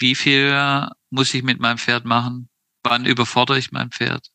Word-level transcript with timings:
wie 0.00 0.14
viel 0.14 0.88
muss 1.10 1.34
ich 1.34 1.42
mit 1.42 1.60
meinem 1.60 1.76
Pferd 1.76 2.06
machen? 2.06 2.48
Wann 2.82 3.04
überfordere 3.04 3.58
ich 3.58 3.70
mein 3.70 3.90
Pferd? 3.90 4.30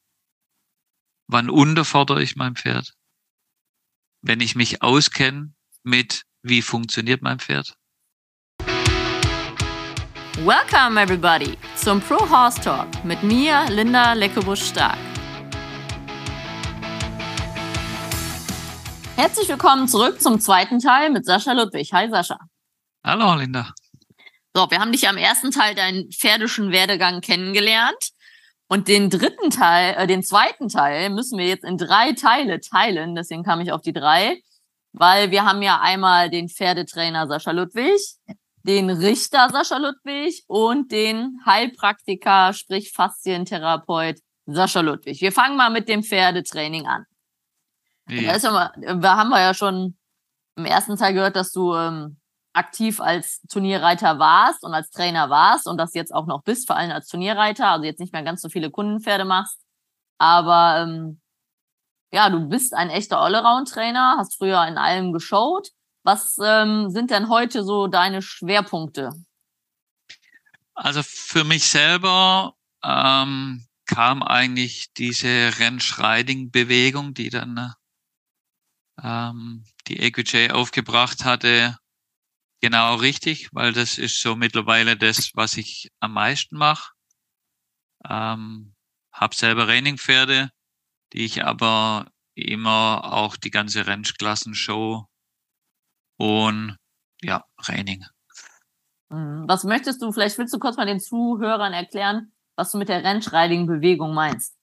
Wann 1.28 1.50
unterfordere 1.50 2.22
ich 2.22 2.36
mein 2.36 2.56
Pferd? 2.56 2.94
Wenn 4.22 4.42
ich 4.42 4.56
mich 4.56 4.84
auskenne 4.84 5.56
mit, 5.82 6.26
wie 6.44 6.62
funktioniert 6.62 7.24
mein 7.24 7.40
Pferd? 7.40 7.76
Welcome 10.44 11.02
everybody 11.02 11.58
zum 11.76 12.00
Pro 12.00 12.30
Horse 12.30 12.62
Talk 12.62 13.04
mit 13.04 13.24
mir, 13.24 13.66
Linda 13.70 14.14
Leckebusch-Stark. 14.14 15.00
Herzlich 19.16 19.50
willkommen 19.50 19.88
zurück 19.88 20.22
zum 20.22 20.40
zweiten 20.40 20.78
Teil 20.78 21.10
mit 21.10 21.26
Sascha 21.26 21.54
Ludwig. 21.54 21.92
Hi 21.92 22.08
Sascha. 22.08 22.38
Hallo 23.04 23.34
Linda. 23.34 23.74
So, 24.56 24.72
wir 24.72 24.80
haben 24.80 24.94
dich 24.94 25.10
am 25.10 25.18
ersten 25.18 25.52
Teil 25.52 25.76
deinen 25.76 26.10
pferdischen 26.14 26.72
Werdegang 26.72 27.20
kennengelernt. 27.20 28.12
Und 28.68 28.88
den 28.88 29.10
dritten 29.10 29.50
Teil, 29.50 29.96
äh, 29.98 30.08
den 30.08 30.24
zweiten 30.24 30.70
Teil 30.70 31.10
müssen 31.10 31.38
wir 31.38 31.46
jetzt 31.46 31.66
in 31.66 31.78
drei 31.78 32.14
Teile 32.14 32.62
teilen. 32.62 33.16
Deswegen 33.16 33.44
kam 33.44 33.60
ich 33.60 33.74
auf 33.74 33.82
die 33.82 33.92
drei. 33.92 34.42
Weil 34.94 35.30
wir 35.32 35.44
haben 35.44 35.62
ja 35.62 35.82
einmal 35.82 36.30
den 36.30 36.48
Pferdetrainer 36.48 37.28
Sascha 37.28 37.52
Ludwig, 37.52 38.00
den 38.64 38.90
Richter 38.90 39.50
Sascha 39.50 39.76
Ludwig 39.76 40.46
und 40.48 40.90
den 40.90 41.42
Heilpraktiker, 41.46 42.54
sprich 42.54 42.94
Faszientherapeut 42.94 44.20
Sascha 44.46 44.80
Ludwig. 44.80 45.20
Wir 45.20 45.34
fangen 45.34 45.58
mal 45.58 45.70
mit 45.70 45.90
dem 45.90 46.02
Pferdetraining 46.02 46.88
an. 46.88 47.06
Ja. 48.08 48.40
Da, 48.40 48.52
mal, 48.52 49.02
da 49.02 49.18
haben 49.18 49.30
wir 49.32 49.42
ja 49.42 49.54
schon 49.54 49.98
im 50.56 50.64
ersten 50.64 50.96
Teil 50.96 51.14
gehört, 51.14 51.36
dass 51.36 51.52
du 51.52 51.76
ähm, 51.76 52.16
aktiv 52.56 53.02
als 53.02 53.42
Turnierreiter 53.50 54.18
warst 54.20 54.64
und 54.64 54.74
als 54.74 54.90
Trainer 54.90 55.30
warst 55.30 55.68
und 55.68 55.78
das 55.78 55.94
jetzt 55.94 56.14
auch 56.14 56.26
noch 56.26 56.44
bist, 56.44 56.68
vor 56.68 56.76
allem 56.76 56.92
als 56.92 57.08
Turnierreiter, 57.08 57.68
also 57.68 57.86
jetzt 57.86 58.00
nicht 58.00 58.14
mehr 58.14 58.24
ganz 58.24 58.42
so 58.42 58.50
viele 58.50 58.72
Kundenpferde 58.72 59.26
machst. 59.26 59.60
Aber 60.18 60.82
ähm, 60.82 61.22
ja, 62.12 62.30
du 62.30 62.48
bist 62.48 62.74
ein 62.74 62.90
echter 62.90 63.20
Allround-Trainer, 63.20 64.16
hast 64.18 64.38
früher 64.38 64.66
in 64.68 64.78
allem 64.78 65.12
geschaut. 65.12 65.70
Was 66.04 66.38
ähm, 66.42 66.90
sind 66.90 67.12
denn 67.12 67.30
heute 67.30 67.64
so 67.64 67.88
deine 67.88 68.22
Schwerpunkte? 68.22 69.12
Also 70.76 71.02
für 71.04 71.44
mich 71.44 71.68
selber 71.68 72.54
ähm, 72.84 73.66
kam 73.86 74.24
eigentlich 74.24 74.94
diese 74.94 75.60
Rennschreiding-Bewegung, 75.60 77.14
die 77.14 77.30
dann 77.30 77.74
ähm, 79.02 79.66
die 79.88 80.00
EQJ 80.00 80.52
aufgebracht 80.52 81.26
hatte, 81.26 81.78
genau 82.66 82.96
richtig, 82.96 83.50
weil 83.54 83.74
das 83.74 84.00
ist 84.00 84.20
so 84.20 84.36
mittlerweile 84.36 84.98
das, 84.98 85.30
was 85.36 85.56
ich 85.56 85.92
am 86.00 86.14
meisten 86.14 86.58
mache. 86.58 86.94
Ähm, 88.10 88.74
hab 89.12 89.36
selber 89.36 89.68
Renningpferde, 89.68 90.50
die 91.14 91.26
ich 91.26 91.46
aber 91.46 92.12
immer 92.34 93.14
auch 93.14 93.38
die 93.38 93.52
ganze 93.52 93.86
Rennklassenshow 93.86 95.06
und 96.18 96.76
ja, 97.22 97.46
Reining. 97.60 98.04
Mhm. 99.10 99.46
Was 99.48 99.64
möchtest 99.64 100.02
du, 100.02 100.12
vielleicht 100.12 100.40
willst 100.40 100.54
du 100.56 100.58
kurz 100.58 100.76
mal 100.76 100.88
den 100.88 101.00
Zuhörern 101.00 101.74
erklären, 101.74 102.34
was 102.56 102.72
du 102.72 102.80
mit 102.80 102.90
der 102.90 103.04
Rennschreiding-Bewegung 103.04 104.12
meinst? 104.16 104.58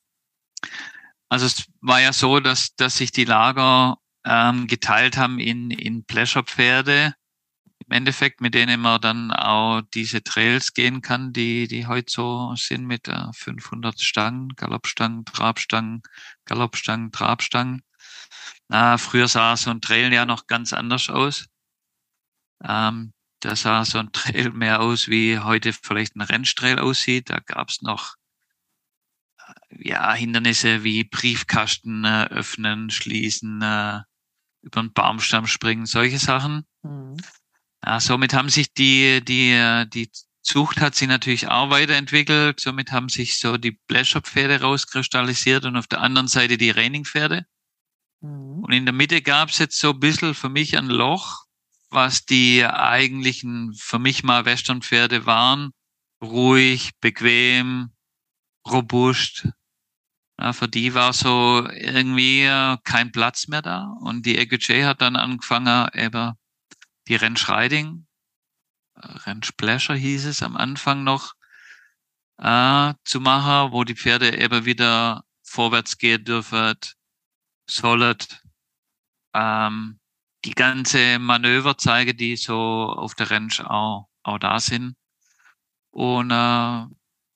Also 1.28 1.46
es 1.46 1.66
war 1.80 2.00
ja 2.00 2.12
so, 2.12 2.40
dass, 2.40 2.74
dass 2.74 2.96
sich 2.96 3.12
die 3.12 3.26
Lager 3.26 3.98
ähm, 4.24 4.66
geteilt 4.66 5.16
haben 5.16 5.38
in, 5.38 5.70
in 5.70 6.04
Pleasure-Pferde 6.04 7.14
Endeffekt, 7.92 8.40
mit 8.40 8.54
denen 8.54 8.80
man 8.80 9.00
dann 9.00 9.30
auch 9.32 9.82
diese 9.94 10.22
Trails 10.22 10.74
gehen 10.74 11.02
kann, 11.02 11.32
die, 11.32 11.68
die 11.68 11.86
heute 11.86 12.10
so 12.12 12.54
sind 12.56 12.86
mit 12.86 13.08
äh, 13.08 13.32
500 13.32 14.00
Stangen, 14.00 14.50
Galoppstangen, 14.56 15.24
Trabstangen, 15.24 16.02
Galoppstangen, 16.44 17.12
Trabstangen. 17.12 17.82
Äh, 18.70 18.98
früher 18.98 19.28
sah 19.28 19.56
so 19.56 19.70
ein 19.70 19.80
Trail 19.80 20.12
ja 20.12 20.26
noch 20.26 20.46
ganz 20.46 20.72
anders 20.72 21.10
aus. 21.10 21.46
Ähm, 22.64 23.12
da 23.40 23.56
sah 23.56 23.84
so 23.84 23.98
ein 23.98 24.12
Trail 24.12 24.50
mehr 24.50 24.80
aus, 24.80 25.08
wie 25.08 25.38
heute 25.38 25.72
vielleicht 25.72 26.16
ein 26.16 26.22
Rennstrail 26.22 26.78
aussieht. 26.78 27.30
Da 27.30 27.40
gab 27.40 27.70
es 27.70 27.82
noch 27.82 28.14
äh, 29.38 29.88
ja, 29.88 30.12
Hindernisse 30.14 30.84
wie 30.84 31.04
Briefkasten 31.04 32.04
äh, 32.04 32.26
öffnen, 32.30 32.90
schließen, 32.90 33.60
äh, 33.62 34.00
über 34.62 34.80
einen 34.80 34.92
Baumstamm 34.92 35.46
springen, 35.46 35.86
solche 35.86 36.18
Sachen. 36.18 36.64
Mhm. 36.82 37.16
Ja, 37.84 38.00
somit 38.00 38.32
haben 38.32 38.48
sich 38.48 38.72
die, 38.72 39.24
die, 39.24 39.84
die 39.92 40.10
Zucht 40.42 40.80
hat 40.80 40.94
sich 40.94 41.08
natürlich 41.08 41.48
auch 41.48 41.70
weiterentwickelt. 41.70 42.60
Somit 42.60 42.90
haben 42.92 43.08
sich 43.08 43.38
so 43.38 43.56
die 43.56 43.72
Pleasure-Pferde 43.72 44.60
rauskristallisiert 44.60 45.64
und 45.64 45.76
auf 45.76 45.86
der 45.86 46.00
anderen 46.00 46.28
Seite 46.28 46.58
die 46.58 46.70
Raining-Pferde. 46.70 47.46
Mhm. 48.20 48.64
Und 48.64 48.72
in 48.72 48.84
der 48.84 48.92
Mitte 48.92 49.22
gab 49.22 49.50
es 49.50 49.58
jetzt 49.58 49.78
so 49.78 49.90
ein 49.90 50.00
bisschen 50.00 50.34
für 50.34 50.48
mich 50.48 50.76
ein 50.76 50.86
Loch, 50.86 51.44
was 51.90 52.24
die 52.24 52.64
eigentlichen, 52.64 53.74
für 53.74 53.98
mich 53.98 54.24
mal 54.24 54.44
Western-Pferde 54.44 55.26
waren. 55.26 55.70
Ruhig, 56.22 56.90
bequem, 57.00 57.92
robust. 58.68 59.48
Ja, 60.40 60.52
für 60.52 60.68
die 60.68 60.94
war 60.94 61.12
so 61.12 61.68
irgendwie 61.70 62.48
kein 62.84 63.12
Platz 63.12 63.46
mehr 63.48 63.62
da. 63.62 63.94
Und 64.00 64.26
die 64.26 64.38
EQJ 64.38 64.84
hat 64.84 65.02
dann 65.02 65.16
angefangen, 65.16 65.88
eben 65.94 66.32
die 67.08 67.16
Rennschreiding, 67.16 68.06
äh, 68.96 69.06
Rennsplasher 69.06 69.94
hieß 69.94 70.26
es 70.26 70.42
am 70.42 70.56
Anfang 70.56 71.04
noch, 71.04 71.34
äh, 72.38 72.94
zu 73.04 73.20
machen, 73.20 73.72
wo 73.72 73.84
die 73.84 73.96
Pferde 73.96 74.38
eben 74.38 74.64
wieder 74.64 75.24
vorwärts 75.42 75.98
gehen 75.98 76.24
dürfen, 76.24 76.74
solid, 77.68 78.42
ähm, 79.34 80.00
die 80.44 80.54
ganze 80.54 81.18
Manöver 81.18 81.78
zeige, 81.78 82.14
die 82.14 82.36
so 82.36 82.56
auf 82.56 83.14
der 83.14 83.30
Rennsch 83.30 83.60
auch, 83.60 84.08
auch 84.22 84.38
da 84.38 84.58
sind. 84.58 84.96
Und 85.90 86.30
äh, 86.30 86.86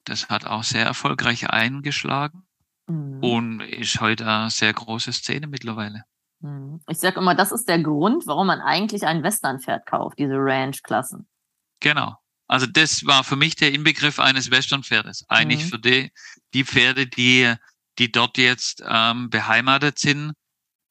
das 0.04 0.28
hat 0.28 0.44
auch 0.44 0.64
sehr 0.64 0.86
erfolgreich 0.86 1.50
eingeschlagen 1.50 2.46
mhm. 2.86 3.22
und 3.22 3.60
ist 3.60 4.00
heute 4.00 4.26
eine 4.26 4.50
sehr 4.50 4.72
große 4.72 5.12
Szene 5.12 5.46
mittlerweile. 5.46 6.04
Hm. 6.42 6.80
Ich 6.88 6.98
sage 6.98 7.20
immer, 7.20 7.34
das 7.34 7.52
ist 7.52 7.68
der 7.68 7.82
Grund, 7.82 8.26
warum 8.26 8.48
man 8.48 8.60
eigentlich 8.60 9.06
ein 9.06 9.22
Westernpferd 9.22 9.86
kauft, 9.86 10.18
diese 10.18 10.36
Ranch-Klassen. 10.36 11.28
Genau. 11.80 12.16
Also 12.48 12.66
das 12.66 13.04
war 13.06 13.24
für 13.24 13.36
mich 13.36 13.56
der 13.56 13.72
Inbegriff 13.72 14.20
eines 14.20 14.50
Westernpferdes. 14.50 15.24
Eigentlich 15.28 15.64
mhm. 15.64 15.68
für 15.68 15.78
die, 15.78 16.12
die 16.54 16.64
Pferde, 16.64 17.06
die, 17.06 17.52
die 17.98 18.12
dort 18.12 18.38
jetzt 18.38 18.82
ähm, 18.86 19.30
beheimatet 19.30 19.98
sind, 19.98 20.32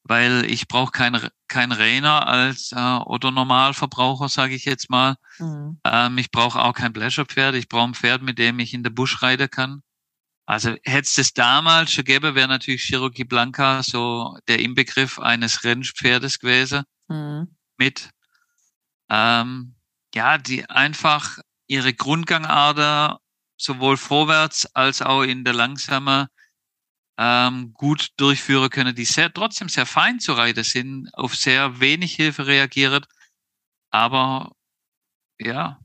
weil 0.04 0.44
ich 0.44 0.68
brauche 0.68 0.92
kein, 0.92 1.18
kein 1.48 1.72
Rainer 1.72 2.26
als 2.26 2.72
äh, 2.72 2.76
oder 2.76 3.30
Normalverbraucher, 3.30 4.28
sage 4.28 4.54
ich 4.54 4.64
jetzt 4.64 4.90
mal. 4.90 5.16
Mhm. 5.38 5.80
Ähm, 5.84 6.18
ich 6.18 6.30
brauche 6.30 6.62
auch 6.62 6.74
kein 6.74 6.92
Pleasure-Pferd. 6.92 7.54
Ich 7.54 7.68
brauche 7.68 7.88
ein 7.88 7.94
Pferd, 7.94 8.22
mit 8.22 8.38
dem 8.38 8.58
ich 8.58 8.74
in 8.74 8.82
der 8.82 8.90
Busch 8.90 9.22
reiten 9.22 9.50
kann. 9.50 9.82
Also 10.46 10.76
hätte 10.84 11.20
es 11.20 11.32
damals 11.34 11.92
schon 11.92 12.04
gegeben, 12.04 12.36
wäre 12.36 12.46
natürlich 12.46 12.84
Cherokee 12.84 13.24
Blanca 13.24 13.82
so 13.82 14.38
der 14.46 14.60
Inbegriff 14.60 15.18
eines 15.18 15.64
Rennpferdes 15.64 16.38
gewesen 16.38 16.84
mhm. 17.08 17.56
mit. 17.76 18.10
Ähm, 19.10 19.74
ja, 20.14 20.38
die 20.38 20.68
einfach 20.70 21.38
ihre 21.66 21.92
Grundgangader 21.92 23.20
sowohl 23.56 23.96
vorwärts 23.96 24.66
als 24.74 25.02
auch 25.02 25.22
in 25.22 25.44
der 25.44 25.54
langsamer 25.54 26.28
ähm, 27.18 27.72
gut 27.72 28.10
durchführen 28.16 28.70
können, 28.70 28.94
die 28.94 29.04
sehr 29.04 29.32
trotzdem 29.32 29.68
sehr 29.68 29.86
fein 29.86 30.20
zu 30.20 30.34
reiten 30.34 30.64
sind, 30.64 31.10
auf 31.14 31.34
sehr 31.34 31.80
wenig 31.80 32.14
Hilfe 32.14 32.46
reagieren, 32.46 33.04
aber 33.90 34.52
ja, 35.38 35.80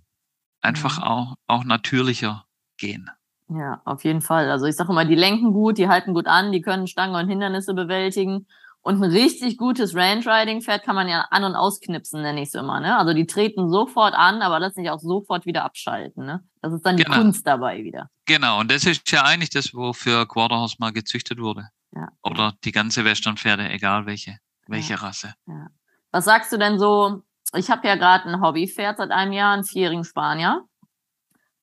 einfach 0.62 0.98
mhm. 0.98 1.04
auch, 1.04 1.36
auch 1.48 1.64
natürlicher 1.64 2.46
gehen. 2.78 3.10
Ja, 3.54 3.82
auf 3.84 4.04
jeden 4.06 4.22
Fall. 4.22 4.50
Also 4.50 4.66
ich 4.66 4.76
sage 4.76 4.92
immer, 4.92 5.04
die 5.04 5.16
lenken 5.16 5.52
gut, 5.52 5.78
die 5.78 5.90
halten 5.90 6.14
gut 6.14 6.28
an, 6.28 6.52
die 6.52 6.62
können 6.62 6.88
Stangen 6.88 7.16
und 7.16 7.28
Hindernisse 7.28 7.74
bewältigen. 7.74 8.48
Und 8.84 9.04
ein 9.04 9.12
richtig 9.12 9.58
gutes 9.58 9.94
Range-Riding-Pferd 9.94 10.84
kann 10.84 10.96
man 10.96 11.08
ja 11.08 11.28
an- 11.30 11.44
und 11.44 11.56
ausknipsen, 11.56 12.22
nenne 12.22 12.42
ich 12.42 12.48
es 12.48 12.56
immer. 12.56 12.80
Ne? 12.80 12.98
Also 12.98 13.14
die 13.14 13.28
treten 13.28 13.70
sofort 13.70 14.16
an, 14.16 14.42
aber 14.42 14.60
lassen 14.60 14.82
sich 14.82 14.90
auch 14.90 15.00
sofort 15.00 15.46
wieder 15.46 15.66
abschalten. 15.66 16.26
Ne? 16.26 16.44
Das 16.62 16.74
ist 16.74 16.84
dann 16.86 16.98
die 16.98 17.04
genau. 17.04 17.18
Kunst 17.18 17.46
dabei 17.46 17.84
wieder. 17.84 18.10
Genau, 18.26 18.60
und 18.60 18.72
das 18.72 18.86
ist 18.86 19.12
ja 19.12 19.24
eigentlich 19.24 19.52
das, 19.52 19.74
wofür 19.74 20.26
Quarterhorse 20.26 20.78
mal 20.80 20.94
gezüchtet 20.94 21.40
wurde. 21.40 21.68
Ja. 21.94 22.08
Oder 22.24 22.54
die 22.64 22.72
ganze 22.72 23.04
Western-Pferde, 23.04 23.70
egal 23.70 24.06
welche, 24.06 24.38
welche 24.68 24.94
ja. 24.94 25.00
Rasse. 25.00 25.34
Ja. 25.46 25.68
Was 26.12 26.26
sagst 26.26 26.52
du 26.52 26.58
denn 26.58 26.80
so? 26.80 27.22
Ich 27.54 27.70
habe 27.70 27.86
ja 27.88 27.96
gerade 27.96 28.30
ein 28.30 28.42
Hobbypferd 28.42 28.98
seit 28.98 29.12
einem 29.12 29.34
Jahr, 29.34 29.54
einen 29.54 29.66
vierjährigen 29.66 30.06
Spanier 30.06 30.66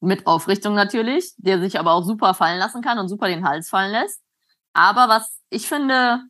mit 0.00 0.26
Aufrichtung 0.26 0.74
natürlich, 0.74 1.34
der 1.36 1.60
sich 1.60 1.78
aber 1.78 1.92
auch 1.92 2.04
super 2.04 2.34
fallen 2.34 2.58
lassen 2.58 2.82
kann 2.82 2.98
und 2.98 3.08
super 3.08 3.28
den 3.28 3.46
Hals 3.46 3.68
fallen 3.68 3.92
lässt. 3.92 4.22
Aber 4.72 5.08
was 5.08 5.40
ich 5.50 5.66
finde, 5.68 6.22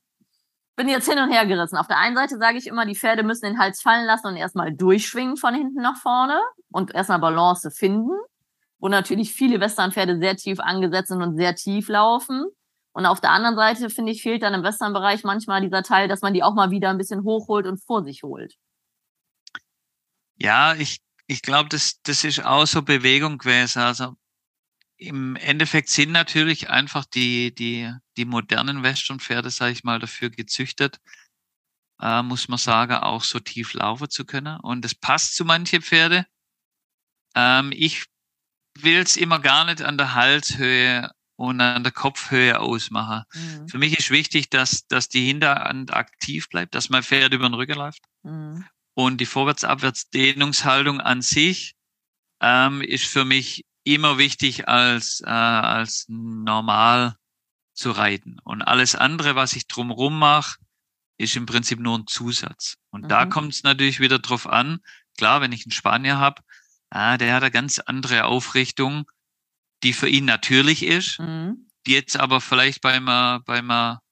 bin 0.77 0.89
jetzt 0.89 1.11
hin 1.11 1.19
und 1.19 1.31
her 1.31 1.45
gerissen. 1.45 1.77
Auf 1.77 1.89
der 1.89 1.99
einen 1.99 2.17
Seite 2.17 2.39
sage 2.39 2.57
ich 2.57 2.67
immer, 2.67 2.87
die 2.87 2.95
Pferde 2.95 3.23
müssen 3.25 3.47
den 3.47 3.59
Hals 3.59 3.83
fallen 3.83 4.07
lassen 4.07 4.29
und 4.29 4.37
erstmal 4.37 4.73
durchschwingen 4.73 5.37
von 5.37 5.55
hinten 5.55 5.83
nach 5.83 5.97
vorne 5.97 6.41
und 6.71 6.95
erstmal 6.95 7.19
Balance 7.19 7.71
finden. 7.71 8.17
wo 8.81 8.89
natürlich 8.89 9.33
viele 9.33 9.61
Westernpferde 9.61 10.19
sehr 10.19 10.37
tief 10.37 10.61
angesetzt 10.61 11.09
sind 11.09 11.23
und 11.23 11.37
sehr 11.37 11.55
tief 11.55 11.89
laufen. 11.89 12.47
Und 12.93 13.07
auf 13.07 13.21
der 13.21 13.31
anderen 13.31 13.57
Seite, 13.57 13.91
finde 13.91 14.13
ich, 14.13 14.23
fehlt 14.23 14.43
dann 14.43 14.55
im 14.55 14.63
Westernbereich 14.63 15.25
manchmal 15.25 15.61
dieser 15.61 15.83
Teil, 15.83 16.09
dass 16.09 16.23
man 16.23 16.33
die 16.35 16.43
auch 16.43 16.55
mal 16.55 16.71
wieder 16.71 16.91
ein 16.91 16.99
bisschen 16.99 17.25
hochholt 17.25 17.67
und 17.67 17.79
vor 17.79 18.05
sich 18.05 18.23
holt. 18.23 18.55
Ja, 20.37 20.75
ich, 20.75 20.99
ich 21.29 21.43
glaube, 21.43 21.69
das, 21.69 22.01
das 22.03 22.25
ist 22.25 22.45
auch 22.45 22.67
so 22.67 22.83
Bewegung 22.83 23.39
gewesen. 23.39 23.81
Also 23.81 24.17
im 24.97 25.37
Endeffekt 25.37 25.91
sind 25.91 26.11
natürlich 26.11 26.71
einfach 26.71 27.05
die, 27.05 27.55
die, 27.55 27.93
die 28.17 28.25
modernen 28.25 28.83
Westernpferde, 28.83 29.51
sage 29.51 29.73
ich 29.73 29.85
mal, 29.85 30.01
dafür 30.01 30.31
gezüchtet, 30.31 30.99
äh, 32.01 32.23
muss 32.23 32.49
man 32.49 32.59
sagen, 32.59 32.95
auch 32.95 33.23
so 33.23 33.39
tief 33.41 33.75
laufen 33.75 34.09
zu 34.09 34.25
können. 34.25 34.59
Und 34.61 34.85
das 34.85 34.95
passt 34.95 35.37
zu 35.37 35.45
manche 35.45 35.83
Pferde. 35.83 36.27
Ähm, 37.35 37.73
ich 37.77 38.07
will 38.79 38.99
es 38.99 39.17
immer 39.17 39.39
gar 39.39 39.67
nicht 39.67 39.83
an 39.83 39.99
der 39.99 40.15
Halshöhe 40.15 41.11
und 41.37 41.61
an 41.61 41.85
der 41.85 41.93
Kopfhöhe 41.93 42.59
ausmachen. 42.59 43.25
Mhm. 43.35 43.69
Für 43.69 43.79
mich 43.79 43.99
ist 43.99 44.11
wichtig, 44.11 44.49
dass, 44.49 44.87
dass 44.87 45.11
die 45.11 45.27
Hinterhand 45.27 45.93
aktiv 45.93 46.49
bleibt, 46.49 46.75
dass 46.75 46.89
mein 46.89 47.03
Pferd 47.03 47.35
über 47.35 47.49
den 47.49 47.55
Rücken 47.55 47.77
läuft. 47.77 48.03
Mhm. 48.23 48.65
Und 48.99 49.19
die 49.19 49.27
Vorwärts-Abwärts-Dehnungshaltung 49.27 51.01
an 51.01 51.23
sich 51.23 51.77
ähm, 52.41 52.83
ist 52.83 53.07
für 53.07 53.25
mich 53.25 53.65
immer 53.85 54.19
wichtig 54.19 54.67
als, 54.67 55.21
äh, 55.21 55.29
als 55.29 56.07
normal 56.09 57.15
zu 57.75 57.93
reiten. 57.93 58.41
Und 58.43 58.63
alles 58.63 58.97
andere, 58.97 59.37
was 59.37 59.53
ich 59.53 59.69
drumherum 59.69 60.19
mache, 60.19 60.59
ist 61.17 61.37
im 61.37 61.47
Prinzip 61.47 61.79
nur 61.79 61.97
ein 61.97 62.09
Zusatz. 62.09 62.75
Und 62.91 63.05
mhm. 63.05 63.09
da 63.09 63.27
kommt 63.27 63.53
es 63.53 63.63
natürlich 63.63 64.01
wieder 64.01 64.19
drauf 64.19 64.49
an. 64.49 64.81
Klar, 65.17 65.41
wenn 65.43 65.53
ich 65.53 65.65
einen 65.65 65.71
Spanier 65.71 66.19
habe, 66.19 66.43
ah, 66.91 67.17
der 67.19 67.37
hat 67.37 67.45
eine 67.45 67.53
ganz 67.53 67.79
andere 67.79 68.25
Aufrichtung, 68.25 69.09
die 69.85 69.93
für 69.93 70.09
ihn 70.09 70.25
natürlich 70.25 70.83
ist, 70.83 71.21
mhm. 71.21 71.69
die 71.87 71.93
jetzt 71.93 72.19
aber 72.19 72.41
vielleicht 72.41 72.81
bei 72.81 72.95
einer, 72.95 73.43
bei 73.47 73.59
einer 73.59 74.03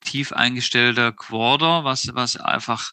tief 0.00 0.32
eingestellter 0.32 1.12
Quarter, 1.12 1.84
was, 1.84 2.14
was 2.14 2.38
einfach 2.38 2.92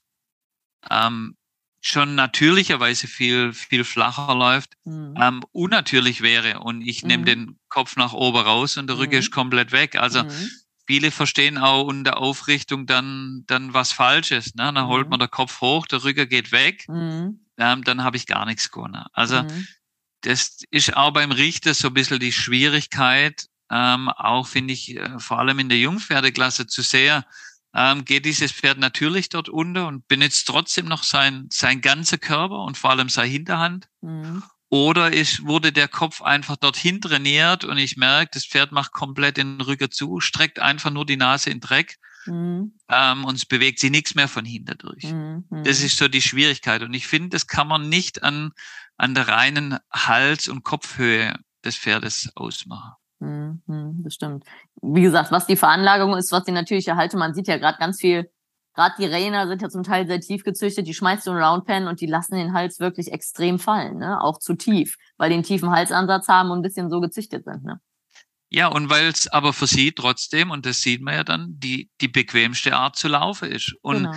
ähm, 0.90 1.36
schon 1.82 2.16
natürlicherweise 2.16 3.08
viel, 3.08 3.52
viel 3.52 3.84
flacher 3.84 4.34
läuft, 4.34 4.76
mhm. 4.86 5.16
ähm, 5.20 5.44
unnatürlich 5.52 6.22
wäre 6.22 6.62
und 6.62 6.82
ich 6.82 7.04
mhm. 7.04 7.08
nehme 7.08 7.26
den 7.26 7.60
Kopf 7.68 7.98
nach 7.98 8.14
oben 8.14 8.38
raus 8.38 8.78
und 8.78 8.88
der 8.88 8.98
Rücken 8.98 9.16
mhm. 9.16 9.20
ist 9.20 9.32
komplett 9.32 9.74
weg. 9.74 9.98
Also 9.98 10.24
mhm. 10.24 10.50
viele 10.88 11.12
verstehen 11.12 11.58
auch 11.58 11.84
unter 11.84 12.18
Aufrichtung 12.18 12.86
dann, 12.86 13.44
dann 13.48 13.74
was 13.74 13.92
Falsches. 13.92 14.56
Ne? 14.56 14.72
Dann 14.74 14.88
holt 14.88 15.08
mhm. 15.08 15.12
man 15.12 15.20
der 15.20 15.28
Kopf 15.28 15.60
hoch, 15.60 15.86
der 15.86 16.04
Rücken 16.06 16.30
geht 16.30 16.54
weg, 16.54 16.86
mhm. 16.88 17.42
ähm, 17.58 17.84
dann 17.84 18.04
habe 18.04 18.16
ich 18.16 18.28
gar 18.28 18.46
nichts 18.46 18.72
gewonnen. 18.72 19.04
Also 19.12 19.44
das 20.22 20.64
ist 20.72 20.96
auch 20.96 21.12
beim 21.12 21.32
Richter 21.32 21.74
so 21.74 21.90
ein 21.90 21.94
bisschen 21.94 22.20
die 22.20 22.32
Schwierigkeit, 22.32 23.48
ähm, 23.70 24.10
auch 24.10 24.48
finde 24.48 24.74
ich, 24.74 24.96
äh, 24.96 25.20
vor 25.20 25.40
allem 25.40 25.60
in 25.60 25.70
der 25.70 25.80
Jungpferdeklasse 25.80 26.68
zu 26.68 26.82
sehr, 26.82 27.26
ähm, 27.76 28.06
geht 28.06 28.26
dieses 28.26 28.52
Pferd 28.52 28.78
natürlich 28.78 29.30
dort 29.30 29.50
unter 29.50 29.88
und 29.88 30.08
benutzt 30.08 30.48
trotzdem 30.48 30.86
noch 30.86 31.04
sein, 31.04 31.48
sein 31.52 31.82
ganzer 31.82 32.18
Körper 32.18 32.64
und 32.64 32.78
vor 32.78 32.92
allem 32.92 33.10
seine 33.10 33.30
Hinterhand. 33.30 33.90
Mhm. 34.02 34.44
Oder 34.70 35.14
ist, 35.14 35.46
wurde 35.46 35.72
der 35.72 35.88
Kopf 35.88 36.22
einfach 36.22 36.56
dorthin 36.56 37.00
trainiert 37.00 37.64
und 37.64 37.78
ich 37.78 37.96
merke, 37.96 38.32
das 38.34 38.46
Pferd 38.46 38.72
macht 38.72 38.92
komplett 38.92 39.38
den 39.38 39.62
Rücken 39.62 39.92
zu, 39.92 40.20
streckt 40.20 40.60
einfach 40.60 40.90
nur 40.90 41.06
die 41.06 41.18
Nase 41.18 41.52
in 41.52 41.60
Dreck 41.60 41.98
mhm. 42.26 42.74
ähm, 42.90 43.26
und 43.26 43.36
es 43.36 43.46
bewegt 43.46 43.80
sich 43.80 43.92
nichts 43.92 44.16
mehr 44.16 44.28
von 44.28 44.46
hinten 44.46 44.78
durch. 44.80 45.04
Mhm. 45.04 45.46
Das 45.64 45.82
ist 45.82 45.98
so 45.98 46.08
die 46.08 46.24
Schwierigkeit. 46.24 46.82
Und 46.82 46.94
ich 46.94 47.06
finde, 47.06 47.30
das 47.30 47.46
kann 47.46 47.68
man 47.68 47.90
nicht 47.90 48.24
an, 48.24 48.52
an 48.98 49.14
der 49.14 49.28
reinen 49.28 49.78
Hals- 49.92 50.50
und 50.50 50.64
Kopfhöhe 50.64 51.36
des 51.64 51.78
Pferdes 51.78 52.32
ausmachen. 52.36 52.94
Mhm, 53.24 54.04
das 54.04 54.16
stimmt. 54.16 54.44
Wie 54.82 55.02
gesagt, 55.02 55.32
was 55.32 55.48
die 55.48 55.56
Veranlagung 55.56 56.16
ist, 56.16 56.32
was 56.32 56.44
die 56.44 56.52
natürliche 56.52 56.96
Halte, 56.96 57.18
man 57.18 57.34
sieht 57.34 57.48
ja 57.48 57.58
gerade 57.58 57.78
ganz 57.78 58.00
viel, 58.02 58.30
gerade 58.74 58.96
die 58.98 59.06
Rainer 59.06 59.48
sind 59.48 59.62
ja 59.62 59.70
zum 59.70 59.84
Teil 59.84 60.08
sehr 60.08 60.20
tief 60.20 60.44
gezüchtet, 60.44 60.88
die 60.88 60.94
schmeißt 60.94 61.26
du 61.26 61.32
in 61.32 61.38
Roundpen 61.38 61.88
und 61.88 62.02
die 62.02 62.06
lassen 62.06 62.36
den 62.36 62.54
Hals 62.54 62.80
wirklich 62.80 63.12
extrem 63.12 63.60
fallen, 63.60 63.98
ne? 64.00 64.22
auch 64.22 64.40
zu 64.40 64.56
tief, 64.56 64.98
weil 65.18 65.30
die 65.30 65.36
einen 65.36 65.44
tiefen 65.44 65.70
Halsansatz 65.70 66.28
haben 66.28 66.52
und 66.52 66.60
ein 66.60 66.64
bisschen 66.64 66.90
so 66.90 67.00
gezüchtet 67.00 67.46
sind. 67.46 67.64
Ne? 67.64 67.80
Ja, 68.50 68.68
und 68.68 68.90
weil 68.90 69.08
es 69.08 69.28
aber 69.28 69.54
für 69.54 69.68
sie 69.68 69.94
trotzdem, 69.94 70.52
und 70.52 70.66
das 70.66 70.82
sieht 70.82 71.02
man 71.02 71.14
ja 71.14 71.24
dann, 71.24 71.60
die, 71.60 71.90
die 72.02 72.10
bequemste 72.10 72.76
Art 72.76 72.96
zu 72.98 73.08
laufen 73.08 73.50
ist. 73.50 73.74
Und, 73.82 74.04
genau. 74.04 74.16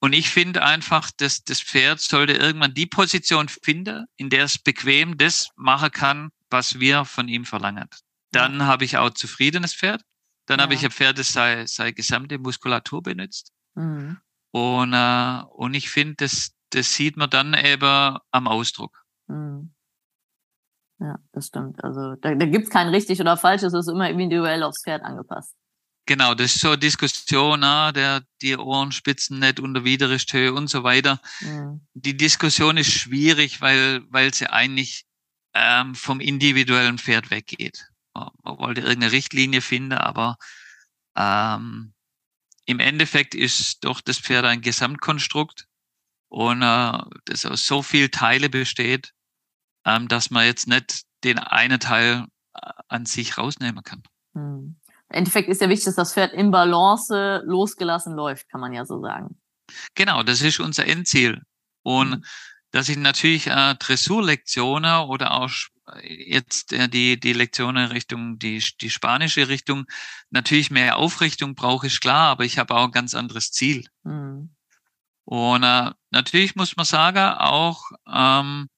und 0.00 0.12
ich 0.14 0.30
finde 0.30 0.64
einfach, 0.64 1.10
dass 1.16 1.44
das 1.44 1.60
Pferd 1.60 2.00
sollte 2.00 2.32
irgendwann 2.32 2.74
die 2.74 2.86
Position 2.86 3.48
finden, 3.48 4.06
in 4.16 4.30
der 4.30 4.44
es 4.44 4.58
bequem 4.58 5.18
das 5.18 5.50
machen 5.56 5.90
kann, 5.90 6.30
was 6.48 6.80
wir 6.80 7.04
von 7.04 7.28
ihm 7.28 7.44
verlangen. 7.44 7.88
Dann 8.36 8.62
habe 8.62 8.84
ich 8.84 8.96
auch 8.96 9.10
zufriedenes 9.10 9.74
Pferd. 9.74 10.02
Dann 10.46 10.58
ja. 10.58 10.64
habe 10.64 10.74
ich 10.74 10.84
ein 10.84 10.90
Pferd, 10.90 11.18
das 11.18 11.32
seine, 11.32 11.66
seine 11.66 11.92
gesamte 11.92 12.38
Muskulatur 12.38 13.02
benutzt. 13.02 13.52
Mhm. 13.74 14.18
Und, 14.52 14.92
äh, 14.92 15.42
und 15.50 15.74
ich 15.74 15.90
finde, 15.90 16.14
das, 16.18 16.52
das 16.70 16.94
sieht 16.94 17.16
man 17.16 17.30
dann 17.30 17.54
eben 17.54 18.16
am 18.30 18.48
Ausdruck. 18.48 19.04
Mhm. 19.26 19.72
Ja, 20.98 21.18
das 21.32 21.48
stimmt. 21.48 21.82
Also 21.84 22.14
da, 22.16 22.34
da 22.34 22.46
gibt 22.46 22.64
es 22.64 22.70
kein 22.70 22.88
richtig 22.88 23.20
oder 23.20 23.36
falsch, 23.36 23.62
es 23.62 23.74
ist 23.74 23.88
immer 23.88 24.08
individuell 24.08 24.62
aufs 24.62 24.82
Pferd 24.82 25.02
angepasst. 25.02 25.54
Genau, 26.06 26.34
das 26.34 26.54
ist 26.54 26.60
so 26.60 26.68
eine 26.68 26.78
Diskussion, 26.78 27.64
ah, 27.64 27.90
der, 27.90 28.22
die 28.40 28.56
Ohrenspitzen 28.56 29.40
nicht 29.40 29.58
unter 29.58 29.84
Widerrichthöhe 29.84 30.54
und 30.54 30.68
so 30.68 30.84
weiter. 30.84 31.20
Mhm. 31.40 31.84
Die 31.94 32.16
Diskussion 32.16 32.76
ist 32.76 32.92
schwierig, 32.92 33.60
weil, 33.60 34.04
weil 34.10 34.32
sie 34.32 34.46
eigentlich 34.46 35.04
ähm, 35.52 35.96
vom 35.96 36.20
individuellen 36.20 36.98
Pferd 36.98 37.30
weggeht 37.30 37.90
man 38.42 38.58
wollte 38.58 38.80
irgendeine 38.82 39.12
Richtlinie 39.12 39.60
finden, 39.60 39.94
aber 39.94 40.36
ähm, 41.16 41.94
im 42.66 42.80
Endeffekt 42.80 43.34
ist 43.34 43.84
doch 43.84 44.00
das 44.00 44.18
Pferd 44.18 44.44
ein 44.44 44.60
Gesamtkonstrukt 44.60 45.66
und 46.28 46.62
äh, 46.62 46.98
das 47.24 47.46
aus 47.46 47.66
so 47.66 47.82
viel 47.82 48.08
Teile 48.08 48.50
besteht, 48.50 49.12
ähm, 49.84 50.08
dass 50.08 50.30
man 50.30 50.44
jetzt 50.44 50.66
nicht 50.66 51.02
den 51.24 51.38
einen 51.38 51.80
Teil 51.80 52.26
äh, 52.54 52.70
an 52.88 53.06
sich 53.06 53.38
rausnehmen 53.38 53.82
kann. 53.84 54.02
Hm. 54.34 54.76
Im 55.08 55.16
Endeffekt 55.16 55.48
ist 55.48 55.60
ja 55.60 55.68
wichtig, 55.68 55.84
dass 55.86 55.94
das 55.94 56.12
Pferd 56.12 56.32
im 56.32 56.50
Balance 56.50 57.42
losgelassen 57.44 58.14
läuft, 58.14 58.48
kann 58.48 58.60
man 58.60 58.72
ja 58.72 58.84
so 58.84 59.00
sagen. 59.00 59.40
Genau, 59.94 60.24
das 60.24 60.42
ist 60.42 60.58
unser 60.58 60.86
Endziel. 60.86 61.42
Und 61.82 62.14
hm. 62.14 62.24
dass 62.72 62.88
ich 62.88 62.96
natürlich 62.96 63.46
äh, 63.46 63.76
Dressurlektionen 63.76 65.04
oder 65.08 65.32
auch 65.32 65.50
jetzt 66.02 66.72
äh, 66.72 66.88
die, 66.88 67.18
die 67.18 67.32
Lektionen 67.32 67.88
Richtung 67.88 68.38
die, 68.38 68.62
die 68.80 68.90
spanische 68.90 69.48
Richtung. 69.48 69.84
Natürlich 70.30 70.70
mehr 70.70 70.96
Aufrichtung 70.96 71.54
brauche 71.54 71.86
ich 71.86 72.00
klar, 72.00 72.28
aber 72.30 72.44
ich 72.44 72.58
habe 72.58 72.74
auch 72.74 72.86
ein 72.86 72.92
ganz 72.92 73.14
anderes 73.14 73.52
Ziel. 73.52 73.86
Mhm. 74.04 74.54
Und 75.24 75.62
äh, 75.62 75.90
natürlich 76.10 76.54
muss 76.54 76.76
man 76.76 76.86
sagen, 76.86 77.34
auch 77.38 77.90
ähm, 78.12 78.68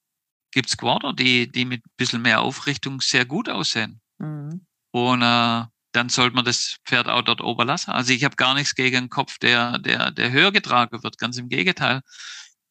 gibt 0.51 0.69
es 0.71 0.77
Quarter, 0.77 1.13
die, 1.13 1.51
die 1.51 1.65
mit 1.65 1.85
ein 1.85 1.93
bisschen 1.97 2.23
mehr 2.23 2.41
Aufrichtung 2.41 3.01
sehr 3.01 3.27
gut 3.27 3.49
aussehen. 3.49 4.01
Mhm. 4.19 4.67
Und 4.91 5.23
äh, 5.23 5.65
dann 5.93 6.09
sollte 6.09 6.37
man 6.37 6.45
das 6.45 6.79
Pferd 6.85 7.09
auch 7.09 7.23
dort 7.23 7.41
oben 7.41 7.67
lassen. 7.67 7.91
Also 7.91 8.13
ich 8.13 8.25
habe 8.25 8.37
gar 8.37 8.55
nichts 8.55 8.75
gegen 8.75 8.97
einen 8.97 9.11
Kopf, 9.11 9.39
der, 9.39 9.79
der, 9.79 10.11
der 10.11 10.31
höher 10.31 10.53
getragen 10.53 11.03
wird, 11.03 11.19
ganz 11.19 11.39
im 11.39 11.49
Gegenteil 11.49 12.03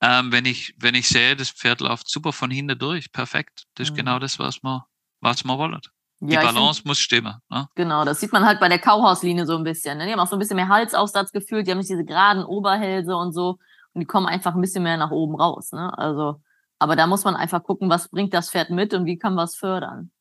ähm, 0.02 0.32
wenn 0.32 0.46
ich, 0.46 0.76
wenn 0.78 0.96
ich 0.96 1.08
sehe, 1.08 1.36
das 1.36 1.50
Pferd 1.50 1.82
läuft 1.82 2.10
super 2.10 2.32
von 2.32 2.52
hinten 2.52 2.78
durch, 2.78 3.12
perfekt. 3.12 3.66
Das 3.76 3.88
ist 3.88 3.94
mhm. 3.94 3.98
genau 3.98 4.20
das, 4.20 4.38
was 4.40 4.62
man, 4.62 4.82
was 5.22 5.44
man 5.44 5.58
wollen. 5.58 5.82
Die 6.20 6.34
ja, 6.34 6.42
Balance 6.42 6.82
find, 6.82 6.88
muss 6.88 7.00
stimmen. 7.00 7.36
Ne? 7.50 7.68
Genau, 7.76 8.04
das 8.04 8.20
sieht 8.20 8.34
man 8.34 8.46
halt 8.46 8.60
bei 8.60 8.70
der 8.70 8.80
Kauhauslinie 8.80 9.46
so 9.46 9.56
ein 9.56 9.64
bisschen. 9.64 9.98
Ne? 9.98 10.06
Die 10.06 10.12
haben 10.12 10.20
auch 10.20 10.28
so 10.28 10.36
ein 10.36 10.40
bisschen 10.40 10.56
mehr 10.56 10.68
Halsaufsatz 10.68 11.32
gefühlt, 11.32 11.68
die 11.68 11.72
haben 11.72 11.78
nicht 11.78 11.90
diese 11.90 12.06
geraden 12.06 12.44
Oberhälse 12.44 13.16
und 13.16 13.34
so. 13.34 13.60
Und 13.94 14.02
die 14.02 14.06
kommen 14.06 14.28
einfach 14.28 14.56
ein 14.56 14.62
bisschen 14.62 14.84
mehr 14.84 14.98
nach 14.98 15.12
oben 15.12 15.36
raus. 15.36 15.72
Ne? 15.72 15.96
Also, 15.98 16.42
aber 16.80 16.96
da 16.96 17.08
muss 17.08 17.24
man 17.24 17.36
einfach 17.36 17.64
gucken, 17.64 17.90
was 17.90 18.10
bringt 18.10 18.34
das 18.34 18.52
Pferd 18.52 18.70
mit 18.70 18.94
und 18.94 19.06
wie 19.06 19.18
kann 19.18 19.36
man 19.36 19.46
es 19.46 19.56
fördern. 19.56 20.12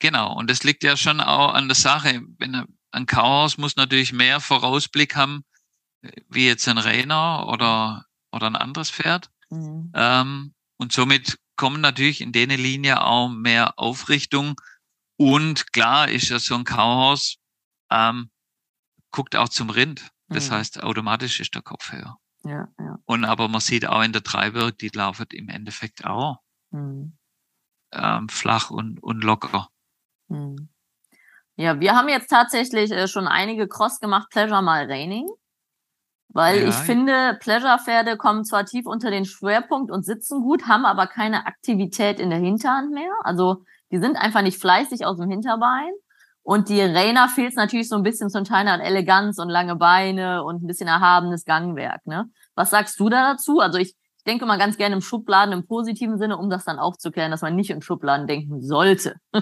Genau, 0.00 0.36
und 0.36 0.48
das 0.48 0.62
liegt 0.62 0.84
ja 0.84 0.96
schon 0.96 1.20
auch 1.20 1.54
an 1.54 1.68
der 1.68 1.74
Sache. 1.74 2.20
Wenn 2.38 2.66
ein 2.92 3.06
Kauhaus 3.06 3.58
muss 3.58 3.76
natürlich 3.76 4.12
mehr 4.12 4.40
Vorausblick 4.40 5.16
haben, 5.16 5.44
wie 6.28 6.46
jetzt 6.46 6.68
ein 6.68 6.78
Rainer 6.78 7.48
oder 7.48 8.04
oder 8.32 8.46
ein 8.46 8.56
anderes 8.56 8.90
Pferd. 8.90 9.30
Mhm. 9.50 9.92
Ähm, 9.94 10.54
und 10.76 10.92
somit 10.92 11.38
kommen 11.56 11.80
natürlich 11.80 12.20
in 12.20 12.32
der 12.32 12.46
Linie 12.46 13.02
auch 13.02 13.28
mehr 13.28 13.78
Aufrichtung. 13.78 14.60
Und 15.16 15.72
klar 15.72 16.08
ist 16.08 16.28
ja 16.28 16.38
so 16.38 16.54
ein 16.54 16.64
Kauhaus, 16.64 17.38
ähm, 17.90 18.30
guckt 19.10 19.34
auch 19.36 19.48
zum 19.48 19.70
Rind. 19.70 20.10
Das 20.28 20.50
mhm. 20.50 20.54
heißt, 20.54 20.82
automatisch 20.82 21.40
ist 21.40 21.54
der 21.54 21.62
Kopf 21.62 21.92
höher. 21.92 22.18
Ja, 22.44 22.68
ja. 22.78 22.98
Und 23.04 23.24
aber 23.24 23.48
man 23.48 23.60
sieht 23.60 23.86
auch 23.86 24.02
in 24.02 24.12
der 24.12 24.20
Dreiberg, 24.20 24.78
die 24.78 24.88
laufen 24.88 25.26
im 25.32 25.48
Endeffekt 25.48 26.04
auch 26.04 26.40
mhm. 26.70 27.16
ähm, 27.92 28.28
flach 28.28 28.70
und, 28.70 29.02
und 29.02 29.24
locker. 29.24 29.68
Mhm. 30.28 30.68
Ja, 31.56 31.80
wir 31.80 31.96
haben 31.96 32.08
jetzt 32.08 32.28
tatsächlich 32.28 32.92
äh, 32.92 33.08
schon 33.08 33.26
einige 33.26 33.66
Cross 33.66 33.98
gemacht, 33.98 34.30
Pleasure 34.30 34.62
mal 34.62 34.86
Raining. 34.86 35.28
Weil 36.30 36.62
Ja, 36.62 36.68
ich 36.68 36.74
finde, 36.74 37.38
Pleasure-Pferde 37.40 38.16
kommen 38.16 38.44
zwar 38.44 38.66
tief 38.66 38.86
unter 38.86 39.10
den 39.10 39.24
Schwerpunkt 39.24 39.90
und 39.90 40.04
sitzen 40.04 40.42
gut, 40.42 40.66
haben 40.66 40.84
aber 40.84 41.06
keine 41.06 41.46
Aktivität 41.46 42.20
in 42.20 42.30
der 42.30 42.38
Hinterhand 42.38 42.92
mehr. 42.92 43.12
Also 43.24 43.64
die 43.90 43.98
sind 43.98 44.16
einfach 44.16 44.42
nicht 44.42 44.60
fleißig 44.60 45.06
aus 45.06 45.18
dem 45.18 45.30
Hinterbein. 45.30 45.90
Und 46.42 46.68
die 46.70 46.80
Rainer 46.80 47.28
fehlt 47.28 47.56
natürlich 47.56 47.88
so 47.88 47.96
ein 47.96 48.02
bisschen 48.02 48.30
zum 48.30 48.44
Teil 48.44 48.68
an 48.68 48.80
Eleganz 48.80 49.38
und 49.38 49.50
lange 49.50 49.76
Beine 49.76 50.44
und 50.44 50.62
ein 50.62 50.66
bisschen 50.66 50.88
erhabenes 50.88 51.44
Gangwerk. 51.44 52.06
Ne? 52.06 52.30
Was 52.54 52.70
sagst 52.70 52.98
du 53.00 53.08
da 53.08 53.32
dazu? 53.32 53.60
Also 53.60 53.78
ich, 53.78 53.96
ich 54.16 54.24
denke 54.24 54.46
mal 54.46 54.58
ganz 54.58 54.78
gerne 54.78 54.94
im 54.94 55.02
Schubladen 55.02 55.52
im 55.52 55.66
positiven 55.66 56.18
Sinne, 56.18 56.38
um 56.38 56.48
das 56.48 56.64
dann 56.64 56.78
aufzuklären, 56.78 57.30
dass 57.30 57.42
man 57.42 57.54
nicht 57.54 57.70
in 57.70 57.82
Schubladen 57.82 58.26
denken 58.26 58.62
sollte. 58.62 59.16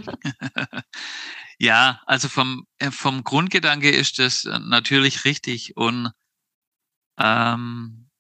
Ja, 1.59 2.01
also 2.07 2.29
vom, 2.29 2.67
äh, 2.79 2.91
vom 2.91 3.25
Grundgedanke 3.25 3.91
ist 3.91 4.19
das 4.19 4.45
äh, 4.45 4.59
natürlich 4.59 5.25
richtig. 5.25 5.77
Und 5.77 6.11
ähm, 7.19 8.11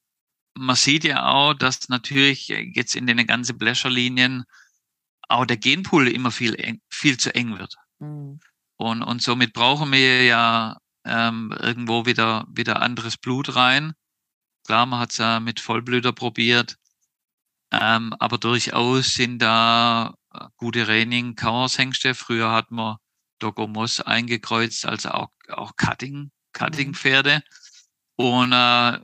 man 0.54 0.76
sieht 0.76 1.04
ja 1.04 1.26
auch, 1.26 1.54
dass 1.54 1.88
natürlich 1.88 2.48
jetzt 2.48 2.96
in 2.96 3.06
den 3.06 3.26
ganzen 3.26 3.58
Bläscherlinien 3.58 4.44
auch 5.28 5.44
der 5.44 5.56
Genpool 5.56 6.08
immer 6.08 6.30
viel, 6.30 6.54
eng, 6.54 6.80
viel 6.88 7.18
zu 7.18 7.34
eng 7.34 7.58
wird. 7.58 7.76
Mhm. 7.98 8.40
Und, 8.76 9.02
und 9.02 9.22
somit 9.22 9.52
brauchen 9.52 9.92
wir 9.92 10.24
ja 10.24 10.78
ähm, 11.04 11.54
irgendwo 11.60 12.06
wieder, 12.06 12.46
wieder 12.50 12.82
anderes 12.82 13.16
Blut 13.16 13.54
rein. 13.56 13.94
Klar, 14.66 14.86
man 14.86 15.00
hat 15.00 15.12
es 15.12 15.18
ja 15.18 15.40
mit 15.40 15.60
Vollblüter 15.60 16.12
probiert. 16.12 16.76
Ähm, 17.72 18.14
aber 18.18 18.38
durchaus 18.38 19.14
sind 19.14 19.40
da 19.40 20.14
äh, 20.32 20.46
gute 20.56 20.88
Reining 20.88 21.36
Kauershengste. 21.36 22.14
Früher 22.14 22.52
hat 22.52 22.70
man 22.70 22.96
Dogomos 23.38 24.00
eingekreuzt, 24.00 24.86
also 24.86 25.10
auch, 25.10 25.30
auch 25.48 25.76
Cutting, 25.76 26.30
Cutting-Pferde. 26.52 27.42
Und 28.16 28.52
äh, 28.52 29.00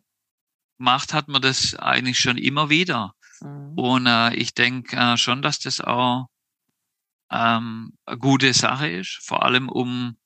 gemacht 0.79 1.15
hat 1.15 1.29
man 1.29 1.43
das 1.43 1.75
eigentlich 1.75 2.19
schon 2.19 2.39
immer 2.39 2.71
wieder. 2.71 3.15
Mhm. 3.41 3.79
Und 3.79 4.07
äh, 4.07 4.35
ich 4.35 4.55
denke 4.55 4.97
äh, 4.97 5.17
schon, 5.17 5.43
dass 5.43 5.59
das 5.59 5.81
auch 5.81 6.29
ähm, 7.31 7.97
eine 8.05 8.19
gute 8.19 8.53
Sache 8.53 8.89
ist, 8.89 9.19
vor 9.23 9.45
allem 9.45 9.69
um 9.69 10.17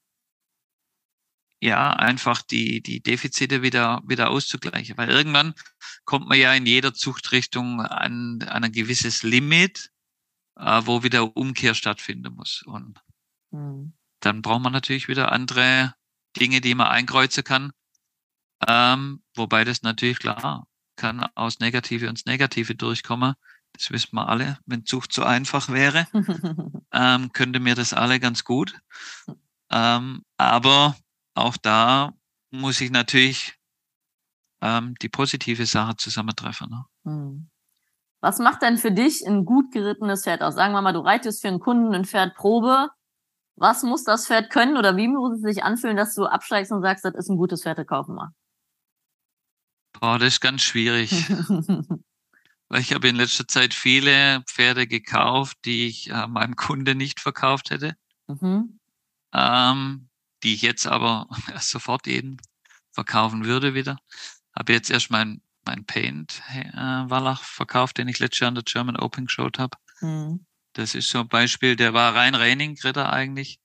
ja 1.61 1.91
einfach 1.91 2.43
die, 2.43 2.83
die 2.83 3.03
Defizite 3.03 3.63
wieder, 3.63 4.03
wieder 4.07 4.31
auszugleichen. 4.31 4.97
Weil 4.97 5.11
irgendwann 5.11 5.55
kommt 6.05 6.29
man 6.29 6.39
ja 6.39 6.53
in 6.55 6.67
jeder 6.67 6.95
Zuchtrichtung 6.95 7.81
an, 7.81 8.43
an 8.43 8.65
ein 8.65 8.73
gewisses 8.73 9.23
Limit, 9.23 9.91
äh, 10.57 10.83
wo 10.85 11.03
wieder 11.03 11.37
Umkehr 11.37 11.75
stattfinden 11.75 12.35
muss. 12.35 12.63
Und 12.63 13.01
Mhm. 13.57 13.95
dann 14.21 14.43
braucht 14.43 14.63
man 14.63 14.73
natürlich 14.73 15.09
wieder 15.09 15.33
andere 15.33 15.95
Dinge, 16.37 16.61
die 16.61 16.75
man 16.75 16.89
einkreuzen 16.89 17.45
kann. 17.45 17.73
Ähm, 18.67 19.23
wobei 19.35 19.65
das 19.65 19.83
natürlich 19.83 20.19
klar 20.19 20.67
kann 20.97 21.27
aus 21.35 21.61
Negative 21.61 22.07
ins 22.07 22.25
Negative 22.27 22.75
durchkommen. 22.75 23.35
Das 23.73 23.91
wissen 23.91 24.15
wir 24.17 24.29
alle. 24.29 24.59
Wenn 24.65 24.87
Zucht 24.87 25.13
so 25.13 25.23
einfach 25.23 25.69
wäre, 25.69 26.07
ähm, 26.93 27.33
könnte 27.33 27.61
mir 27.61 27.75
das 27.75 27.93
alle 27.93 28.19
ganz 28.19 28.45
gut. 28.45 28.79
Ähm, 29.71 30.25
aber 30.39 30.97
auch 31.35 31.57
da 31.57 32.15
muss 32.51 32.81
ich 32.81 32.91
natürlich 32.91 33.55
ähm, 34.63 34.95
die 35.03 35.11
positive 35.11 35.67
Sache 35.67 35.97
zusammentreffen. 35.97 36.71
Ne? 36.71 36.85
Mhm. 37.05 37.51
Was 38.21 38.39
macht 38.39 38.63
denn 38.63 38.79
für 38.79 38.91
dich 38.91 39.27
ein 39.27 39.45
gut 39.45 39.73
gerittenes 39.73 40.25
Pferd 40.25 40.43
aus? 40.43 40.55
Sagen 40.55 40.73
wir 40.73 40.81
mal, 40.81 40.93
du 40.93 41.01
reitest 41.01 41.43
für 41.43 41.49
einen 41.49 41.61
Kunden 41.61 41.95
ein 41.95 42.07
Pferd 42.07 42.35
Probe. 42.35 42.89
Was 43.57 43.83
muss 43.83 44.05
das 44.05 44.27
Pferd 44.27 44.51
können 44.51 44.77
oder 44.77 44.97
wie 44.97 45.09
muss 45.09 45.37
es 45.37 45.43
sich 45.43 45.65
anfühlen, 45.65 45.97
dass 45.97 46.15
du 46.15 46.25
absteigst 46.25 46.73
und 46.73 46.83
sagst, 46.83 47.05
das 47.05 47.15
ist 47.15 47.29
ein 47.29 47.37
gutes 47.37 47.63
Pferd, 47.63 47.87
kaufen 47.87 48.15
wir? 48.15 48.33
Boah, 50.01 50.19
das 50.19 50.35
ist 50.35 50.41
ganz 50.41 50.63
schwierig. 50.63 51.11
Weil 52.69 52.81
ich 52.81 52.93
habe 52.93 53.09
in 53.09 53.17
letzter 53.17 53.47
Zeit 53.47 53.75
viele 53.75 54.43
Pferde 54.43 54.87
gekauft, 54.87 55.59
die 55.65 55.87
ich 55.87 56.11
äh, 56.11 56.27
meinem 56.27 56.57
Kunde 56.57 56.95
nicht 56.95 57.21
verkauft 57.21 57.71
hätte, 57.71 57.97
mhm. 58.27 58.81
ähm, 59.33 60.09
die 60.43 60.55
ich 60.55 60.63
jetzt 60.63 60.87
aber 60.87 61.29
sofort 61.61 62.07
jeden 62.07 62.41
verkaufen 62.93 63.45
würde 63.45 63.75
wieder. 63.75 63.99
Habe 64.55 64.73
jetzt 64.73 64.91
erst 64.91 65.11
mein, 65.11 65.43
mein 65.65 65.85
Paint 65.85 66.43
äh, 66.53 66.73
Wallach 66.75 67.45
verkauft, 67.45 67.99
den 67.99 68.09
ich 68.09 68.19
letztes 68.19 68.41
Jahr 68.41 68.49
an 68.49 68.57
der 68.57 68.65
German 68.65 68.97
Open 68.97 69.27
geschaut 69.27 69.59
habe. 69.59 69.77
Mhm. 70.01 70.45
Das 70.73 70.95
ist 70.95 71.09
so 71.09 71.21
ein 71.21 71.29
Beispiel, 71.29 71.77
der 71.77 71.95
war 71.95 72.15
rein 72.15 72.35
Reining-Ritter 72.35 73.13
eigentlich. 73.13 73.61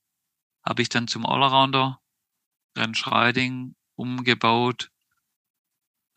Habe 0.63 0.81
ich 0.81 0.89
dann 0.89 1.07
zum 1.07 1.25
Allrounder 1.25 1.99
Rennschreiding 2.77 3.75
umgebaut. 3.95 4.91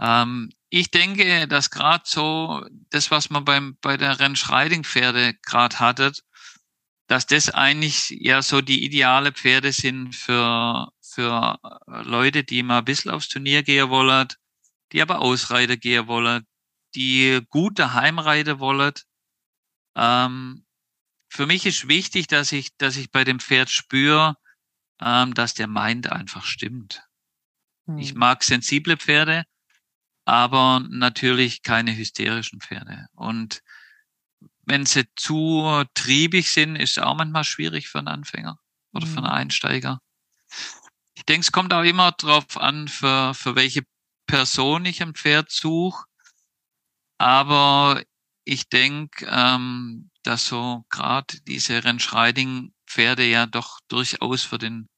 Ähm, 0.00 0.50
ich 0.70 0.90
denke, 0.90 1.46
dass 1.46 1.70
gerade 1.70 2.04
so 2.06 2.66
das, 2.90 3.10
was 3.10 3.30
man 3.30 3.44
beim, 3.44 3.76
bei 3.80 3.96
der 3.96 4.18
Rennschreiding-Pferde 4.18 5.34
gerade 5.42 5.78
hattet, 5.78 6.24
dass 7.06 7.26
das 7.26 7.50
eigentlich 7.50 8.10
ja 8.10 8.42
so 8.42 8.60
die 8.60 8.84
ideale 8.84 9.32
Pferde 9.32 9.72
sind 9.72 10.14
für, 10.14 10.88
für 11.00 11.58
Leute, 11.86 12.44
die 12.44 12.62
mal 12.62 12.78
ein 12.78 12.84
bisschen 12.84 13.10
aufs 13.10 13.28
Turnier 13.28 13.62
gehen 13.62 13.90
wollen, 13.90 14.28
die 14.92 15.02
aber 15.02 15.20
Ausreiter 15.20 15.76
gehen 15.76 16.06
wollen, 16.06 16.46
die 16.94 17.40
gut 17.50 17.78
daheim 17.78 18.18
reiten 18.18 18.58
wollen. 18.58 18.94
Ähm, 19.96 20.64
für 21.28 21.46
mich 21.46 21.66
ist 21.66 21.88
wichtig, 21.88 22.26
dass 22.26 22.52
ich, 22.52 22.76
dass 22.76 22.96
ich 22.96 23.10
bei 23.10 23.24
dem 23.24 23.40
Pferd 23.40 23.70
spüre, 23.70 24.36
ähm, 25.00 25.34
dass 25.34 25.54
der 25.54 25.66
Mind 25.66 26.10
einfach 26.10 26.44
stimmt. 26.44 27.02
Mhm. 27.86 27.98
Ich 27.98 28.14
mag 28.14 28.42
sensible 28.42 28.96
Pferde, 28.96 29.44
aber 30.24 30.80
natürlich 30.88 31.62
keine 31.62 31.96
hysterischen 31.96 32.60
Pferde. 32.60 33.06
Und 33.14 33.62
wenn 34.66 34.86
sie 34.86 35.04
zu 35.16 35.84
triebig 35.94 36.50
sind, 36.50 36.76
ist 36.76 36.92
es 36.96 37.02
auch 37.02 37.14
manchmal 37.14 37.44
schwierig 37.44 37.88
für 37.88 37.98
einen 37.98 38.08
Anfänger 38.08 38.58
oder 38.92 39.06
für 39.06 39.18
einen 39.18 39.26
Mhm. 39.26 39.32
Einsteiger. 39.32 40.00
Ich 41.16 41.24
denke, 41.24 41.40
es 41.42 41.52
kommt 41.52 41.72
auch 41.72 41.82
immer 41.82 42.12
drauf 42.12 42.56
an, 42.56 42.88
für, 42.88 43.34
für 43.34 43.54
welche 43.56 43.82
Person 44.26 44.84
ich 44.86 45.02
ein 45.02 45.14
Pferd 45.14 45.50
suche. 45.50 46.04
Aber 47.18 48.02
ich 48.44 48.68
denke, 48.68 49.26
ähm, 49.30 50.10
dass 50.22 50.46
so 50.46 50.84
gerade 50.90 51.40
diese 51.42 51.84
Rennschreiding-Pferde 51.84 53.24
ja 53.24 53.46
doch 53.46 53.80
durchaus 53.88 54.42
für 54.42 54.58
den 54.58 54.88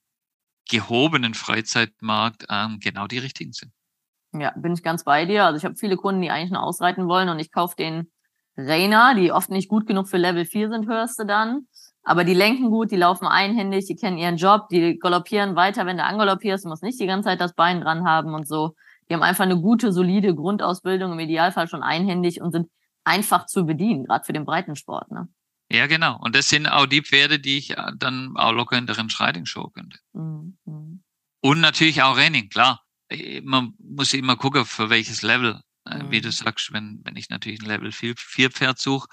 gehobenen 0.68 1.34
Freizeitmarkt 1.34 2.46
ähm, 2.50 2.80
genau 2.80 3.06
die 3.06 3.18
richtigen 3.18 3.52
sind. 3.52 3.72
Ja, 4.40 4.52
bin 4.56 4.72
ich 4.72 4.82
ganz 4.82 5.04
bei 5.04 5.24
dir. 5.24 5.44
Also 5.44 5.58
ich 5.58 5.64
habe 5.64 5.76
viele 5.76 5.96
Kunden, 5.96 6.22
die 6.22 6.30
eigentlich 6.30 6.50
nur 6.50 6.62
ausreiten 6.62 7.08
wollen 7.08 7.28
und 7.28 7.38
ich 7.38 7.52
kaufe 7.52 7.76
den 7.76 8.10
Rainer, 8.56 9.14
die 9.14 9.32
oft 9.32 9.50
nicht 9.50 9.68
gut 9.68 9.86
genug 9.86 10.08
für 10.08 10.16
Level 10.16 10.44
4 10.44 10.70
sind, 10.70 10.86
hörst 10.86 11.18
du 11.18 11.24
dann. 11.24 11.66
Aber 12.02 12.24
die 12.24 12.34
lenken 12.34 12.70
gut, 12.70 12.90
die 12.90 12.96
laufen 12.96 13.26
einhändig, 13.26 13.86
die 13.86 13.96
kennen 13.96 14.16
ihren 14.16 14.36
Job, 14.36 14.68
die 14.70 14.98
galoppieren 14.98 15.56
weiter, 15.56 15.86
wenn 15.86 15.96
du 15.96 16.04
angaloppierst, 16.04 16.64
du 16.64 16.68
musst 16.68 16.82
nicht 16.82 17.00
die 17.00 17.06
ganze 17.06 17.28
Zeit 17.28 17.40
das 17.40 17.54
Bein 17.54 17.80
dran 17.80 18.04
haben 18.04 18.32
und 18.32 18.46
so. 18.46 18.74
Die 19.08 19.14
haben 19.14 19.22
einfach 19.22 19.44
eine 19.44 19.60
gute, 19.60 19.92
solide 19.92 20.34
Grundausbildung, 20.34 21.12
im 21.12 21.18
Idealfall 21.18 21.68
schon 21.68 21.82
einhändig 21.82 22.40
und 22.40 22.52
sind 22.52 22.68
einfach 23.04 23.46
zu 23.46 23.64
bedienen, 23.64 24.04
gerade 24.04 24.24
für 24.24 24.32
den 24.32 24.44
Breitensport. 24.44 25.10
Ne? 25.10 25.28
Ja, 25.70 25.86
genau. 25.86 26.18
Und 26.20 26.36
das 26.36 26.48
sind 26.48 26.66
auch 26.68 26.86
die 26.86 27.02
Pferde, 27.02 27.38
die 27.38 27.58
ich 27.58 27.70
äh, 27.70 27.92
dann 27.96 28.36
auch 28.36 28.52
locker 28.52 28.78
in 28.78 28.86
der 28.86 28.98
Rennschreiding-Show 28.98 29.70
könnte. 29.70 29.98
Mhm. 30.12 30.58
mhm. 30.64 31.02
Und 31.42 31.60
natürlich 31.60 32.02
auch 32.02 32.14
Training, 32.14 32.48
klar. 32.48 32.85
Äh, 33.08 33.40
Man 33.42 33.74
muss 33.78 34.12
immer 34.14 34.36
gucken, 34.36 34.64
für 34.64 34.90
welches 34.90 35.22
Level. 35.22 35.60
Äh, 35.84 36.10
Wie 36.10 36.18
Mhm. 36.18 36.22
du 36.22 36.32
sagst, 36.32 36.72
wenn, 36.72 37.00
wenn 37.04 37.16
ich 37.16 37.28
natürlich 37.28 37.60
ein 37.62 37.66
Level 37.68 37.92
4, 37.92 38.14
4 38.16 38.50
Pferd 38.50 38.78
suche, 38.78 39.08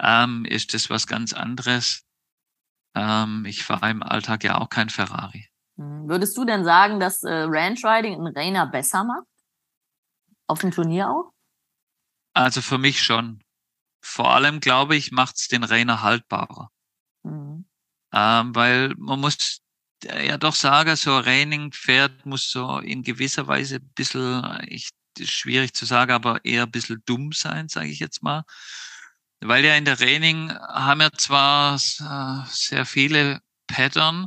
ähm, 0.00 0.44
ist 0.44 0.74
das 0.74 0.90
was 0.90 1.06
ganz 1.06 1.32
anderes. 1.32 2.02
Ähm, 2.94 3.44
ich 3.46 3.64
fahre 3.64 3.90
im 3.90 4.02
Alltag 4.02 4.44
ja 4.44 4.58
auch 4.58 4.68
kein 4.68 4.88
Ferrari. 4.88 5.48
Mhm. 5.76 6.08
Würdest 6.08 6.36
du 6.36 6.44
denn 6.44 6.64
sagen, 6.64 7.00
dass 7.00 7.22
äh, 7.22 7.44
Ranch 7.46 7.84
Riding 7.84 8.14
einen 8.14 8.36
Rainer 8.36 8.66
besser 8.66 9.04
macht? 9.04 9.26
Auf 10.46 10.60
dem 10.60 10.70
Turnier 10.70 11.10
auch? 11.10 11.32
Also 12.34 12.62
für 12.62 12.78
mich 12.78 13.02
schon. 13.02 13.42
Vor 14.00 14.30
allem, 14.34 14.60
glaube 14.60 14.96
ich, 14.96 15.12
macht's 15.12 15.48
den 15.48 15.64
Rainer 15.64 16.02
haltbarer. 16.02 16.70
Mhm. 17.24 17.66
Ähm, 18.12 18.54
weil 18.54 18.94
man 18.96 19.20
muss 19.20 19.60
ja 20.04 20.36
doch 20.38 20.54
sagen, 20.54 20.96
so 20.96 21.14
ein 21.16 21.24
Reining-Pferd 21.24 22.26
muss 22.26 22.50
so 22.50 22.78
in 22.78 23.02
gewisser 23.02 23.46
Weise 23.46 23.76
ein 23.76 23.92
bisschen, 23.94 24.44
ich, 24.66 24.90
das 25.14 25.24
ist 25.24 25.32
schwierig 25.32 25.74
zu 25.74 25.84
sagen, 25.86 26.12
aber 26.12 26.44
eher 26.44 26.64
ein 26.64 26.70
bisschen 26.70 27.02
dumm 27.06 27.32
sein, 27.32 27.68
sage 27.68 27.88
ich 27.88 27.98
jetzt 27.98 28.22
mal. 28.22 28.44
Weil 29.40 29.64
ja 29.64 29.74
in 29.76 29.84
der 29.84 30.00
Reining 30.00 30.50
haben 30.52 31.00
ja 31.00 31.10
zwar 31.12 31.76
äh, 31.76 32.48
sehr 32.50 32.84
viele 32.86 33.40
Pattern, 33.66 34.26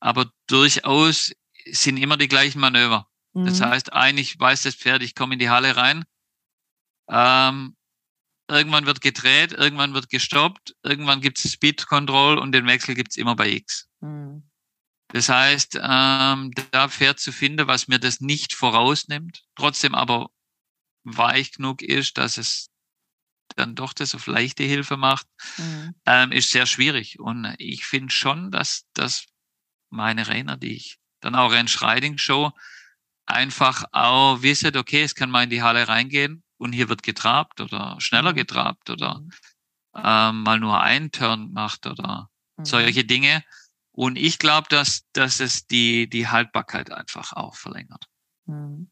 aber 0.00 0.30
durchaus 0.48 1.32
sind 1.66 1.96
immer 1.96 2.16
die 2.16 2.28
gleichen 2.28 2.60
Manöver. 2.60 3.06
Das 3.32 3.60
Mhm. 3.60 3.64
heißt, 3.66 3.92
eigentlich 3.92 4.38
weiß 4.40 4.62
das 4.62 4.74
Pferd, 4.74 5.02
ich 5.02 5.14
komme 5.14 5.34
in 5.34 5.38
die 5.38 5.50
Halle 5.50 5.76
rein. 5.76 6.04
Ähm, 7.08 7.76
irgendwann 8.48 8.86
wird 8.86 9.00
gedreht, 9.00 9.52
irgendwann 9.52 9.94
wird 9.94 10.08
gestoppt, 10.10 10.74
irgendwann 10.82 11.20
gibt 11.20 11.38
es 11.42 11.52
Speed 11.52 11.86
Control 11.86 12.38
und 12.38 12.52
den 12.52 12.66
Wechsel 12.66 12.94
gibt's 12.94 13.16
immer 13.16 13.36
bei 13.36 13.50
X. 13.50 13.88
Mhm. 14.00 14.49
Das 15.12 15.28
heißt, 15.28 15.78
ähm, 15.82 16.52
da 16.70 16.88
Pferd 16.88 17.18
zu 17.18 17.32
finden, 17.32 17.66
was 17.66 17.88
mir 17.88 17.98
das 17.98 18.20
nicht 18.20 18.54
vorausnimmt, 18.54 19.44
trotzdem 19.56 19.94
aber 19.94 20.30
weich 21.04 21.52
genug 21.52 21.82
ist, 21.82 22.18
dass 22.18 22.36
es 22.36 22.70
dann 23.56 23.74
doch 23.74 23.92
das 23.92 24.14
auf 24.14 24.26
leichte 24.26 24.62
Hilfe 24.62 24.96
macht, 24.96 25.26
mhm. 25.58 25.94
ähm, 26.06 26.32
ist 26.32 26.50
sehr 26.50 26.66
schwierig. 26.66 27.18
Und 27.18 27.54
ich 27.58 27.84
finde 27.84 28.12
schon, 28.12 28.50
dass, 28.50 28.86
dass 28.94 29.26
meine 29.90 30.24
Trainer, 30.24 30.56
die 30.56 30.76
ich 30.76 30.98
dann 31.20 31.34
auch 31.34 31.52
Rennschreiding 31.52 32.18
Show, 32.18 32.52
einfach 33.26 33.84
auch 33.92 34.42
wissen, 34.42 34.76
okay, 34.76 35.02
es 35.02 35.14
kann 35.14 35.30
mal 35.30 35.44
in 35.44 35.50
die 35.50 35.62
Halle 35.62 35.88
reingehen 35.88 36.42
und 36.58 36.72
hier 36.72 36.88
wird 36.88 37.02
getrabt 37.02 37.60
oder 37.60 37.96
schneller 38.00 38.32
mhm. 38.32 38.36
getrabt 38.36 38.90
oder 38.90 39.20
mhm. 39.20 39.30
ähm, 39.96 40.42
mal 40.42 40.60
nur 40.60 40.80
ein 40.80 41.10
Turn 41.10 41.52
macht 41.52 41.86
oder 41.86 42.30
mhm. 42.56 42.64
solche 42.64 43.04
Dinge. 43.04 43.42
Und 43.92 44.16
ich 44.16 44.38
glaube, 44.38 44.66
dass, 44.70 45.02
dass 45.12 45.40
es 45.40 45.66
die, 45.66 46.08
die 46.08 46.28
Haltbarkeit 46.28 46.92
einfach 46.92 47.32
auch 47.32 47.56
verlängert. 47.56 48.06
Mhm. 48.46 48.90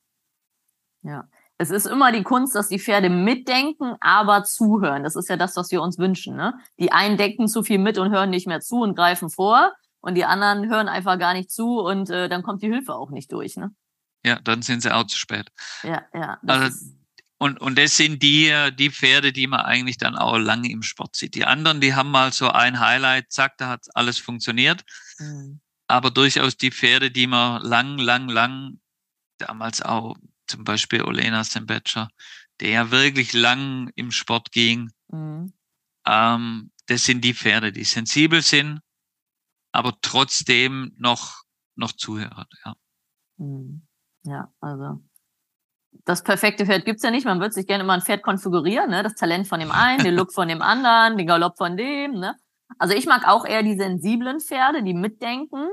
Ja. 1.03 1.29
Es 1.61 1.71
ist 1.71 1.87
immer 1.87 2.13
die 2.13 2.23
Kunst, 2.23 2.55
dass 2.55 2.69
die 2.69 2.79
Pferde 2.79 3.11
mitdenken, 3.11 3.97
aber 4.01 4.45
zuhören. 4.45 5.03
Das 5.03 5.17
ist 5.17 5.29
ja 5.29 5.37
das, 5.37 5.57
was 5.57 5.73
wir 5.73 5.83
uns 5.83 5.99
wünschen. 5.99 6.37
Ne? 6.37 6.55
Die 6.79 6.93
einen 6.93 7.17
denken 7.17 7.49
zu 7.49 7.65
viel 7.65 7.79
mit 7.79 7.99
und 7.99 8.13
hören 8.13 8.31
nicht 8.31 8.47
mehr 8.47 8.61
zu 8.61 8.83
und 8.83 8.95
greifen 8.95 9.29
vor. 9.29 9.73
Und 10.01 10.15
die 10.15 10.25
anderen 10.25 10.71
hören 10.71 10.89
einfach 10.89 11.19
gar 11.19 11.35
nicht 11.35 11.51
zu 11.51 11.81
und 11.81 12.11
äh, 12.11 12.29
dann 12.29 12.45
kommt 12.45 12.63
die 12.63 12.69
Hilfe 12.69 12.95
auch 12.95 13.11
nicht 13.11 13.33
durch. 13.33 13.57
Ne? 13.57 13.75
Ja, 14.25 14.39
dann 14.41 14.63
sind 14.63 14.83
sie 14.83 14.95
auch 14.95 15.05
zu 15.05 15.19
spät. 15.19 15.51
Ja, 15.83 16.03
ja. 16.15 16.39
Also, 16.47 16.93
und, 17.39 17.61
und 17.61 17.79
das 17.79 17.97
sind 17.97 18.23
die, 18.23 18.53
die 18.77 18.91
Pferde, 18.91 19.33
die 19.33 19.47
man 19.47 19.61
eigentlich 19.61 19.97
dann 19.97 20.17
auch 20.17 20.39
lange 20.39 20.71
im 20.71 20.83
Sport 20.83 21.15
sieht. 21.15 21.37
Die 21.37 21.45
anderen, 21.45 21.81
die 21.81 21.95
haben 21.95 22.11
mal 22.11 22.33
so 22.33 22.51
ein 22.51 22.81
Highlight, 22.81 23.31
zack, 23.31 23.57
da 23.59 23.69
hat 23.69 23.87
alles 23.95 24.19
funktioniert. 24.19 24.85
Mhm. 25.19 25.61
Aber 25.87 26.11
durchaus 26.11 26.57
die 26.57 26.73
Pferde, 26.73 27.13
die 27.13 27.29
man 27.29 27.63
lang, 27.63 27.99
lang, 27.99 28.29
lang, 28.29 28.81
damals 29.39 29.83
auch 29.83 30.17
zum 30.49 30.65
Beispiel 30.65 31.03
Olena 31.03 31.45
Sembecher, 31.45 32.09
der 32.61 32.71
ja 32.71 32.91
wirklich 32.91 33.33
lang 33.33 33.93
im 33.95 34.11
Sport 34.11 34.51
ging, 34.51 34.91
mhm. 35.07 35.53
ähm, 36.07 36.73
das 36.87 37.05
sind 37.05 37.23
die 37.23 37.35
Pferde, 37.35 37.71
die 37.71 37.85
sensibel 37.85 38.43
sind, 38.43 38.81
aber 39.71 39.97
trotzdem 40.03 40.93
noch, 40.97 41.45
noch 41.77 41.93
zuhören. 41.93 42.47
Ja. 42.65 42.75
Mhm. 43.37 43.87
Ja, 44.25 44.53
also 44.61 45.05
das 46.09 46.23
perfekte 46.23 46.65
Pferd 46.65 46.87
gibt's 46.87 47.03
ja 47.03 47.11
nicht. 47.11 47.27
Man 47.27 47.39
würde 47.39 47.53
sich 47.53 47.67
gerne 47.67 47.85
immer 47.85 47.93
ein 47.93 48.01
Pferd 48.01 48.23
konfigurieren, 48.23 48.89
ne? 48.89 49.03
Das 49.03 49.15
Talent 49.15 49.47
von 49.47 49.61
dem 49.61 49.71
einen, 49.71 50.03
den 50.03 50.15
Look 50.15 50.33
von 50.33 50.49
dem 50.49 50.63
anderen, 50.63 51.19
den 51.19 51.27
Galopp 51.27 51.59
von 51.59 51.77
dem, 51.77 52.13
ne? 52.13 52.35
Also 52.79 52.95
ich 52.95 53.05
mag 53.05 53.29
auch 53.29 53.45
eher 53.45 53.63
die 53.63 53.77
sensiblen 53.77 54.41
Pferde, 54.41 54.83
die 54.83 54.95
mitdenken. 54.95 55.69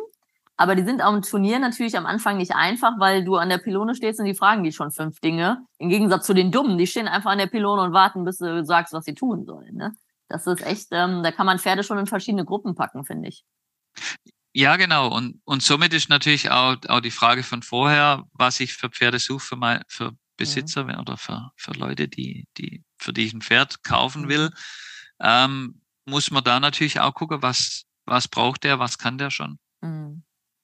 Aber 0.57 0.75
die 0.75 0.83
sind 0.83 1.01
am 1.01 1.21
Turnier 1.21 1.59
natürlich 1.59 1.97
am 1.97 2.05
Anfang 2.05 2.35
nicht 2.35 2.53
einfach, 2.53 2.99
weil 2.99 3.23
du 3.23 3.37
an 3.37 3.47
der 3.47 3.59
Pylone 3.59 3.95
stehst 3.95 4.19
und 4.19 4.25
die 4.25 4.35
fragen 4.35 4.63
die 4.63 4.73
schon 4.73 4.91
fünf 4.91 5.21
Dinge. 5.21 5.65
Im 5.77 5.87
Gegensatz 5.87 6.25
zu 6.25 6.33
den 6.33 6.51
Dummen, 6.51 6.77
die 6.77 6.87
stehen 6.87 7.07
einfach 7.07 7.31
an 7.31 7.37
der 7.37 7.47
Pylone 7.47 7.81
und 7.81 7.93
warten, 7.93 8.25
bis 8.25 8.37
du 8.37 8.63
sagst, 8.65 8.91
was 8.91 9.05
sie 9.05 9.15
tun 9.15 9.45
sollen. 9.45 9.75
Ne? 9.75 9.93
Das 10.27 10.47
ist 10.47 10.65
echt, 10.65 10.87
ähm, 10.91 11.23
da 11.23 11.31
kann 11.31 11.45
man 11.45 11.59
Pferde 11.59 11.83
schon 11.83 11.97
in 11.97 12.07
verschiedene 12.07 12.43
Gruppen 12.43 12.75
packen, 12.75 13.05
finde 13.05 13.29
ich. 13.29 13.45
Ja, 14.53 14.75
genau. 14.75 15.13
Und, 15.13 15.41
und 15.45 15.63
somit 15.63 15.93
ist 15.93 16.09
natürlich 16.09 16.51
auch, 16.51 16.77
auch 16.87 17.01
die 17.01 17.11
Frage 17.11 17.43
von 17.43 17.61
vorher, 17.61 18.23
was 18.33 18.59
ich 18.59 18.73
für 18.73 18.89
Pferde 18.89 19.19
suche 19.19 19.45
für, 19.45 19.55
mein, 19.57 19.81
für 19.87 20.11
Besitzer 20.37 20.83
mhm. 20.83 20.99
oder 20.99 21.17
für, 21.17 21.51
für 21.55 21.71
Leute, 21.73 22.07
die, 22.07 22.47
die, 22.57 22.83
für 22.97 23.13
die 23.13 23.25
ich 23.25 23.33
ein 23.33 23.41
Pferd 23.41 23.83
kaufen 23.83 24.23
mhm. 24.23 24.29
will, 24.29 24.53
ähm, 25.19 25.81
muss 26.05 26.31
man 26.31 26.43
da 26.43 26.59
natürlich 26.59 26.99
auch 26.99 27.13
gucken, 27.13 27.41
was, 27.41 27.85
was 28.05 28.27
braucht 28.27 28.63
der, 28.63 28.79
was 28.79 28.97
kann 28.97 29.17
der 29.17 29.31
schon. 29.31 29.59
Mhm. 29.81 30.23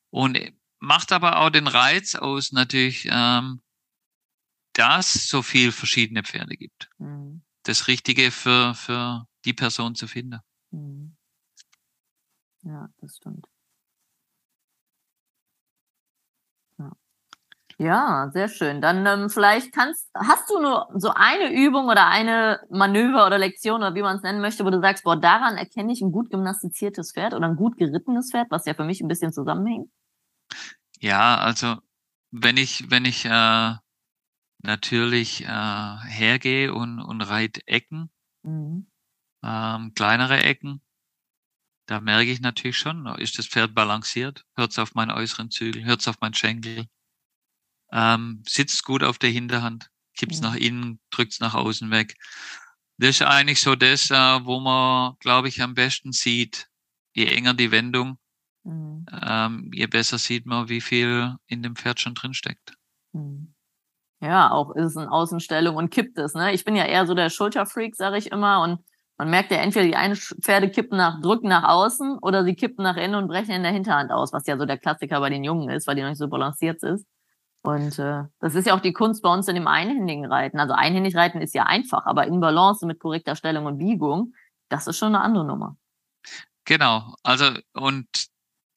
Und 0.10 0.40
macht 0.80 1.12
aber 1.12 1.38
auch 1.40 1.50
den 1.50 1.68
Reiz 1.68 2.16
aus 2.16 2.52
natürlich, 2.52 3.08
ähm, 3.10 3.62
dass 4.74 5.28
so 5.28 5.42
viel 5.42 5.72
verschiedene 5.72 6.24
Pferde 6.24 6.56
gibt. 6.56 6.90
Mhm. 6.98 7.44
Das 7.64 7.88
Richtige 7.88 8.32
für, 8.32 8.74
für 8.76 9.28
die 9.46 9.54
Person 9.54 9.96
zu 9.96 10.08
finden. 10.08 10.40
Mhm. 10.72 11.16
Ja, 12.64 12.90
das 12.98 13.18
stimmt. 13.18 13.48
Ja, 17.82 18.30
sehr 18.32 18.48
schön. 18.48 18.80
Dann 18.80 19.08
ähm, 19.08 19.32
vielleicht 19.32 19.74
kannst, 19.74 20.08
hast 20.14 20.48
du 20.52 20.62
nur 20.62 20.88
so 20.94 21.10
eine 21.16 21.52
Übung 21.52 21.88
oder 21.88 22.06
eine 22.06 22.60
Manöver 22.70 23.26
oder 23.26 23.40
Lektion 23.40 23.78
oder 23.82 23.96
wie 23.96 24.04
man 24.04 24.18
es 24.18 24.22
nennen 24.22 24.40
möchte, 24.40 24.64
wo 24.64 24.70
du 24.70 24.80
sagst, 24.80 25.04
boah, 25.04 25.20
daran 25.20 25.58
erkenne 25.58 25.92
ich 25.92 26.00
ein 26.02 26.12
gut 26.12 26.30
gymnastiziertes 26.30 27.12
Pferd 27.12 27.34
oder 27.34 27.48
ein 27.48 27.56
gut 27.56 27.78
gerittenes 27.78 28.30
Pferd, 28.30 28.52
was 28.52 28.68
ja 28.68 28.76
für 28.76 28.84
mich 28.84 29.02
ein 29.02 29.08
bisschen 29.08 29.34
zusammenhängt? 29.34 29.90
Ja, 31.00 31.40
also 31.40 31.78
wenn 32.30 32.58
ich, 32.58 32.92
wenn 32.92 33.04
ich 33.04 33.26
äh, 33.26 33.74
natürlich 34.60 35.44
äh, 35.44 35.48
hergehe 35.48 36.76
und, 36.76 37.00
und 37.00 37.22
reite 37.22 37.66
Ecken, 37.66 38.12
mhm. 38.44 38.92
ähm, 39.44 39.94
kleinere 39.96 40.44
Ecken, 40.44 40.84
da 41.88 42.00
merke 42.00 42.30
ich 42.30 42.42
natürlich 42.42 42.78
schon, 42.78 43.08
ist 43.18 43.40
das 43.40 43.48
Pferd 43.48 43.74
balanciert, 43.74 44.46
hört 44.56 44.70
es 44.70 44.78
auf 44.78 44.94
meinen 44.94 45.10
äußeren 45.10 45.50
Zügel, 45.50 45.84
hört 45.84 46.02
es 46.02 46.08
auf 46.08 46.22
meinen 46.22 46.36
Schenkel 46.36 46.86
ähm, 47.92 48.44
sitzt 48.48 48.84
gut 48.84 49.04
auf 49.04 49.18
der 49.18 49.30
Hinterhand, 49.30 49.90
kippt's 50.16 50.42
mhm. 50.42 50.48
nach 50.48 50.56
innen, 50.56 51.00
drückt's 51.12 51.40
nach 51.40 51.54
außen 51.54 51.92
weg. 51.92 52.16
Das 52.98 53.10
ist 53.10 53.22
eigentlich 53.24 53.62
so 53.62 53.76
das, 53.76 54.12
äh, 54.12 54.46
wo 54.46 54.60
man, 54.60 55.16
glaube 55.20 55.48
ich, 55.48 55.62
am 55.62 55.74
besten 55.74 56.12
sieht, 56.12 56.68
je 57.14 57.26
enger 57.26 57.54
die 57.54 57.72
Wendung, 57.72 58.18
mhm. 58.64 59.06
ähm, 59.22 59.72
je 59.74 59.88
besser 59.88 60.18
sieht 60.18 60.46
man, 60.46 60.70
wie 60.70 60.82
viel 60.82 61.36
in 61.48 61.64
dem 61.64 61.76
Pferd 61.76 62.00
schon 62.00 62.14
drin 62.14 62.34
steckt. 62.34 62.76
Mhm. 63.14 63.54
Ja, 64.22 64.52
auch 64.52 64.76
ist 64.76 64.86
es 64.86 64.98
eine 64.98 65.12
Außenstellung 65.12 65.76
und 65.76 65.90
kippt 65.90 66.20
es. 66.20 66.36
Ne? 66.36 66.54
Ich 66.54 66.64
bin 66.64 66.76
ja 66.76 66.86
eher 66.86 67.08
so 67.08 67.16
der 67.16 67.32
Schulterfreak, 67.32 67.96
sage 67.96 68.18
ich 68.18 68.32
immer. 68.32 68.62
Und 68.62 68.86
man 69.18 69.32
merkt 69.32 69.52
ja 69.52 69.58
entweder 69.58 69.86
die 69.86 69.96
einen 69.96 70.16
Pferde 70.16 70.70
kippen 70.70 70.96
nach, 70.96 71.20
drücken 71.22 71.48
nach 71.48 71.64
außen 71.64 72.20
oder 72.20 72.44
sie 72.44 72.54
kippen 72.54 72.84
nach 72.84 72.98
innen 72.98 73.16
und 73.16 73.28
brechen 73.28 73.52
in 73.52 73.64
der 73.64 73.72
Hinterhand 73.72 74.12
aus, 74.12 74.32
was 74.32 74.46
ja 74.46 74.58
so 74.58 74.66
der 74.66 74.78
Klassiker 74.78 75.20
bei 75.20 75.32
den 75.32 75.44
Jungen 75.44 75.70
ist, 75.72 75.88
weil 75.88 75.96
die 75.96 76.04
noch 76.04 76.10
nicht 76.10 76.20
so 76.20 76.28
balanciert 76.28 76.84
ist. 76.84 77.08
Und 77.64 78.00
äh, 78.00 78.24
das 78.40 78.56
ist 78.56 78.66
ja 78.66 78.76
auch 78.76 78.80
die 78.80 78.94
Kunst 78.94 79.22
bei 79.22 79.32
uns 79.32 79.48
in 79.48 79.56
dem 79.56 79.68
einhändigen 79.68 80.26
Reiten. 80.26 80.60
Also 80.60 80.74
einhändig 80.74 81.16
reiten 81.16 81.42
ist 81.42 81.54
ja 81.54 81.64
einfach, 81.64 82.06
aber 82.06 82.26
in 82.26 82.40
Balance 82.40 82.86
mit 82.86 83.00
korrekter 83.00 83.36
Stellung 83.36 83.66
und 83.66 83.78
Biegung, 83.78 84.34
das 84.70 84.88
ist 84.88 84.98
schon 84.98 85.16
eine 85.16 85.22
andere 85.22 85.46
Nummer. 85.46 85.78
Genau. 86.66 87.16
Also 87.24 87.52
und 87.74 88.08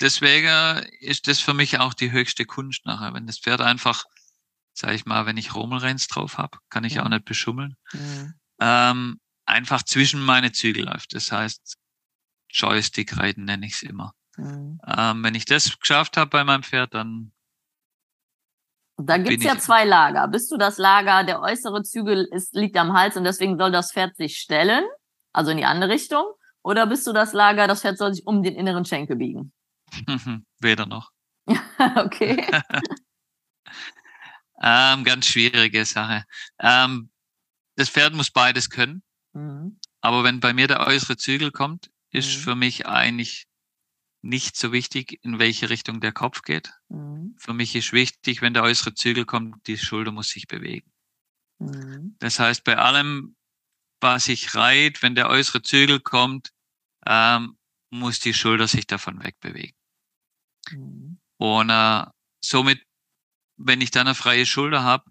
deswegen 0.01 0.85
ist 1.01 1.29
das 1.29 1.41
für 1.41 1.55
mich 1.55 1.79
auch 1.79 1.95
die 1.95 2.13
höchste 2.13 2.45
Kunst 2.45 2.85
nachher. 2.85 3.15
Wenn 3.15 3.27
das 3.27 3.39
Pferd 3.39 3.63
einfach, 3.63 4.05
sag 4.75 4.93
ich 4.93 5.07
mal, 5.07 5.25
wenn 5.25 5.39
ich 5.39 5.55
Romelrenz 5.55 6.09
drauf 6.09 6.37
habe, 6.37 6.59
kann 6.69 6.85
ich 6.85 6.95
ja. 6.95 7.05
auch 7.05 7.09
nicht 7.09 7.25
beschummeln. 7.25 7.77
Mhm. 7.93 8.35
Ähm, 8.61 9.21
einfach 9.47 9.83
zwischen 9.83 10.23
meine 10.23 10.53
Zügel 10.53 10.85
läuft. 10.85 11.15
Das 11.15 11.33
heißt, 11.33 11.79
Joystick 12.51 13.17
reiten 13.17 13.45
nenne 13.45 13.67
ich 13.67 13.75
es 13.75 13.83
immer. 13.83 14.15
Mhm. 14.37 14.81
Ähm, 14.87 15.25
wenn 15.25 15.35
ich 15.35 15.47
das 15.47 15.79
geschafft 15.79 16.17
habe 16.17 16.31
bei 16.31 16.45
meinem 16.45 16.63
Pferd, 16.63 16.93
dann 16.95 17.33
da 18.97 19.19
gibt's 19.19 19.45
ja 19.45 19.59
zwei 19.59 19.85
Lager. 19.85 20.29
Bist 20.29 20.51
du 20.53 20.57
das 20.57 20.79
Lager, 20.79 21.25
der 21.25 21.41
äußere 21.41 21.83
Zügel 21.83 22.29
ist, 22.31 22.55
liegt 22.55 22.77
am 22.77 22.93
Hals 22.93 23.17
und 23.17 23.25
deswegen 23.25 23.59
soll 23.59 23.73
das 23.73 23.93
Pferd 23.93 24.17
sich 24.17 24.39
stellen, 24.39 24.85
also 25.33 25.51
in 25.51 25.57
die 25.57 25.65
andere 25.65 25.91
Richtung? 25.91 26.25
Oder 26.63 26.87
bist 26.87 27.07
du 27.07 27.13
das 27.13 27.33
Lager, 27.33 27.67
das 27.67 27.83
Pferd 27.83 27.99
soll 27.99 28.15
sich 28.15 28.27
um 28.27 28.43
den 28.43 28.55
inneren 28.55 28.85
Schenkel 28.85 29.17
biegen? 29.17 29.53
Weder 30.61 30.87
noch. 30.87 31.11
okay. 31.97 32.47
ähm, 34.63 35.05
ganz 35.05 35.27
schwierige 35.27 35.85
Sache. 35.85 36.25
Ähm, 36.61 37.11
das 37.77 37.91
Pferd 37.91 38.15
muss 38.15 38.31
beides 38.31 38.71
können. 38.71 39.03
Mhm. 39.33 39.79
Aber 40.01 40.23
wenn 40.23 40.41
bei 40.41 40.53
mir 40.53 40.69
der 40.69 40.87
äußere 40.87 41.17
Zügel 41.17 41.51
kommt, 41.51 41.91
ist 42.11 42.37
mhm. 42.37 42.43
für 42.43 42.55
mich 42.55 42.87
eigentlich 42.87 43.47
nicht 44.25 44.57
so 44.57 44.73
wichtig, 44.73 45.23
in 45.23 45.39
welche 45.39 45.69
Richtung 45.69 46.01
der 46.01 46.13
Kopf 46.13 46.43
geht. 46.43 46.73
Mhm. 46.89 47.37
Für 47.39 47.53
mich 47.53 47.77
ist 47.77 47.93
wichtig, 47.93 48.41
wenn 48.41 48.55
der 48.55 48.63
äußere 48.63 48.95
Zügel 48.95 49.27
kommt, 49.27 49.67
die 49.67 49.77
Schulter 49.77 50.13
muss 50.13 50.31
sich 50.31 50.49
bewegen. 50.49 50.91
Mhm. 51.59 52.17
Das 52.21 52.39
heißt, 52.39 52.65
bei 52.65 52.79
allem, 52.79 53.37
was 54.01 54.29
ich 54.29 54.55
reite, 54.55 55.03
wenn 55.03 55.15
der 55.15 55.29
äußere 55.29 55.63
Zügel 55.63 56.01
kommt, 56.01 56.53
ähm, 57.07 57.59
muss 57.91 58.19
die 58.19 58.33
Schulter 58.33 58.67
sich 58.67 58.87
davon 58.87 59.23
wegbewegen. 59.23 59.77
Mhm. 60.71 61.21
Und 61.37 61.69
äh, 61.69 62.07
somit, 62.43 62.83
wenn 63.57 63.83
ich 63.83 63.91
dann 63.91 64.07
eine 64.07 64.15
freie 64.15 64.47
Schulter 64.47 64.83
habe, 64.83 65.05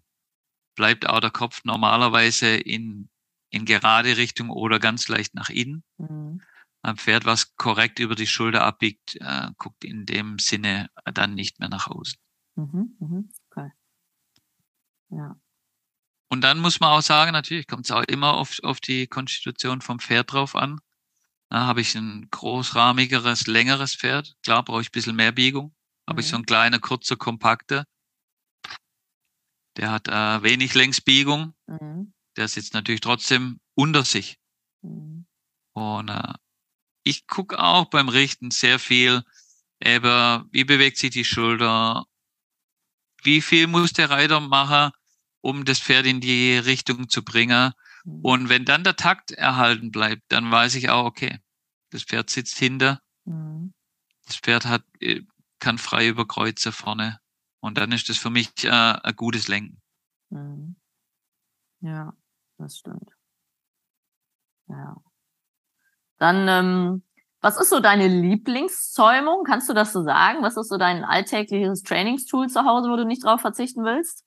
bleibt 0.76 1.08
auch 1.08 1.20
der 1.20 1.30
Kopf 1.30 1.64
normalerweise 1.66 2.48
in, 2.48 3.10
in 3.52 3.66
gerade 3.66 4.18
Richtung 4.18 4.50
oder 4.50 4.80
ganz 4.80 5.08
leicht 5.08 5.36
nach 5.36 5.50
innen. 5.50 5.84
Mhm. 5.98 6.42
Ein 6.84 6.98
Pferd, 6.98 7.26
was 7.26 7.56
korrekt 7.56 8.00
über 8.00 8.14
die 8.14 8.28
Schulter 8.28 8.64
abbiegt, 8.64 9.16
äh, 9.16 9.52
guckt 9.58 9.86
in 9.86 10.06
dem 10.06 10.38
Sinne 10.38 10.90
dann 11.06 11.34
nicht 11.34 11.60
mehr 11.60 11.70
nach 11.70 11.88
außen. 11.88 12.20
Mhm, 12.56 12.98
mhm, 13.00 13.30
okay. 13.50 13.72
Ja. 15.10 15.40
Und 16.30 16.42
dann 16.42 16.60
muss 16.60 16.80
man 16.80 16.90
auch 16.90 17.02
sagen, 17.02 17.32
natürlich 17.32 17.68
kommt 17.68 17.86
es 17.86 17.92
auch 17.92 18.04
immer 18.04 18.34
auf, 18.34 18.60
auf 18.64 18.82
die 18.82 19.08
Konstitution 19.08 19.82
vom 19.82 20.00
Pferd 20.00 20.34
drauf 20.34 20.56
an. 20.56 20.82
Da 21.50 21.68
habe 21.68 21.82
ich 21.82 21.96
ein 21.96 22.28
großrahmigeres, 22.32 23.48
längeres 23.48 23.96
Pferd. 23.96 24.36
Klar 24.44 24.66
brauche 24.66 24.82
ich 24.82 24.90
ein 24.90 24.94
bisschen 24.94 25.16
mehr 25.16 25.32
Biegung. 25.32 25.76
habe 26.08 26.22
ich 26.22 26.28
so 26.28 26.36
einen 26.36 26.46
kleinen, 26.46 26.82
kurzer, 26.82 27.16
kompakter. 27.16 27.86
Der 29.78 29.92
hat 29.92 30.08
äh, 30.08 30.44
wenig 30.44 30.74
Längsbiegung. 30.74 31.54
Mhm. 31.68 32.14
Der 32.36 32.48
sitzt 32.48 32.74
natürlich 32.74 33.02
trotzdem 33.02 33.60
unter 33.76 34.04
sich. 34.04 34.38
Mhm. 34.82 35.28
Und 35.74 36.10
äh, 36.10 36.34
ich 37.04 37.28
gucke 37.28 37.60
auch 37.60 37.86
beim 37.86 38.10
Richten 38.10 38.52
sehr 38.52 38.80
viel, 38.80 39.24
eben, 39.80 40.48
wie 40.52 40.64
bewegt 40.64 40.98
sich 40.98 41.12
die 41.12 41.26
Schulter, 41.26 42.06
wie 43.24 43.42
viel 43.42 43.68
muss 43.68 43.94
der 43.94 44.10
Reiter 44.10 44.40
machen, 44.40 44.92
um 45.42 45.66
das 45.66 45.80
Pferd 45.80 46.06
in 46.06 46.22
die 46.22 46.58
Richtung 46.58 47.10
zu 47.10 47.24
bringen. 47.24 47.74
Mhm. 48.06 48.20
Und 48.22 48.50
wenn 48.50 48.66
dann 48.66 48.84
der 48.84 48.96
Takt 48.96 49.32
erhalten 49.32 49.92
bleibt, 49.92 50.24
dann 50.30 50.52
weiß 50.52 50.76
ich 50.76 50.90
auch, 50.90 51.06
okay, 51.06 51.40
das 51.90 52.04
Pferd 52.04 52.30
sitzt 52.30 52.58
hinter, 52.58 53.02
Mhm. 53.26 53.74
das 54.26 54.38
Pferd 54.38 54.66
hat, 54.66 54.84
äh, 55.00 55.22
kann 55.60 55.78
frei 55.78 56.10
überkreuzen 56.10 56.72
vorne. 56.72 57.20
Und 57.62 57.78
dann 57.78 57.94
ist 57.94 58.10
das 58.10 58.18
für 58.18 58.30
mich 58.30 58.50
äh, 58.66 58.70
ein 58.70 59.16
gutes 59.16 59.48
Lenken. 59.48 59.82
Mhm. 60.30 60.76
Ja, 61.80 62.14
das 62.58 62.80
stimmt. 62.80 63.10
Ja. 64.68 65.02
Dann, 66.24 66.48
ähm, 66.48 67.04
was 67.42 67.58
ist 67.60 67.70
so 67.70 67.82
deine 67.82 68.08
Lieblingszäumung? 68.08 69.44
Kannst 69.44 69.68
du 69.68 69.74
das 69.74 69.92
so 69.92 70.04
sagen? 70.04 70.42
Was 70.42 70.56
ist 70.56 70.70
so 70.70 70.78
dein 70.78 71.04
alltägliches 71.04 71.84
Trainingstool 71.84 72.48
zu 72.48 72.64
Hause, 72.64 72.90
wo 72.90 72.96
du 72.96 73.04
nicht 73.04 73.26
drauf 73.26 73.42
verzichten 73.42 73.84
willst? 73.84 74.24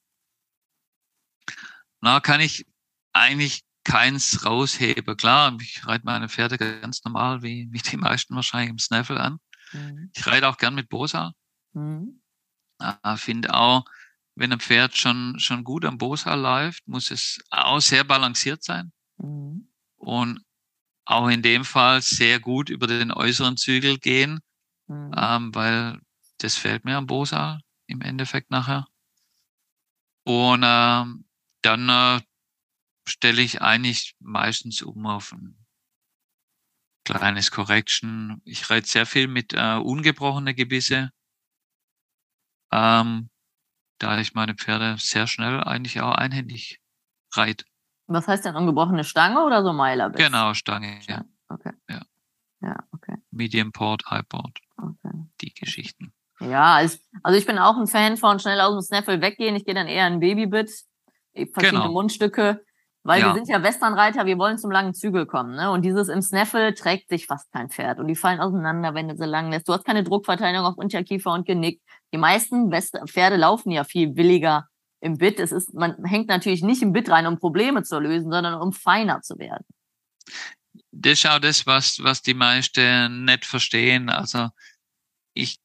Na, 1.99 2.19
kann 2.19 2.39
ich 2.39 2.67
eigentlich 3.13 3.63
keins 3.83 4.45
rausheben. 4.45 5.17
Klar, 5.17 5.57
ich 5.59 5.87
reite 5.87 6.05
meine 6.05 6.29
Pferde 6.29 6.59
ganz 6.59 7.03
normal, 7.03 7.41
wie, 7.41 7.67
wie 7.71 7.79
die 7.79 7.97
meisten 7.97 8.35
wahrscheinlich 8.35 8.69
im 8.69 8.77
Snaffle 8.77 9.19
an. 9.19 9.39
Mhm. 9.73 10.11
Ich 10.13 10.27
reite 10.27 10.47
auch 10.47 10.57
gern 10.57 10.75
mit 10.75 10.89
Bosa. 10.89 11.33
Mhm. 11.73 12.21
Äh, 12.79 13.17
Finde 13.17 13.55
auch, 13.55 13.85
wenn 14.35 14.53
ein 14.53 14.59
Pferd 14.59 14.95
schon, 14.95 15.39
schon 15.39 15.63
gut 15.63 15.83
am 15.83 15.97
Bosa 15.97 16.35
läuft, 16.35 16.87
muss 16.87 17.09
es 17.09 17.39
auch 17.49 17.79
sehr 17.79 18.03
balanciert 18.03 18.63
sein 18.63 18.91
Mhm. 19.17 19.71
und 19.95 20.43
auch 21.07 21.27
in 21.29 21.41
dem 21.41 21.65
Fall 21.65 22.01
sehr 22.01 22.39
gut 22.39 22.69
über 22.69 22.87
den 22.87 23.11
äußeren 23.11 23.57
Zügel 23.57 23.97
gehen, 23.99 24.41
Mhm. 24.87 25.11
ähm, 25.15 25.55
weil 25.55 25.99
das 26.39 26.57
fällt 26.57 26.85
mir 26.85 26.97
am 26.97 27.07
Bosa 27.07 27.59
im 27.87 28.01
Endeffekt 28.01 28.51
nachher. 28.51 28.87
Und 30.25 30.61
ähm, 30.65 31.25
dann 31.63 31.89
äh, 31.89 32.21
stelle 33.07 33.41
ich 33.41 33.61
eigentlich 33.61 34.15
meistens 34.19 34.81
um 34.83 35.05
auf 35.07 35.31
ein 35.33 35.57
kleines 37.05 37.51
Correction. 37.51 38.41
Ich 38.45 38.69
reite 38.69 38.87
sehr 38.87 39.05
viel 39.05 39.27
mit 39.27 39.53
äh, 39.53 39.75
ungebrochene 39.75 40.53
Gebisse. 40.53 41.11
Ähm, 42.71 43.29
da 43.99 44.19
ich 44.19 44.33
meine 44.33 44.55
Pferde 44.55 44.97
sehr 44.99 45.27
schnell 45.27 45.61
eigentlich 45.63 46.01
auch 46.01 46.15
einhändig 46.15 46.81
reite. 47.33 47.65
Was 48.07 48.27
heißt 48.27 48.45
denn 48.45 48.55
ungebrochene 48.55 49.03
Stange 49.03 49.43
oder 49.43 49.63
so 49.63 49.73
Meilerbiss? 49.73 50.23
Genau, 50.25 50.53
Stange, 50.53 50.99
ja. 51.07 51.23
Okay. 51.49 51.71
Ja. 51.89 52.01
Ja, 52.61 52.75
okay. 52.91 53.15
Medium 53.31 53.71
Port, 53.71 54.03
High 54.09 54.27
Port, 54.27 54.59
okay. 54.77 55.13
die 55.41 55.53
Geschichten. 55.53 56.11
Ja, 56.39 56.75
also, 56.75 56.97
also 57.23 57.37
ich 57.37 57.45
bin 57.45 57.57
auch 57.59 57.77
ein 57.77 57.87
Fan 57.87 58.17
von 58.17 58.39
schnell 58.39 58.59
aus 58.61 58.73
dem 58.73 58.81
Snaffle 58.81 59.21
weggehen. 59.21 59.55
Ich 59.55 59.65
gehe 59.65 59.75
dann 59.75 59.87
eher 59.87 60.07
in 60.07 60.19
Babybit, 60.19 60.71
verschiedene 61.33 61.81
Genau. 61.83 61.91
Mundstücke, 61.91 62.63
weil 63.03 63.21
Ja. 63.21 63.27
wir 63.27 63.33
sind 63.35 63.47
ja 63.49 63.61
Westernreiter, 63.61 64.25
wir 64.25 64.37
wollen 64.37 64.57
zum 64.57 64.71
langen 64.71 64.93
Zügel 64.93 65.25
kommen. 65.25 65.55
Ne? 65.55 65.69
Und 65.71 65.83
dieses 65.83 66.09
im 66.09 66.21
Snaffle 66.21 66.73
trägt 66.73 67.09
sich 67.09 67.25
fast 67.27 67.51
kein 67.51 67.69
Pferd. 67.69 67.99
Und 67.99 68.07
die 68.07 68.15
fallen 68.15 68.39
auseinander, 68.39 68.93
wenn 68.93 69.07
du 69.09 69.15
sie 69.15 69.25
lang 69.25 69.51
lässt. 69.51 69.67
Du 69.67 69.73
hast 69.73 69.85
keine 69.85 70.03
Druckverteilung 70.03 70.65
auf 70.65 70.77
Unterkiefer 70.77 71.31
und 71.33 71.45
Genick. 71.45 71.81
Die 72.13 72.17
meisten 72.17 72.71
West 72.71 72.97
Pferde 73.07 73.35
laufen 73.35 73.71
ja 73.71 73.83
viel 73.83 74.15
williger 74.15 74.67
im 74.99 75.17
Bit. 75.17 75.39
Es 75.39 75.51
ist, 75.51 75.73
man 75.73 76.03
hängt 76.05 76.27
natürlich 76.27 76.63
nicht 76.63 76.81
im 76.81 76.93
Bit 76.93 77.09
rein, 77.09 77.27
um 77.27 77.39
Probleme 77.39 77.83
zu 77.83 77.99
lösen, 77.99 78.31
sondern 78.31 78.59
um 78.59 78.73
feiner 78.73 79.21
zu 79.21 79.37
werden. 79.37 79.65
Das 80.91 81.13
ist 81.13 81.25
auch 81.27 81.39
das, 81.39 81.65
was, 81.65 81.99
was 82.01 82.21
die 82.21 82.33
meisten 82.33 83.25
nicht 83.25 83.45
verstehen. 83.45 84.09
Also 84.09 84.49
ich, 85.33 85.59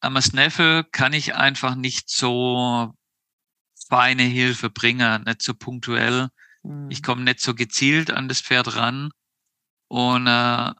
am 0.00 0.20
Snaffle 0.20 0.84
kann 0.84 1.12
ich 1.12 1.34
einfach 1.34 1.74
nicht 1.74 2.08
so 2.08 2.94
feine 3.88 4.22
Hilfe 4.22 4.70
bringen, 4.70 5.24
nicht 5.24 5.42
so 5.42 5.54
punktuell. 5.54 6.28
Hm. 6.62 6.90
Ich 6.90 7.02
komme 7.02 7.22
nicht 7.22 7.40
so 7.40 7.54
gezielt 7.54 8.10
an 8.10 8.28
das 8.28 8.40
Pferd 8.40 8.76
ran. 8.76 9.10
Und 9.88 10.26
äh, 10.26 10.72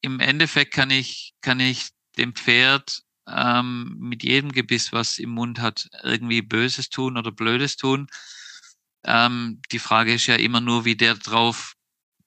im 0.00 0.20
Endeffekt 0.20 0.72
kann 0.72 0.90
ich, 0.90 1.34
kann 1.40 1.60
ich 1.60 1.90
dem 2.16 2.34
Pferd 2.34 3.02
ähm, 3.30 3.96
mit 3.98 4.22
jedem 4.22 4.52
Gebiss, 4.52 4.92
was 4.92 5.18
im 5.18 5.30
Mund 5.30 5.60
hat, 5.60 5.88
irgendwie 6.02 6.42
Böses 6.42 6.90
tun 6.90 7.16
oder 7.16 7.32
Blödes 7.32 7.76
tun. 7.76 8.08
Ähm, 9.04 9.60
die 9.72 9.78
Frage 9.78 10.14
ist 10.14 10.26
ja 10.26 10.36
immer 10.36 10.60
nur, 10.60 10.84
wie 10.84 10.96
der 10.96 11.14
drauf 11.14 11.74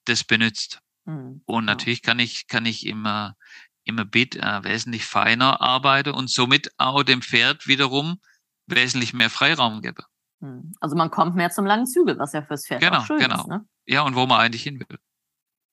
das 0.06 0.24
benutzt. 0.24 0.80
Hm. 1.06 1.42
Und 1.46 1.66
natürlich 1.66 2.02
kann 2.02 2.20
ich, 2.20 2.48
kann 2.48 2.66
ich 2.66 2.86
immer, 2.86 3.36
immer 3.84 4.06
Bit 4.06 4.36
äh, 4.36 4.64
wesentlich 4.64 5.06
feiner 5.06 5.62
arbeiten 5.62 6.12
und 6.12 6.30
somit 6.30 6.72
auch 6.78 7.04
dem 7.04 7.22
Pferd 7.22 7.68
wiederum 7.68 8.20
wesentlich 8.68 9.14
mehr 9.14 9.30
Freiraum 9.30 9.82
geben. 9.82 10.06
Hm. 10.42 10.74
Also 10.80 10.96
man 10.96 11.12
kommt 11.12 11.36
mehr 11.36 11.52
zum 11.52 11.66
langen 11.66 11.86
Zügel, 11.86 12.18
was 12.18 12.34
ja 12.34 12.42
fürs 12.42 12.66
Pferd 12.68 12.82
Genau, 12.82 13.00
auch 13.00 13.06
schön 13.06 13.20
genau. 13.20 13.42
ist. 13.42 13.48
Ne? 13.48 13.66
Ja, 13.86 14.02
und 14.02 14.16
wo 14.16 14.26
man 14.26 14.40
eigentlich 14.40 14.64
hin 14.64 14.80
will. 14.80 14.98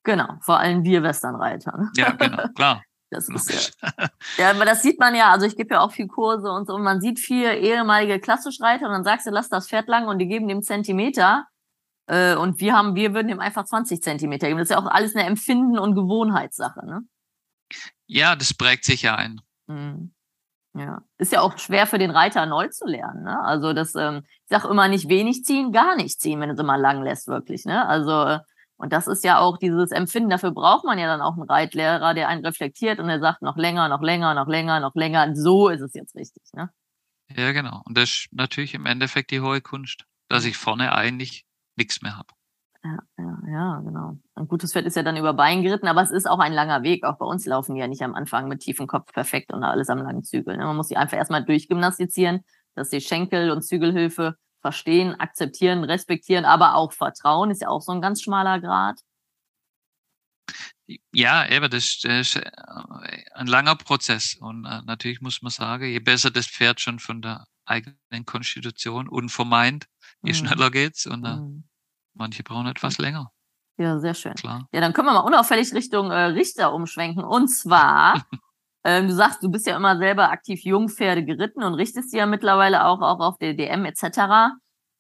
Genau, 0.05 0.38
vor 0.43 0.59
allem 0.59 0.85
wir 0.85 1.03
Westernreiter. 1.03 1.91
Ja, 1.97 2.12
genau, 2.12 2.49
klar. 2.55 2.83
Das 3.11 3.29
ist 3.29 3.81
ja, 3.83 4.09
ja, 4.37 4.51
aber 4.51 4.64
das 4.64 4.83
sieht 4.83 4.99
man 4.99 5.14
ja, 5.14 5.31
also 5.31 5.47
ich 5.47 5.57
gebe 5.57 5.75
ja 5.75 5.81
auch 5.81 5.92
viel 5.92 6.09
Kurse 6.09 6.51
und 6.51 6.66
so, 6.66 6.75
und 6.75 6.83
man 6.83 7.01
sieht 7.01 7.18
viel 7.18 7.47
ehemalige 7.47 8.21
Klassischreiter 8.21 8.87
und 8.87 8.92
dann 8.92 9.05
sagst 9.05 9.27
du, 9.27 9.31
lass 9.31 9.49
das 9.49 9.68
Pferd 9.68 9.88
lang 9.88 10.09
und 10.09 10.18
die 10.18 10.29
geben 10.29 10.49
dem 10.49 10.62
Zentimeter. 10.62 11.47
Äh, 12.07 12.37
und 12.37 12.61
wir 12.61 12.75
haben, 12.75 12.94
wir 12.94 13.14
würden 13.14 13.29
ihm 13.29 13.40
einfach 13.40 13.64
20 13.64 14.03
Zentimeter 14.03 14.49
geben. 14.49 14.59
Das 14.59 14.71
ist 14.71 14.75
ja 14.75 14.79
auch 14.79 14.87
alles 14.90 15.14
eine 15.14 15.27
Empfinden- 15.27 15.79
und 15.79 15.94
Gewohnheitssache, 15.94 16.85
ne? 16.87 17.03
Ja, 18.07 18.35
das 18.35 18.55
prägt 18.55 18.85
sich 18.85 19.03
ja 19.03 19.14
ein. 19.14 19.40
Mhm. 19.66 20.14
Ja. 20.75 21.03
Ist 21.18 21.33
ja 21.33 21.40
auch 21.40 21.59
schwer 21.59 21.87
für 21.87 21.99
den 21.99 22.11
Reiter 22.11 22.47
neu 22.47 22.68
zu 22.68 22.87
lernen, 22.87 23.25
ne? 23.25 23.40
Also 23.40 23.73
das, 23.73 23.94
ähm, 23.94 24.23
ich 24.25 24.49
sag 24.49 24.64
immer 24.64 24.88
nicht 24.88 25.09
wenig 25.09 25.44
ziehen, 25.44 25.73
gar 25.73 25.97
nicht 25.97 26.21
ziehen, 26.21 26.40
wenn 26.40 26.49
du 26.49 26.55
es 26.55 26.61
immer 26.61 26.79
lang 26.79 27.03
lässt, 27.03 27.27
wirklich, 27.27 27.64
ne? 27.64 27.87
Also, 27.87 28.23
äh, 28.25 28.40
und 28.79 28.93
das 28.93 29.09
ist 29.09 29.25
ja 29.25 29.41
auch 29.41 29.59
dieses 29.59 29.91
Empfinden, 29.91 30.31
dafür 30.31 30.53
braucht 30.53 30.85
man 30.85 30.99
ja 30.99 31.09
dann 31.09 31.21
auch 31.21 31.35
einen 31.35 31.43
Reitlehrer, 31.43 32.14
der 32.14 32.29
einen 32.29 32.47
reflektiert 32.47 33.01
und 33.01 33.09
der 33.09 33.19
sagt 33.19 33.43
noch 33.43 33.57
länger, 33.57 33.88
noch 33.88 34.03
länger, 34.03 34.35
noch 34.35 34.47
länger, 34.47 34.79
noch 34.79 34.95
länger. 34.95 35.25
Und 35.25 35.35
so 35.35 35.69
ist 35.69 35.81
es 35.81 35.95
jetzt 35.95 36.14
richtig, 36.14 36.45
ne? 36.55 36.71
Ja, 37.37 37.53
genau. 37.53 37.83
Und 37.85 37.99
das 37.99 38.09
ist 38.11 38.29
natürlich 38.31 38.75
im 38.75 38.87
Endeffekt 38.87 39.33
die 39.33 39.41
hohe 39.41 39.61
Kunst, 39.61 40.05
dass 40.29 40.45
ich 40.45 40.57
vorne 40.57 40.95
eigentlich 40.95 41.45
nichts 41.77 42.03
mehr 42.03 42.17
habe. 42.17 42.29
Ja, 42.85 42.99
ja, 43.19 43.38
ja, 43.49 43.81
genau. 43.81 44.17
Ein 44.37 44.47
gutes 44.47 44.73
Pferd 44.73 44.87
ist 44.87 44.97
ja 44.97 45.03
dann 45.03 45.17
über 45.17 45.35
Bein 45.35 45.62
geritten, 45.62 45.88
aber 45.88 46.01
es 46.01 46.12
ist 46.12 46.31
auch 46.31 46.38
ein 46.38 46.53
langer 46.53 46.85
Weg. 46.85 47.05
Auch 47.05 47.19
bei 47.19 47.27
uns 47.27 47.45
laufen 47.47 47.75
die 47.75 47.81
ja 47.81 47.88
nicht 47.88 48.03
am 48.03 48.14
Anfang 48.14 48.47
mit 48.47 48.61
tiefem 48.61 48.87
Kopf 48.87 49.12
perfekt 49.12 49.53
und 49.53 49.64
alles 49.64 49.91
am 49.91 49.99
langen 49.99 50.23
Zügel. 50.23 50.57
Ne? 50.57 50.64
Man 50.64 50.77
muss 50.77 50.88
die 50.88 50.97
einfach 50.97 51.17
erstmal 51.17 51.45
durchgymnastizieren, 51.45 52.45
dass 52.77 52.91
die 52.91 53.01
Schenkel- 53.01 53.51
und 53.51 53.62
Zügelhilfe 53.62 54.37
verstehen, 54.61 55.14
akzeptieren, 55.18 55.85
respektieren, 55.85 56.44
aber 56.44 56.75
auch 56.75 56.92
vertrauen, 56.92 57.51
ist 57.51 57.62
ja 57.62 57.68
auch 57.68 57.81
so 57.83 57.92
ein 57.92 58.01
ganz 58.03 58.23
schmaler 58.23 58.61
Grad. 58.61 58.99
Ja, 61.12 61.47
eben, 61.49 61.68
das 61.71 62.03
ist, 62.05 62.37
äh, 62.37 62.51
ein 63.35 63.47
langer 63.47 63.77
Prozess. 63.77 64.37
Und 64.40 64.64
äh, 64.64 64.81
natürlich 64.87 65.21
muss 65.21 65.42
man 65.42 65.51
sagen, 65.51 65.85
je 65.85 65.99
besser 66.01 66.31
das 66.31 66.47
Pferd 66.47 66.81
schon 66.81 66.99
von 66.99 67.21
der 67.21 67.44
eigenen 67.66 68.25
Konstitution 68.25 69.09
unvermeint, 69.09 69.87
je 70.23 70.33
Mhm. 70.33 70.37
schneller 70.37 70.71
geht's. 70.71 71.07
Und 71.07 71.25
äh, 71.27 71.37
Mhm. 71.37 71.68
manche 72.14 72.42
brauchen 72.42 72.66
etwas 72.66 72.97
länger, 72.99 73.31
Ja, 73.77 73.99
sehr 74.01 74.14
schön. 74.14 74.35
klar. 74.35 74.66
Ja, 74.73 74.81
dann 74.81 74.94
können 74.94 75.09
wir 75.09 75.12
mal 75.12 75.21
unauffällig 75.21 75.73
Richtung 75.75 76.11
äh, 76.11 76.16
Richter 76.33 76.73
umschwenken. 76.73 77.23
Und 77.23 77.49
zwar, 77.49 78.14
ähm, 78.88 79.07
du 79.07 79.12
sagst, 79.12 79.42
du 79.42 79.51
bist 79.51 79.66
ja 79.66 79.77
immer 79.77 79.98
selber 79.98 80.31
aktiv 80.31 80.62
Jungpferde 80.64 81.22
geritten 81.22 81.62
und 81.62 81.74
richtest 81.74 82.11
die 82.11 82.16
ja 82.16 82.24
mittlerweile 82.24 82.87
auch, 82.87 83.03
auch 83.03 83.20
auf 83.20 83.37
der 83.37 83.53
DM 83.53 83.85
etc. 83.85 84.55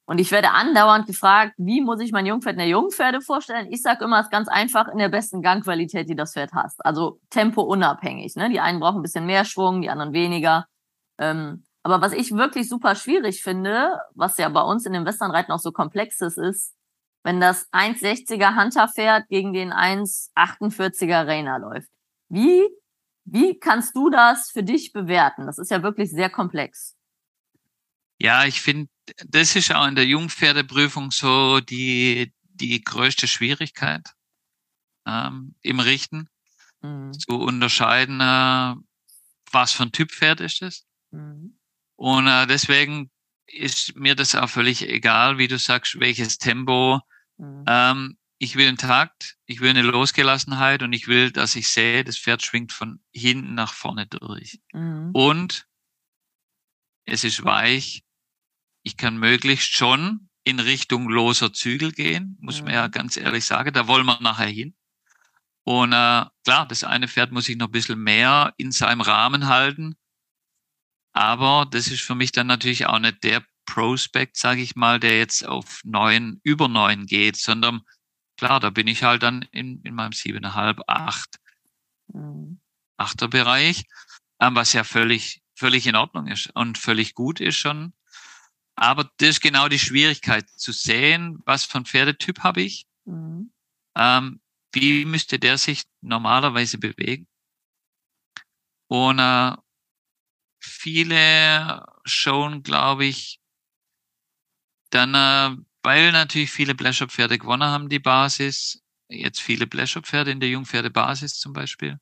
Und 0.04 0.20
ich 0.20 0.30
werde 0.30 0.50
andauernd 0.50 1.06
gefragt, 1.06 1.54
wie 1.56 1.80
muss 1.80 1.98
ich 2.00 2.12
mein 2.12 2.26
Jungpferd 2.26 2.52
in 2.52 2.58
der 2.58 2.68
Jungpferde 2.68 3.22
vorstellen? 3.22 3.68
Ich 3.70 3.80
sage 3.80 4.04
immer, 4.04 4.20
es 4.20 4.26
ist 4.26 4.30
ganz 4.30 4.48
einfach 4.48 4.88
in 4.88 4.98
der 4.98 5.08
besten 5.08 5.40
Gangqualität, 5.40 6.06
die 6.06 6.16
das 6.16 6.34
Pferd 6.34 6.52
hast. 6.52 6.84
Also 6.84 7.18
tempounabhängig. 7.30 8.36
Ne? 8.36 8.50
Die 8.50 8.60
einen 8.60 8.78
brauchen 8.78 8.98
ein 8.98 9.02
bisschen 9.02 9.24
mehr 9.24 9.46
Schwung, 9.46 9.80
die 9.80 9.88
anderen 9.88 10.12
weniger. 10.12 10.66
Ähm, 11.18 11.64
aber 11.82 12.02
was 12.02 12.12
ich 12.12 12.32
wirklich 12.32 12.68
super 12.68 12.94
schwierig 12.94 13.42
finde, 13.42 14.00
was 14.14 14.36
ja 14.36 14.50
bei 14.50 14.60
uns 14.60 14.84
in 14.84 14.92
dem 14.92 15.06
Westernreiten 15.06 15.50
auch 15.50 15.60
so 15.60 15.72
komplex 15.72 16.20
ist, 16.20 16.36
ist, 16.36 16.74
wenn 17.24 17.40
das 17.40 17.72
1,60er 17.72 18.62
Hunter-Pferd 18.62 19.28
gegen 19.28 19.54
den 19.54 19.72
1,48er 19.72 21.26
Rainer 21.26 21.58
läuft. 21.58 21.88
Wie, 22.28 22.68
wie 23.32 23.58
kannst 23.58 23.96
du 23.96 24.10
das 24.10 24.50
für 24.50 24.62
dich 24.62 24.92
bewerten? 24.92 25.46
Das 25.46 25.58
ist 25.58 25.70
ja 25.70 25.82
wirklich 25.82 26.10
sehr 26.10 26.30
komplex. 26.30 26.96
Ja, 28.20 28.44
ich 28.44 28.60
finde, 28.60 28.90
das 29.26 29.54
ist 29.54 29.72
auch 29.74 29.86
in 29.86 29.94
der 29.94 30.06
Jungpferdeprüfung 30.06 31.10
so 31.10 31.60
die, 31.60 32.32
die 32.42 32.82
größte 32.82 33.28
Schwierigkeit 33.28 34.08
ähm, 35.06 35.54
im 35.62 35.80
Richten. 35.80 36.28
Mhm. 36.82 37.12
zu 37.12 37.40
unterscheiden, 37.40 38.20
äh, 38.20 38.74
was 39.50 39.72
für 39.72 39.84
ein 39.84 39.92
Typ 39.92 40.12
Pferd 40.12 40.40
ist 40.40 40.62
es. 40.62 40.86
Mhm. 41.10 41.58
Und 41.96 42.26
äh, 42.26 42.46
deswegen 42.46 43.10
ist 43.46 43.96
mir 43.96 44.14
das 44.14 44.34
auch 44.34 44.48
völlig 44.48 44.88
egal, 44.88 45.38
wie 45.38 45.48
du 45.48 45.58
sagst, 45.58 45.98
welches 45.98 46.38
Tempo. 46.38 47.00
Mhm. 47.36 47.64
Ähm, 47.66 48.17
ich 48.38 48.54
will 48.56 48.68
einen 48.68 48.76
Takt, 48.76 49.36
ich 49.46 49.60
will 49.60 49.70
eine 49.70 49.82
Losgelassenheit 49.82 50.82
und 50.82 50.92
ich 50.92 51.08
will, 51.08 51.32
dass 51.32 51.56
ich 51.56 51.68
sehe, 51.68 52.04
das 52.04 52.18
Pferd 52.18 52.42
schwingt 52.42 52.72
von 52.72 53.00
hinten 53.12 53.54
nach 53.54 53.72
vorne 53.72 54.06
durch. 54.06 54.60
Mhm. 54.72 55.10
Und 55.12 55.66
es 57.04 57.24
ist 57.24 57.44
weich. 57.44 58.04
Ich 58.84 58.96
kann 58.96 59.18
möglichst 59.18 59.72
schon 59.72 60.28
in 60.44 60.60
Richtung 60.60 61.08
loser 61.08 61.52
Zügel 61.52 61.92
gehen, 61.92 62.38
muss 62.40 62.60
mhm. 62.60 62.66
man 62.66 62.74
ja 62.74 62.86
mhm. 62.86 62.92
ganz 62.92 63.16
ehrlich 63.16 63.44
sagen. 63.44 63.72
Da 63.72 63.88
wollen 63.88 64.06
wir 64.06 64.20
nachher 64.20 64.46
hin. 64.46 64.76
Und 65.64 65.92
äh, 65.92 66.24
klar, 66.44 66.66
das 66.68 66.84
eine 66.84 67.08
Pferd 67.08 67.32
muss 67.32 67.48
ich 67.48 67.56
noch 67.56 67.66
ein 67.66 67.72
bisschen 67.72 68.02
mehr 68.02 68.54
in 68.56 68.70
seinem 68.70 69.00
Rahmen 69.00 69.48
halten. 69.48 69.96
Aber 71.12 71.66
das 71.68 71.88
ist 71.88 72.02
für 72.02 72.14
mich 72.14 72.30
dann 72.32 72.46
natürlich 72.46 72.86
auch 72.86 73.00
nicht 73.00 73.24
der 73.24 73.44
Prospect, 73.66 74.36
sage 74.36 74.62
ich 74.62 74.76
mal, 74.76 75.00
der 75.00 75.18
jetzt 75.18 75.46
auf 75.46 75.80
neun, 75.84 76.40
über 76.42 76.68
neun 76.68 77.04
geht, 77.06 77.36
sondern 77.36 77.82
klar, 78.38 78.60
da 78.60 78.70
bin 78.70 78.86
ich 78.86 79.02
halt 79.02 79.22
dann 79.22 79.42
in, 79.50 79.82
in 79.82 79.94
meinem 79.94 80.12
siebeneinhalb, 80.12 80.80
acht, 80.86 81.38
mhm. 82.06 82.60
achter 82.96 83.28
Bereich, 83.28 83.84
ähm, 84.40 84.54
was 84.54 84.72
ja 84.72 84.84
völlig, 84.84 85.42
völlig 85.54 85.86
in 85.86 85.96
Ordnung 85.96 86.28
ist 86.28 86.50
und 86.54 86.78
völlig 86.78 87.14
gut 87.14 87.40
ist 87.40 87.56
schon. 87.56 87.92
Aber 88.76 89.10
das 89.18 89.30
ist 89.30 89.40
genau 89.40 89.68
die 89.68 89.78
Schwierigkeit, 89.78 90.48
zu 90.48 90.72
sehen, 90.72 91.42
was 91.44 91.64
für 91.64 91.78
ein 91.78 91.84
Pferdetyp 91.84 92.40
habe 92.44 92.62
ich. 92.62 92.86
Mhm. 93.04 93.52
Ähm, 93.96 94.40
wie 94.72 95.04
müsste 95.04 95.38
der 95.38 95.58
sich 95.58 95.82
normalerweise 96.00 96.78
bewegen? 96.78 97.26
Und 98.86 99.18
äh, 99.18 99.56
viele 100.60 101.84
schon, 102.04 102.62
glaube 102.62 103.06
ich, 103.06 103.40
dann, 104.90 105.14
äh, 105.14 105.67
weil 105.88 106.12
natürlich 106.12 106.50
viele 106.50 106.74
Blescher-Pferde 106.74 107.38
gewonnen 107.38 107.62
haben, 107.62 107.88
die 107.88 107.98
Basis, 107.98 108.84
jetzt 109.08 109.40
viele 109.40 109.66
Blescher-Pferde 109.66 110.30
in 110.30 110.38
der 110.38 110.50
Jungpferdebasis 110.50 111.38
zum 111.38 111.54
Beispiel. 111.54 111.98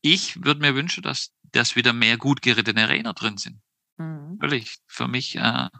Ich 0.00 0.44
würde 0.44 0.60
mir 0.60 0.76
wünschen, 0.76 1.02
dass, 1.02 1.32
dass 1.42 1.74
wieder 1.74 1.92
mehr 1.92 2.18
gut 2.18 2.40
gerittene 2.40 2.88
Renner 2.88 3.12
drin 3.12 3.36
sind. 3.36 3.60
Mhm. 3.96 4.38
Völlig, 4.38 4.76
für 4.86 5.08
mich, 5.08 5.34
äh, 5.34 5.70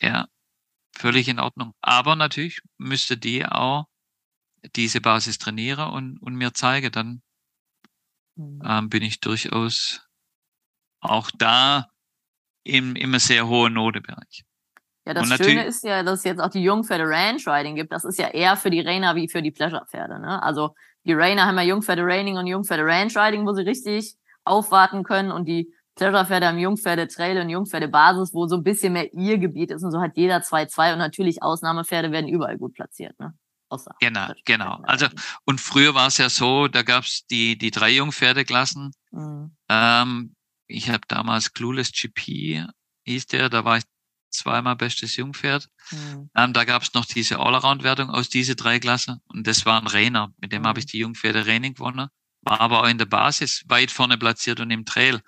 ja, 0.00 0.26
völlig 0.92 1.28
in 1.28 1.38
Ordnung. 1.38 1.72
Aber 1.82 2.16
natürlich 2.16 2.62
müsste 2.76 3.16
die 3.16 3.46
auch 3.46 3.86
diese 4.74 5.00
Basis 5.00 5.38
trainieren 5.38 5.92
und, 5.92 6.18
und 6.18 6.34
mir 6.34 6.52
zeigen, 6.52 6.90
dann 6.90 7.22
mhm. 8.34 8.60
ähm, 8.64 8.88
bin 8.88 9.04
ich 9.04 9.20
durchaus 9.20 10.04
auch 10.98 11.30
da 11.38 11.92
im, 12.64 12.96
im 12.96 13.16
sehr 13.20 13.46
hohen 13.46 13.74
Notebereich. 13.74 14.44
Ja, 15.10 15.14
das 15.14 15.36
Schöne 15.36 15.64
ist 15.64 15.82
ja, 15.82 16.02
dass 16.02 16.20
es 16.20 16.24
jetzt 16.24 16.40
auch 16.40 16.50
die 16.50 16.62
Jungpferde 16.62 17.04
Ranch 17.04 17.46
Riding 17.46 17.74
gibt. 17.74 17.92
Das 17.92 18.04
ist 18.04 18.18
ja 18.18 18.28
eher 18.28 18.56
für 18.56 18.70
die 18.70 18.80
Rainer 18.80 19.16
wie 19.16 19.28
für 19.28 19.42
die 19.42 19.50
Pleasure-Pferde. 19.50 20.20
Ne? 20.20 20.40
Also 20.42 20.74
die 21.04 21.14
Rainer 21.14 21.46
haben 21.46 21.56
ja 21.56 21.64
Jungpferde 21.64 22.02
Raining 22.04 22.36
und 22.36 22.46
Jungpferde 22.46 22.84
Ranch 22.84 23.16
Riding, 23.16 23.46
wo 23.46 23.52
sie 23.52 23.62
richtig 23.62 24.14
aufwarten 24.44 25.02
können 25.02 25.32
und 25.32 25.46
die 25.46 25.72
Pleasure-Pferde 25.96 26.46
haben 26.46 26.58
Jungpferde 26.58 27.08
Trail 27.08 27.40
und 27.40 27.48
Jungpferde 27.48 27.88
Basis, 27.88 28.32
wo 28.32 28.46
so 28.46 28.56
ein 28.56 28.62
bisschen 28.62 28.92
mehr 28.92 29.12
ihr 29.12 29.38
Gebiet 29.38 29.70
ist 29.70 29.82
und 29.82 29.90
so 29.90 30.00
hat 30.00 30.16
jeder 30.16 30.38
2-2 30.38 30.92
und 30.92 30.98
natürlich 30.98 31.42
Ausnahmepferde 31.42 32.12
werden 32.12 32.28
überall 32.28 32.56
gut 32.56 32.74
platziert. 32.74 33.18
Ne? 33.18 33.34
Außer 33.68 33.94
genau, 34.00 34.28
genau. 34.44 34.80
Also 34.84 35.06
und 35.44 35.60
früher 35.60 35.94
war 35.94 36.06
es 36.06 36.18
ja 36.18 36.28
so, 36.28 36.68
da 36.68 36.82
gab's 36.82 37.26
die 37.26 37.58
die 37.58 37.70
drei 37.70 37.90
Jungpferdeklassen. 37.90 38.92
Mhm. 39.10 39.56
Ähm, 39.68 40.34
ich 40.66 40.88
habe 40.88 41.02
damals 41.08 41.52
Clueless 41.52 41.92
GP 41.92 42.66
hieß 43.04 43.26
der, 43.26 43.48
da 43.48 43.64
war 43.64 43.78
ich 43.78 43.84
zweimal 44.30 44.76
bestes 44.76 45.16
Jungpferd. 45.16 45.68
Mhm. 45.90 46.30
Ähm, 46.36 46.52
da 46.52 46.64
gab 46.64 46.82
es 46.82 46.94
noch 46.94 47.04
diese 47.04 47.38
Allround-Wertung 47.38 48.10
aus 48.10 48.28
diese 48.28 48.56
drei 48.56 48.78
Klassen 48.78 49.20
und 49.28 49.46
das 49.46 49.66
war 49.66 49.80
ein 49.80 49.86
Rainer. 49.86 50.32
Mit 50.38 50.52
dem 50.52 50.62
mhm. 50.62 50.66
habe 50.66 50.78
ich 50.80 50.86
die 50.86 50.98
Jungpferde 50.98 51.46
Raining 51.46 51.74
gewonnen. 51.74 52.08
War 52.42 52.60
aber 52.60 52.82
auch 52.82 52.88
in 52.88 52.98
der 52.98 53.06
Basis 53.06 53.64
weit 53.68 53.90
vorne 53.90 54.16
platziert 54.16 54.60
und 54.60 54.70
im 54.70 54.84
Trail. 54.86 55.20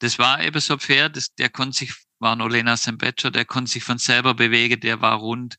Das 0.00 0.18
war 0.18 0.42
eben 0.42 0.60
so 0.60 0.74
ein 0.74 0.80
Pferd, 0.80 1.16
das, 1.16 1.32
der 1.34 1.48
konnte 1.48 1.78
sich, 1.78 1.94
war 2.18 2.34
ein 2.34 2.40
Olena 2.40 2.76
Sembecher, 2.76 3.30
der 3.30 3.44
konnte 3.44 3.70
sich 3.70 3.84
von 3.84 3.98
selber 3.98 4.34
bewegen, 4.34 4.80
der 4.80 5.00
war 5.00 5.16
rund, 5.16 5.56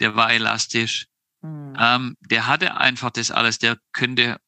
der 0.00 0.16
war 0.16 0.32
elastisch. 0.32 1.06
Mhm. 1.42 1.76
Ähm, 1.78 2.16
der 2.20 2.46
hatte 2.46 2.76
einfach 2.76 3.10
das 3.10 3.30
alles, 3.30 3.58
der 3.58 3.78
könnte 3.92 4.38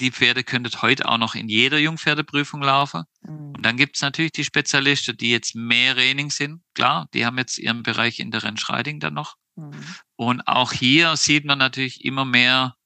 die 0.00 0.12
Pferde 0.12 0.44
könnten 0.44 0.80
heute 0.80 1.08
auch 1.08 1.18
noch 1.18 1.34
in 1.34 1.48
jeder 1.48 1.78
Jungpferdeprüfung 1.78 2.62
laufen. 2.62 3.04
Mhm. 3.22 3.54
Und 3.56 3.62
dann 3.62 3.76
gibt's 3.76 4.00
natürlich 4.00 4.32
die 4.32 4.44
Spezialisten, 4.44 5.16
die 5.16 5.30
jetzt 5.30 5.54
mehr 5.54 5.94
Training 5.94 6.30
sind. 6.30 6.62
Klar, 6.74 7.08
die 7.14 7.26
haben 7.26 7.38
jetzt 7.38 7.58
ihren 7.58 7.82
Bereich 7.82 8.20
in 8.20 8.30
der 8.30 8.42
Rennschreiding 8.42 9.00
dann 9.00 9.14
noch. 9.14 9.36
Mhm. 9.56 9.84
Und 10.16 10.46
auch 10.46 10.72
hier 10.72 11.16
sieht 11.16 11.44
man 11.44 11.58
natürlich 11.58 12.04
immer 12.04 12.24
mehr 12.24 12.76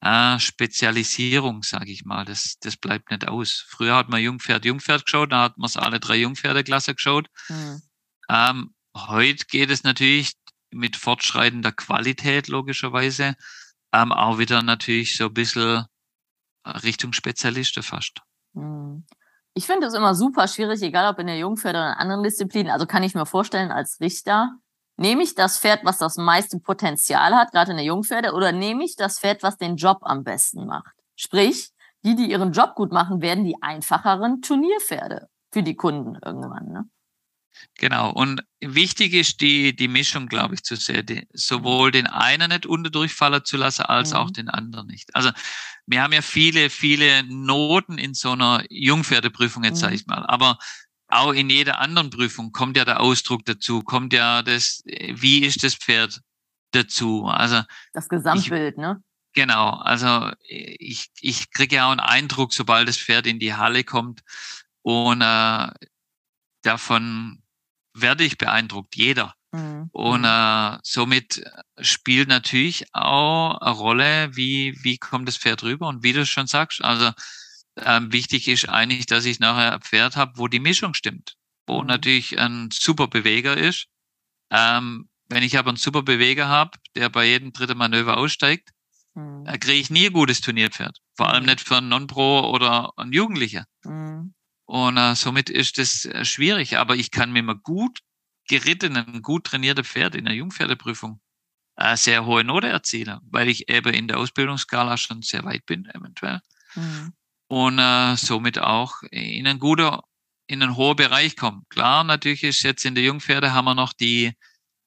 äh, 0.00 0.38
Spezialisierung, 0.38 1.62
sage 1.62 1.90
ich 1.90 2.04
mal. 2.04 2.24
Das, 2.24 2.58
das 2.60 2.76
bleibt 2.76 3.10
nicht 3.10 3.26
aus. 3.26 3.64
Früher 3.68 3.96
hat 3.96 4.08
man 4.08 4.22
Jungpferd, 4.22 4.64
Jungpferd 4.64 5.04
geschaut, 5.04 5.32
da 5.32 5.42
hat 5.42 5.58
man 5.58 5.70
alle 5.76 6.00
drei 6.00 6.16
Jungpferdeklasse 6.16 6.94
geschaut. 6.94 7.28
Mhm. 7.48 7.82
Ähm, 8.28 8.74
heute 8.96 9.46
geht 9.46 9.70
es 9.70 9.82
natürlich 9.82 10.32
mit 10.70 10.96
fortschreitender 10.96 11.72
Qualität 11.72 12.48
logischerweise 12.48 13.36
ähm, 13.92 14.10
auch 14.10 14.38
wieder 14.38 14.62
natürlich 14.62 15.16
so 15.16 15.26
ein 15.26 15.34
bisschen 15.34 15.84
Richtung 16.64 17.12
Spezialisten 17.12 17.82
fast. 17.82 18.20
Hm. 18.54 19.04
Ich 19.54 19.66
finde 19.66 19.86
es 19.86 19.94
immer 19.94 20.14
super 20.14 20.48
schwierig, 20.48 20.80
egal 20.82 21.12
ob 21.12 21.18
in 21.18 21.26
der 21.26 21.36
Jungpferde 21.36 21.78
oder 21.78 21.92
in 21.92 21.98
anderen 21.98 22.22
Disziplinen. 22.22 22.72
Also 22.72 22.86
kann 22.86 23.02
ich 23.02 23.14
mir 23.14 23.26
vorstellen, 23.26 23.70
als 23.70 24.00
Richter, 24.00 24.56
nehme 24.96 25.22
ich 25.22 25.34
das 25.34 25.58
Pferd, 25.58 25.84
was 25.84 25.98
das 25.98 26.16
meiste 26.16 26.58
Potenzial 26.58 27.34
hat, 27.34 27.52
gerade 27.52 27.72
in 27.72 27.76
der 27.76 27.86
Jungpferde, 27.86 28.32
oder 28.32 28.52
nehme 28.52 28.84
ich 28.84 28.96
das 28.96 29.18
Pferd, 29.18 29.42
was 29.42 29.58
den 29.58 29.76
Job 29.76 29.98
am 30.02 30.24
besten 30.24 30.66
macht? 30.66 30.94
Sprich, 31.16 31.70
die, 32.04 32.16
die 32.16 32.30
ihren 32.30 32.52
Job 32.52 32.74
gut 32.74 32.92
machen, 32.92 33.20
werden 33.20 33.44
die 33.44 33.56
einfacheren 33.60 34.40
Turnierpferde 34.40 35.28
für 35.50 35.62
die 35.62 35.76
Kunden 35.76 36.18
irgendwann. 36.24 36.68
Ne? 36.68 36.84
Genau. 37.78 38.10
Und 38.10 38.42
wichtig 38.60 39.14
ist 39.14 39.40
die, 39.40 39.74
die 39.74 39.88
Mischung, 39.88 40.26
glaube 40.26 40.54
ich, 40.54 40.62
zu 40.62 40.76
sehen. 40.76 41.06
Die, 41.06 41.26
sowohl 41.32 41.90
den 41.90 42.06
einen 42.06 42.50
nicht 42.50 42.66
unterdurchfallen 42.66 43.44
zu 43.44 43.56
lassen, 43.56 43.82
als 43.82 44.10
mhm. 44.10 44.16
auch 44.16 44.30
den 44.30 44.48
anderen 44.48 44.86
nicht. 44.86 45.14
Also, 45.14 45.30
wir 45.86 46.02
haben 46.02 46.12
ja 46.12 46.22
viele, 46.22 46.70
viele 46.70 47.24
Noten 47.24 47.98
in 47.98 48.14
so 48.14 48.32
einer 48.32 48.64
Jungpferdeprüfung, 48.70 49.64
jetzt 49.64 49.76
mhm. 49.76 49.80
sage 49.80 49.94
ich 49.94 50.06
mal. 50.06 50.24
Aber 50.26 50.58
auch 51.08 51.32
in 51.32 51.50
jeder 51.50 51.78
anderen 51.78 52.10
Prüfung 52.10 52.52
kommt 52.52 52.76
ja 52.76 52.84
der 52.84 53.00
Ausdruck 53.00 53.44
dazu, 53.44 53.82
kommt 53.82 54.12
ja 54.12 54.42
das, 54.42 54.82
wie 54.86 55.44
ist 55.44 55.62
das 55.62 55.74
Pferd 55.74 56.20
dazu? 56.70 57.26
Also. 57.26 57.62
Das 57.92 58.08
Gesamtbild, 58.08 58.74
ich, 58.74 58.80
ne? 58.80 59.02
Genau. 59.34 59.70
Also, 59.70 60.30
ich, 60.42 61.10
ich 61.20 61.50
kriege 61.50 61.76
ja 61.76 61.86
auch 61.86 61.90
einen 61.90 62.00
Eindruck, 62.00 62.52
sobald 62.52 62.88
das 62.88 62.98
Pferd 62.98 63.26
in 63.26 63.38
die 63.38 63.54
Halle 63.54 63.84
kommt. 63.84 64.20
Und 64.82 65.20
äh, 65.22 65.68
davon 66.62 67.41
werde 67.94 68.24
ich 68.24 68.38
beeindruckt, 68.38 68.96
jeder. 68.96 69.34
Mhm. 69.52 69.90
Und 69.92 70.20
mhm. 70.20 70.26
äh, 70.26 70.78
somit 70.82 71.44
spielt 71.80 72.28
natürlich 72.28 72.86
auch 72.92 73.58
eine 73.58 73.70
Rolle, 73.70 74.36
wie, 74.36 74.78
wie 74.82 74.98
kommt 74.98 75.28
das 75.28 75.36
Pferd 75.36 75.62
rüber 75.62 75.88
und 75.88 76.02
wie 76.02 76.12
du 76.12 76.24
schon 76.24 76.46
sagst, 76.46 76.82
also 76.82 77.10
ähm, 77.76 78.12
wichtig 78.12 78.48
ist 78.48 78.68
eigentlich, 78.68 79.06
dass 79.06 79.24
ich 79.24 79.40
nachher 79.40 79.74
ein 79.74 79.82
Pferd 79.82 80.16
habe, 80.16 80.32
wo 80.36 80.48
die 80.48 80.60
Mischung 80.60 80.94
stimmt, 80.94 81.36
wo 81.66 81.80
mhm. 81.80 81.86
natürlich 81.86 82.38
ein 82.38 82.70
super 82.72 83.08
Beweger 83.08 83.56
ist. 83.56 83.86
Ähm, 84.50 85.08
wenn 85.28 85.42
ich 85.42 85.56
aber 85.58 85.70
einen 85.70 85.78
super 85.78 86.02
Beweger 86.02 86.48
habe, 86.48 86.78
der 86.94 87.08
bei 87.08 87.26
jedem 87.26 87.52
dritten 87.52 87.78
Manöver 87.78 88.18
aussteigt, 88.18 88.70
mhm. 89.14 89.44
kriege 89.44 89.72
ich 89.72 89.90
nie 89.90 90.06
ein 90.06 90.12
gutes 90.12 90.40
Turnierpferd. 90.40 90.98
Vor 91.16 91.28
allem 91.28 91.44
mhm. 91.44 91.50
nicht 91.50 91.60
für 91.60 91.76
einen 91.76 91.88
Non-Pro 91.88 92.50
oder 92.50 92.92
einen 92.96 93.12
Jugendlicher. 93.12 93.66
Mhm. 93.84 94.34
Und 94.72 94.96
äh, 94.96 95.14
somit 95.14 95.50
ist 95.50 95.78
es 95.78 96.06
äh, 96.06 96.24
schwierig. 96.24 96.78
Aber 96.78 96.96
ich 96.96 97.10
kann 97.10 97.30
mir 97.30 97.42
mal 97.42 97.58
gut 97.58 97.98
gerittenen, 98.48 99.20
gut 99.20 99.44
trainierte 99.44 99.84
Pferd 99.84 100.14
in 100.14 100.24
der 100.24 100.34
Jungpferdeprüfung 100.34 101.20
äh, 101.76 101.94
sehr 101.94 102.24
hohe 102.24 102.42
Note 102.42 102.68
erzielen, 102.68 103.20
weil 103.24 103.48
ich 103.50 103.68
eben 103.68 103.92
in 103.92 104.08
der 104.08 104.18
Ausbildungsskala 104.18 104.96
schon 104.96 105.20
sehr 105.20 105.44
weit 105.44 105.66
bin, 105.66 105.84
eventuell. 105.90 106.40
Mhm. 106.74 107.12
Und 107.48 107.78
äh, 107.78 108.16
somit 108.16 108.60
auch 108.60 109.02
in 109.10 109.46
einen 109.46 109.58
guten, 109.58 109.94
in 110.46 110.62
einen 110.62 110.74
hohen 110.74 110.96
Bereich 110.96 111.36
komme. 111.36 111.60
Klar, 111.68 112.02
natürlich 112.02 112.42
ist 112.42 112.62
jetzt 112.62 112.86
in 112.86 112.94
der 112.94 113.04
Jungpferde 113.04 113.52
haben 113.52 113.66
wir 113.66 113.74
noch 113.74 113.92
die, 113.92 114.32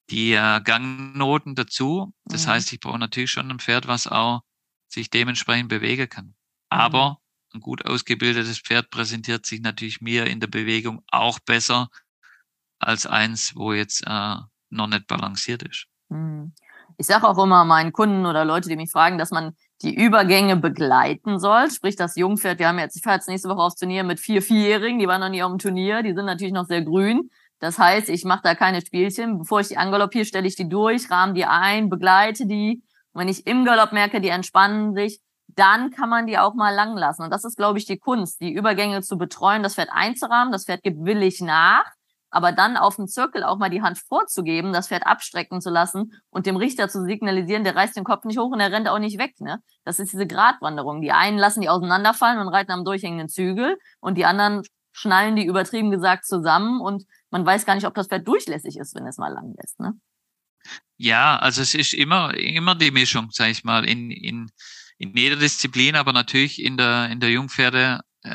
die 0.09 0.31
äh, 0.31 0.61
Gangnoten 0.61 1.53
dazu. 1.53 2.11
Das 2.23 2.47
mhm. 2.47 2.49
heißt, 2.49 2.73
ich 2.73 2.79
brauche 2.79 2.97
natürlich 2.97 3.29
schon 3.29 3.51
ein 3.51 3.59
Pferd, 3.59 3.85
was 3.87 4.07
auch 4.07 4.41
sich 4.87 5.11
dementsprechend 5.11 5.69
bewegen 5.69 6.09
kann. 6.09 6.33
Aber 6.69 7.19
ein 7.55 7.61
gut 7.61 7.85
ausgebildetes 7.85 8.59
Pferd 8.59 8.89
präsentiert 8.89 9.45
sich 9.45 9.61
natürlich 9.61 10.01
mir 10.01 10.27
in 10.27 10.39
der 10.39 10.47
Bewegung 10.47 11.01
auch 11.07 11.39
besser 11.39 11.89
als 12.79 13.05
eins, 13.05 13.53
wo 13.55 13.73
jetzt 13.73 14.03
äh, 14.05 14.35
noch 14.69 14.87
nicht 14.87 15.07
balanciert 15.07 15.63
ist. 15.63 15.87
Hm. 16.09 16.53
Ich 16.97 17.07
sage 17.07 17.27
auch 17.27 17.43
immer 17.43 17.65
meinen 17.65 17.91
Kunden 17.91 18.25
oder 18.25 18.45
Leute, 18.45 18.69
die 18.69 18.75
mich 18.75 18.91
fragen, 18.91 19.17
dass 19.17 19.31
man 19.31 19.55
die 19.81 19.93
Übergänge 19.93 20.55
begleiten 20.55 21.39
soll. 21.39 21.69
Sprich, 21.69 21.95
das 21.95 22.15
Jungpferd, 22.15 22.59
wir 22.59 22.67
haben 22.69 22.79
jetzt, 22.79 22.95
ich 22.95 23.03
fahre 23.03 23.17
jetzt 23.17 23.27
nächste 23.27 23.49
Woche 23.49 23.59
aufs 23.59 23.75
Turnier 23.75 24.03
mit 24.03 24.19
vier 24.19 24.41
Vierjährigen, 24.41 24.99
die 24.99 25.07
waren 25.07 25.19
noch 25.19 25.29
nie 25.29 25.43
auf 25.43 25.51
dem 25.51 25.59
Turnier, 25.59 26.03
die 26.03 26.13
sind 26.13 26.25
natürlich 26.25 26.53
noch 26.53 26.67
sehr 26.67 26.83
grün. 26.83 27.29
Das 27.59 27.79
heißt, 27.79 28.09
ich 28.09 28.23
mache 28.25 28.41
da 28.43 28.55
keine 28.55 28.81
Spielchen. 28.81 29.39
Bevor 29.39 29.61
ich 29.61 29.69
die 29.69 29.77
angaloppiere, 29.77 30.25
stelle 30.25 30.47
ich 30.47 30.55
die 30.55 30.69
durch, 30.69 31.09
rahme 31.09 31.33
die 31.33 31.45
ein, 31.45 31.89
begleite 31.89 32.45
die. 32.45 32.83
Und 33.13 33.21
wenn 33.21 33.27
ich 33.27 33.47
im 33.47 33.65
Galopp 33.65 33.91
merke, 33.91 34.21
die 34.21 34.29
entspannen 34.29 34.93
sich, 34.93 35.19
dann 35.55 35.91
kann 35.91 36.09
man 36.09 36.27
die 36.27 36.37
auch 36.37 36.53
mal 36.53 36.73
lang 36.73 36.95
lassen. 36.95 37.23
Und 37.23 37.31
das 37.31 37.43
ist, 37.43 37.57
glaube 37.57 37.79
ich, 37.79 37.85
die 37.85 37.97
Kunst, 37.97 38.41
die 38.41 38.53
Übergänge 38.53 39.01
zu 39.01 39.17
betreuen, 39.17 39.63
das 39.63 39.75
Pferd 39.75 39.89
einzurahmen. 39.91 40.51
Das 40.51 40.65
Pferd 40.65 40.83
gibt 40.83 41.03
willig 41.03 41.41
nach 41.41 41.85
aber 42.35 42.51
dann 42.51 42.75
auf 42.75 42.97
dem 42.97 43.07
Zirkel 43.07 43.45
auch 43.45 43.57
mal 43.57 43.69
die 43.69 43.81
Hand 43.81 43.97
vorzugeben, 43.97 44.73
das 44.73 44.89
Pferd 44.89 45.07
abstrecken 45.07 45.61
zu 45.61 45.69
lassen 45.69 46.11
und 46.29 46.45
dem 46.45 46.57
Richter 46.57 46.89
zu 46.89 47.05
signalisieren, 47.05 47.63
der 47.63 47.77
reißt 47.77 47.95
den 47.95 48.03
Kopf 48.03 48.25
nicht 48.25 48.37
hoch 48.37 48.51
und 48.51 48.59
der 48.59 48.73
rennt 48.73 48.89
auch 48.89 48.99
nicht 48.99 49.17
weg. 49.17 49.39
Ne? 49.39 49.63
Das 49.85 49.99
ist 49.99 50.11
diese 50.11 50.27
Gratwanderung. 50.27 51.01
Die 51.01 51.13
einen 51.13 51.37
lassen 51.37 51.61
die 51.61 51.69
auseinanderfallen 51.69 52.39
und 52.39 52.49
reiten 52.49 52.71
am 52.71 52.83
durchhängenden 52.83 53.29
Zügel 53.29 53.77
und 54.01 54.17
die 54.17 54.25
anderen 54.25 54.63
schnallen 54.91 55.37
die 55.37 55.45
übertrieben 55.45 55.91
gesagt 55.91 56.25
zusammen 56.25 56.81
und 56.81 57.05
man 57.29 57.45
weiß 57.45 57.65
gar 57.65 57.75
nicht, 57.75 57.87
ob 57.87 57.95
das 57.95 58.07
Pferd 58.07 58.27
durchlässig 58.27 58.75
ist, 58.75 58.95
wenn 58.95 59.07
es 59.07 59.17
mal 59.17 59.31
lang 59.31 59.53
lässt. 59.55 59.79
Ne? 59.79 59.93
Ja, 60.97 61.37
also 61.37 61.61
es 61.61 61.73
ist 61.73 61.93
immer, 61.93 62.33
immer 62.33 62.75
die 62.75 62.91
Mischung, 62.91 63.29
sage 63.31 63.51
ich 63.51 63.63
mal, 63.63 63.85
in, 63.85 64.11
in, 64.11 64.51
in 64.97 65.15
jeder 65.15 65.35
Disziplin, 65.35 65.95
aber 65.95 66.13
natürlich 66.13 66.61
in 66.61 66.77
der, 66.77 67.09
in 67.09 67.19
der 67.19 67.31
Jungpferde 67.31 68.01
äh, 68.23 68.29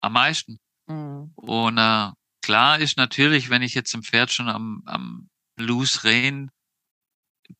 am 0.00 0.12
meisten. 0.12 0.58
Mhm. 0.86 1.32
Und 1.34 1.78
äh, 1.78 2.10
Klar 2.46 2.78
ist 2.78 2.96
natürlich, 2.96 3.50
wenn 3.50 3.62
ich 3.62 3.74
jetzt 3.74 3.92
ein 3.92 4.04
Pferd 4.04 4.32
schon 4.32 4.48
am, 4.48 4.80
am 4.86 5.28
Loose 5.56 6.04
Rein, 6.04 6.52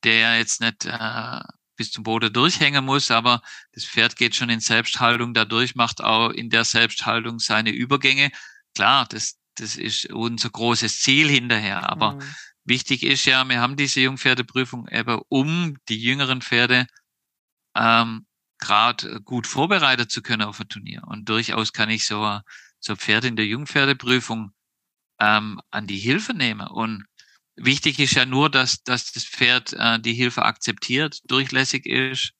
der 0.05 0.39
jetzt 0.39 0.61
nicht 0.61 0.85
äh, 0.85 1.41
bis 1.75 1.91
zum 1.91 2.05
Boden 2.05 2.33
durchhängen 2.33 2.85
muss, 2.85 3.11
aber 3.11 3.43
das 3.73 3.85
Pferd 3.85 4.15
geht 4.15 4.37
schon 4.37 4.49
in 4.49 4.61
Selbsthaltung 4.61 5.35
dadurch, 5.35 5.75
macht 5.75 6.05
auch 6.05 6.31
in 6.31 6.51
der 6.51 6.65
Selbsthaltung 6.65 7.41
seine 7.41 7.71
Übergänge. 7.71 8.31
Klar, 8.77 9.07
das, 9.09 9.35
das 9.57 9.75
ist 9.75 10.07
unser 10.13 10.51
großes 10.51 11.01
Ziel 11.01 11.29
hinterher. 11.29 11.91
Aber 11.91 12.13
mhm. 12.13 12.35
wichtig 12.63 13.03
ist 13.03 13.25
ja, 13.25 13.43
wir 13.45 13.61
haben 13.61 13.75
diese 13.75 14.03
Jungpferdeprüfung 14.03 14.87
eben, 14.87 15.21
um 15.29 15.79
die 15.89 16.01
jüngeren 16.01 16.43
Pferde 16.43 16.87
ähm, 17.77 18.27
gerade 18.59 19.21
gut 19.23 19.47
vorbereitet 19.47 20.11
zu 20.11 20.23
können 20.23 20.43
auf 20.43 20.61
ein 20.61 20.69
Turnier. 20.69 21.03
Und 21.07 21.29
durchaus 21.29 21.73
kann 21.73 21.91
ich 21.91 22.07
so, 22.07 22.41
so 22.81 22.97
Pferd 22.97 23.25
in 23.25 23.37
der 23.37 23.47
Jungpferdeprüfung 23.47 24.53
ähm, 25.21 25.61
an 25.71 25.87
die 25.87 25.99
Hilfe 25.99 26.35
nehme. 26.35 26.71
Und 26.71 27.05
wichtig 27.57 27.99
ist 27.99 28.15
ja 28.15 28.25
nur, 28.27 28.51
dass, 28.51 28.83
dass 28.83 29.13
das 29.13 29.25
Pferd 29.25 29.73
äh, 29.75 30.01
die 30.01 30.15
Hilfe 30.15 30.43
akzeptiert, 30.43 31.21
durchlässig 31.31 31.87
ist 31.87 32.33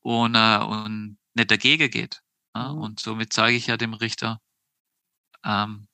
und, 0.00 0.34
äh, 0.34 0.58
und 0.58 1.18
nicht 1.34 1.50
dagegen 1.50 1.90
geht. 1.90 2.20
Ja? 2.54 2.72
Mhm. 2.72 2.78
Und 2.78 3.00
somit 3.00 3.32
zeige 3.32 3.56
ich 3.56 3.66
ja 3.66 3.76
dem 3.76 3.94
Richter, 3.94 4.40
ähm, 5.44 5.88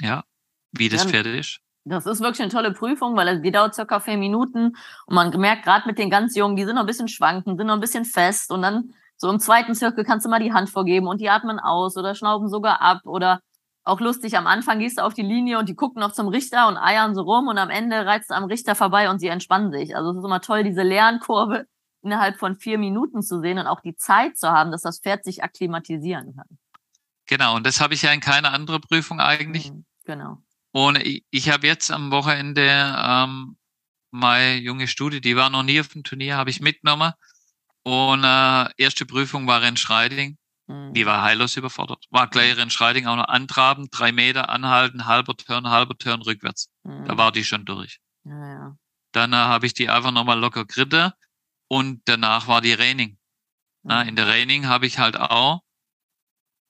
ja, 0.00 0.24
wie 0.72 0.88
das 0.88 1.04
Pferd 1.04 1.26
ist. 1.26 1.60
Das 1.84 2.06
ist 2.06 2.20
wirklich 2.20 2.42
eine 2.42 2.50
tolle 2.50 2.72
Prüfung, 2.72 3.16
weil 3.16 3.40
die 3.40 3.50
dauert 3.50 3.74
circa 3.74 3.98
vier 3.98 4.16
Minuten 4.16 4.76
und 5.06 5.14
man 5.14 5.30
merkt 5.40 5.64
gerade 5.64 5.86
mit 5.86 5.98
den 5.98 6.10
ganz 6.10 6.36
Jungen, 6.36 6.54
die 6.54 6.64
sind 6.64 6.76
noch 6.76 6.82
ein 6.82 6.86
bisschen 6.86 7.08
schwanken, 7.08 7.56
sind 7.56 7.66
noch 7.66 7.74
ein 7.74 7.80
bisschen 7.80 8.04
fest 8.04 8.52
und 8.52 8.62
dann 8.62 8.94
so 9.16 9.28
im 9.30 9.40
zweiten 9.40 9.74
Zirkel 9.74 10.04
kannst 10.04 10.24
du 10.26 10.30
mal 10.30 10.40
die 10.40 10.52
Hand 10.52 10.70
vorgeben 10.70 11.06
und 11.06 11.20
die 11.20 11.28
atmen 11.28 11.58
aus 11.58 11.96
oder 11.96 12.14
schnauben 12.14 12.48
sogar 12.48 12.80
ab 12.80 13.00
oder 13.04 13.40
auch 13.84 14.00
lustig, 14.00 14.36
am 14.36 14.46
Anfang 14.46 14.78
gehst 14.78 14.98
du 14.98 15.02
auf 15.02 15.14
die 15.14 15.22
Linie 15.22 15.58
und 15.58 15.68
die 15.68 15.74
gucken 15.74 16.00
noch 16.00 16.12
zum 16.12 16.28
Richter 16.28 16.68
und 16.68 16.76
eiern 16.76 17.14
so 17.14 17.22
rum 17.22 17.48
und 17.48 17.58
am 17.58 17.70
Ende 17.70 18.06
reizt 18.06 18.30
du 18.30 18.34
am 18.34 18.44
Richter 18.44 18.74
vorbei 18.74 19.10
und 19.10 19.18
sie 19.18 19.28
entspannen 19.28 19.72
sich. 19.72 19.96
Also 19.96 20.10
es 20.10 20.18
ist 20.18 20.24
immer 20.24 20.40
toll, 20.40 20.62
diese 20.62 20.82
Lernkurve 20.82 21.66
innerhalb 22.02 22.38
von 22.38 22.56
vier 22.56 22.78
Minuten 22.78 23.22
zu 23.22 23.40
sehen 23.40 23.58
und 23.58 23.66
auch 23.66 23.80
die 23.80 23.96
Zeit 23.96 24.36
zu 24.36 24.50
haben, 24.50 24.70
dass 24.70 24.82
das 24.82 25.00
Pferd 25.00 25.24
sich 25.24 25.42
akklimatisieren 25.42 26.36
kann. 26.36 26.58
Genau, 27.26 27.56
und 27.56 27.66
das 27.66 27.80
habe 27.80 27.94
ich 27.94 28.02
ja 28.02 28.12
in 28.12 28.20
keiner 28.20 28.52
anderen 28.52 28.80
Prüfung 28.80 29.20
eigentlich. 29.20 29.72
Mhm, 29.72 29.84
genau. 30.04 30.38
Und 30.72 30.96
ich, 30.96 31.24
ich 31.30 31.50
habe 31.50 31.66
jetzt 31.66 31.90
am 31.90 32.10
Wochenende 32.10 32.94
ähm, 32.98 33.56
meine 34.10 34.56
junge 34.56 34.88
Studie, 34.88 35.20
die 35.20 35.36
war 35.36 35.50
noch 35.50 35.62
nie 35.62 35.80
auf 35.80 35.88
dem 35.88 36.02
Turnier, 36.02 36.36
habe 36.36 36.50
ich 36.50 36.60
mitgenommen. 36.60 37.12
Und 37.82 38.24
äh, 38.24 38.68
erste 38.76 39.06
Prüfung 39.06 39.46
war 39.46 39.62
Rennschreiding. 39.62 40.38
Die 40.92 41.04
war 41.04 41.22
heillos 41.22 41.56
überfordert. 41.56 42.06
War 42.10 42.28
gleich 42.28 42.56
in 42.56 42.70
Schreiding 42.70 43.06
auch 43.06 43.16
noch 43.16 43.28
antraben, 43.28 43.88
drei 43.90 44.12
Meter 44.12 44.48
anhalten, 44.48 45.06
halber 45.06 45.36
Turn, 45.36 45.68
halber 45.68 45.98
Turn 45.98 46.22
rückwärts. 46.22 46.70
Mhm. 46.84 47.04
Da 47.04 47.18
war 47.18 47.32
die 47.32 47.44
schon 47.44 47.64
durch. 47.64 47.98
Ja, 48.24 48.48
ja. 48.48 48.76
Dann 49.12 49.32
äh, 49.32 49.36
habe 49.36 49.66
ich 49.66 49.74
die 49.74 49.90
einfach 49.90 50.12
nochmal 50.12 50.38
locker 50.38 50.64
gritte 50.64 51.14
und 51.68 52.00
danach 52.06 52.46
war 52.46 52.60
die 52.60 52.72
Raining. 52.72 53.10
Mhm. 53.10 53.18
Na, 53.82 54.02
in 54.02 54.16
der 54.16 54.28
Raining 54.28 54.66
habe 54.66 54.86
ich 54.86 54.98
halt 54.98 55.18
auch 55.18 55.62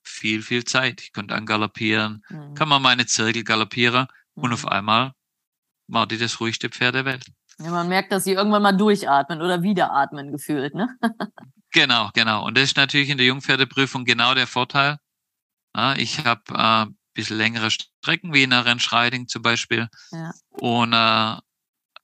viel, 0.02 0.42
viel 0.42 0.64
Zeit. 0.64 1.00
Ich 1.00 1.12
konnte 1.12 1.34
angaloppieren, 1.34 2.24
mhm. 2.28 2.54
kann 2.54 2.68
man 2.68 2.82
meine 2.82 3.06
Zirkel 3.06 3.44
galoppieren 3.44 4.06
und 4.34 4.52
auf 4.52 4.64
mhm. 4.64 4.70
einmal 4.70 5.12
war 5.88 6.06
die 6.06 6.18
das 6.18 6.40
ruhigste 6.40 6.68
Pferd 6.68 6.94
der 6.94 7.04
Welt. 7.04 7.26
Ja, 7.58 7.70
man 7.70 7.88
merkt, 7.88 8.12
dass 8.12 8.24
sie 8.24 8.32
irgendwann 8.32 8.62
mal 8.62 8.72
durchatmen 8.72 9.40
oder 9.42 9.62
wiederatmen 9.62 10.32
gefühlt, 10.32 10.74
ne? 10.74 10.88
Genau, 11.74 12.10
genau. 12.12 12.44
Und 12.44 12.58
das 12.58 12.64
ist 12.64 12.76
natürlich 12.76 13.08
in 13.08 13.16
der 13.16 13.26
Jungpferdeprüfung 13.26 14.04
genau 14.04 14.34
der 14.34 14.46
Vorteil. 14.46 14.98
Ja, 15.74 15.94
ich 15.96 16.22
habe 16.22 16.42
äh, 16.54 16.92
bisschen 17.14 17.38
längere 17.38 17.70
Strecken 17.70 18.32
wie 18.32 18.42
in 18.42 18.50
der 18.50 18.64
Rennschreiding 18.64 19.28
zum 19.28 19.42
Beispiel 19.42 19.88
ja. 20.10 20.32
und 20.50 20.92
äh, 20.92 21.36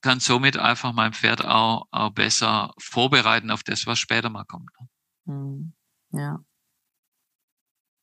kann 0.00 0.20
somit 0.20 0.56
einfach 0.56 0.92
mein 0.92 1.12
Pferd 1.12 1.44
auch, 1.44 1.87
auch 1.90 2.11
besser 2.11 2.72
vorbereiten 2.78 3.50
auf 3.50 3.62
das, 3.62 3.87
was 3.87 3.98
später 3.98 4.30
mal 4.30 4.44
kommt. 4.44 4.70
Ne? 4.80 4.88
Hm, 5.26 5.72
ja. 6.12 6.38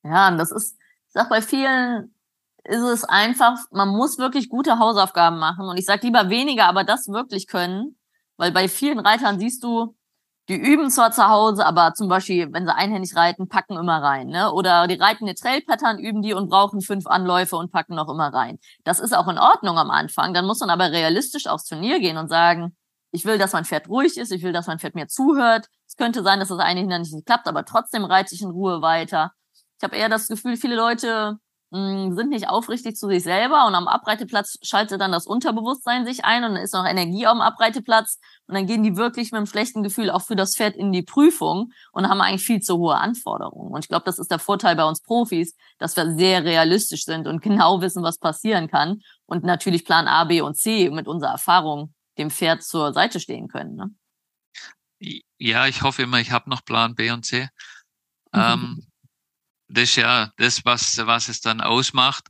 Ja, 0.05 0.29
und 0.29 0.37
das 0.37 0.51
ist, 0.51 0.77
ich 1.07 1.13
sag 1.13 1.29
bei 1.29 1.41
vielen 1.41 2.15
ist 2.67 2.81
es 2.81 3.03
einfach, 3.03 3.57
man 3.71 3.89
muss 3.89 4.17
wirklich 4.17 4.49
gute 4.49 4.79
Hausaufgaben 4.79 5.37
machen. 5.37 5.67
Und 5.67 5.77
ich 5.77 5.85
sag 5.85 6.03
lieber 6.03 6.29
weniger, 6.29 6.65
aber 6.65 6.83
das 6.83 7.07
wirklich 7.07 7.47
können. 7.47 7.97
Weil 8.37 8.51
bei 8.51 8.67
vielen 8.67 8.99
Reitern 8.99 9.39
siehst 9.39 9.63
du, 9.63 9.95
die 10.49 10.55
üben 10.55 10.89
zwar 10.91 11.11
zu 11.11 11.27
Hause, 11.27 11.65
aber 11.65 11.93
zum 11.93 12.07
Beispiel, 12.07 12.51
wenn 12.53 12.65
sie 12.65 12.75
einhändig 12.75 13.15
reiten, 13.15 13.47
packen 13.47 13.77
immer 13.77 14.01
rein. 14.01 14.27
Ne? 14.27 14.51
Oder 14.51 14.87
die 14.87 14.95
reiten 14.95 15.25
eine 15.25 15.35
Trail-Pattern, 15.35 15.99
üben 15.99 16.21
die 16.21 16.33
und 16.33 16.49
brauchen 16.49 16.81
fünf 16.81 17.07
Anläufe 17.07 17.55
und 17.55 17.71
packen 17.71 17.95
noch 17.95 18.09
immer 18.09 18.33
rein. 18.33 18.59
Das 18.83 18.99
ist 18.99 19.15
auch 19.15 19.27
in 19.27 19.39
Ordnung 19.39 19.77
am 19.77 19.89
Anfang. 19.89 20.33
Dann 20.33 20.45
muss 20.45 20.59
man 20.59 20.69
aber 20.69 20.91
realistisch 20.91 21.47
aufs 21.47 21.65
Turnier 21.65 21.99
gehen 21.99 22.17
und 22.17 22.29
sagen, 22.29 22.75
ich 23.11 23.25
will, 23.25 23.37
dass 23.37 23.53
mein 23.53 23.65
Pferd 23.65 23.87
ruhig 23.87 24.17
ist, 24.17 24.31
ich 24.31 24.43
will, 24.43 24.53
dass 24.53 24.67
mein 24.67 24.79
Pferd 24.79 24.93
mir 24.95 25.07
zuhört. 25.07 25.67
Es 25.87 25.95
könnte 25.95 26.21
sein, 26.23 26.39
dass 26.39 26.49
das 26.49 26.59
eine 26.59 26.81
Hindernis 26.81 27.11
nicht 27.11 27.25
klappt, 27.25 27.47
aber 27.47 27.63
trotzdem 27.65 28.03
reite 28.03 28.35
ich 28.35 28.41
in 28.41 28.51
Ruhe 28.51 28.81
weiter. 28.81 29.31
Ich 29.77 29.83
habe 29.83 29.95
eher 29.95 30.09
das 30.09 30.27
Gefühl, 30.27 30.57
viele 30.57 30.75
Leute 30.75 31.39
mh, 31.71 32.15
sind 32.15 32.29
nicht 32.29 32.49
aufrichtig 32.49 32.95
zu 32.95 33.07
sich 33.07 33.23
selber 33.23 33.67
und 33.67 33.75
am 33.75 33.87
Abreiteplatz 33.87 34.57
schaltet 34.61 35.01
dann 35.01 35.11
das 35.11 35.27
Unterbewusstsein 35.27 36.05
sich 36.05 36.23
ein 36.25 36.43
und 36.43 36.53
dann 36.53 36.63
ist 36.63 36.73
noch 36.73 36.85
Energie 36.85 37.27
auf 37.27 37.33
dem 37.33 37.41
Abreiteplatz 37.41 38.19
und 38.47 38.55
dann 38.55 38.67
gehen 38.67 38.83
die 38.83 38.95
wirklich 38.95 39.31
mit 39.31 39.37
einem 39.37 39.47
schlechten 39.47 39.83
Gefühl 39.83 40.09
auch 40.09 40.21
für 40.21 40.35
das 40.35 40.55
Pferd 40.55 40.75
in 40.75 40.91
die 40.91 41.03
Prüfung 41.03 41.71
und 41.91 42.07
haben 42.07 42.21
eigentlich 42.21 42.45
viel 42.45 42.61
zu 42.61 42.77
hohe 42.77 42.95
Anforderungen. 42.95 43.73
Und 43.73 43.83
ich 43.83 43.89
glaube, 43.89 44.05
das 44.05 44.19
ist 44.19 44.31
der 44.31 44.39
Vorteil 44.39 44.75
bei 44.75 44.85
uns 44.85 45.01
Profis, 45.01 45.55
dass 45.77 45.97
wir 45.97 46.15
sehr 46.15 46.43
realistisch 46.43 47.03
sind 47.03 47.27
und 47.27 47.41
genau 47.43 47.81
wissen, 47.81 48.03
was 48.03 48.17
passieren 48.17 48.69
kann 48.69 49.01
und 49.25 49.43
natürlich 49.43 49.85
Plan 49.85 50.07
A, 50.07 50.23
B 50.23 50.41
und 50.41 50.55
C 50.55 50.89
mit 50.89 51.07
unserer 51.07 51.31
Erfahrung 51.31 51.93
dem 52.17 52.31
Pferd 52.31 52.63
zur 52.63 52.93
Seite 52.93 53.19
stehen 53.19 53.49
können. 53.49 53.75
Ne? 53.75 53.89
Ja, 55.37 55.67
ich 55.67 55.81
hoffe 55.81 56.03
immer, 56.03 56.19
ich 56.21 56.31
habe 56.31 56.49
noch 56.49 56.63
Plan 56.63 56.95
B 56.95 57.11
und 57.11 57.25
C. 57.25 57.49
Ähm, 58.37 58.85
das 59.67 59.83
ist 59.83 59.95
ja 59.95 60.31
das, 60.37 60.65
was, 60.65 60.97
was 60.97 61.29
es 61.29 61.41
dann 61.41 61.61
ausmacht. 61.61 62.27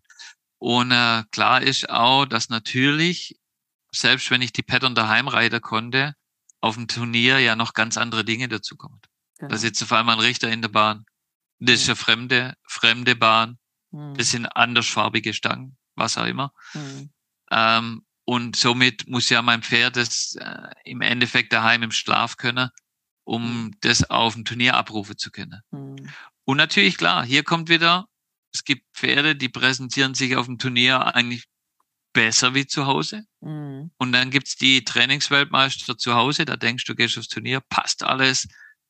Und 0.57 0.91
äh, 0.91 1.23
klar 1.31 1.61
ist 1.61 1.89
auch, 1.89 2.25
dass 2.25 2.49
natürlich, 2.49 3.39
selbst 3.91 4.31
wenn 4.31 4.41
ich 4.41 4.53
die 4.53 4.63
Pattern 4.63 4.95
daheim 4.95 5.27
reiten 5.27 5.61
konnte, 5.61 6.15
auf 6.61 6.75
dem 6.75 6.87
Turnier 6.87 7.39
ja 7.39 7.55
noch 7.55 7.73
ganz 7.73 7.97
andere 7.97 8.25
Dinge 8.25 8.47
dazukommen. 8.47 8.99
Genau. 9.37 9.49
Da 9.49 9.57
sitzt 9.57 9.83
auf 9.83 9.91
einmal 9.91 10.15
ein 10.15 10.21
Richter 10.21 10.49
in 10.49 10.61
der 10.61 10.69
Bahn. 10.69 11.05
Das 11.59 11.81
ist 11.81 11.89
eine 11.89 11.95
fremde, 11.95 12.55
fremde 12.67 13.15
Bahn. 13.15 13.59
Mhm. 13.91 14.15
Das 14.15 14.31
sind 14.31 14.45
andersfarbige 14.47 15.33
Stangen, 15.33 15.77
was 15.95 16.17
auch 16.17 16.25
immer. 16.25 16.53
Mhm. 16.73 17.09
Ähm, 17.51 18.05
und 18.25 18.55
somit 18.55 19.07
muss 19.07 19.29
ja 19.29 19.41
mein 19.41 19.61
Pferd 19.61 19.97
das 19.97 20.35
äh, 20.35 20.69
im 20.83 21.01
Endeffekt 21.01 21.53
daheim 21.53 21.83
im 21.83 21.91
Schlaf 21.91 22.37
können, 22.37 22.69
um 23.23 23.71
das 23.81 24.09
auf 24.09 24.33
dem 24.33 24.45
Turnier 24.45 24.75
abrufen 24.75 25.17
zu 25.17 25.31
können. 25.31 25.61
Mhm. 25.71 26.09
Und 26.45 26.57
natürlich, 26.57 26.97
klar, 26.97 27.25
hier 27.25 27.43
kommt 27.43 27.69
wieder, 27.69 28.07
es 28.53 28.63
gibt 28.63 28.85
Pferde, 28.93 29.35
die 29.35 29.49
präsentieren 29.49 30.13
sich 30.13 30.35
auf 30.35 30.45
dem 30.45 30.57
Turnier 30.57 31.15
eigentlich 31.15 31.45
besser 32.13 32.53
wie 32.53 32.65
zu 32.65 32.85
Hause. 32.85 33.25
Mhm. 33.41 33.91
Und 33.97 34.11
dann 34.13 34.31
gibt's 34.31 34.55
die 34.55 34.83
Trainingsweltmeister 34.83 35.97
zu 35.97 36.15
Hause, 36.15 36.45
da 36.45 36.55
denkst 36.55 36.85
du, 36.85 36.95
gehst 36.95 37.17
aufs 37.17 37.27
Turnier, 37.27 37.61
passt 37.69 38.03
alles, 38.03 38.47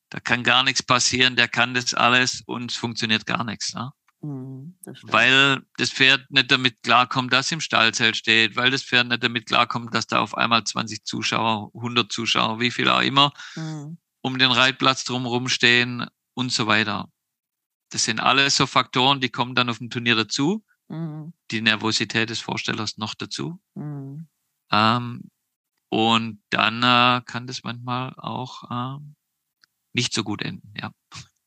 da 0.09 0.19
kann 0.19 0.43
gar 0.43 0.63
nichts 0.63 0.83
passieren, 0.83 1.35
der 1.35 1.47
kann 1.47 1.73
das 1.73 1.93
alles 1.93 2.43
und 2.45 2.71
es 2.71 2.77
funktioniert 2.77 3.25
gar 3.25 3.43
nichts. 3.43 3.73
Ne? 3.73 3.91
Mhm, 4.21 4.77
das 4.83 4.99
weil 5.01 5.61
das 5.77 5.89
Pferd 5.89 6.29
nicht 6.29 6.51
damit 6.51 6.83
klarkommt, 6.83 7.33
dass 7.33 7.51
im 7.51 7.61
Stallzelt 7.61 8.15
steht, 8.15 8.55
weil 8.55 8.71
das 8.71 8.83
Pferd 8.83 9.07
nicht 9.07 9.23
damit 9.23 9.47
klarkommt, 9.47 9.93
dass 9.93 10.07
da 10.07 10.19
auf 10.19 10.35
einmal 10.35 10.63
20 10.63 11.03
Zuschauer, 11.03 11.71
100 11.75 12.11
Zuschauer, 12.11 12.59
wie 12.59 12.71
viel 12.71 12.89
auch 12.89 13.01
immer, 13.01 13.33
mhm. 13.55 13.97
um 14.21 14.37
den 14.37 14.51
Reitplatz 14.51 15.03
drumherum 15.03 15.49
stehen 15.49 16.05
und 16.33 16.51
so 16.51 16.67
weiter. 16.67 17.09
Das 17.89 18.03
sind 18.03 18.19
alles 18.19 18.57
so 18.57 18.65
Faktoren, 18.65 19.21
die 19.21 19.29
kommen 19.29 19.55
dann 19.55 19.69
auf 19.69 19.77
dem 19.77 19.89
Turnier 19.89 20.15
dazu. 20.15 20.63
Mhm. 20.87 21.33
Die 21.51 21.61
Nervosität 21.61 22.29
des 22.29 22.39
Vorstellers 22.39 22.97
noch 22.97 23.15
dazu. 23.15 23.59
Mhm. 23.75 24.27
Ähm, 24.71 25.29
und 25.89 26.41
dann 26.49 26.83
äh, 26.83 27.21
kann 27.25 27.47
das 27.47 27.63
manchmal 27.63 28.13
auch 28.17 28.63
äh, 28.69 28.99
nicht 29.93 30.13
so 30.13 30.23
gut 30.23 30.41
enden, 30.41 30.73
ja. 30.75 30.91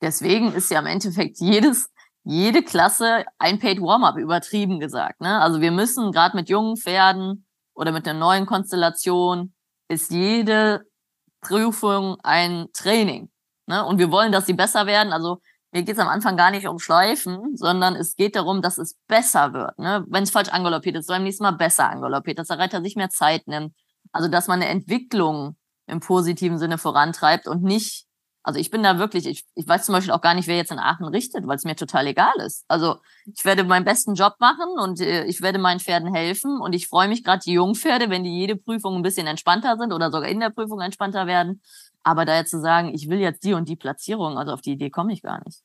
Deswegen 0.00 0.52
ist 0.52 0.70
ja 0.70 0.78
im 0.78 0.86
Endeffekt 0.86 1.38
jedes, 1.40 1.90
jede 2.22 2.62
Klasse 2.62 3.24
ein 3.38 3.58
Paid 3.58 3.80
Warm-up 3.80 4.16
übertrieben 4.16 4.80
gesagt. 4.80 5.20
Ne? 5.20 5.40
Also 5.40 5.60
wir 5.60 5.72
müssen 5.72 6.12
gerade 6.12 6.36
mit 6.36 6.48
jungen 6.48 6.76
Pferden 6.76 7.46
oder 7.74 7.92
mit 7.92 8.06
einer 8.06 8.18
neuen 8.18 8.46
Konstellation 8.46 9.54
ist 9.88 10.10
jede 10.10 10.86
Prüfung 11.40 12.16
ein 12.22 12.68
Training. 12.72 13.30
Ne? 13.66 13.84
Und 13.84 13.98
wir 13.98 14.10
wollen, 14.10 14.32
dass 14.32 14.46
sie 14.46 14.54
besser 14.54 14.86
werden. 14.86 15.12
Also 15.12 15.40
mir 15.72 15.82
geht 15.82 15.96
es 15.96 16.00
am 16.00 16.08
Anfang 16.08 16.36
gar 16.36 16.50
nicht 16.50 16.66
um 16.66 16.78
Schleifen, 16.78 17.56
sondern 17.56 17.94
es 17.94 18.16
geht 18.16 18.36
darum, 18.36 18.62
dass 18.62 18.78
es 18.78 18.96
besser 19.06 19.52
wird. 19.52 19.78
Ne? 19.78 20.04
Wenn 20.08 20.22
es 20.22 20.30
falsch 20.30 20.48
angaloppiert 20.48 20.96
ist, 20.96 21.08
beim 21.08 21.24
nächsten 21.24 21.44
Mal 21.44 21.52
besser 21.52 21.90
angaloppiert, 21.90 22.38
dass 22.38 22.48
der 22.48 22.58
Reiter 22.58 22.82
sich 22.82 22.96
mehr 22.96 23.10
Zeit 23.10 23.46
nimmt. 23.46 23.74
Also 24.10 24.28
dass 24.28 24.48
man 24.48 24.62
eine 24.62 24.70
Entwicklung 24.70 25.56
im 25.86 26.00
positiven 26.00 26.58
Sinne 26.58 26.78
vorantreibt 26.78 27.46
und 27.46 27.62
nicht, 27.62 28.06
also 28.48 28.58
ich 28.58 28.70
bin 28.70 28.82
da 28.82 28.98
wirklich, 28.98 29.26
ich, 29.26 29.44
ich 29.54 29.68
weiß 29.68 29.84
zum 29.84 29.92
Beispiel 29.92 30.12
auch 30.12 30.22
gar 30.22 30.32
nicht, 30.32 30.48
wer 30.48 30.56
jetzt 30.56 30.72
in 30.72 30.78
Aachen 30.78 31.04
richtet, 31.04 31.46
weil 31.46 31.56
es 31.56 31.64
mir 31.64 31.76
total 31.76 32.06
egal 32.06 32.32
ist. 32.38 32.64
Also 32.66 32.96
ich 33.26 33.44
werde 33.44 33.62
meinen 33.62 33.84
besten 33.84 34.14
Job 34.14 34.36
machen 34.40 34.78
und 34.78 35.00
äh, 35.00 35.26
ich 35.26 35.42
werde 35.42 35.58
meinen 35.58 35.80
Pferden 35.80 36.14
helfen 36.14 36.58
und 36.58 36.72
ich 36.72 36.88
freue 36.88 37.08
mich 37.08 37.22
gerade 37.22 37.42
die 37.44 37.52
Jungpferde, 37.52 38.08
wenn 38.08 38.24
die 38.24 38.34
jede 38.34 38.56
Prüfung 38.56 38.96
ein 38.96 39.02
bisschen 39.02 39.26
entspannter 39.26 39.76
sind 39.76 39.92
oder 39.92 40.10
sogar 40.10 40.30
in 40.30 40.40
der 40.40 40.48
Prüfung 40.48 40.80
entspannter 40.80 41.26
werden, 41.26 41.60
aber 42.02 42.24
da 42.24 42.36
jetzt 42.36 42.50
zu 42.50 42.60
sagen, 42.62 42.94
ich 42.94 43.10
will 43.10 43.18
jetzt 43.18 43.44
die 43.44 43.52
und 43.52 43.68
die 43.68 43.76
Platzierung, 43.76 44.38
also 44.38 44.52
auf 44.52 44.62
die 44.62 44.72
Idee 44.72 44.88
komme 44.88 45.12
ich 45.12 45.20
gar 45.20 45.44
nicht. 45.44 45.60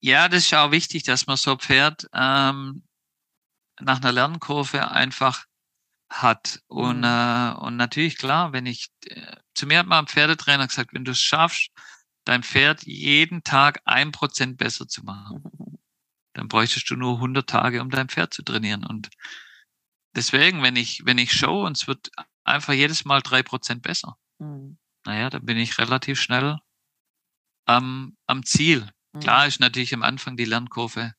Ja, 0.00 0.30
das 0.30 0.44
ist 0.44 0.54
auch 0.54 0.70
wichtig, 0.70 1.02
dass 1.02 1.26
man 1.26 1.36
so 1.36 1.54
Pferd 1.56 2.08
ähm, 2.14 2.82
nach 3.78 4.00
einer 4.00 4.12
Lernkurve 4.12 4.90
einfach 4.90 5.44
hat. 6.08 6.62
Und, 6.66 7.00
mhm. 7.00 7.04
äh, 7.04 7.54
und 7.60 7.76
natürlich, 7.76 8.16
klar, 8.16 8.54
wenn 8.54 8.64
ich, 8.64 8.88
äh, 9.04 9.36
zu 9.54 9.66
mir 9.66 9.78
hat 9.78 9.86
mal 9.86 9.98
ein 9.98 10.06
Pferdetrainer 10.06 10.66
gesagt, 10.66 10.94
wenn 10.94 11.04
du 11.04 11.12
es 11.12 11.20
schaffst, 11.20 11.70
dein 12.24 12.42
Pferd 12.42 12.84
jeden 12.84 13.42
Tag 13.44 13.80
ein 13.84 14.12
Prozent 14.12 14.58
besser 14.58 14.88
zu 14.88 15.02
machen, 15.04 15.42
dann 16.34 16.48
bräuchtest 16.48 16.88
du 16.90 16.96
nur 16.96 17.16
100 17.16 17.48
Tage, 17.48 17.80
um 17.80 17.90
dein 17.90 18.08
Pferd 18.08 18.32
zu 18.32 18.42
trainieren. 18.42 18.84
Und 18.84 19.10
deswegen, 20.14 20.62
wenn 20.62 20.76
ich, 20.76 21.04
wenn 21.04 21.18
ich 21.18 21.32
show 21.32 21.66
und 21.66 21.76
es 21.76 21.86
wird 21.86 22.10
einfach 22.44 22.72
jedes 22.72 23.04
Mal 23.04 23.20
drei 23.20 23.42
Prozent 23.42 23.82
besser, 23.82 24.16
mhm 24.38 24.78
naja, 25.04 25.30
da 25.30 25.38
bin 25.38 25.56
ich 25.56 25.78
relativ 25.78 26.20
schnell 26.20 26.58
am, 27.66 28.16
am 28.26 28.44
Ziel. 28.44 28.88
Mhm. 29.12 29.20
Klar 29.20 29.46
ist 29.46 29.60
natürlich 29.60 29.94
am 29.94 30.02
Anfang 30.02 30.36
die 30.36 30.44
Lernkurve 30.44 31.14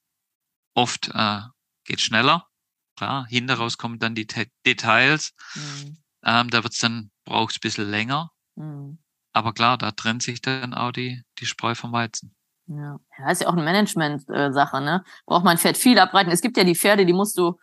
oft 0.74 1.10
äh, 1.14 1.42
geht 1.86 2.02
schneller. 2.02 2.48
Klar, 2.96 3.26
hinten 3.28 3.52
raus 3.52 3.78
kommen 3.78 4.00
dann 4.00 4.16
die 4.16 4.28
Te 4.28 4.48
Details. 4.66 5.34
Mhm. 5.56 5.98
Ähm, 6.24 6.50
da 6.50 6.64
wird's 6.64 6.80
dann, 6.80 7.12
braucht's 7.26 7.58
ein 7.58 7.62
bisschen 7.62 7.90
länger. 7.90 8.32
Mhm. 8.56 9.00
Aber 9.34 9.54
klar, 9.54 9.78
da 9.78 9.92
trennt 9.92 10.24
sich 10.24 10.42
dann 10.42 10.74
auch 10.74 10.92
die, 10.92 11.24
die 11.40 11.46
Spreu 11.46 11.76
vom 11.76 11.92
Weizen. 11.92 12.36
Ja, 12.68 13.00
ja 13.18 13.32
ist 13.32 13.42
ja 13.42 13.48
auch 13.48 13.54
eine 13.54 13.64
Management-Sache, 13.64 14.82
ne? 14.82 15.04
Braucht 15.26 15.44
man 15.44 15.58
Pferd 15.58 15.78
viel 15.78 16.00
abreiten. 16.00 16.32
Es 16.32 16.42
gibt 16.42 16.56
ja 16.58 16.64
die 16.64 16.76
Pferde, 16.76 17.06
die 17.06 17.14
musst 17.14 17.38
du 17.38 17.58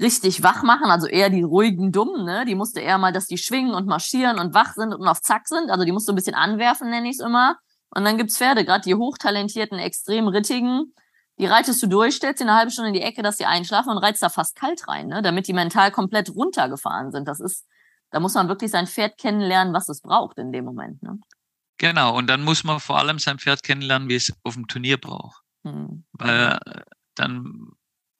richtig 0.00 0.42
wach 0.42 0.62
machen, 0.62 0.90
also 0.90 1.06
eher 1.06 1.30
die 1.30 1.42
ruhigen 1.42 1.92
Dummen, 1.92 2.24
ne? 2.24 2.44
Die 2.44 2.54
musste 2.54 2.80
eher 2.80 2.98
mal, 2.98 3.12
dass 3.12 3.26
die 3.26 3.38
schwingen 3.38 3.74
und 3.74 3.86
marschieren 3.86 4.38
und 4.38 4.54
wach 4.54 4.72
sind 4.72 4.94
und 4.94 5.06
auf 5.06 5.20
Zack 5.20 5.46
sind. 5.46 5.70
Also 5.70 5.84
die 5.84 5.92
musst 5.92 6.08
du 6.08 6.12
ein 6.12 6.16
bisschen 6.16 6.34
anwerfen, 6.34 6.90
nenne 6.90 7.08
ich 7.08 7.18
es 7.18 7.24
immer. 7.24 7.58
Und 7.90 8.04
dann 8.04 8.16
gibt's 8.16 8.38
Pferde, 8.38 8.64
gerade 8.64 8.82
die 8.82 8.94
hochtalentierten, 8.94 9.78
extrem 9.78 10.26
rittigen, 10.26 10.94
die 11.38 11.46
reitest 11.46 11.82
du 11.82 11.86
durch, 11.86 12.14
stellst 12.14 12.38
sie 12.38 12.44
eine 12.44 12.54
halbe 12.54 12.70
Stunde 12.70 12.88
in 12.88 12.94
die 12.94 13.02
Ecke, 13.02 13.22
dass 13.22 13.36
sie 13.36 13.46
einschlafen 13.46 13.90
und 13.90 13.98
reizt 13.98 14.22
da 14.22 14.28
fast 14.28 14.56
kalt 14.56 14.86
rein, 14.88 15.08
ne? 15.08 15.22
damit 15.22 15.48
die 15.48 15.52
mental 15.52 15.90
komplett 15.90 16.30
runtergefahren 16.34 17.10
sind. 17.10 17.26
Das 17.26 17.40
ist, 17.40 17.66
da 18.12 18.20
muss 18.20 18.34
man 18.34 18.48
wirklich 18.48 18.70
sein 18.70 18.86
Pferd 18.86 19.18
kennenlernen, 19.18 19.74
was 19.74 19.88
es 19.88 20.00
braucht 20.00 20.38
in 20.38 20.52
dem 20.52 20.64
Moment. 20.64 21.02
Ne? 21.02 21.18
Genau, 21.78 22.16
und 22.16 22.28
dann 22.28 22.44
muss 22.44 22.62
man 22.62 22.78
vor 22.78 22.98
allem 22.98 23.18
sein 23.18 23.38
Pferd 23.38 23.62
kennenlernen, 23.62 24.08
wie 24.08 24.14
es 24.14 24.32
auf 24.44 24.54
dem 24.54 24.68
Turnier 24.68 24.98
braucht. 24.98 25.42
Hm. 25.64 26.04
Weil 26.12 26.58
dann 27.14 27.72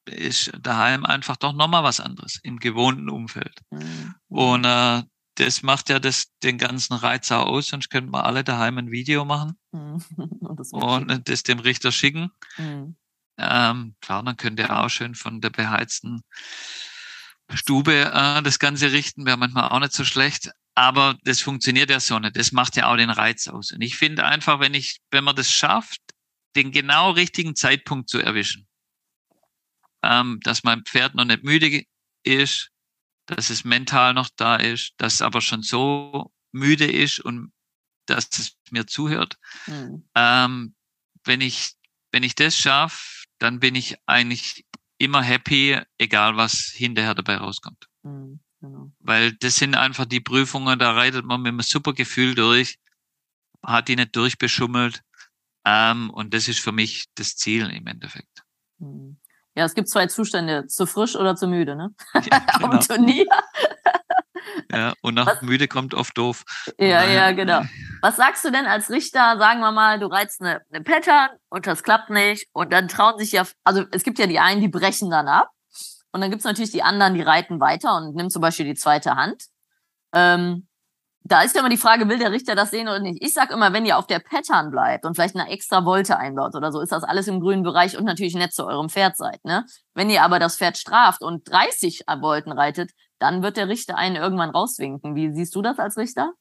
ist 0.07 0.53
daheim 0.61 1.05
einfach 1.05 1.37
doch 1.37 1.53
nochmal 1.53 1.85
was 1.85 2.01
anderes 2.01 2.41
im 2.43 2.59
gewohnten 2.59 3.09
Umfeld. 3.09 3.61
Mhm. 3.71 4.15
Und 4.29 4.65
äh, 4.65 5.03
das 5.37 5.63
macht 5.63 5.89
ja 5.89 5.99
das, 5.99 6.27
den 6.43 6.59
ganzen 6.59 6.95
Reiz 6.95 7.31
auch 7.31 7.47
aus, 7.47 7.69
sonst 7.69 7.89
könnten 7.89 8.13
wir 8.13 8.25
alle 8.25 8.45
daheim 8.45 8.79
ein 8.79 8.91
Video 8.91 9.25
machen 9.25 9.59
mhm. 9.71 10.03
und, 10.41 10.59
das, 10.59 10.73
und 10.73 11.29
das, 11.29 11.43
dem 11.45 11.61
Richter 11.61 11.93
schicken. 11.93 12.31
Mhm. 12.59 12.97
Ähm, 13.39 13.95
klar, 14.01 14.23
dann 14.23 14.37
könnte 14.37 14.65
er 14.65 14.85
auch 14.85 14.91
schön 14.91 15.15
von 15.15 15.41
der 15.41 15.51
beheizten 15.51 16.23
Stube 17.55 18.13
äh, 18.13 18.43
das 18.43 18.59
Ganze 18.59 18.93
richten, 18.93 19.27
wäre 19.27 19.37
manchmal 19.37 19.69
auch 19.69 19.81
nicht 19.81 19.93
so 19.93 20.05
schlecht. 20.05 20.51
Aber 20.75 21.19
das 21.25 21.41
funktioniert 21.41 21.91
ja 21.91 22.01
so 22.01 22.19
nicht. 22.19 22.37
Das 22.37 22.53
macht 22.53 22.77
ja 22.77 22.91
auch 22.91 22.97
den 22.97 23.11
Reiz 23.11 23.47
aus. 23.49 23.73
Und 23.73 23.83
ich 23.83 23.97
finde 23.97 24.25
einfach, 24.25 24.59
wenn 24.61 24.75
ich, 24.75 25.01
wenn 25.11 25.25
man 25.25 25.37
das 25.37 25.51
schafft, 25.51 26.01
den 26.57 26.73
genau 26.73 27.11
richtigen 27.11 27.55
Zeitpunkt 27.55 28.09
zu 28.09 28.19
erwischen, 28.19 28.67
ähm, 30.03 30.41
dass 30.43 30.65
mein 30.65 30.85
Pferd 30.85 31.15
noch 31.15 31.25
nicht 31.25 31.45
müde 31.45 31.85
ist, 32.25 32.71
dass 33.27 33.51
es 33.51 33.65
mental 33.65 34.15
noch 34.15 34.29
da 34.37 34.57
ist, 34.57 34.93
dass 34.97 35.15
es 35.15 35.23
aber 35.23 35.41
schon 35.41 35.63
so 35.63 36.33
müde 36.53 36.91
ist 36.91 37.21
und 37.21 37.53
dass 38.07 38.29
es 38.39 38.57
mir 38.71 38.87
zuhört. 38.87 39.39
Mhm. 39.67 40.09
Ähm, 40.15 40.75
wenn 41.25 41.41
ich, 41.41 41.73
wenn 42.11 42.23
ich 42.23 42.35
das 42.35 42.57
schaffe, 42.57 43.27
dann 43.39 43.61
bin 43.61 43.75
ich 43.75 43.97
eigentlich 44.07 44.65
immer 45.03 45.23
happy, 45.23 45.79
egal 45.99 46.37
was 46.37 46.73
hinterher 46.75 47.15
dabei 47.15 47.37
rauskommt. 47.37 47.89
Mhm, 48.03 48.41
genau. 48.61 48.93
Weil 49.01 49.33
das 49.33 49.57
sind 49.57 49.75
einfach 49.75 50.05
die 50.05 50.21
Prüfungen, 50.21 50.79
da 50.79 50.93
reitet 50.93 51.25
man 51.25 51.43
mit 51.43 51.51
einem 51.51 51.61
super 51.61 51.93
Gefühl 51.93 52.35
durch, 52.35 52.79
hat 53.65 53.89
die 53.89 53.97
nicht 53.97 54.15
durchbeschummelt. 54.15 55.03
Ähm, 55.65 56.11
und 56.11 56.35
das 56.35 56.49
ist 56.49 56.61
für 56.61 56.73
mich 56.73 57.07
das 57.15 57.37
Ziel 57.37 57.71
im 57.71 57.87
Endeffekt. 57.87 58.43
Mhm. 58.79 59.19
Ja, 59.55 59.67
es 59.67 59.75
gibt 59.75 59.89
zwei 59.89 60.07
Zustände, 60.07 60.67
zu 60.67 60.87
frisch 60.87 61.15
oder 61.15 61.37
zu 61.37 61.47
müde, 61.47 61.77
ne? 61.77 61.95
Ja, 62.15 62.21
genau. 62.59 62.71
Am 62.71 62.81
Turnier. 62.81 63.27
Ja, 64.73 64.95
und 65.03 65.15
nach 65.15 65.27
Was? 65.27 65.43
müde 65.43 65.69
kommt 65.69 65.95
oft 65.95 66.17
doof. 66.17 66.45
Ja, 66.79 67.05
ja, 67.05 67.33
genau. 67.33 67.63
Was 68.01 68.17
sagst 68.17 68.45
du 68.45 68.51
denn 68.51 68.67
als 68.67 68.91
Richter? 68.91 69.37
Sagen 69.39 69.61
wir 69.61 69.73
mal, 69.73 69.99
du 69.99 70.07
reizt 70.07 70.41
eine, 70.41 70.61
eine 70.73 70.83
Pattern 70.83 71.31
und 71.49 71.67
das 71.67 71.83
klappt 71.83 72.11
nicht 72.11 72.49
und 72.53 72.73
dann 72.73 72.89
trauen 72.89 73.19
sich 73.19 73.33
ja, 73.33 73.45
also 73.65 73.85
es 73.93 74.03
gibt 74.03 74.19
ja 74.19 74.27
die 74.27 74.39
einen, 74.39 74.61
die 74.61 74.69
brechen 74.69 75.11
dann 75.11 75.29
ab 75.29 75.51
und 76.13 76.21
dann 76.21 76.31
gibt's 76.31 76.45
natürlich 76.45 76.73
die 76.73 76.83
anderen, 76.83 77.15
die 77.15 77.23
reiten 77.23 77.61
weiter 77.61 77.97
und 77.97 78.15
nimm 78.15 78.31
zum 78.31 78.43
Beispiel 78.43 78.67
die 78.67 78.75
zweite 78.75 79.15
Hand. 79.17 79.45
Ähm, 80.15 80.67
da 81.25 81.43
ist 81.43 81.55
ja 81.55 81.61
immer 81.61 81.71
die 81.71 81.77
Frage, 81.77 82.09
will 82.09 82.19
der 82.19 82.33
Richter 82.33 82.55
das 82.55 82.71
sehen 82.71 82.89
oder 82.89 82.99
nicht? 82.99 83.23
Ich 83.23 83.33
sag 83.33 83.51
immer, 83.53 83.73
wenn 83.73 83.87
ihr 83.87 83.97
auf 83.97 84.07
der 84.07 84.19
Pattern 84.19 84.71
bleibt 84.71 85.05
und 85.05 85.15
vielleicht 85.15 85.37
eine 85.37 85.49
extra 85.49 85.85
Wolte 85.85 86.19
einbaut 86.19 86.55
oder 86.55 86.73
so, 86.73 86.81
ist 86.81 86.93
das 86.93 87.05
alles 87.05 87.29
im 87.29 87.41
grünen 87.41 87.63
Bereich 87.63 87.97
und 87.97 88.05
natürlich 88.05 88.35
nett 88.35 88.53
zu 88.53 88.67
eurem 88.67 88.89
Pferd 88.89 89.17
seid. 89.17 89.45
Ne? 89.45 89.65
Wenn 89.95 90.11
ihr 90.11 90.23
aber 90.23 90.39
das 90.39 90.57
Pferd 90.57 90.79
straft 90.79 91.23
und 91.23 91.49
30 91.51 92.05
Volten 92.21 92.51
reitet, 92.51 92.91
dann 93.23 93.43
wird 93.43 93.57
der 93.57 93.69
Richter 93.69 93.97
einen 93.97 94.17
irgendwann 94.17 94.51
rauswinken. 94.51 95.15
Wie 95.15 95.33
siehst 95.33 95.55
du 95.55 95.63
das 95.63 95.79
als 95.79 95.97
Richter? 95.97 96.33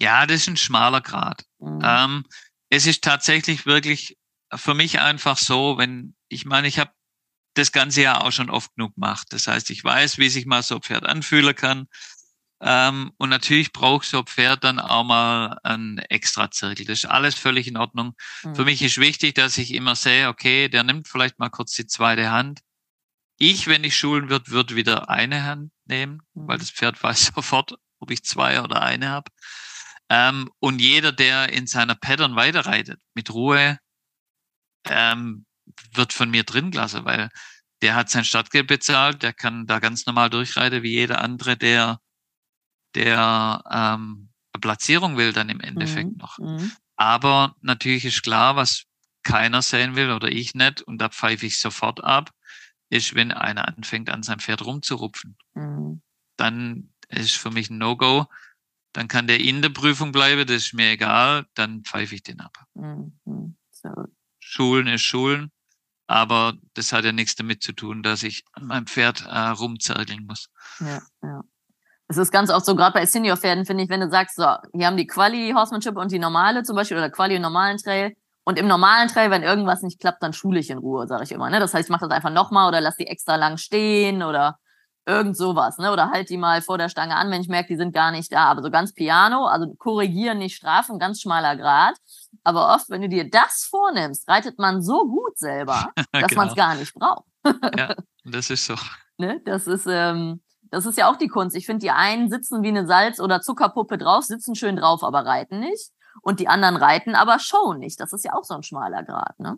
Ja, 0.00 0.26
das 0.26 0.42
ist 0.42 0.48
ein 0.48 0.56
schmaler 0.56 1.00
Grad. 1.00 1.44
Mhm. 1.58 1.80
Ähm, 1.84 2.24
es 2.68 2.86
ist 2.86 3.04
tatsächlich 3.04 3.64
wirklich 3.64 4.18
für 4.54 4.74
mich 4.74 5.00
einfach 5.00 5.38
so, 5.38 5.78
wenn, 5.78 6.14
ich 6.28 6.44
meine, 6.44 6.66
ich 6.66 6.78
habe 6.78 6.90
das 7.54 7.70
ganze 7.70 8.02
ja 8.02 8.20
auch 8.20 8.32
schon 8.32 8.50
oft 8.50 8.74
genug 8.74 8.94
gemacht. 8.94 9.28
Das 9.30 9.46
heißt, 9.46 9.70
ich 9.70 9.84
weiß, 9.84 10.18
wie 10.18 10.30
sich 10.30 10.46
mal 10.46 10.62
so 10.62 10.76
ein 10.76 10.82
Pferd 10.82 11.06
anfühlen 11.06 11.54
kann. 11.54 11.86
Ähm, 12.60 13.12
und 13.18 13.28
natürlich 13.28 13.72
braucht 13.72 14.06
so 14.06 14.20
ein 14.20 14.26
Pferd 14.26 14.64
dann 14.64 14.80
auch 14.80 15.04
mal 15.04 15.58
einen 15.62 15.98
extra 15.98 16.50
Zirkel. 16.50 16.86
Das 16.86 17.00
ist 17.00 17.10
alles 17.10 17.34
völlig 17.34 17.68
in 17.68 17.76
Ordnung. 17.76 18.14
Mhm. 18.42 18.54
Für 18.56 18.64
mich 18.64 18.82
ist 18.82 18.98
wichtig, 18.98 19.34
dass 19.34 19.58
ich 19.58 19.74
immer 19.74 19.94
sehe, 19.94 20.28
okay, 20.28 20.68
der 20.68 20.82
nimmt 20.82 21.08
vielleicht 21.08 21.38
mal 21.38 21.50
kurz 21.50 21.72
die 21.72 21.86
zweite 21.86 22.30
Hand. 22.30 22.60
Ich, 23.42 23.66
wenn 23.66 23.82
ich 23.82 23.96
schulen 23.96 24.28
wird, 24.28 24.50
würde 24.50 24.76
wieder 24.76 25.10
eine 25.10 25.42
Hand 25.42 25.72
nehmen, 25.86 26.22
mhm. 26.34 26.46
weil 26.46 26.58
das 26.58 26.70
Pferd 26.70 27.02
weiß 27.02 27.32
sofort, 27.34 27.74
ob 27.98 28.12
ich 28.12 28.22
zwei 28.22 28.62
oder 28.62 28.82
eine 28.82 29.08
habe. 29.08 29.32
Ähm, 30.08 30.48
und 30.60 30.80
jeder, 30.80 31.10
der 31.10 31.52
in 31.52 31.66
seiner 31.66 31.96
Pattern 31.96 32.36
weiterreitet, 32.36 33.00
mit 33.14 33.34
Ruhe, 33.34 33.78
ähm, 34.88 35.44
wird 35.92 36.12
von 36.12 36.30
mir 36.30 36.44
drin 36.44 36.70
gelassen, 36.70 37.04
weil 37.04 37.30
der 37.82 37.96
hat 37.96 38.10
sein 38.10 38.24
Stadtgeld 38.24 38.68
bezahlt, 38.68 39.24
der 39.24 39.32
kann 39.32 39.66
da 39.66 39.80
ganz 39.80 40.06
normal 40.06 40.30
durchreiten 40.30 40.84
wie 40.84 40.92
jeder 40.92 41.20
andere, 41.20 41.56
der 41.56 41.98
der 42.94 43.64
ähm, 43.72 44.28
Platzierung 44.60 45.16
will 45.16 45.32
dann 45.32 45.48
im 45.48 45.60
Endeffekt 45.60 46.12
mhm. 46.12 46.18
noch. 46.18 46.38
Mhm. 46.38 46.70
Aber 46.94 47.56
natürlich 47.60 48.04
ist 48.04 48.22
klar, 48.22 48.54
was 48.54 48.84
keiner 49.24 49.62
sehen 49.62 49.96
will 49.96 50.12
oder 50.12 50.30
ich 50.30 50.54
nicht, 50.54 50.82
und 50.82 50.98
da 50.98 51.08
pfeife 51.08 51.46
ich 51.46 51.58
sofort 51.58 52.04
ab, 52.04 52.30
ist, 52.92 53.14
wenn 53.14 53.32
einer 53.32 53.66
anfängt, 53.66 54.10
an 54.10 54.22
seinem 54.22 54.40
Pferd 54.40 54.64
rumzurupfen. 54.64 55.36
Mhm. 55.54 56.02
Dann 56.36 56.92
ist 57.08 57.36
für 57.36 57.50
mich 57.50 57.70
ein 57.70 57.78
No-Go. 57.78 58.26
dann 58.92 59.08
kann 59.08 59.26
der 59.26 59.40
in 59.40 59.62
der 59.62 59.70
Prüfung 59.70 60.12
bleiben, 60.12 60.46
das 60.46 60.66
ist 60.66 60.74
mir 60.74 60.90
egal, 60.90 61.46
dann 61.54 61.82
pfeife 61.82 62.14
ich 62.14 62.22
den 62.22 62.40
ab. 62.40 62.54
Mhm. 62.74 63.56
So. 63.70 63.88
Schulen 64.38 64.86
ist 64.86 65.02
Schulen, 65.02 65.50
aber 66.06 66.52
das 66.74 66.92
hat 66.92 67.04
ja 67.06 67.12
nichts 67.12 67.34
damit 67.34 67.62
zu 67.62 67.72
tun, 67.72 68.02
dass 68.02 68.22
ich 68.22 68.44
an 68.52 68.66
meinem 68.66 68.86
Pferd 68.86 69.24
äh, 69.24 69.48
rumzirkeln 69.48 70.26
muss. 70.26 70.50
Ja, 70.80 71.00
ja. 71.22 71.40
Es 72.08 72.18
ist 72.18 72.30
ganz 72.30 72.50
oft 72.50 72.66
so, 72.66 72.76
gerade 72.76 72.92
bei 72.92 73.06
Senior-Pferden, 73.06 73.64
finde 73.64 73.84
ich, 73.84 73.88
wenn 73.88 74.00
du 74.00 74.10
sagst, 74.10 74.36
so, 74.36 74.44
hier 74.74 74.86
haben 74.86 74.98
die 74.98 75.06
Quali-Horsemanship 75.06 75.96
und 75.96 76.12
die 76.12 76.18
normale 76.18 76.62
zum 76.62 76.76
Beispiel 76.76 76.98
oder 76.98 77.08
Quali 77.08 77.36
und 77.36 77.42
normalen 77.42 77.78
Trail. 77.78 78.14
Und 78.44 78.58
im 78.58 78.66
normalen 78.66 79.08
Trail, 79.08 79.30
wenn 79.30 79.42
irgendwas 79.42 79.82
nicht 79.82 80.00
klappt, 80.00 80.22
dann 80.22 80.32
schule 80.32 80.58
ich 80.58 80.70
in 80.70 80.78
Ruhe, 80.78 81.06
sage 81.06 81.24
ich 81.24 81.32
immer. 81.32 81.48
Ne? 81.48 81.60
Das 81.60 81.74
heißt, 81.74 81.88
ich 81.88 81.92
mache 81.92 82.08
das 82.08 82.16
einfach 82.16 82.30
nochmal 82.30 82.68
oder 82.68 82.80
lass 82.80 82.96
die 82.96 83.06
extra 83.06 83.36
lang 83.36 83.56
stehen 83.56 84.22
oder 84.22 84.58
irgend 85.06 85.36
sowas, 85.36 85.78
ne? 85.78 85.92
Oder 85.92 86.10
halt 86.10 86.30
die 86.30 86.36
mal 86.36 86.62
vor 86.62 86.78
der 86.78 86.88
Stange 86.88 87.16
an, 87.16 87.30
wenn 87.30 87.40
ich 87.40 87.48
merke, 87.48 87.68
die 87.68 87.76
sind 87.76 87.92
gar 87.92 88.12
nicht 88.12 88.32
da. 88.32 88.44
Aber 88.46 88.62
so 88.62 88.70
ganz 88.70 88.92
Piano, 88.94 89.46
also 89.46 89.74
korrigieren, 89.74 90.38
nicht 90.38 90.56
strafen, 90.56 90.98
ganz 90.98 91.20
schmaler 91.20 91.56
Grad. 91.56 91.96
Aber 92.44 92.74
oft, 92.74 92.88
wenn 92.88 93.02
du 93.02 93.08
dir 93.08 93.28
das 93.28 93.66
vornimmst, 93.68 94.28
reitet 94.28 94.58
man 94.58 94.82
so 94.82 95.06
gut 95.08 95.36
selber, 95.38 95.90
dass 96.12 96.28
genau. 96.28 96.42
man 96.42 96.48
es 96.48 96.54
gar 96.54 96.74
nicht 96.74 96.94
braucht. 96.94 97.24
ja, 97.76 97.94
das 98.24 98.50
ist 98.50 98.66
so. 98.66 98.74
Ne? 99.18 99.40
Das 99.44 99.66
ist, 99.66 99.86
ähm, 99.88 100.40
das 100.70 100.86
ist 100.86 100.98
ja 100.98 101.10
auch 101.10 101.16
die 101.16 101.28
Kunst. 101.28 101.56
Ich 101.56 101.66
finde, 101.66 101.80
die 101.80 101.90
einen 101.90 102.30
sitzen 102.30 102.62
wie 102.62 102.68
eine 102.68 102.86
Salz- 102.86 103.20
oder 103.20 103.40
Zuckerpuppe 103.40 103.98
drauf, 103.98 104.24
sitzen 104.24 104.54
schön 104.54 104.76
drauf, 104.76 105.02
aber 105.02 105.26
reiten 105.26 105.60
nicht. 105.60 105.90
Und 106.20 106.40
die 106.40 106.48
anderen 106.48 106.76
reiten, 106.76 107.14
aber 107.14 107.38
showen 107.38 107.78
nicht. 107.78 107.98
Das 107.98 108.12
ist 108.12 108.24
ja 108.24 108.34
auch 108.34 108.44
so 108.44 108.54
ein 108.54 108.62
schmaler 108.62 109.02
Grad, 109.02 109.38
ne? 109.40 109.56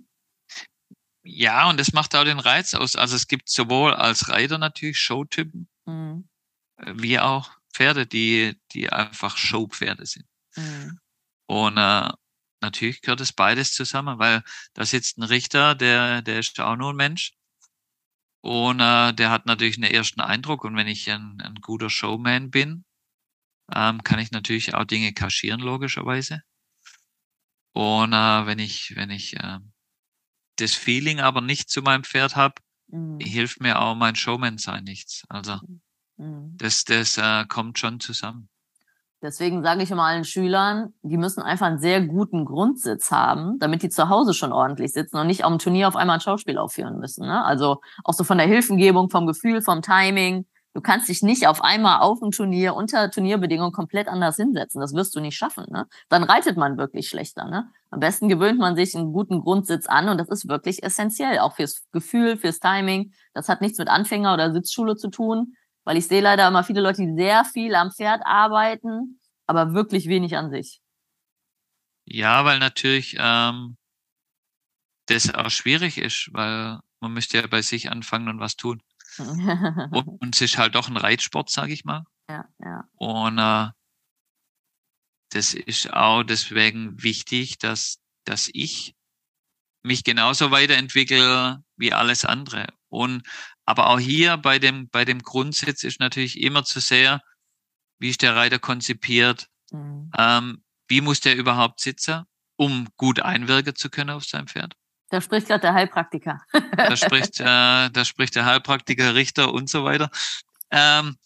Ja, 1.27 1.69
und 1.69 1.81
das 1.81 1.93
macht 1.93 2.15
auch 2.15 2.25
den 2.25 2.39
Reiz 2.39 2.75
aus. 2.75 2.97
Also 2.97 3.17
es 3.17 3.27
gibt 3.27 3.49
sowohl 3.49 3.95
als 3.95 4.29
Reiter 4.29 4.59
natürlich 4.59 4.99
Showtypen, 4.99 5.69
Mhm. 5.87 6.29
äh, 6.77 6.93
wie 6.97 7.19
auch 7.19 7.51
Pferde, 7.73 8.07
die, 8.07 8.61
die 8.73 8.91
einfach 8.91 9.37
Showpferde 9.37 10.07
sind. 10.07 10.27
Mhm. 10.57 10.99
Und 11.47 11.77
äh, 11.79 12.11
natürlich 12.61 13.01
gehört 13.03 13.21
es 13.21 13.33
beides 13.33 13.73
zusammen, 13.73 14.19
weil 14.19 14.43
da 14.75 14.85
sitzt 14.85 15.19
ein 15.19 15.23
Richter, 15.25 15.75
der, 15.75 16.23
der 16.23 16.39
ist 16.39 16.61
auch 16.61 16.77
nur 16.77 16.93
ein 16.93 16.97
Mensch. 16.97 17.33
Und 18.43 18.81
äh, 18.81 19.13
der 19.15 19.31
hat 19.31 19.47
natürlich 19.47 19.77
einen 19.77 19.91
ersten 19.91 20.21
Eindruck. 20.21 20.65
Und 20.65 20.77
wenn 20.77 20.87
ich 20.87 21.11
ein, 21.11 21.41
ein 21.43 21.55
guter 21.57 21.89
Showman 21.89 22.51
bin, 22.51 22.85
ähm, 23.73 24.03
kann 24.03 24.19
ich 24.19 24.31
natürlich 24.31 24.75
auch 24.75 24.85
Dinge 24.85 25.13
kaschieren, 25.13 25.61
logischerweise. 25.61 26.43
Und 27.73 28.13
äh, 28.13 28.47
wenn 28.47 28.59
ich, 28.59 28.95
wenn 28.97 29.11
ich 29.11 29.37
äh, 29.37 29.59
das 30.57 30.75
Feeling 30.75 31.21
aber 31.21 31.41
nicht 31.41 31.71
zu 31.71 31.83
meinem 31.83 32.05
Pferd 32.05 32.37
habe, 32.37 32.55
Mhm. 32.89 33.19
hilft 33.19 33.61
mir 33.61 33.81
auch 33.81 33.95
mein 33.95 34.15
Showman 34.15 34.59
sein 34.59 34.85
nichts. 34.85 35.23
Also 35.29 35.59
Mhm. 36.19 36.57
das, 36.59 36.85
das 36.85 37.17
äh, 37.19 37.45
kommt 37.47 37.79
schon 37.79 37.99
zusammen. 37.99 38.49
Deswegen 39.23 39.63
sage 39.63 39.83
ich 39.83 39.91
immer 39.91 40.03
allen 40.05 40.25
Schülern, 40.25 40.93
die 41.03 41.17
müssen 41.17 41.41
einfach 41.41 41.67
einen 41.67 41.79
sehr 41.79 42.03
guten 42.03 42.45
Grundsitz 42.45 43.11
haben, 43.11 43.59
damit 43.59 43.83
die 43.83 43.89
zu 43.89 44.11
Hause 44.11 44.35
schon 44.35 44.53
ordentlich 44.53 44.93
sitzen 44.93 45.17
und 45.17 45.27
nicht 45.27 45.45
am 45.45 45.59
Turnier 45.59 45.89
auf 45.89 45.97
einmal 45.97 46.19
ein 46.19 46.21
Schauspiel 46.21 46.59
aufführen 46.59 46.99
müssen. 46.99 47.27
Ne? 47.27 47.43
Also 47.43 47.81
auch 48.05 48.13
so 48.13 48.23
von 48.23 48.37
der 48.37 48.47
Hilfengebung, 48.47 49.09
vom 49.09 49.27
Gefühl, 49.27 49.63
vom 49.63 49.81
Timing. 49.81 50.47
Du 50.75 50.81
kannst 50.81 51.09
dich 51.09 51.23
nicht 51.23 51.47
auf 51.47 51.63
einmal 51.63 52.01
auf 52.01 52.21
ein 52.21 52.33
Turnier 52.33 52.75
unter 52.75 53.09
Turnierbedingungen 53.09 53.73
komplett 53.73 54.09
anders 54.09 54.37
hinsetzen. 54.37 54.81
Das 54.81 54.93
wirst 54.93 55.15
du 55.15 55.21
nicht 55.21 55.37
schaffen. 55.37 55.67
Ne? 55.71 55.87
Dann 56.09 56.25
reitet 56.25 56.57
man 56.57 56.77
wirklich 56.77 57.09
schlechter. 57.09 57.45
Ne? 57.49 57.71
Am 57.91 58.01
besten 58.01 58.29
gewöhnt 58.29 58.59
man 58.59 58.75
sich 58.75 58.97
einen 58.97 59.13
guten 59.13 59.41
Grundsitz 59.41 59.87
an 59.87 60.09
und 60.09 60.19
das 60.19 60.29
ist 60.29 60.49
wirklich 60.49 60.83
essentiell, 60.83 61.39
auch 61.39 61.55
fürs 61.55 61.85
Gefühl, 61.93 62.37
fürs 62.37 62.59
Timing. 62.59 63.13
Das 63.35 63.49
hat 63.49 63.61
nichts 63.61 63.79
mit 63.79 63.87
Anfänger 63.87 64.35
oder 64.35 64.53
Sitzschule 64.53 64.97
zu 64.97 65.11
tun, 65.11 65.57
weil 65.85 65.97
ich 65.97 66.09
sehe 66.09 66.21
leider 66.21 66.49
immer 66.49 66.65
viele 66.65 66.81
Leute, 66.81 67.03
die 67.03 67.15
sehr 67.15 67.45
viel 67.45 67.77
am 67.77 67.93
Pferd 67.93 68.23
arbeiten, 68.25 69.21
aber 69.47 69.75
wirklich 69.75 70.09
wenig 70.09 70.37
an 70.37 70.51
sich. 70.51 70.81
Ja, 72.05 72.45
weil 72.45 72.59
natürlich 72.59 73.17
ähm, 73.21 73.77
das 75.07 75.33
auch 75.33 75.51
schwierig 75.51 75.99
ist, 75.99 76.31
weil 76.33 76.81
man 76.99 77.13
müsste 77.13 77.39
ja 77.39 77.47
bei 77.47 77.63
sich 77.63 77.93
anfangen 77.93 78.29
und 78.29 78.41
was 78.41 78.57
tun. 78.57 78.83
Und, 79.19 80.09
und 80.21 80.35
es 80.35 80.41
ist 80.41 80.59
halt 80.59 80.75
doch 80.75 80.89
ein 80.89 80.97
Reitsport, 80.97 81.51
sage 81.51 81.73
ich 81.73 81.85
mal. 81.85 82.05
ja, 82.29 82.45
ja. 82.61 82.89
Und 82.95 83.39
äh, 83.39 83.71
das 85.31 85.55
ist 85.55 85.93
auch 85.93 86.23
deswegen 86.23 87.03
wichtig, 87.03 87.59
dass, 87.59 87.99
dass 88.25 88.49
ich 88.53 88.95
mich 89.83 90.05
genauso 90.05 90.51
weiterentwickle 90.51 91.63
wie 91.77 91.93
alles 91.93 92.25
andere. 92.25 92.67
Und 92.89 93.27
aber 93.67 93.89
auch 93.89 93.99
hier 93.99 94.37
bei 94.37 94.59
dem, 94.59 94.89
bei 94.89 95.05
dem 95.05 95.23
Grundsitz 95.23 95.83
ist 95.85 96.01
natürlich 96.01 96.41
immer 96.41 96.65
zu 96.65 96.81
sehr, 96.81 97.21
wie 97.99 98.11
ist 98.11 98.23
der 98.23 98.37
Reiter 98.37 98.59
konzipiert, 98.59 99.49
Mhm. 99.75 100.11
ähm, 100.17 100.65
wie 100.89 101.01
muss 101.01 101.21
der 101.21 101.37
überhaupt 101.37 101.81
sitzen, 101.81 102.25
um 102.57 102.89
gut 102.97 103.21
einwirken 103.21 103.75
zu 103.75 103.91
können 103.91 104.11
auf 104.11 104.25
sein 104.25 104.47
Pferd. 104.47 104.75
Da 105.11 105.21
spricht 105.21 105.47
gerade 105.49 105.61
der 105.61 105.75
Heilpraktiker. 105.75 106.41
Da 106.77 106.97
spricht, 106.97 107.41
äh, 107.41 107.45
da 107.91 108.05
spricht 108.05 108.35
der 108.35 108.47
Heilpraktiker, 108.47 109.15
Richter 109.15 109.53
und 109.53 109.69
so 109.71 109.85
weiter. 109.85 110.11
Ähm, 110.71 111.17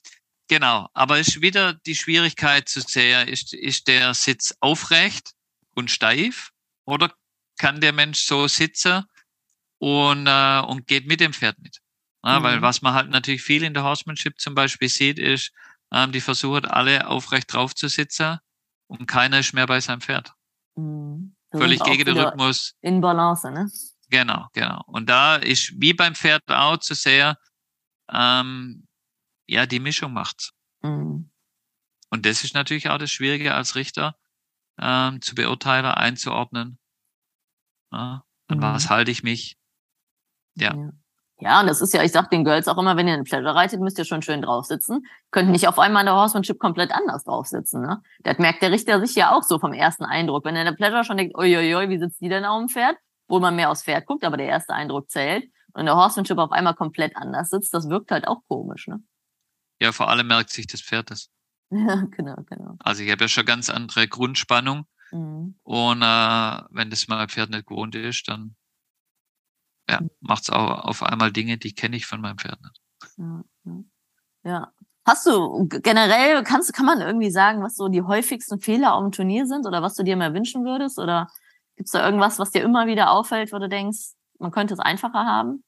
genau, 0.48 0.88
aber 0.94 1.18
ist 1.18 1.40
wieder 1.40 1.74
die 1.74 1.94
Schwierigkeit 1.94 2.68
zu 2.68 2.80
sehr, 2.80 3.28
ist, 3.28 3.54
ist 3.54 3.88
der 3.88 4.12
Sitz 4.14 4.54
aufrecht 4.60 5.32
und 5.74 5.90
steif 5.90 6.50
oder 6.84 7.12
kann 7.58 7.80
der 7.80 7.92
Mensch 7.92 8.20
so 8.20 8.46
sitzen 8.48 9.04
und, 9.78 10.26
äh, 10.26 10.60
und 10.60 10.86
geht 10.86 11.06
mit 11.06 11.20
dem 11.20 11.32
Pferd 11.32 11.58
mit? 11.60 11.78
Ja, 12.24 12.42
Weil 12.42 12.58
Mhm. 12.58 12.62
was 12.62 12.82
man 12.82 12.94
halt 12.94 13.10
natürlich 13.10 13.42
viel 13.42 13.62
in 13.62 13.74
der 13.74 13.84
Horsemanship 13.84 14.40
zum 14.40 14.54
Beispiel 14.54 14.88
sieht, 14.88 15.18
ist, 15.18 15.52
ähm, 15.92 16.12
die 16.12 16.20
versuchen 16.20 16.66
alle 16.66 17.06
aufrecht 17.06 17.52
drauf 17.52 17.74
zu 17.74 17.88
sitzen 17.88 18.38
und 18.88 19.06
keiner 19.06 19.38
ist 19.38 19.54
mehr 19.54 19.66
bei 19.66 19.80
seinem 19.80 20.00
Pferd. 20.00 20.34
Mhm. 20.76 21.34
Völlig 21.50 21.82
gegen 21.82 22.04
den 22.04 22.18
Rhythmus. 22.18 22.74
In 22.80 23.00
Balance, 23.00 23.50
ne? 23.50 23.70
Genau, 24.10 24.48
genau. 24.52 24.82
Und 24.86 25.08
da 25.08 25.36
ist 25.36 25.72
wie 25.80 25.94
beim 25.94 26.14
Pferd 26.14 26.42
auch 26.48 26.78
zu 26.78 26.94
sehr, 26.94 27.38
ähm, 28.10 28.86
ja, 29.46 29.66
die 29.66 29.80
Mischung 29.80 30.12
macht's. 30.12 30.52
Mhm. 30.82 31.30
Und 32.10 32.26
das 32.26 32.44
ist 32.44 32.54
natürlich 32.54 32.88
auch 32.88 32.98
das 32.98 33.10
Schwierige 33.10 33.54
als 33.54 33.74
Richter, 33.74 34.16
ähm, 34.78 35.20
zu 35.20 35.34
beurteilen, 35.34 35.84
einzuordnen. 35.86 36.78
Ja, 37.92 38.24
an 38.48 38.58
Mhm. 38.58 38.62
was 38.62 38.88
halte 38.90 39.10
ich 39.10 39.22
mich? 39.22 39.58
Ja. 40.54 40.74
ja. 40.74 40.90
Ja, 41.40 41.60
und 41.60 41.66
das 41.68 41.80
ist 41.80 41.94
ja, 41.94 42.02
ich 42.02 42.10
sag 42.10 42.30
den 42.30 42.44
Girls 42.44 42.66
auch 42.66 42.78
immer, 42.78 42.96
wenn 42.96 43.06
ihr 43.06 43.14
einen 43.14 43.24
Pleasure 43.24 43.54
reitet, 43.54 43.80
müsst 43.80 43.96
ihr 43.98 44.04
schon 44.04 44.22
schön 44.22 44.42
drauf 44.42 44.64
sitzen. 44.66 45.06
Könnt 45.30 45.50
nicht 45.50 45.68
auf 45.68 45.78
einmal 45.78 46.02
in 46.02 46.06
der 46.06 46.16
Horsemanship 46.16 46.58
komplett 46.58 46.90
anders 46.90 47.22
drauf 47.24 47.46
sitzen, 47.46 47.80
ne? 47.82 48.02
Das 48.24 48.38
merkt 48.38 48.60
der 48.62 48.72
Richter 48.72 48.98
sich 49.00 49.14
ja 49.14 49.32
auch 49.32 49.44
so 49.44 49.58
vom 49.60 49.72
ersten 49.72 50.04
Eindruck. 50.04 50.44
Wenn 50.44 50.56
er 50.56 50.62
in 50.62 50.66
der 50.66 50.74
Pleasure 50.74 51.04
schon 51.04 51.16
denkt, 51.16 51.36
uiuiui, 51.36 51.88
wie 51.90 51.98
sitzt 51.98 52.20
die 52.20 52.28
denn 52.28 52.44
auf 52.44 52.58
dem 52.58 52.68
Pferd? 52.68 52.96
Wo 53.28 53.38
man 53.38 53.54
mehr 53.54 53.70
aufs 53.70 53.84
Pferd 53.84 54.06
guckt, 54.06 54.24
aber 54.24 54.36
der 54.36 54.46
erste 54.46 54.74
Eindruck 54.74 55.10
zählt. 55.10 55.44
Und 55.74 55.80
in 55.80 55.86
der 55.86 55.94
Horsemanship 55.96 56.38
auf 56.38 56.50
einmal 56.50 56.74
komplett 56.74 57.14
anders 57.16 57.50
sitzt, 57.50 57.72
das 57.72 57.88
wirkt 57.88 58.10
halt 58.10 58.26
auch 58.26 58.40
komisch, 58.48 58.88
ne? 58.88 59.00
Ja, 59.80 59.92
vor 59.92 60.08
allem 60.08 60.26
merkt 60.26 60.50
sich 60.50 60.66
das 60.66 60.80
Pferd 60.82 61.10
das. 61.10 61.28
Ja, 61.70 62.02
genau, 62.10 62.36
genau. 62.46 62.76
Also 62.80 63.02
ich 63.02 63.10
habe 63.12 63.24
ja 63.24 63.28
schon 63.28 63.44
ganz 63.44 63.68
andere 63.70 64.08
Grundspannung 64.08 64.86
Mhm. 65.12 65.54
und 65.62 66.02
äh, 66.02 66.60
wenn 66.70 66.90
das 66.90 67.08
mein 67.08 67.28
Pferd 67.28 67.48
nicht 67.50 67.66
gewohnt 67.66 67.94
ist, 67.94 68.28
dann 68.28 68.56
ja, 69.88 70.00
macht's 70.20 70.50
auch 70.50 70.84
auf 70.84 71.02
einmal 71.02 71.32
Dinge, 71.32 71.58
die 71.58 71.74
kenne 71.74 71.96
ich 71.96 72.06
von 72.06 72.20
meinem 72.20 72.38
Pferd 72.38 72.60
nicht. 72.62 72.80
Ja, 73.16 73.44
ja. 74.44 74.72
Hast 75.06 75.24
du 75.26 75.66
generell, 75.68 76.42
kannst, 76.44 76.72
kann 76.74 76.84
man 76.84 77.00
irgendwie 77.00 77.30
sagen, 77.30 77.62
was 77.62 77.76
so 77.76 77.88
die 77.88 78.02
häufigsten 78.02 78.60
Fehler 78.60 78.92
auf 78.92 79.02
dem 79.02 79.12
Turnier 79.12 79.46
sind 79.46 79.66
oder 79.66 79.80
was 79.80 79.94
du 79.94 80.02
dir 80.02 80.16
mehr 80.16 80.34
wünschen 80.34 80.66
würdest? 80.66 80.98
Oder 80.98 81.28
gibt's 81.76 81.92
da 81.92 82.04
irgendwas, 82.04 82.38
was 82.38 82.50
dir 82.50 82.62
immer 82.62 82.86
wieder 82.86 83.10
auffällt, 83.10 83.50
wo 83.52 83.58
du 83.58 83.70
denkst, 83.70 84.14
man 84.38 84.50
könnte 84.50 84.74
es 84.74 84.80
einfacher 84.80 85.24
haben? 85.24 85.64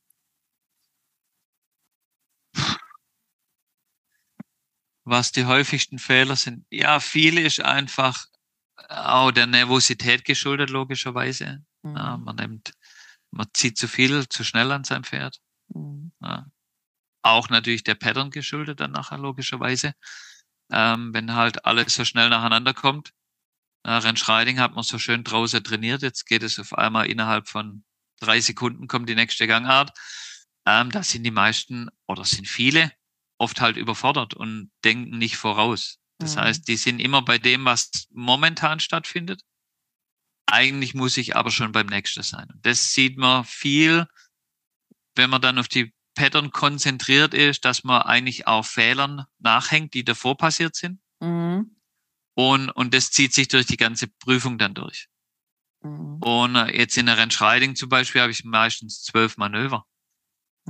Was 5.05 5.33
die 5.33 5.47
häufigsten 5.47 5.99
Fehler 5.99 6.37
sind? 6.37 6.67
Ja, 6.71 7.01
viel 7.01 7.39
ist 7.39 7.65
einfach 7.65 8.27
auch 8.89 9.31
der 9.31 9.47
Nervosität 9.47 10.27
geschuldet, 10.27 10.69
logischerweise. 10.69 11.65
Mhm. 11.83 11.93
Man 11.93 12.37
nimmt, 12.37 12.73
man 13.31 13.49
zieht 13.55 13.79
zu 13.79 13.89
viel, 13.89 14.29
zu 14.29 14.45
schnell 14.45 14.71
an 14.73 14.85
sein 14.85 15.05
Pferd. 15.05 15.39
Mhm. 15.69 16.13
Ja. 16.23 16.47
Auch 17.23 17.49
natürlich 17.51 17.85
der 17.85 17.95
Pattern 17.97 18.31
geschuldet 18.31 18.81
dann 18.81 18.93
nachher, 18.93 19.19
logischerweise. 19.19 19.95
Ähm, 20.73 21.13
wenn 21.15 21.35
halt 21.35 21.65
alles 21.67 21.95
so 21.95 22.05
schnell 22.05 22.29
nacheinander 22.31 22.75
kommt. 22.75 23.13
Äh, 23.85 23.93
Rennschreiding 23.93 24.61
hat 24.61 24.75
man 24.75 24.85
so 24.85 24.99
schön 24.99 25.25
draußen 25.25 25.65
trainiert. 25.65 26.03
Jetzt 26.03 26.27
geht 26.27 26.43
es 26.43 26.59
auf 26.59 26.75
einmal 26.77 27.07
innerhalb 27.09 27.49
von 27.49 27.85
drei 28.21 28.41
Sekunden 28.41 28.87
kommt 28.89 29.09
die 29.09 29.15
nächste 29.15 29.47
Gangart. 29.47 29.97
Ähm, 30.67 30.91
da 30.91 31.03
sind 31.03 31.25
die 31.25 31.31
meisten 31.31 31.89
oder 32.07 32.25
sind 32.25 32.47
viele 32.49 32.93
oft 33.39 33.61
halt 33.61 33.77
überfordert 33.79 34.35
und 34.35 34.71
denken 34.85 35.19
nicht 35.19 35.37
voraus. 35.37 35.99
Das 36.19 36.37
Mhm. 36.37 36.41
heißt, 36.41 36.69
die 36.69 36.77
sind 36.77 37.01
immer 37.01 37.23
bei 37.23 37.39
dem, 37.39 37.65
was 37.65 37.91
momentan 38.11 38.81
stattfindet. 38.81 39.43
Eigentlich 40.51 40.95
muss 40.95 41.17
ich 41.17 41.37
aber 41.37 41.51
schon 41.51 41.73
beim 41.73 41.87
nächsten 41.87 42.23
sein. 42.23 42.49
Und 42.53 42.65
Das 42.65 42.93
sieht 42.93 43.17
man 43.17 43.45
viel, 43.45 44.07
wenn 45.15 45.31
man 45.31 45.43
dann 45.43 45.59
auf 45.59 45.69
die 45.69 45.93
Pattern 46.15 46.51
konzentriert 46.51 47.35
ist, 47.35 47.65
dass 47.65 47.85
man 47.85 48.03
eigentlich 48.03 48.47
auf 48.47 48.67
Fehlern 48.67 49.25
nachhängt, 49.39 49.95
die 49.95 50.05
davor 50.05 50.37
passiert 50.37 50.75
sind. 50.75 51.01
Mhm. 51.21 51.77
Und, 52.35 52.71
und 52.71 52.95
das 52.95 53.11
zieht 53.11 53.35
sich 53.35 53.49
durch 53.49 53.67
die 53.67 53.77
ganze 53.77 54.07
Prüfung 54.07 54.59
dann 54.59 54.75
durch. 54.75 55.09
Mhm. 55.83 56.17
Und 56.23 56.57
äh, 56.57 56.77
jetzt 56.77 56.97
in 56.97 57.07
der 57.07 57.17
Rennschreiding 57.19 57.77
zum 57.77 57.89
Beispiel 57.89 58.21
habe 58.21 58.33
ich 58.33 58.45
meistens 58.45 59.03
zwölf 59.03 59.37
Manöver. 59.37 59.87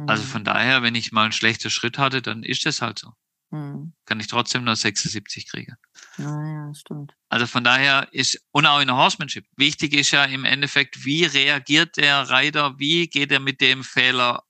Also 0.06 0.24
mhm. 0.24 0.28
von 0.28 0.44
daher, 0.44 0.82
wenn 0.82 0.94
ich 0.94 1.12
mal 1.12 1.24
einen 1.24 1.32
schlechten 1.32 1.70
Schritt 1.70 1.98
hatte, 1.98 2.22
dann 2.22 2.42
ist 2.42 2.64
das 2.64 2.80
halt 2.80 2.98
so. 2.98 3.12
Mhm. 3.51 3.92
Kann 4.05 4.20
ich 4.20 4.28
trotzdem 4.28 4.64
nur 4.64 4.76
76 4.76 5.48
kriegen. 5.48 5.76
Naja, 6.18 6.72
stimmt. 6.74 7.14
Also 7.28 7.46
von 7.46 7.64
daher 7.64 8.09
ist, 8.12 8.40
und 8.53 8.66
auch 8.66 8.80
in 8.80 8.86
der 8.86 8.96
Horsemanship, 8.96 9.46
wichtig 9.57 9.92
ist 9.92 10.12
ja 10.12 10.24
im 10.24 10.44
Endeffekt, 10.44 11.05
wie 11.05 11.24
reagiert 11.24 11.96
der 11.96 12.30
Reiter, 12.30 12.78
wie 12.78 13.09
geht 13.09 13.32
er 13.32 13.40
mit 13.40 13.61
dem 13.61 13.82
Fehler 13.82 14.44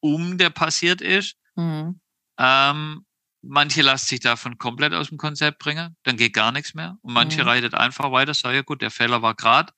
um, 0.00 0.36
der 0.36 0.50
passiert 0.50 1.00
ist. 1.00 1.36
Mhm. 1.56 2.00
Ähm, 2.38 3.06
manche 3.42 3.82
lassen 3.82 4.06
sich 4.06 4.20
davon 4.20 4.58
komplett 4.58 4.92
aus 4.92 5.08
dem 5.08 5.18
Konzept 5.18 5.58
bringen, 5.58 5.96
dann 6.02 6.16
geht 6.16 6.34
gar 6.34 6.52
nichts 6.52 6.74
mehr. 6.74 6.98
Und 7.02 7.14
manche 7.14 7.42
mhm. 7.42 7.48
reitet 7.48 7.74
einfach 7.74 8.12
weiter, 8.12 8.34
sagen, 8.34 8.56
ja 8.56 8.62
gut, 8.62 8.82
der 8.82 8.90
Fehler 8.90 9.22
war 9.22 9.34
gerade. 9.34 9.72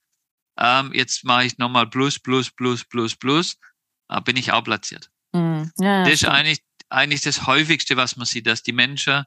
Ähm, 0.58 0.92
jetzt 0.94 1.24
mache 1.24 1.44
ich 1.44 1.58
nochmal 1.58 1.88
plus, 1.88 2.18
plus, 2.18 2.50
plus, 2.50 2.84
plus, 2.84 3.16
plus. 3.16 3.56
Da 4.08 4.20
bin 4.20 4.36
ich 4.36 4.52
auch 4.52 4.62
platziert. 4.62 5.10
Mhm. 5.32 5.70
Ja, 5.78 6.04
das 6.04 6.14
ist 6.14 6.24
eigentlich, 6.26 6.60
eigentlich 6.88 7.22
das 7.22 7.46
häufigste, 7.46 7.96
was 7.96 8.16
man 8.16 8.26
sieht, 8.26 8.46
dass 8.46 8.62
die 8.62 8.72
Menschen 8.72 9.24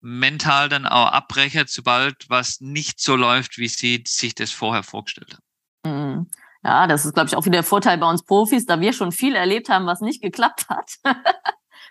mental 0.00 0.68
dann 0.68 0.86
auch 0.86 1.12
abbrechen, 1.12 1.64
sobald 1.66 2.28
was 2.28 2.60
nicht 2.60 3.00
so 3.00 3.16
läuft, 3.16 3.58
wie 3.58 3.68
sie 3.68 4.04
sich 4.06 4.34
das 4.34 4.50
vorher 4.50 4.82
vorgestellt 4.82 5.38
haben. 5.84 6.16
Mhm. 6.16 6.30
Ja, 6.62 6.86
das 6.86 7.04
ist, 7.04 7.14
glaube 7.14 7.28
ich, 7.28 7.36
auch 7.36 7.44
wieder 7.44 7.58
der 7.58 7.62
Vorteil 7.62 7.98
bei 7.98 8.08
uns 8.08 8.24
Profis, 8.24 8.66
da 8.66 8.80
wir 8.80 8.92
schon 8.92 9.12
viel 9.12 9.36
erlebt 9.36 9.68
haben, 9.68 9.86
was 9.86 10.00
nicht 10.00 10.20
geklappt 10.20 10.68
hat. 10.68 10.90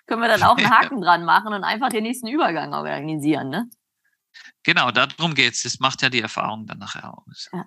können 0.07 0.21
wir 0.21 0.27
dann 0.27 0.43
auch 0.43 0.57
einen 0.57 0.69
Haken 0.77 1.01
dran 1.01 1.23
machen 1.23 1.53
und 1.53 1.63
einfach 1.63 1.89
den 1.89 2.03
nächsten 2.03 2.27
Übergang 2.27 2.73
organisieren, 2.73 3.49
ne? 3.49 3.69
Genau, 4.63 4.91
darum 4.91 5.33
geht's. 5.33 5.63
Das 5.63 5.79
macht 5.79 6.01
ja 6.01 6.09
die 6.09 6.21
Erfahrung 6.21 6.65
dann 6.65 6.79
nachher 6.79 7.17
aus. 7.17 7.49
Ja. 7.53 7.65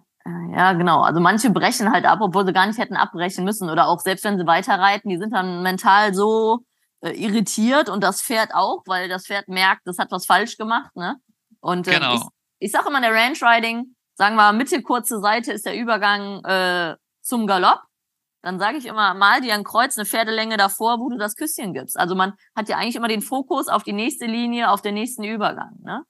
Ja, 0.54 0.72
genau. 0.74 1.00
Also 1.00 1.20
manche 1.20 1.48
brechen 1.48 1.90
halt 1.90 2.04
ab, 2.04 2.18
obwohl 2.20 2.44
sie 2.44 2.52
gar 2.52 2.66
nicht 2.66 2.78
hätten 2.78 2.96
abbrechen 2.96 3.44
müssen. 3.44 3.70
Oder 3.70 3.88
auch 3.88 4.00
selbst 4.00 4.24
wenn 4.24 4.38
sie 4.38 4.46
weiterreiten, 4.46 5.08
die 5.08 5.16
sind 5.16 5.32
dann 5.32 5.62
mental 5.62 6.12
so 6.12 6.58
äh, 7.00 7.10
irritiert 7.10 7.88
und 7.88 8.02
das 8.02 8.22
Pferd 8.22 8.54
auch, 8.54 8.82
weil 8.86 9.08
das 9.08 9.26
Pferd 9.26 9.48
merkt, 9.48 9.86
das 9.86 9.98
hat 9.98 10.10
was 10.10 10.26
falsch 10.26 10.56
gemacht. 10.56 10.94
Ne? 10.96 11.16
Und 11.60 11.86
äh, 11.88 11.94
genau. 11.94 12.14
ich, 12.14 12.22
ich 12.58 12.72
sage 12.72 12.88
immer 12.88 12.98
in 12.98 13.04
der 13.04 13.14
Ranch 13.14 13.42
Riding, 13.42 13.94
sagen 14.14 14.36
wir 14.36 14.52
Mitte 14.52 14.82
kurze 14.82 15.20
Seite 15.20 15.52
ist 15.52 15.66
der 15.66 15.76
Übergang 15.76 16.44
äh, 16.44 16.96
zum 17.22 17.46
Galopp. 17.46 17.82
Dann 18.42 18.60
sage 18.60 18.78
ich 18.78 18.86
immer, 18.86 19.14
mal 19.14 19.40
dir 19.40 19.54
ein 19.54 19.64
Kreuz, 19.64 19.98
eine 19.98 20.06
Pferdelänge 20.06 20.56
davor, 20.56 21.00
wo 21.00 21.08
du 21.08 21.18
das 21.18 21.34
Küsschen 21.34 21.74
gibst. 21.74 21.98
Also 21.98 22.14
man 22.14 22.34
hat 22.54 22.68
ja 22.68 22.76
eigentlich 22.76 22.96
immer 22.96 23.08
den 23.08 23.22
Fokus 23.22 23.68
auf 23.68 23.82
die 23.82 23.92
nächste 23.92 24.26
Linie, 24.26 24.70
auf 24.70 24.80
den 24.80 24.94
nächsten 24.94 25.24
Übergang. 25.24 25.76
Ne? 25.82 26.04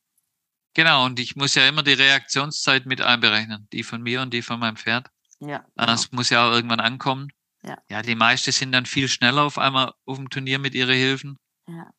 Genau, 0.74 1.06
und 1.06 1.18
ich 1.18 1.36
muss 1.36 1.54
ja 1.54 1.66
immer 1.66 1.82
die 1.82 1.94
Reaktionszeit 1.94 2.86
mit 2.86 3.00
einberechnen, 3.00 3.66
die 3.72 3.82
von 3.82 4.02
mir 4.02 4.20
und 4.20 4.32
die 4.32 4.42
von 4.42 4.60
meinem 4.60 4.76
Pferd. 4.76 5.08
Ja. 5.40 5.58
Genau. 5.58 5.86
Das 5.86 6.12
muss 6.12 6.30
ja 6.30 6.46
auch 6.46 6.52
irgendwann 6.52 6.80
ankommen. 6.80 7.28
Ja. 7.62 7.76
ja, 7.88 8.02
die 8.02 8.14
meisten 8.14 8.52
sind 8.52 8.72
dann 8.72 8.86
viel 8.86 9.08
schneller 9.08 9.42
auf 9.42 9.58
einmal 9.58 9.92
auf 10.04 10.16
dem 10.16 10.30
Turnier 10.30 10.58
mit 10.58 10.74
ihren 10.74 10.94
Hilfen. 10.94 11.38
Ja. 11.66 11.90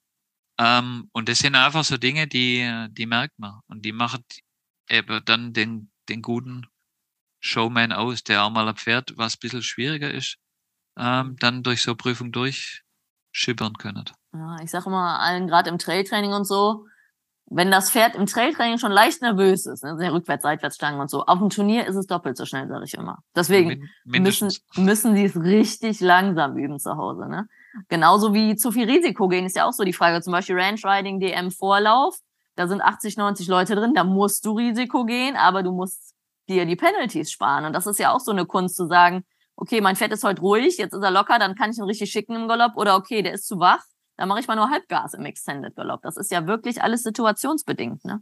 Ähm, 0.59 1.09
und 1.13 1.29
das 1.29 1.39
sind 1.39 1.55
einfach 1.55 1.83
so 1.83 1.97
Dinge, 1.97 2.27
die, 2.27 2.87
die 2.91 3.05
merkt 3.05 3.37
man. 3.39 3.59
Und 3.67 3.83
die 3.85 3.91
machen 3.91 4.23
eben 4.89 5.23
dann 5.25 5.53
den, 5.53 5.91
den 6.09 6.21
guten 6.21 6.67
Showman 7.39 7.93
aus, 7.93 8.23
der 8.23 8.43
auch 8.43 8.49
mal 8.49 8.67
ein 8.67 8.75
Pferd, 8.75 9.13
was 9.15 9.35
ein 9.35 9.39
bisschen 9.41 9.63
schwieriger 9.63 10.11
ist, 10.11 10.37
ähm, 10.97 11.37
dann 11.39 11.63
durch 11.63 11.81
so 11.81 11.95
Prüfung 11.95 12.31
durchschippern 12.31 13.73
können. 13.77 14.05
Ja, 14.33 14.57
ich 14.61 14.69
sage 14.69 14.87
immer 14.87 15.19
allen, 15.19 15.47
gerade 15.47 15.69
im 15.69 15.77
Trailtraining 15.77 16.33
und 16.33 16.45
so, 16.45 16.85
wenn 17.51 17.71
das 17.71 17.89
Pferd 17.89 18.15
im 18.15 18.27
Trailtraining 18.27 18.77
schon 18.77 18.91
leicht 18.91 19.21
nervös 19.21 19.65
ist, 19.65 19.83
ne, 19.83 19.97
sehr 19.97 20.13
rückwärts, 20.13 20.43
seitwärts 20.43 20.75
Stangen 20.75 20.99
und 20.99 21.09
so, 21.09 21.25
auf 21.25 21.39
dem 21.39 21.49
Turnier 21.49 21.87
ist 21.87 21.95
es 21.95 22.05
doppelt 22.05 22.37
so 22.37 22.45
schnell, 22.45 22.67
sage 22.67 22.85
ich 22.85 22.93
immer. 22.93 23.23
Deswegen 23.35 23.89
müssen, 24.05 24.51
müssen 24.75 25.15
sie 25.15 25.25
es 25.25 25.35
richtig 25.35 25.99
langsam 25.99 26.57
üben 26.57 26.79
zu 26.79 26.95
Hause. 26.95 27.27
Ne? 27.27 27.47
Genauso 27.87 28.33
wie 28.33 28.55
zu 28.55 28.71
viel 28.71 28.89
Risiko 28.89 29.27
gehen 29.27 29.45
ist 29.45 29.55
ja 29.55 29.67
auch 29.67 29.73
so 29.73 29.83
die 29.83 29.93
Frage. 29.93 30.21
Zum 30.21 30.31
Beispiel 30.31 30.59
Ranch 30.59 30.85
Riding 30.85 31.19
DM 31.19 31.51
Vorlauf, 31.51 32.17
da 32.55 32.67
sind 32.67 32.81
80, 32.81 33.17
90 33.17 33.47
Leute 33.47 33.75
drin, 33.75 33.93
da 33.93 34.03
musst 34.03 34.45
du 34.45 34.51
Risiko 34.51 35.05
gehen, 35.05 35.35
aber 35.35 35.63
du 35.63 35.71
musst 35.71 36.13
dir 36.47 36.65
die 36.65 36.75
Penalties 36.75 37.31
sparen. 37.31 37.65
Und 37.65 37.73
das 37.73 37.87
ist 37.87 37.99
ja 37.99 38.11
auch 38.11 38.19
so 38.19 38.31
eine 38.31 38.45
Kunst 38.45 38.75
zu 38.75 38.85
sagen, 38.85 39.23
okay, 39.55 39.81
mein 39.81 39.95
Pferd 39.95 40.11
ist 40.11 40.23
heute 40.23 40.41
ruhig, 40.41 40.77
jetzt 40.77 40.93
ist 40.93 41.03
er 41.03 41.11
locker, 41.11 41.39
dann 41.39 41.55
kann 41.55 41.71
ich 41.71 41.77
ihn 41.77 41.83
richtig 41.83 42.11
schicken 42.11 42.35
im 42.35 42.47
Galopp 42.47 42.77
oder 42.77 42.95
okay, 42.95 43.21
der 43.21 43.33
ist 43.33 43.47
zu 43.47 43.59
wach 43.59 43.83
da 44.19 44.25
mache 44.25 44.41
ich 44.41 44.47
mal 44.47 44.57
nur 44.57 44.69
Halbgas 44.69 45.13
im 45.13 45.25
Extended 45.25 45.77
Galopp. 45.77 46.01
Das 46.01 46.17
ist 46.17 46.29
ja 46.29 46.45
wirklich 46.45 46.83
alles 46.83 47.03
situationsbedingt, 47.03 48.03
ne? 48.03 48.21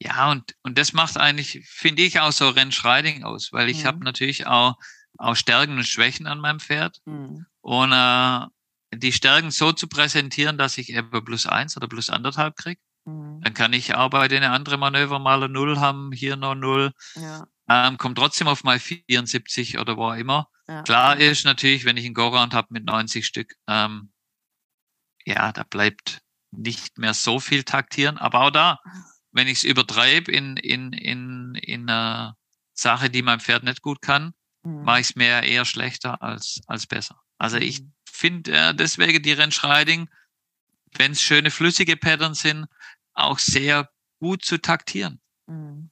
Ja, 0.00 0.32
und, 0.32 0.56
und 0.64 0.78
das 0.78 0.92
macht 0.94 1.16
eigentlich, 1.16 1.64
finde 1.64 2.02
ich, 2.02 2.18
auch 2.18 2.32
so 2.32 2.48
Rennschreiding 2.48 3.22
aus, 3.22 3.52
weil 3.52 3.68
ich 3.68 3.84
mhm. 3.84 3.86
habe 3.86 4.04
natürlich 4.04 4.48
auch, 4.48 4.74
auch 5.16 5.36
Stärken 5.36 5.76
und 5.76 5.86
Schwächen 5.86 6.26
an 6.26 6.40
meinem 6.40 6.58
Pferd. 6.58 7.02
Mhm. 7.04 7.46
Und 7.60 7.92
äh, 7.92 8.46
die 8.96 9.12
Stärken 9.12 9.52
so 9.52 9.70
zu 9.70 9.86
präsentieren, 9.86 10.58
dass 10.58 10.76
ich 10.76 10.90
eben 10.90 11.24
plus 11.24 11.46
eins 11.46 11.76
oder 11.76 11.86
plus 11.86 12.10
anderthalb 12.10 12.56
kriege. 12.56 12.80
Mhm. 13.04 13.42
Dann 13.42 13.54
kann 13.54 13.72
ich 13.74 13.94
auch 13.94 14.10
bei 14.10 14.26
den 14.26 14.42
anderen 14.42 14.80
Manöver 14.80 15.20
mal 15.20 15.36
eine 15.36 15.48
Null 15.48 15.78
haben, 15.78 16.10
hier 16.10 16.34
noch 16.34 16.56
Null. 16.56 16.90
Ja. 17.14 17.46
Ähm, 17.68 17.96
kommt 17.96 18.18
trotzdem 18.18 18.48
auf 18.48 18.64
mal 18.64 18.80
74 18.80 19.78
oder 19.78 19.96
wo 19.96 20.06
auch 20.06 20.14
immer. 20.14 20.48
Ja. 20.66 20.82
Klar 20.82 21.16
ist 21.16 21.44
natürlich, 21.44 21.84
wenn 21.84 21.96
ich 21.96 22.06
einen 22.06 22.14
Go-Round 22.14 22.54
habe 22.54 22.68
mit 22.70 22.84
90 22.84 23.24
Stück, 23.24 23.54
ähm, 23.68 24.10
ja, 25.26 25.52
da 25.52 25.64
bleibt 25.64 26.22
nicht 26.52 26.98
mehr 26.98 27.12
so 27.12 27.40
viel 27.40 27.64
taktieren. 27.64 28.16
Aber 28.16 28.40
auch 28.42 28.50
da, 28.50 28.80
wenn 29.32 29.48
ich 29.48 29.58
es 29.58 29.64
übertreibe 29.64 30.30
in, 30.30 30.56
in, 30.56 30.92
in, 30.92 31.54
in 31.56 31.90
einer 31.90 32.36
Sache, 32.72 33.10
die 33.10 33.22
mein 33.22 33.40
Pferd 33.40 33.64
nicht 33.64 33.82
gut 33.82 34.00
kann, 34.00 34.32
mhm. 34.62 34.84
mache 34.84 35.00
ich 35.00 35.10
es 35.10 35.16
mir 35.16 35.42
eher 35.42 35.64
schlechter 35.64 36.22
als, 36.22 36.60
als 36.66 36.86
besser. 36.86 37.20
Also 37.38 37.56
ich 37.56 37.82
mhm. 37.82 37.92
finde 38.08 38.52
äh, 38.52 38.74
deswegen 38.74 39.22
die 39.22 39.32
Rennschreiding, 39.32 40.08
wenn 40.94 41.12
es 41.12 41.20
schöne 41.20 41.50
flüssige 41.50 41.96
Pattern 41.96 42.34
sind, 42.34 42.66
auch 43.12 43.38
sehr 43.38 43.90
gut 44.20 44.44
zu 44.44 44.58
taktieren. 44.58 45.20
Mhm. 45.46 45.90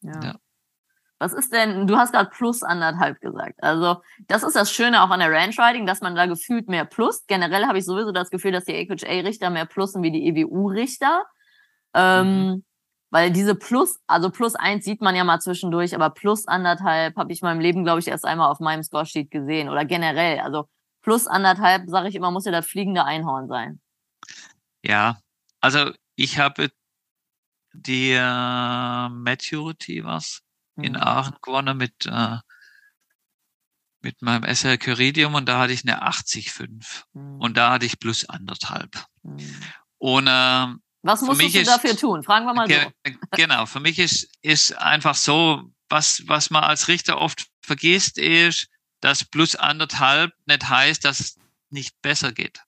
Ja. 0.00 0.22
ja. 0.22 0.40
Was 1.18 1.32
ist 1.32 1.52
denn, 1.52 1.86
du 1.86 1.96
hast 1.96 2.12
gerade 2.12 2.28
plus 2.30 2.62
anderthalb 2.62 3.20
gesagt. 3.20 3.62
Also, 3.62 4.02
das 4.28 4.42
ist 4.42 4.54
das 4.54 4.70
Schöne 4.70 5.02
auch 5.02 5.10
an 5.10 5.20
der 5.20 5.30
Ranch 5.30 5.58
Riding, 5.58 5.86
dass 5.86 6.02
man 6.02 6.14
da 6.14 6.26
gefühlt 6.26 6.68
mehr 6.68 6.84
plus. 6.84 7.24
Generell 7.26 7.66
habe 7.66 7.78
ich 7.78 7.86
sowieso 7.86 8.12
das 8.12 8.30
Gefühl, 8.30 8.52
dass 8.52 8.64
die 8.64 8.74
AQHA-Richter 8.74 9.48
mehr 9.48 9.64
plussen 9.64 10.02
wie 10.02 10.10
die 10.10 10.26
EWU-Richter. 10.28 11.24
Ähm, 11.94 12.26
mhm. 12.26 12.64
Weil 13.10 13.30
diese 13.30 13.54
Plus, 13.54 13.98
also 14.06 14.30
Plus 14.30 14.56
eins 14.56 14.84
sieht 14.84 15.00
man 15.00 15.16
ja 15.16 15.24
mal 15.24 15.40
zwischendurch, 15.40 15.94
aber 15.94 16.10
Plus 16.10 16.46
anderthalb 16.46 17.16
habe 17.16 17.32
ich 17.32 17.40
in 17.40 17.46
meinem 17.46 17.60
Leben, 17.60 17.84
glaube 17.84 18.00
ich, 18.00 18.08
erst 18.08 18.26
einmal 18.26 18.50
auf 18.50 18.60
meinem 18.60 18.82
Scoresheet 18.82 19.30
gesehen. 19.30 19.70
Oder 19.70 19.86
generell. 19.86 20.40
Also 20.40 20.68
Plus 21.00 21.26
anderthalb, 21.26 21.88
sage 21.88 22.08
ich 22.08 22.14
immer, 22.14 22.30
muss 22.30 22.44
ja 22.44 22.52
das 22.52 22.66
fliegende 22.66 23.04
Einhorn 23.04 23.48
sein. 23.48 23.80
Ja, 24.82 25.18
also 25.60 25.92
ich 26.16 26.38
habe 26.38 26.68
die 27.72 28.10
äh, 28.12 29.08
Maturity 29.08 30.04
was 30.04 30.42
in 30.76 30.92
mhm. 30.92 30.98
Aachen 30.98 31.36
gewonnen 31.42 31.76
mit, 31.76 32.06
äh, 32.06 32.38
mit 34.00 34.22
meinem 34.22 34.44
SR 34.44 34.78
Curidium 34.78 35.34
und 35.34 35.46
da 35.46 35.58
hatte 35.58 35.72
ich 35.72 35.82
eine 35.82 36.06
80,5 36.06 37.04
mhm. 37.12 37.40
und 37.40 37.56
da 37.56 37.72
hatte 37.72 37.86
ich 37.86 37.98
plus 37.98 38.28
anderthalb. 38.28 39.04
Mhm. 39.22 39.62
Und 39.98 40.26
äh, 40.26 40.66
was 41.02 41.22
musst 41.22 41.40
du 41.40 41.46
ist, 41.46 41.68
dafür 41.68 41.96
tun? 41.96 42.22
Fragen 42.24 42.46
wir 42.46 42.54
mal 42.54 42.66
ge 42.66 42.90
so. 43.06 43.12
Genau, 43.32 43.66
für 43.66 43.80
mich 43.80 43.98
ist, 43.98 44.28
ist 44.42 44.76
einfach 44.76 45.14
so, 45.14 45.70
was, 45.88 46.22
was 46.26 46.50
man 46.50 46.64
als 46.64 46.88
Richter 46.88 47.18
oft 47.18 47.46
vergisst, 47.60 48.18
ist, 48.18 48.68
dass 49.00 49.24
plus 49.24 49.54
anderthalb 49.54 50.32
nicht 50.46 50.68
heißt, 50.68 51.04
dass 51.04 51.20
es 51.20 51.38
nicht 51.70 52.00
besser 52.02 52.32
geht. 52.32 52.60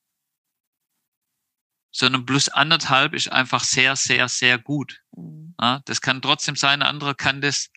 Sondern 1.91 2.25
plus 2.25 2.49
anderthalb 2.49 3.13
ist 3.13 3.31
einfach 3.31 3.63
sehr, 3.63 3.95
sehr, 3.95 4.29
sehr 4.29 4.57
gut. 4.57 5.01
Mhm. 5.15 5.55
Ja, 5.59 5.81
das 5.85 6.01
kann 6.01 6.21
trotzdem 6.21 6.55
sein, 6.55 6.81
ein 6.81 6.87
anderer 6.87 7.15
kann 7.15 7.41
das 7.41 7.69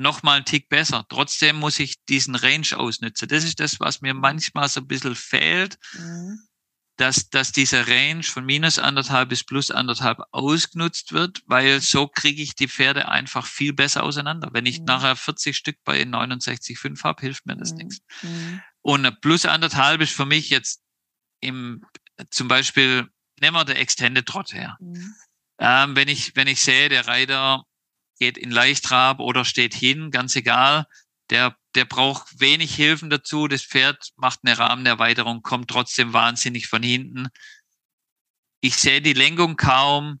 noch 0.00 0.22
mal 0.22 0.36
einen 0.36 0.44
Tick 0.44 0.68
besser. 0.68 1.04
Trotzdem 1.08 1.56
muss 1.56 1.78
ich 1.78 2.04
diesen 2.06 2.34
Range 2.34 2.66
ausnutzen. 2.74 3.28
Das 3.28 3.44
ist 3.44 3.60
das, 3.60 3.80
was 3.80 4.00
mir 4.00 4.14
manchmal 4.14 4.68
so 4.68 4.80
ein 4.80 4.86
bisschen 4.86 5.14
fehlt, 5.14 5.78
mhm. 5.92 6.40
dass, 6.96 7.28
dass 7.28 7.52
dieser 7.52 7.86
Range 7.86 8.22
von 8.22 8.44
minus 8.44 8.78
anderthalb 8.78 9.28
bis 9.28 9.44
plus 9.44 9.70
anderthalb 9.70 10.18
ausgenutzt 10.32 11.12
wird, 11.12 11.42
weil 11.46 11.80
so 11.80 12.08
kriege 12.08 12.42
ich 12.42 12.54
die 12.54 12.68
Pferde 12.68 13.08
einfach 13.08 13.46
viel 13.46 13.74
besser 13.74 14.02
auseinander. 14.02 14.48
Wenn 14.52 14.66
ich 14.66 14.80
mhm. 14.80 14.86
nachher 14.86 15.16
40 15.16 15.56
Stück 15.56 15.76
bei 15.84 16.02
69,5 16.02 17.04
habe, 17.04 17.20
hilft 17.20 17.44
mir 17.46 17.56
das 17.56 17.72
mhm. 17.72 17.78
nichts. 17.78 17.98
Mhm. 18.22 18.62
Und 18.82 19.20
plus 19.20 19.44
anderthalb 19.44 20.00
ist 20.00 20.14
für 20.14 20.26
mich 20.26 20.48
jetzt 20.48 20.82
im, 21.40 21.84
zum 22.30 22.48
Beispiel, 22.48 23.06
nehmen 23.38 23.56
wir 23.56 23.64
der 23.66 23.78
Extended 23.78 24.26
Trot 24.26 24.54
her. 24.54 24.78
Mhm. 24.80 25.14
Ähm, 25.58 25.94
wenn 25.94 26.08
ich, 26.08 26.34
wenn 26.36 26.48
ich 26.48 26.62
sehe, 26.62 26.88
der 26.88 27.06
Reiter 27.06 27.64
geht 28.20 28.38
in 28.38 28.50
Leichtrab 28.50 29.18
oder 29.18 29.44
steht 29.44 29.74
hin, 29.74 30.12
ganz 30.12 30.36
egal. 30.36 30.86
Der, 31.30 31.56
der 31.74 31.86
braucht 31.86 32.38
wenig 32.38 32.74
Hilfen 32.74 33.10
dazu. 33.10 33.48
Das 33.48 33.62
Pferd 33.62 34.10
macht 34.16 34.40
eine 34.44 34.58
Rahmenerweiterung, 34.58 35.42
kommt 35.42 35.70
trotzdem 35.70 36.12
wahnsinnig 36.12 36.68
von 36.68 36.82
hinten. 36.82 37.28
Ich 38.60 38.76
sehe 38.76 39.00
die 39.02 39.14
Lenkung 39.14 39.56
kaum. 39.56 40.20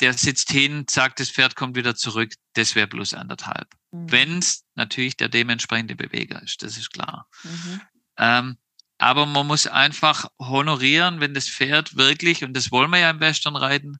der 0.00 0.12
sitzt 0.14 0.50
hin, 0.50 0.86
sagt, 0.90 1.20
das 1.20 1.30
Pferd 1.30 1.54
kommt 1.54 1.76
wieder 1.76 1.94
zurück, 1.94 2.34
das 2.54 2.74
wäre 2.74 2.88
plus 2.88 3.14
anderthalb. 3.14 3.72
Mhm. 3.92 4.10
Wenn 4.10 4.38
es 4.38 4.64
natürlich 4.74 5.16
der 5.16 5.28
dementsprechende 5.28 5.94
Beweger 5.94 6.42
ist, 6.42 6.62
das 6.64 6.76
ist 6.76 6.92
klar. 6.92 7.28
Mhm. 7.44 7.80
Ähm, 8.18 8.58
aber 8.98 9.26
man 9.26 9.46
muss 9.46 9.68
einfach 9.68 10.26
honorieren, 10.40 11.20
wenn 11.20 11.34
das 11.34 11.48
Pferd 11.48 11.96
wirklich, 11.96 12.42
und 12.42 12.54
das 12.54 12.72
wollen 12.72 12.90
wir 12.90 12.98
ja 12.98 13.10
im 13.10 13.20
Western 13.20 13.54
reiten, 13.54 13.98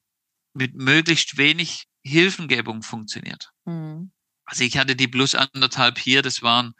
mit 0.53 0.75
möglichst 0.75 1.37
wenig 1.37 1.87
Hilfengebung 2.05 2.83
funktioniert. 2.83 3.51
Mhm. 3.65 4.11
Also 4.45 4.63
ich 4.63 4.77
hatte 4.77 4.95
die 4.95 5.07
plus 5.07 5.35
anderthalb 5.35 5.97
hier, 5.97 6.21
das 6.21 6.41
waren 6.41 6.73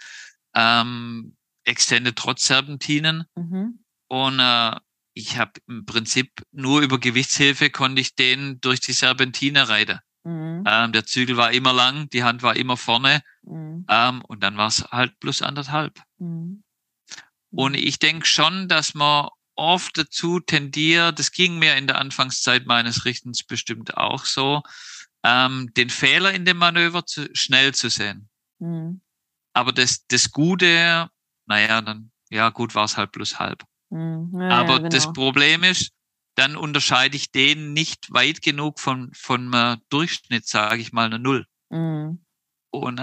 ähm, 0.54 1.36
Extended 1.64 2.16
Trotz 2.16 2.46
Serpentinen. 2.46 3.26
Mhm. 3.36 3.84
Und 4.08 4.40
äh, 4.40 4.76
ich 5.14 5.38
habe 5.38 5.54
im 5.68 5.86
Prinzip 5.86 6.32
nur 6.52 6.82
über 6.82 7.00
Gewichtshilfe 7.00 7.70
konnte 7.70 8.02
ich 8.02 8.16
den 8.16 8.60
durch 8.62 8.82
die 8.82 8.94
Serpentine 8.94 9.68
reiten. 9.68 10.00
Mhm. 10.24 10.64
Ähm, 10.68 10.92
der 10.92 11.06
Zügel 11.06 11.38
war 11.38 11.52
immer 11.52 11.74
lang, 11.74 12.10
die 12.10 12.24
Hand 12.24 12.44
war 12.44 12.56
immer 12.56 12.78
vorne 12.78 13.22
mhm. 13.44 13.86
ähm, 13.90 14.22
und 14.24 14.44
dann 14.44 14.58
war 14.58 14.68
es 14.68 14.84
halt 14.92 15.20
plus 15.20 15.42
anderthalb. 15.42 16.02
Mhm. 16.18 16.64
Und 17.52 17.72
mhm. 17.72 17.78
ich 17.78 18.00
denke 18.00 18.26
schon, 18.26 18.68
dass 18.68 18.94
man 18.94 19.30
oft 19.56 19.98
dazu 19.98 20.40
tendiert, 20.40 21.18
das 21.18 21.32
ging 21.32 21.58
mir 21.58 21.78
in 21.78 21.88
der 21.88 21.98
Anfangszeit 21.98 22.66
meines 22.66 23.06
Richtens 23.06 23.44
bestimmt 23.44 23.98
auch 23.98 24.26
so, 24.26 24.62
ähm, 25.26 25.74
den 25.76 25.90
Fehler 25.90 26.34
in 26.34 26.46
dem 26.46 26.58
Manöver 26.58 27.06
zu, 27.06 27.28
schnell 27.34 27.74
zu 27.74 27.90
sehen. 27.90 28.30
Mhm. 28.60 29.02
Aber 29.54 29.72
das, 29.72 30.06
das 30.08 30.32
Gute, 30.32 31.10
naja, 31.48 31.82
dann, 31.82 32.12
ja, 32.30 32.50
gut 32.50 32.76
war 32.76 32.86
es 32.86 32.96
halt 32.96 33.12
plus 33.12 33.40
halb. 33.40 33.64
Mhm. 33.90 34.40
Ja, 34.40 34.50
Aber 34.50 34.74
ja, 34.74 34.78
genau. 34.78 34.90
das 34.90 35.12
Problem 35.14 35.64
ist, 35.64 35.92
dann 36.36 36.56
unterscheide 36.56 37.16
ich 37.16 37.32
den 37.32 37.74
nicht 37.74 38.14
weit 38.14 38.42
genug 38.42 38.80
von, 38.80 39.12
von 39.14 39.52
äh, 39.54 39.78
Durchschnitt, 39.90 40.48
sage 40.48 40.82
ich 40.82 40.94
mal, 40.94 41.06
eine 41.06 41.18
Null. 41.18 41.48
Mhm. 41.70 42.24
Und, 42.70 43.00
äh, 43.00 43.02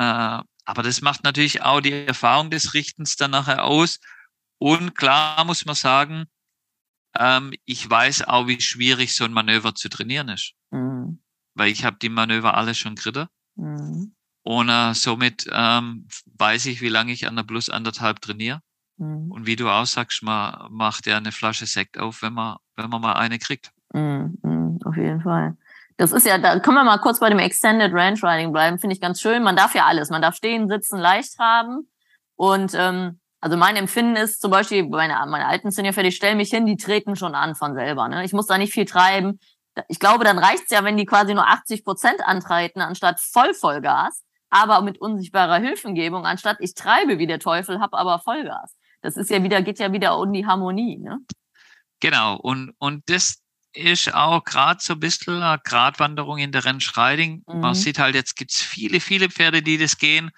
aber 0.64 0.82
das 0.82 1.00
macht 1.00 1.24
natürlich 1.24 1.62
auch 1.62 1.80
die 1.80 1.92
Erfahrung 1.92 2.50
des 2.50 2.74
Richtens 2.74 3.16
dann 3.16 3.32
nachher 3.32 3.64
aus. 3.64 3.98
Und 4.58 4.94
klar 4.94 5.44
muss 5.44 5.64
man 5.64 5.74
sagen, 5.74 6.26
ähm, 7.18 7.52
ich 7.64 7.88
weiß 7.88 8.22
auch, 8.22 8.46
wie 8.46 8.60
schwierig 8.60 9.14
so 9.14 9.24
ein 9.24 9.32
Manöver 9.32 9.74
zu 9.74 9.88
trainieren 9.88 10.28
ist. 10.28 10.52
Mhm. 10.70 11.20
Weil 11.54 11.70
ich 11.70 11.84
habe 11.84 11.96
die 12.00 12.08
Manöver 12.08 12.56
alle 12.56 12.74
schon 12.74 12.94
geritten. 12.94 13.26
Mhm. 13.56 14.14
Und 14.44 14.68
äh, 14.68 14.94
somit 14.94 15.46
ähm, 15.52 16.08
weiß 16.38 16.66
ich, 16.66 16.80
wie 16.80 16.88
lange 16.88 17.12
ich 17.12 17.28
an 17.28 17.36
der 17.36 17.44
Plus 17.44 17.68
anderthalb 17.68 18.20
trainiere. 18.20 18.60
Mhm. 18.96 19.30
Und 19.30 19.46
wie 19.46 19.56
du 19.56 19.68
auch 19.68 19.86
sagst, 19.86 20.22
man 20.22 20.68
macht 20.70 21.06
ja 21.06 21.16
eine 21.16 21.32
Flasche 21.32 21.66
Sekt 21.66 21.98
auf, 21.98 22.22
wenn 22.22 22.32
man, 22.32 22.56
wenn 22.76 22.90
man 22.90 23.00
mal 23.00 23.14
eine 23.14 23.38
kriegt. 23.38 23.70
Mhm, 23.92 24.38
mhm, 24.42 24.78
auf 24.84 24.96
jeden 24.96 25.20
Fall. 25.20 25.56
Das 25.96 26.12
ist 26.12 26.26
ja, 26.26 26.38
da 26.38 26.58
können 26.58 26.76
wir 26.76 26.84
mal 26.84 26.98
kurz 26.98 27.20
bei 27.20 27.28
dem 27.28 27.38
Extended 27.38 27.92
Range 27.92 28.18
Riding 28.22 28.52
bleiben, 28.52 28.78
finde 28.78 28.94
ich 28.94 29.00
ganz 29.00 29.20
schön. 29.20 29.42
Man 29.42 29.56
darf 29.56 29.74
ja 29.74 29.86
alles. 29.86 30.10
Man 30.10 30.22
darf 30.22 30.34
stehen, 30.34 30.68
sitzen, 30.68 30.98
leicht 30.98 31.38
haben. 31.38 31.88
Und 32.34 32.74
ähm, 32.74 33.20
also 33.40 33.56
mein 33.56 33.76
Empfinden 33.76 34.16
ist 34.16 34.40
zum 34.40 34.50
Beispiel, 34.50 34.88
meine, 34.88 35.14
meine 35.28 35.46
alten 35.46 35.70
Senior 35.70 35.96
ich 35.98 36.16
stelle 36.16 36.36
mich 36.36 36.50
hin, 36.50 36.64
die 36.64 36.76
treten 36.76 37.16
schon 37.16 37.34
an 37.34 37.54
von 37.54 37.74
selber. 37.74 38.08
Ne? 38.08 38.24
Ich 38.24 38.32
muss 38.32 38.46
da 38.46 38.56
nicht 38.56 38.72
viel 38.72 38.84
treiben. 38.84 39.38
Ich 39.88 39.98
glaube, 39.98 40.24
dann 40.24 40.38
reicht's 40.38 40.70
ja, 40.70 40.84
wenn 40.84 40.96
die 40.96 41.06
quasi 41.06 41.34
nur 41.34 41.48
80 41.48 41.84
Prozent 41.84 42.20
antreten, 42.24 42.80
anstatt 42.80 43.20
voll 43.20 43.54
Vollgas, 43.54 44.24
aber 44.50 44.82
mit 44.82 45.00
unsichtbarer 45.00 45.58
Hilfengebung, 45.58 46.26
anstatt 46.26 46.58
ich 46.60 46.74
treibe 46.74 47.18
wie 47.18 47.26
der 47.26 47.38
Teufel, 47.38 47.80
hab 47.80 47.94
aber 47.94 48.18
Vollgas. 48.18 48.76
Das 49.00 49.16
ist 49.16 49.30
ja 49.30 49.42
wieder, 49.42 49.62
geht 49.62 49.78
ja 49.78 49.92
wieder 49.92 50.18
um 50.18 50.32
die 50.32 50.46
Harmonie. 50.46 50.98
Ne? 50.98 51.18
Genau, 52.00 52.36
und, 52.36 52.74
und 52.78 53.08
das 53.08 53.42
ist 53.74 54.12
auch 54.12 54.44
gerade 54.44 54.80
so 54.82 54.94
ein 54.94 55.00
bisschen 55.00 55.42
eine 55.42 55.60
Gratwanderung 55.64 56.38
in 56.38 56.52
der 56.52 56.64
Rennschreiding. 56.64 57.42
Mhm. 57.46 57.60
Man 57.60 57.74
sieht 57.74 57.98
halt, 57.98 58.14
jetzt 58.14 58.36
gibt's 58.36 58.60
viele, 58.60 59.00
viele 59.00 59.30
Pferde, 59.30 59.62
die 59.62 59.78
das 59.78 59.96
gehen. 59.96 60.30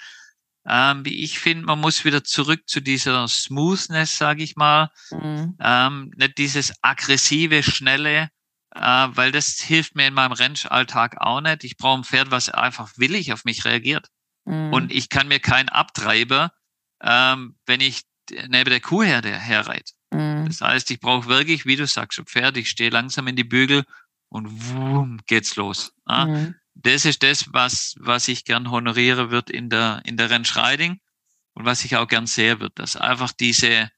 Ähm, 0.67 1.05
wie 1.05 1.23
ich 1.23 1.39
finde, 1.39 1.67
man 1.67 1.81
muss 1.81 2.05
wieder 2.05 2.25
zurück 2.25 2.63
zu 2.67 2.81
dieser 2.81 3.29
Smoothness, 3.29 4.17
sage 4.17 4.43
ich 4.43 4.57
mal. 4.57 4.91
Mhm. 5.11 5.57
Ähm, 5.61 6.11
nicht 6.17 6.39
dieses 6.39 6.73
aggressive, 6.81 7.63
schnelle, 7.63 8.29
weil 8.75 9.33
das 9.33 9.61
hilft 9.61 9.95
mir 9.95 10.07
in 10.07 10.15
meinem 10.15 10.33
Rennalltag 10.33 11.21
auch 11.21 11.41
nicht. 11.41 11.65
Ich 11.65 11.77
brauche 11.77 12.01
ein 12.01 12.05
Pferd, 12.05 12.31
was 12.31 12.49
einfach 12.49 12.93
willig 12.97 13.33
auf 13.33 13.45
mich 13.45 13.65
reagiert. 13.65 14.09
Mhm. 14.45 14.73
Und 14.73 14.93
ich 14.93 15.09
kann 15.09 15.29
mir 15.29 15.41
keinen 15.41 15.69
Abtreiber, 15.69 16.53
ähm, 17.01 17.57
wenn 17.67 17.81
ich 17.81 18.03
neben 18.31 18.71
der 18.71 18.81
Kuhherde 18.81 19.33
herreit. 19.33 19.93
Mhm. 20.11 20.47
Das 20.47 20.61
heißt, 20.61 20.91
ich 20.91 21.01
brauche 21.01 21.29
wirklich, 21.29 21.67
wie 21.67 21.77
du 21.77 21.87
sagst, 21.87 22.19
ein 22.19 22.27
Pferd, 22.27 22.57
ich 22.57 22.69
stehe 22.69 22.91
langsam 22.91 23.29
in 23.29 23.37
die 23.37 23.45
Bügel 23.45 23.85
und 24.29 24.49
wumm, 24.73 25.21
geht's 25.27 25.57
los. 25.57 25.93
Ja? 26.09 26.27
Mhm 26.27 26.55
das 26.75 27.05
ist 27.05 27.23
das, 27.23 27.53
was, 27.53 27.95
was 27.99 28.29
ich 28.29 28.45
gern 28.45 28.71
honoriere 28.71 29.31
wird 29.31 29.51
in 29.51 29.71
der, 29.71 30.03
in 30.05 30.17
der 30.17 30.31
Rennschreiding 30.31 31.01
und 31.55 31.65
was 31.65 31.85
ich 31.85 31.97
auch 31.97 32.09
gern 32.09 32.27
sehe 32.27 32.61
wird, 32.61 32.79
dass 32.79 32.97
einfach 32.97 33.33
diese, 33.33 33.91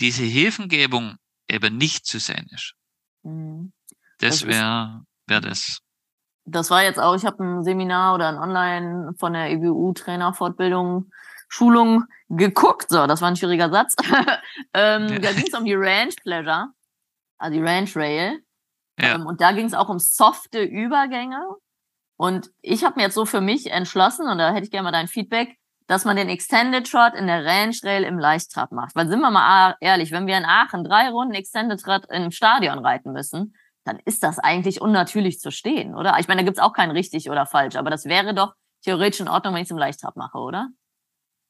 diese 0.00 0.24
Hilfengebung 0.24 1.16
eben 1.48 1.76
nicht 1.78 2.06
zu 2.06 2.18
sehen 2.18 2.48
ist. 2.50 2.74
Mhm. 3.22 3.72
Das 4.18 4.46
wäre 4.46 5.04
wär 5.26 5.40
das. 5.40 5.78
Das 6.44 6.70
war 6.70 6.82
jetzt 6.82 7.00
auch, 7.00 7.14
ich 7.14 7.24
habe 7.24 7.42
ein 7.42 7.64
Seminar 7.64 8.14
oder 8.14 8.28
ein 8.28 8.38
Online 8.38 9.12
von 9.18 9.32
der 9.32 9.50
EBU 9.50 9.92
Trainerfortbildung 9.94 11.10
Schulung 11.48 12.04
geguckt. 12.28 12.86
So, 12.88 13.06
das 13.06 13.20
war 13.20 13.28
ein 13.28 13.36
schwieriger 13.36 13.70
Satz. 13.70 13.94
ähm, 14.74 15.08
ja. 15.08 15.18
Da 15.18 15.32
ging 15.32 15.46
es 15.46 15.58
um 15.58 15.64
die 15.64 15.74
Ranch 15.74 16.16
Pleasure, 16.22 16.68
also 17.38 17.56
die 17.56 17.64
Ranch 17.64 17.96
Rail. 17.96 18.40
Ja. 18.98 19.14
Ähm, 19.14 19.26
und 19.26 19.40
da 19.40 19.52
ging 19.52 19.66
es 19.66 19.74
auch 19.74 19.88
um 19.88 19.98
softe 19.98 20.62
Übergänge. 20.62 21.40
Und 22.16 22.50
ich 22.62 22.84
habe 22.84 22.96
mir 22.96 23.02
jetzt 23.02 23.14
so 23.14 23.26
für 23.26 23.40
mich 23.40 23.70
entschlossen, 23.70 24.26
und 24.28 24.38
da 24.38 24.52
hätte 24.52 24.64
ich 24.64 24.70
gerne 24.70 24.84
mal 24.84 24.92
dein 24.92 25.08
Feedback, 25.08 25.56
dass 25.86 26.04
man 26.04 26.16
den 26.16 26.28
Extended 26.28 26.90
Trot 26.90 27.14
in 27.14 27.26
der 27.26 27.44
Range 27.44 27.76
Rail 27.84 28.04
im 28.04 28.18
Leichttrab 28.18 28.72
macht. 28.72 28.96
Weil 28.96 29.08
sind 29.08 29.20
wir 29.20 29.30
mal 29.30 29.76
ehrlich, 29.80 30.10
wenn 30.10 30.26
wir 30.26 30.36
in 30.36 30.44
Aachen 30.44 30.82
drei 30.82 31.10
Runden 31.10 31.34
Extended 31.34 31.80
Trot 31.80 32.06
im 32.10 32.30
Stadion 32.30 32.78
reiten 32.78 33.12
müssen, 33.12 33.54
dann 33.86 34.00
ist 34.04 34.22
das 34.22 34.38
eigentlich 34.38 34.80
unnatürlich 34.80 35.38
zu 35.38 35.52
stehen, 35.52 35.94
oder? 35.94 36.18
Ich 36.18 36.26
meine, 36.26 36.42
da 36.42 36.44
gibt's 36.44 36.60
auch 36.60 36.72
kein 36.72 36.90
richtig 36.90 37.30
oder 37.30 37.46
falsch, 37.46 37.76
aber 37.76 37.90
das 37.90 38.04
wäre 38.04 38.34
doch 38.34 38.54
theoretisch 38.82 39.20
in 39.20 39.28
Ordnung, 39.28 39.54
wenn 39.54 39.62
ich 39.62 39.68
es 39.68 39.70
im 39.70 39.78
Leichttrab 39.78 40.16
mache, 40.16 40.38
oder? 40.38 40.70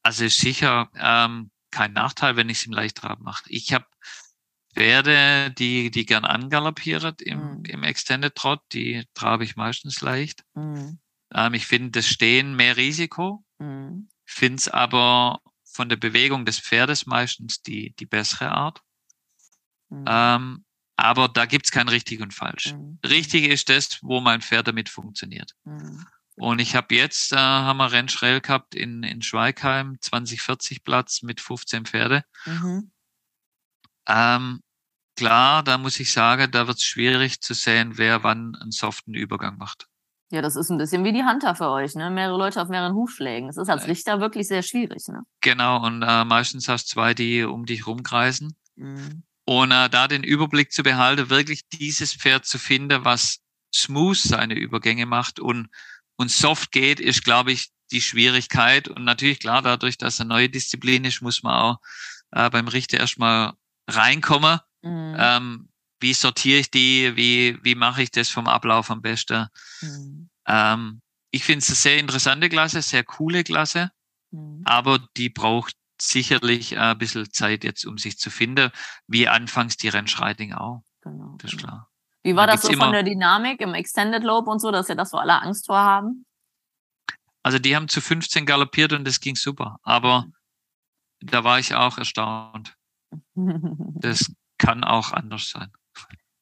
Also 0.03 0.25
ist 0.25 0.39
sicher 0.39 0.89
ähm, 0.95 1.51
kein 1.71 1.93
Nachteil, 1.93 2.35
wenn 2.35 2.49
ich 2.49 2.59
es 2.59 2.65
im 2.65 2.73
Leichttrab 2.73 3.19
mache. 3.19 3.43
Ich 3.47 3.73
habe 3.73 3.85
Pferde, 4.73 5.51
die, 5.57 5.89
die 5.89 6.05
gern 6.05 6.25
angaloppiert 6.25 7.21
im, 7.23 7.39
mhm. 7.39 7.65
im 7.65 7.83
Extended 7.83 8.35
Trot, 8.35 8.61
die 8.71 9.05
trabe 9.15 9.43
ich 9.43 9.55
meistens 9.55 10.01
leicht. 10.01 10.43
Mhm. 10.53 10.99
Ähm, 11.33 11.53
ich 11.55 11.65
finde 11.65 11.91
das 11.91 12.07
Stehen 12.07 12.55
mehr 12.55 12.77
Risiko, 12.77 13.43
mhm. 13.57 14.09
finde 14.25 14.57
es 14.57 14.69
aber 14.69 15.41
von 15.63 15.89
der 15.89 15.95
Bewegung 15.95 16.45
des 16.45 16.59
Pferdes 16.59 17.07
meistens 17.07 17.63
die, 17.63 17.95
die 17.95 18.05
bessere 18.05 18.51
Art. 18.51 18.81
Mhm. 19.89 20.05
Ähm, 20.07 20.65
aber 20.97 21.29
da 21.29 21.45
gibt's 21.45 21.71
kein 21.71 21.87
richtig 21.87 22.21
und 22.21 22.33
falsch. 22.33 22.73
Mhm. 22.73 22.99
Richtig 23.05 23.47
ist 23.47 23.69
das, 23.69 23.99
wo 24.01 24.19
mein 24.19 24.41
Pferd 24.41 24.67
damit 24.67 24.89
funktioniert. 24.89 25.53
Mhm. 25.63 26.05
Und 26.35 26.59
ich 26.59 26.75
habe 26.75 26.93
jetzt, 26.93 27.31
äh, 27.31 27.37
haben 27.37 27.77
wir 27.77 27.91
Rennschrell 27.91 28.41
gehabt 28.41 28.75
in, 28.75 29.03
in 29.03 29.21
Schweigheim, 29.21 29.97
2040 30.01 30.83
Platz 30.83 31.21
mit 31.23 31.39
15 31.39 31.85
Pferde. 31.85 32.23
Mhm. 32.45 32.91
Ähm, 34.07 34.61
klar, 35.15 35.63
da 35.63 35.77
muss 35.77 35.99
ich 35.99 36.11
sagen, 36.11 36.51
da 36.51 36.67
wird 36.67 36.77
es 36.77 36.83
schwierig 36.83 37.41
zu 37.41 37.53
sehen, 37.53 37.97
wer 37.97 38.23
wann 38.23 38.55
einen 38.55 38.71
soften 38.71 39.13
Übergang 39.13 39.57
macht. 39.57 39.87
Ja, 40.29 40.41
das 40.41 40.55
ist 40.55 40.69
ein 40.69 40.77
bisschen 40.77 41.03
wie 41.05 41.13
die 41.13 41.23
Hunter 41.23 41.55
für 41.55 41.69
euch, 41.69 41.95
ne? 41.95 42.11
Mehrere 42.11 42.37
Leute 42.37 42.61
auf 42.61 42.67
mehreren 42.67 42.93
Hufschlägen. 42.93 43.47
Das 43.47 43.57
ist 43.57 43.69
als 43.69 43.85
äh. 43.85 43.87
Richter 43.87 44.19
wirklich 44.19 44.47
sehr 44.47 44.61
schwierig, 44.61 45.07
ne? 45.07 45.23
Genau, 45.41 45.85
und 45.85 46.03
äh, 46.03 46.25
meistens 46.25 46.67
hast 46.67 46.89
du 46.89 46.93
zwei, 46.95 47.13
die 47.13 47.43
um 47.43 47.65
dich 47.65 47.87
rumkreisen. 47.87 48.55
Mhm. 48.75 49.23
Und 49.47 49.71
äh, 49.71 49.89
da 49.89 50.07
den 50.07 50.23
Überblick 50.23 50.71
zu 50.71 50.83
behalten, 50.83 51.29
wirklich 51.29 51.67
dieses 51.69 52.13
Pferd 52.13 52.45
zu 52.45 52.59
finden, 52.59 53.05
was 53.05 53.39
smooth 53.73 54.17
seine 54.17 54.55
Übergänge 54.55 55.05
macht 55.05 55.39
und, 55.39 55.69
und 56.17 56.31
soft 56.31 56.71
geht, 56.71 56.99
ist, 56.99 57.23
glaube 57.23 57.51
ich, 57.51 57.69
die 57.91 58.01
Schwierigkeit. 58.01 58.89
Und 58.89 59.05
natürlich, 59.05 59.39
klar, 59.39 59.61
dadurch, 59.61 59.97
dass 59.97 60.19
eine 60.19 60.29
neue 60.29 60.49
Disziplin 60.49 61.05
ist, 61.05 61.21
muss 61.21 61.43
man 61.43 61.53
auch 61.53 61.77
äh, 62.31 62.49
beim 62.49 62.67
Richter 62.67 62.97
erstmal 62.97 63.53
reinkommen 63.89 64.59
Mhm. 64.87 65.15
Ähm, 65.17 65.69
wie 65.99 66.13
sortiere 66.13 66.59
ich 66.59 66.71
die? 66.71 67.15
Wie, 67.15 67.57
wie 67.63 67.75
mache 67.75 68.03
ich 68.03 68.11
das 68.11 68.29
vom 68.29 68.47
Ablauf 68.47 68.91
am 68.91 69.01
besten? 69.01 69.47
Mhm. 69.81 70.29
Ähm, 70.47 71.01
ich 71.31 71.43
finde 71.43 71.59
es 71.59 71.69
eine 71.69 71.75
sehr 71.75 71.97
interessante 71.99 72.49
Klasse, 72.49 72.81
sehr 72.81 73.03
coole 73.03 73.43
Klasse, 73.43 73.91
mhm. 74.31 74.61
aber 74.65 74.99
die 75.17 75.29
braucht 75.29 75.75
sicherlich 76.01 76.73
äh, 76.73 76.79
ein 76.79 76.97
bisschen 76.97 77.31
Zeit 77.31 77.63
jetzt, 77.63 77.85
um 77.85 77.97
sich 77.97 78.17
zu 78.17 78.29
finden, 78.29 78.71
wie 79.07 79.27
anfangs 79.27 79.77
die 79.77 79.89
Rennschreiting 79.89 80.53
auch. 80.53 80.83
Genau. 81.01 81.35
Das 81.39 81.51
ist 81.51 81.57
genau. 81.57 81.69
klar. 81.69 81.89
Wie 82.23 82.35
war 82.35 82.47
da 82.47 82.53
das 82.53 82.63
so 82.63 82.73
von 82.73 82.91
der 82.91 83.03
Dynamik 83.03 83.61
im 83.61 83.73
Extended 83.73 84.23
Lobe 84.23 84.49
und 84.49 84.59
so, 84.59 84.71
dass 84.71 84.87
ja 84.87 84.95
das 84.95 85.11
so 85.11 85.17
alle 85.17 85.41
Angst 85.41 85.67
vor 85.67 85.77
haben? 85.77 86.25
Also 87.43 87.59
die 87.59 87.75
haben 87.75 87.87
zu 87.87 88.01
15 88.01 88.45
galoppiert 88.45 88.91
und 88.91 89.07
das 89.07 89.21
ging 89.21 89.35
super, 89.35 89.77
aber 89.83 90.23
mhm. 90.23 90.33
da 91.21 91.43
war 91.43 91.59
ich 91.59 91.73
auch 91.75 91.97
erstaunt. 91.97 92.75
Das 93.99 94.31
kann 94.57 94.83
auch 94.83 95.11
anders 95.11 95.49
sein. 95.49 95.71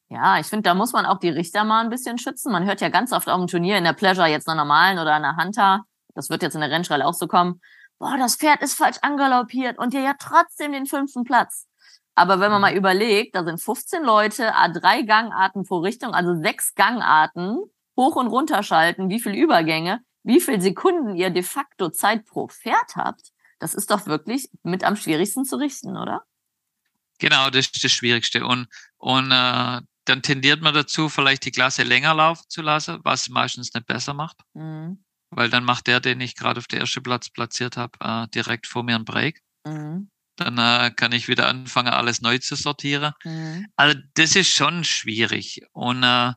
Ja, 0.08 0.38
ich 0.38 0.46
finde, 0.46 0.64
da 0.64 0.74
muss 0.74 0.92
man 0.92 1.06
auch 1.06 1.18
die 1.18 1.28
Richter 1.28 1.64
mal 1.64 1.82
ein 1.82 1.90
bisschen 1.90 2.18
schützen. 2.18 2.52
Man 2.52 2.64
hört 2.64 2.80
ja 2.80 2.88
ganz 2.88 3.12
oft 3.12 3.28
auf 3.28 3.38
dem 3.38 3.46
Turnier 3.46 3.78
in 3.78 3.84
der 3.84 3.92
Pleasure, 3.92 4.28
jetzt 4.28 4.48
einer 4.48 4.62
normalen 4.62 4.98
oder 4.98 5.14
einer 5.14 5.36
Hunter, 5.36 5.84
das 6.14 6.30
wird 6.30 6.42
jetzt 6.42 6.54
in 6.54 6.60
der 6.60 6.70
Rennschrei 6.70 7.04
auch 7.04 7.14
so 7.14 7.28
kommen, 7.28 7.60
boah, 7.98 8.16
das 8.18 8.36
Pferd 8.36 8.62
ist 8.62 8.74
falsch 8.74 8.98
angaloppiert 9.02 9.78
und 9.78 9.92
dir 9.92 10.00
ja 10.00 10.14
trotzdem 10.18 10.72
den 10.72 10.86
fünften 10.86 11.24
Platz. 11.24 11.66
Aber 12.14 12.40
wenn 12.40 12.50
man 12.50 12.62
mal 12.62 12.72
mhm. 12.72 12.78
überlegt, 12.78 13.36
da 13.36 13.44
sind 13.44 13.62
15 13.62 14.02
Leute, 14.02 14.54
A3 14.54 15.06
Gangarten 15.06 15.64
pro 15.64 15.78
Richtung, 15.78 16.14
also 16.14 16.34
sechs 16.40 16.74
Gangarten, 16.74 17.58
hoch 17.96 18.16
und 18.16 18.28
runter 18.28 18.62
schalten, 18.62 19.10
wie 19.10 19.20
viel 19.20 19.34
Übergänge, 19.34 20.00
wie 20.22 20.40
viel 20.40 20.60
Sekunden 20.60 21.14
ihr 21.14 21.30
de 21.30 21.42
facto 21.42 21.90
Zeit 21.90 22.24
pro 22.24 22.48
Pferd 22.48 22.96
habt, 22.96 23.32
das 23.58 23.74
ist 23.74 23.90
doch 23.90 24.06
wirklich 24.06 24.48
mit 24.62 24.82
am 24.84 24.96
schwierigsten 24.96 25.44
zu 25.44 25.56
richten, 25.56 25.96
oder? 25.96 26.22
Genau, 27.18 27.48
das 27.48 27.66
ist 27.66 27.84
das 27.84 27.92
Schwierigste. 27.92 28.44
Und, 28.44 28.68
und 28.98 29.30
äh, 29.30 29.80
dann 30.04 30.22
tendiert 30.22 30.60
man 30.60 30.74
dazu, 30.74 31.08
vielleicht 31.08 31.44
die 31.44 31.50
Klasse 31.50 31.82
länger 31.82 32.14
laufen 32.14 32.44
zu 32.48 32.62
lassen, 32.62 33.00
was 33.02 33.28
meistens 33.28 33.72
nicht 33.72 33.86
besser 33.86 34.14
macht. 34.14 34.38
Mhm. 34.54 35.04
Weil 35.36 35.50
dann 35.50 35.64
macht 35.64 35.86
der, 35.86 36.00
den 36.00 36.20
ich 36.22 36.34
gerade 36.34 36.58
auf 36.58 36.66
der 36.66 36.80
ersten 36.80 37.02
Platz 37.02 37.28
platziert 37.28 37.76
habe, 37.76 37.92
äh, 38.00 38.26
direkt 38.28 38.66
vor 38.66 38.82
mir 38.82 38.94
einen 38.94 39.04
Break. 39.04 39.42
Mhm. 39.66 40.10
Dann 40.36 40.56
äh, 40.58 40.90
kann 40.90 41.12
ich 41.12 41.28
wieder 41.28 41.46
anfangen, 41.46 41.92
alles 41.92 42.22
neu 42.22 42.38
zu 42.38 42.56
sortieren. 42.56 43.12
Mhm. 43.22 43.66
Also 43.76 43.98
das 44.14 44.34
ist 44.34 44.50
schon 44.50 44.82
schwierig. 44.82 45.60
Und 45.72 46.02
äh, 46.02 46.32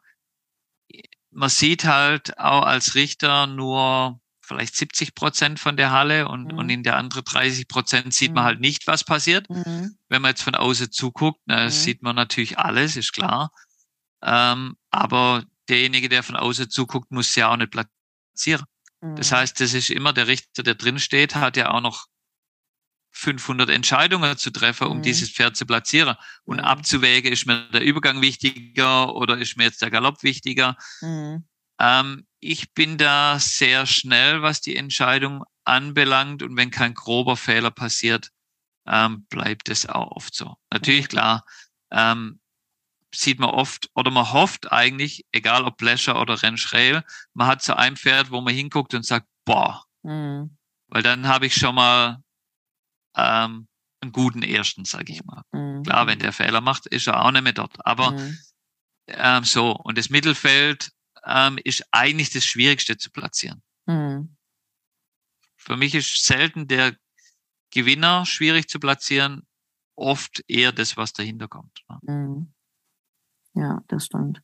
man 1.31 1.49
sieht 1.49 1.85
halt 1.85 2.37
auch 2.37 2.63
als 2.63 2.95
Richter 2.95 3.47
nur 3.47 4.19
vielleicht 4.41 4.75
70 4.75 5.15
Prozent 5.15 5.59
von 5.59 5.77
der 5.77 5.91
Halle 5.91 6.27
und, 6.27 6.51
mhm. 6.51 6.57
und 6.57 6.69
in 6.69 6.83
der 6.83 6.97
anderen 6.97 7.23
30 7.23 7.69
Prozent 7.69 8.13
sieht 8.13 8.31
mhm. 8.31 8.35
man 8.35 8.43
halt 8.43 8.59
nicht, 8.59 8.85
was 8.85 9.05
passiert. 9.05 9.49
Mhm. 9.49 9.95
Wenn 10.09 10.21
man 10.21 10.31
jetzt 10.31 10.43
von 10.43 10.55
außen 10.55 10.91
zuguckt, 10.91 11.39
na, 11.45 11.65
mhm. 11.65 11.69
sieht 11.69 12.01
man 12.01 12.17
natürlich 12.17 12.59
alles, 12.59 12.97
ist 12.97 13.13
klar. 13.13 13.51
Ähm, 14.21 14.75
aber 14.89 15.45
derjenige, 15.69 16.09
der 16.09 16.23
von 16.23 16.35
außen 16.35 16.69
zuguckt, 16.69 17.11
muss 17.11 17.33
ja 17.35 17.49
auch 17.49 17.57
nicht 17.57 17.71
platzieren. 17.71 18.65
Das 19.01 19.31
mhm. 19.31 19.35
heißt, 19.35 19.59
das 19.59 19.73
ist 19.73 19.89
immer 19.89 20.13
der 20.13 20.27
Richter, 20.27 20.63
der 20.63 20.75
drin 20.75 20.99
steht, 20.99 21.35
hat 21.35 21.57
ja 21.57 21.71
auch 21.71 21.81
noch 21.81 22.07
500 23.11 23.69
Entscheidungen 23.69 24.37
zu 24.37 24.51
treffen, 24.51 24.87
um 24.87 24.97
mhm. 24.97 25.01
dieses 25.01 25.31
Pferd 25.31 25.55
zu 25.55 25.65
platzieren 25.65 26.15
und 26.43 26.57
mhm. 26.57 26.63
abzuwägen, 26.63 27.31
ist 27.31 27.45
mir 27.45 27.69
der 27.71 27.81
Übergang 27.81 28.21
wichtiger 28.21 29.15
oder 29.15 29.37
ist 29.37 29.57
mir 29.57 29.65
jetzt 29.65 29.81
der 29.81 29.91
Galopp 29.91 30.23
wichtiger. 30.23 30.77
Mhm. 31.01 31.45
Ähm, 31.79 32.27
ich 32.39 32.73
bin 32.73 32.97
da 32.97 33.39
sehr 33.39 33.85
schnell, 33.85 34.41
was 34.41 34.61
die 34.61 34.75
Entscheidung 34.75 35.43
anbelangt 35.63 36.43
und 36.43 36.55
wenn 36.55 36.71
kein 36.71 36.93
grober 36.93 37.35
Fehler 37.37 37.71
passiert, 37.71 38.29
ähm, 38.85 39.25
bleibt 39.29 39.69
es 39.69 39.85
auch 39.85 40.11
oft 40.11 40.35
so. 40.35 40.55
Natürlich 40.71 41.05
mhm. 41.05 41.09
klar, 41.09 41.45
ähm, 41.91 42.39
sieht 43.13 43.39
man 43.39 43.49
oft 43.49 43.89
oder 43.95 44.11
man 44.11 44.31
hofft 44.31 44.71
eigentlich, 44.71 45.25
egal 45.31 45.65
ob 45.65 45.77
Pleasure 45.77 46.17
oder 46.17 46.41
Rennschrail, 46.41 47.03
man 47.33 47.47
hat 47.47 47.61
so 47.61 47.73
ein 47.73 47.97
Pferd, 47.97 48.31
wo 48.31 48.41
man 48.41 48.53
hinguckt 48.53 48.93
und 48.93 49.05
sagt, 49.05 49.27
boah, 49.45 49.85
mhm. 50.03 50.57
weil 50.87 51.03
dann 51.03 51.27
habe 51.27 51.47
ich 51.47 51.55
schon 51.55 51.75
mal 51.75 52.21
ähm, 53.15 53.67
einen 54.01 54.11
guten 54.11 54.43
ersten, 54.43 54.85
sage 54.85 55.11
ich 55.11 55.23
mal. 55.23 55.43
Mhm. 55.51 55.83
Klar, 55.83 56.07
wenn 56.07 56.19
der 56.19 56.33
Fehler 56.33 56.61
macht, 56.61 56.85
ist 56.87 57.07
er 57.07 57.23
auch 57.23 57.31
nicht 57.31 57.43
mehr 57.43 57.53
dort. 57.53 57.85
Aber 57.85 58.11
mhm. 58.11 58.37
ähm, 59.07 59.43
so, 59.43 59.71
und 59.71 59.97
das 59.97 60.09
Mittelfeld 60.09 60.91
ähm, 61.25 61.59
ist 61.63 61.83
eigentlich 61.91 62.29
das 62.29 62.45
Schwierigste 62.45 62.97
zu 62.97 63.11
platzieren. 63.11 63.61
Mhm. 63.85 64.35
Für 65.57 65.75
mich 65.75 65.95
ist 65.95 66.23
selten 66.23 66.67
der 66.67 66.95
Gewinner 67.71 68.25
schwierig 68.25 68.69
zu 68.69 68.79
platzieren, 68.79 69.45
oft 69.95 70.43
eher 70.47 70.71
das, 70.71 70.97
was 70.97 71.13
dahinter 71.13 71.47
kommt. 71.47 71.83
Mhm. 72.03 72.53
Ja, 73.53 73.81
das 73.87 74.05
stimmt. 74.05 74.41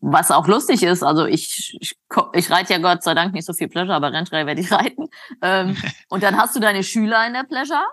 Was 0.00 0.30
auch 0.30 0.46
lustig 0.46 0.82
ist, 0.82 1.02
also 1.02 1.24
ich, 1.24 1.78
ich, 1.80 1.96
ich 2.34 2.50
reite 2.50 2.74
ja 2.74 2.78
Gott 2.78 3.02
sei 3.02 3.14
Dank 3.14 3.32
nicht 3.32 3.46
so 3.46 3.54
viel 3.54 3.68
Pleasure, 3.68 3.94
aber 3.94 4.12
Rennschrei 4.12 4.44
werde 4.44 4.60
ich 4.60 4.70
reiten. 4.72 5.08
Ähm, 5.42 5.76
und 6.08 6.22
dann 6.22 6.36
hast 6.36 6.54
du 6.54 6.60
deine 6.60 6.84
Schüler 6.84 7.26
in 7.26 7.32
der 7.32 7.44
Pleasure 7.44 7.86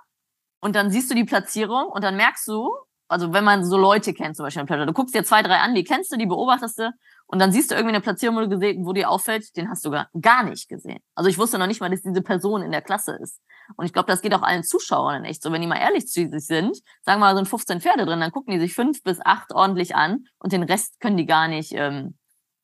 und 0.60 0.76
dann 0.76 0.92
siehst 0.92 1.10
du 1.10 1.16
die 1.16 1.24
Platzierung 1.24 1.88
und 1.88 2.04
dann 2.04 2.18
merkst 2.18 2.48
du, 2.48 2.70
also 3.08 3.34
wenn 3.34 3.44
man 3.44 3.64
so 3.64 3.78
Leute 3.78 4.14
kennt, 4.14 4.36
zum 4.36 4.46
Beispiel 4.46 4.62
in 4.62 4.68
Pleasure, 4.68 4.88
du 4.88 4.94
guckst 4.94 5.14
dir 5.14 5.24
zwei, 5.24 5.42
drei 5.44 5.58
an, 5.58 5.76
die 5.76 5.84
kennst 5.84 6.12
du, 6.12 6.18
die 6.18 6.26
beobachtest 6.26 6.80
du 6.80 6.92
und 7.28 7.40
dann 7.40 7.52
siehst 7.52 7.72
du 7.72 7.76
irgendwie 7.76 7.96
eine 7.96 8.02
Platzierung, 8.02 8.36
wo 8.36 8.42
du 8.42 8.50
gesehen, 8.50 8.86
wo 8.86 8.94
dir 8.94 9.10
auffällt, 9.10 9.56
den 9.58 9.70
hast 9.70 9.86
du 9.86 9.92
gar, 9.92 10.10
gar 10.20 10.44
nicht 10.44 10.70
gesehen. 10.70 11.00
Also 11.16 11.30
ich 11.30 11.38
wusste 11.38 11.58
noch 11.58 11.68
nicht 11.68 11.82
mal, 11.82 11.90
dass 11.90 12.02
diese 12.02 12.22
Person 12.22 12.62
in 12.62 12.72
der 12.72 12.82
Klasse 12.82 13.18
ist. 13.22 13.40
Und 13.78 13.86
ich 13.86 13.94
glaube, 13.94 14.08
das 14.08 14.22
geht 14.22 14.34
auch 14.34 14.44
allen 14.44 14.64
Zuschauern 14.64 15.26
echt 15.26 15.42
so. 15.42 15.52
Wenn 15.52 15.62
die 15.62 15.68
mal 15.68 15.80
ehrlich 15.80 16.08
zu 16.08 16.30
sich 16.30 16.46
sind, 16.46 16.78
sagen 17.02 17.20
wir 17.20 17.26
mal, 17.26 17.36
sind 17.36 17.48
15 17.48 17.82
Pferde 17.82 18.06
drin, 18.06 18.20
dann 18.20 18.32
gucken 18.32 18.54
die 18.54 18.60
sich 18.60 18.76
fünf 18.76 19.02
bis 19.02 19.20
acht 19.24 19.54
ordentlich 19.54 19.96
an 19.96 20.26
und 20.38 20.52
den 20.52 20.64
Rest 20.64 21.00
können 21.00 21.18
die 21.18 21.26
gar 21.26 21.48
nicht 21.48 21.72
ähm, 21.74 22.16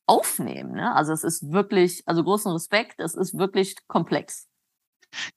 aufnehmen. 0.06 0.74
Ne? 0.74 0.94
Also 0.94 1.14
es 1.14 1.24
ist 1.24 1.52
wirklich, 1.52 2.04
also 2.06 2.24
großen 2.24 2.52
Respekt, 2.52 3.00
es 3.00 3.16
ist 3.16 3.38
wirklich 3.38 3.76
komplex. 3.88 4.48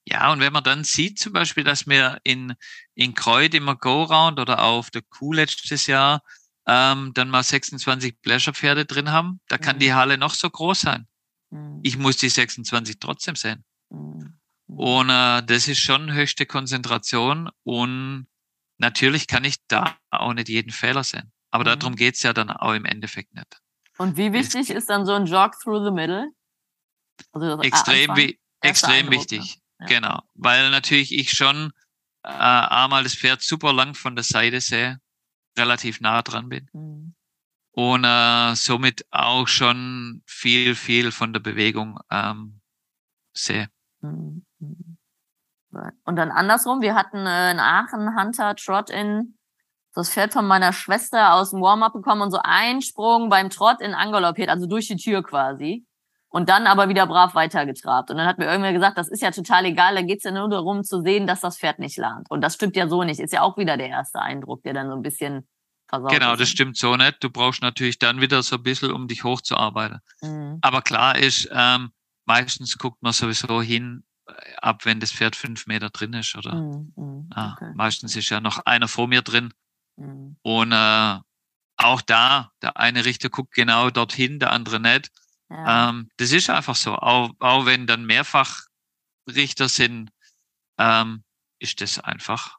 Ja, 0.06 0.32
und 0.32 0.40
wenn 0.40 0.52
man 0.52 0.64
dann 0.64 0.84
sieht 0.84 1.18
zum 1.18 1.32
Beispiel, 1.32 1.64
dass 1.64 1.86
wir 1.86 2.20
in, 2.24 2.54
in 2.94 3.14
Kreuz 3.14 3.54
immer 3.54 3.76
Go-Round 3.76 4.38
oder 4.38 4.62
auf 4.62 4.90
der 4.90 5.02
Kuh 5.02 5.32
letztes 5.32 5.86
Jahr 5.86 6.22
ähm, 6.66 7.12
dann 7.14 7.28
mal 7.28 7.42
26 7.42 8.20
Pleasure-Pferde 8.20 8.86
drin 8.86 9.10
haben, 9.10 9.40
da 9.48 9.58
kann 9.58 9.76
mhm. 9.76 9.80
die 9.80 9.94
Halle 9.94 10.18
noch 10.18 10.34
so 10.34 10.48
groß 10.48 10.80
sein. 10.80 11.06
Mhm. 11.50 11.80
Ich 11.82 11.98
muss 11.98 12.16
die 12.16 12.28
26 12.28 12.98
trotzdem 12.98 13.36
sehen. 13.36 13.64
Mhm. 13.90 14.38
Und 14.66 15.10
äh, 15.10 15.42
das 15.42 15.68
ist 15.68 15.78
schon 15.78 16.12
höchste 16.12 16.46
Konzentration 16.46 17.50
und 17.64 18.26
natürlich 18.78 19.26
kann 19.26 19.44
ich 19.44 19.56
da 19.68 19.96
auch 20.10 20.32
nicht 20.32 20.48
jeden 20.48 20.72
Fehler 20.72 21.04
sehen. 21.04 21.32
Aber 21.50 21.64
mhm. 21.64 21.78
darum 21.78 21.96
geht's 21.96 22.22
ja 22.22 22.32
dann 22.32 22.50
auch 22.50 22.72
im 22.72 22.84
Endeffekt 22.84 23.34
nicht. 23.34 23.60
Und 23.98 24.16
wie 24.16 24.32
wichtig 24.32 24.70
ist 24.70 24.90
dann 24.90 25.06
so 25.06 25.12
ein 25.12 25.26
Jog 25.26 25.52
through 25.60 25.84
the 25.84 25.92
middle? 25.92 26.30
Also 27.32 27.60
extrem, 27.62 28.16
wie, 28.16 28.40
extrem 28.60 29.10
wichtig, 29.10 29.60
ja. 29.88 30.00
genau. 30.00 30.22
Weil 30.34 30.70
natürlich 30.70 31.12
ich 31.12 31.30
schon 31.30 31.72
äh, 32.22 32.28
einmal 32.28 33.02
das 33.02 33.14
Pferd 33.14 33.42
super 33.42 33.72
lang 33.72 33.94
von 33.94 34.16
der 34.16 34.24
Seite 34.24 34.60
sehe, 34.60 35.00
relativ 35.58 36.00
nah 36.00 36.22
dran 36.22 36.48
bin. 36.48 36.68
Mhm. 36.72 37.14
Und 37.72 38.04
äh, 38.04 38.54
somit 38.54 39.04
auch 39.10 39.48
schon 39.48 40.22
viel, 40.26 40.74
viel 40.74 41.10
von 41.10 41.32
der 41.32 41.40
Bewegung 41.40 41.98
ähm, 42.10 42.60
sehe. 43.32 43.68
Mhm. 44.00 44.44
Und 46.04 46.16
dann 46.16 46.30
andersrum, 46.30 46.82
wir 46.82 46.94
hatten 46.94 47.26
äh, 47.26 47.50
in 47.50 47.58
Aachen 47.58 48.16
Hunter 48.16 48.54
Trot 48.54 48.90
in 48.90 49.36
das 49.94 50.10
Pferd 50.10 50.32
von 50.32 50.46
meiner 50.46 50.72
Schwester 50.72 51.34
aus 51.34 51.50
dem 51.50 51.60
Warm-up 51.60 51.92
bekommen 51.92 52.22
und 52.22 52.30
so 52.30 52.40
einen 52.42 52.82
Sprung 52.82 53.28
beim 53.28 53.50
Trott 53.50 53.80
in 53.80 53.94
angaloppiert, 53.94 54.48
also 54.48 54.66
durch 54.66 54.88
die 54.88 54.96
Tür 54.96 55.22
quasi. 55.22 55.86
Und 56.34 56.48
dann 56.48 56.66
aber 56.66 56.88
wieder 56.88 57.06
brav 57.06 57.36
weitergetrabt. 57.36 58.10
Und 58.10 58.16
dann 58.16 58.26
hat 58.26 58.38
mir 58.38 58.46
irgendwer 58.46 58.72
gesagt, 58.72 58.98
das 58.98 59.08
ist 59.08 59.22
ja 59.22 59.30
total 59.30 59.66
egal, 59.66 59.94
da 59.94 60.02
geht's 60.02 60.24
ja 60.24 60.32
nur 60.32 60.48
darum 60.48 60.82
zu 60.82 61.00
sehen, 61.00 61.28
dass 61.28 61.40
das 61.40 61.58
Pferd 61.58 61.78
nicht 61.78 61.96
lernt. 61.96 62.28
Und 62.28 62.40
das 62.40 62.54
stimmt 62.54 62.74
ja 62.74 62.88
so 62.88 63.04
nicht. 63.04 63.20
Ist 63.20 63.32
ja 63.32 63.42
auch 63.42 63.56
wieder 63.56 63.76
der 63.76 63.88
erste 63.88 64.20
Eindruck, 64.20 64.64
der 64.64 64.74
dann 64.74 64.88
so 64.88 64.96
ein 64.96 65.02
bisschen 65.02 65.46
versaut 65.86 66.10
Genau, 66.10 66.32
ist. 66.32 66.40
das 66.40 66.48
stimmt 66.48 66.76
so 66.76 66.96
nicht. 66.96 67.22
Du 67.22 67.30
brauchst 67.30 67.62
natürlich 67.62 68.00
dann 68.00 68.20
wieder 68.20 68.42
so 68.42 68.56
ein 68.56 68.64
bisschen, 68.64 68.90
um 68.90 69.06
dich 69.06 69.22
hochzuarbeiten. 69.22 70.00
Mhm. 70.22 70.58
Aber 70.60 70.82
klar 70.82 71.16
ist, 71.16 71.48
ähm, 71.52 71.92
meistens 72.24 72.78
guckt 72.78 73.00
man 73.00 73.12
sowieso 73.12 73.62
hin, 73.62 74.02
ab, 74.56 74.84
wenn 74.86 74.98
das 74.98 75.12
Pferd 75.12 75.36
fünf 75.36 75.68
Meter 75.68 75.90
drin 75.90 76.14
ist, 76.14 76.34
oder? 76.34 76.54
Mm, 76.54 76.92
mm, 76.96 77.30
okay. 77.30 77.72
meistens 77.74 78.16
ist 78.16 78.30
ja 78.30 78.40
noch 78.40 78.58
einer 78.64 78.88
vor 78.88 79.06
mir 79.06 79.22
drin. 79.22 79.52
Mm. 79.96 80.32
Und 80.42 80.72
äh, 80.72 81.18
auch 81.76 82.00
da, 82.00 82.50
der 82.62 82.76
eine 82.76 83.04
Richter 83.04 83.28
guckt 83.28 83.54
genau 83.54 83.90
dorthin, 83.90 84.38
der 84.38 84.52
andere 84.52 84.80
nicht. 84.80 85.10
Ja. 85.50 85.90
Ähm, 85.90 86.10
das 86.16 86.32
ist 86.32 86.50
einfach 86.50 86.74
so. 86.74 86.94
Auch, 86.94 87.30
auch 87.38 87.66
wenn 87.66 87.86
dann 87.86 88.06
mehrfach 88.06 88.62
Richter 89.28 89.68
sind, 89.68 90.10
ähm, 90.78 91.24
ist 91.58 91.80
das 91.80 91.98
einfach 91.98 92.58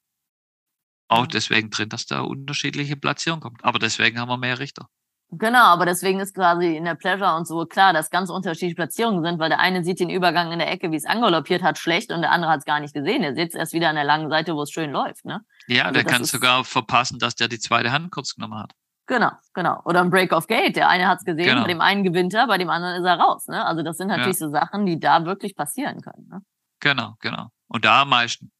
auch 1.07 1.27
deswegen 1.27 1.69
drin, 1.69 1.89
dass 1.89 2.05
da 2.05 2.21
unterschiedliche 2.21 2.95
Platzierung 2.95 3.39
kommt. 3.39 3.63
Aber 3.63 3.79
deswegen 3.79 4.19
haben 4.19 4.29
wir 4.29 4.37
mehr 4.37 4.59
Richter. 4.59 4.89
Genau, 5.31 5.65
aber 5.65 5.85
deswegen 5.85 6.19
ist 6.19 6.35
quasi 6.35 6.75
in 6.75 6.85
der 6.85 6.95
Pleasure 6.95 7.35
und 7.35 7.47
so 7.47 7.65
klar, 7.65 7.93
dass 7.93 8.09
ganz 8.09 8.29
unterschiedliche 8.29 8.75
Platzierungen 8.75 9.23
sind, 9.23 9.39
weil 9.39 9.49
der 9.49 9.59
eine 9.59 9.83
sieht 9.83 9.99
den 9.99 10.09
Übergang 10.09 10.51
in 10.51 10.59
der 10.59 10.71
Ecke, 10.71 10.91
wie 10.91 10.95
es 10.95 11.05
angaloppiert 11.05 11.63
hat, 11.63 11.77
schlecht 11.77 12.11
und 12.11 12.21
der 12.21 12.31
andere 12.31 12.51
hat 12.51 12.59
es 12.59 12.65
gar 12.65 12.79
nicht 12.79 12.93
gesehen. 12.93 13.21
Der 13.21 13.35
sitzt 13.35 13.55
erst 13.55 13.73
wieder 13.73 13.89
an 13.89 13.95
der 13.95 14.03
langen 14.03 14.29
Seite, 14.29 14.55
wo 14.55 14.61
es 14.61 14.71
schön 14.71 14.91
läuft. 14.91 15.25
Ne? 15.25 15.41
Ja, 15.67 15.83
also 15.85 15.93
der 15.95 16.03
kann 16.03 16.23
sogar 16.23 16.63
verpassen, 16.63 17.17
dass 17.19 17.35
der 17.35 17.47
die 17.47 17.59
zweite 17.59 17.91
Hand 17.91 18.11
kurz 18.11 18.35
genommen 18.35 18.59
hat. 18.59 18.71
Genau, 19.07 19.31
genau. 19.53 19.81
Oder 19.85 20.01
ein 20.01 20.09
Break 20.09 20.31
of 20.31 20.47
Gate. 20.47 20.75
Der 20.75 20.89
eine 20.89 21.07
hat 21.07 21.19
es 21.19 21.25
gesehen, 21.25 21.45
genau. 21.45 21.61
bei 21.61 21.67
dem 21.67 21.81
einen 21.81 22.03
gewinnt 22.03 22.33
er, 22.33 22.47
bei 22.47 22.57
dem 22.57 22.69
anderen 22.69 22.95
ist 22.95 23.05
er 23.05 23.19
raus. 23.19 23.47
Ne? 23.47 23.63
Also 23.63 23.83
das 23.83 23.97
sind 23.97 24.07
natürlich 24.07 24.39
ja. 24.39 24.47
so 24.47 24.51
Sachen, 24.51 24.85
die 24.85 24.99
da 24.99 25.25
wirklich 25.25 25.55
passieren 25.55 26.01
können. 26.01 26.27
Ne? 26.27 26.41
Genau, 26.79 27.15
genau. 27.19 27.47
Und 27.67 27.85
da 27.85 28.01
am 28.01 28.09
meisten. 28.09 28.51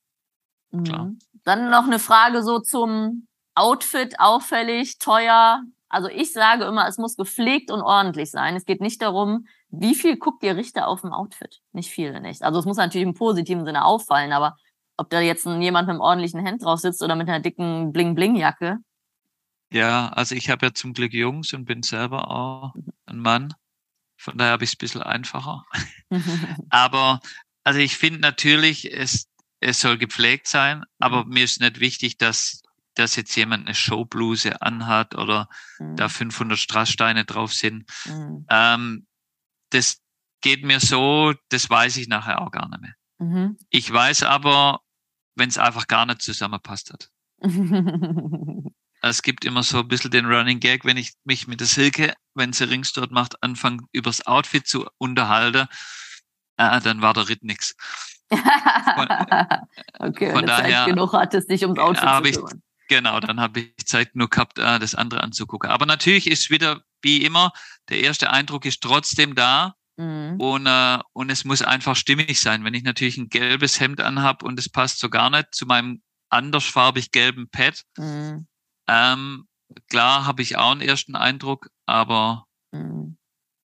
Mhm. 0.71 1.17
Dann 1.43 1.69
noch 1.69 1.85
eine 1.85 1.99
Frage 1.99 2.43
so 2.43 2.59
zum 2.59 3.27
Outfit, 3.55 4.19
auffällig, 4.19 4.99
teuer, 4.99 5.63
also 5.95 6.09
ich 6.09 6.33
sage 6.33 6.65
immer, 6.65 6.87
es 6.87 6.97
muss 6.97 7.15
gepflegt 7.15 7.71
und 7.71 7.81
ordentlich 7.81 8.29
sein. 8.29 8.55
Es 8.55 8.65
geht 8.65 8.81
nicht 8.81 9.01
darum, 9.01 9.45
wie 9.69 9.95
viel 9.95 10.17
guckt 10.17 10.43
ihr 10.43 10.57
Richter 10.57 10.89
auf 10.89 10.99
dem 10.99 11.13
Outfit? 11.13 11.61
Nicht 11.71 11.89
viel, 11.89 12.19
nicht. 12.19 12.43
Also 12.43 12.59
es 12.59 12.65
muss 12.65 12.77
natürlich 12.77 13.07
im 13.07 13.13
positiven 13.13 13.65
Sinne 13.65 13.85
auffallen, 13.85 14.33
aber 14.33 14.57
ob 14.97 15.09
da 15.09 15.19
jetzt 15.19 15.45
jemand 15.45 15.87
mit 15.87 15.93
einem 15.93 16.01
ordentlichen 16.01 16.45
Hemd 16.45 16.63
drauf 16.63 16.79
sitzt 16.79 17.01
oder 17.01 17.15
mit 17.15 17.29
einer 17.29 17.39
dicken 17.39 17.93
Bling-Bling-Jacke. 17.93 18.79
Ja, 19.75 20.07
also 20.07 20.35
ich 20.35 20.49
habe 20.49 20.67
ja 20.67 20.73
zum 20.73 20.93
Glück 20.93 21.13
Jungs 21.13 21.51
und 21.51 21.65
bin 21.65 21.83
selber 21.83 22.31
auch 22.31 22.73
ein 23.07 23.19
Mann. 23.19 23.53
Von 24.15 24.37
daher 24.37 24.53
habe 24.53 24.63
ich 24.63 24.69
es 24.69 24.75
ein 24.75 24.79
bisschen 24.79 25.01
einfacher. 25.01 25.65
aber 26.69 27.19
also 27.65 27.81
ich 27.81 27.97
finde 27.97 28.21
natürlich, 28.21 28.89
es, 28.89 29.27
es 29.59 29.81
soll 29.81 29.97
gepflegt 29.97 30.47
sein, 30.47 30.85
aber 30.97 31.25
mhm. 31.25 31.33
mir 31.33 31.43
ist 31.43 31.59
nicht 31.59 31.81
wichtig, 31.81 32.17
dass, 32.17 32.63
dass 32.93 33.17
jetzt 33.17 33.35
jemand 33.35 33.65
eine 33.65 33.75
Showbluse 33.75 34.61
anhat 34.61 35.13
oder 35.13 35.49
mhm. 35.77 35.97
da 35.97 36.07
500 36.07 36.57
Strasssteine 36.57 37.25
drauf 37.25 37.53
sind. 37.53 37.83
Mhm. 38.05 38.45
Ähm, 38.49 39.07
das 39.71 39.99
geht 40.39 40.63
mir 40.63 40.79
so, 40.79 41.33
das 41.49 41.69
weiß 41.69 41.97
ich 41.97 42.07
nachher 42.07 42.41
auch 42.41 42.51
gar 42.51 42.69
nicht 42.69 42.79
mehr. 42.79 42.95
Mhm. 43.17 43.57
Ich 43.71 43.91
weiß 43.91 44.23
aber, 44.23 44.79
wenn 45.35 45.49
es 45.49 45.57
einfach 45.57 45.87
gar 45.87 46.05
nicht 46.05 46.21
zusammenpasst 46.21 46.93
hat. 46.93 47.11
es 49.09 49.21
gibt 49.21 49.45
immer 49.45 49.63
so 49.63 49.79
ein 49.79 49.87
bisschen 49.87 50.11
den 50.11 50.25
Running 50.25 50.59
Gag, 50.59 50.85
wenn 50.85 50.97
ich 50.97 51.13
mich 51.23 51.47
mit 51.47 51.59
der 51.59 51.67
Silke, 51.67 52.13
wenn 52.33 52.53
sie 52.53 52.69
Rings 52.69 52.93
dort 52.93 53.11
macht, 53.11 53.41
anfange 53.43 53.83
übers 53.91 54.25
Outfit 54.25 54.67
zu 54.67 54.87
unterhalten, 54.97 55.67
äh, 56.57 56.81
dann 56.81 57.01
war 57.01 57.13
der 57.13 57.29
Ritt 57.29 57.43
nix. 57.43 57.75
Von, 58.29 58.39
okay, 59.99 60.31
von 60.31 60.45
daher, 60.45 60.85
Zeit 60.85 60.87
genug 60.87 61.13
hattest, 61.13 61.49
dich 61.49 61.63
ums 61.63 61.79
Outfit 61.79 62.33
zu 62.33 62.41
kümmern. 62.41 62.61
Genau, 62.87 63.19
dann 63.19 63.39
habe 63.39 63.61
ich 63.61 63.85
Zeit 63.85 64.13
genug 64.13 64.31
gehabt, 64.31 64.59
äh, 64.59 64.79
das 64.79 64.95
andere 64.95 65.21
anzugucken. 65.21 65.69
Aber 65.69 65.85
natürlich 65.85 66.27
ist 66.27 66.49
wieder, 66.49 66.81
wie 67.01 67.23
immer, 67.23 67.51
der 67.89 68.01
erste 68.01 68.29
Eindruck 68.31 68.65
ist 68.65 68.81
trotzdem 68.81 69.35
da. 69.35 69.75
Mhm. 69.97 70.39
Und, 70.39 70.67
äh, 70.67 70.99
und 71.13 71.29
es 71.31 71.45
muss 71.45 71.61
einfach 71.61 71.95
stimmig 71.95 72.39
sein. 72.39 72.63
Wenn 72.63 72.73
ich 72.73 72.83
natürlich 72.83 73.17
ein 73.17 73.29
gelbes 73.29 73.79
Hemd 73.79 74.01
anhab 74.01 74.43
und 74.43 74.59
es 74.59 74.69
passt 74.69 74.99
so 74.99 75.09
gar 75.09 75.29
nicht 75.29 75.53
zu 75.53 75.65
meinem 75.65 76.01
andersfarbig 76.29 77.11
gelben 77.11 77.49
Pad, 77.49 77.83
mhm. 77.97 78.47
Ähm, 78.87 79.47
klar 79.89 80.25
habe 80.25 80.41
ich 80.41 80.57
auch 80.57 80.71
einen 80.71 80.81
ersten 80.81 81.15
Eindruck, 81.15 81.69
aber 81.85 82.45
mhm. 82.71 83.17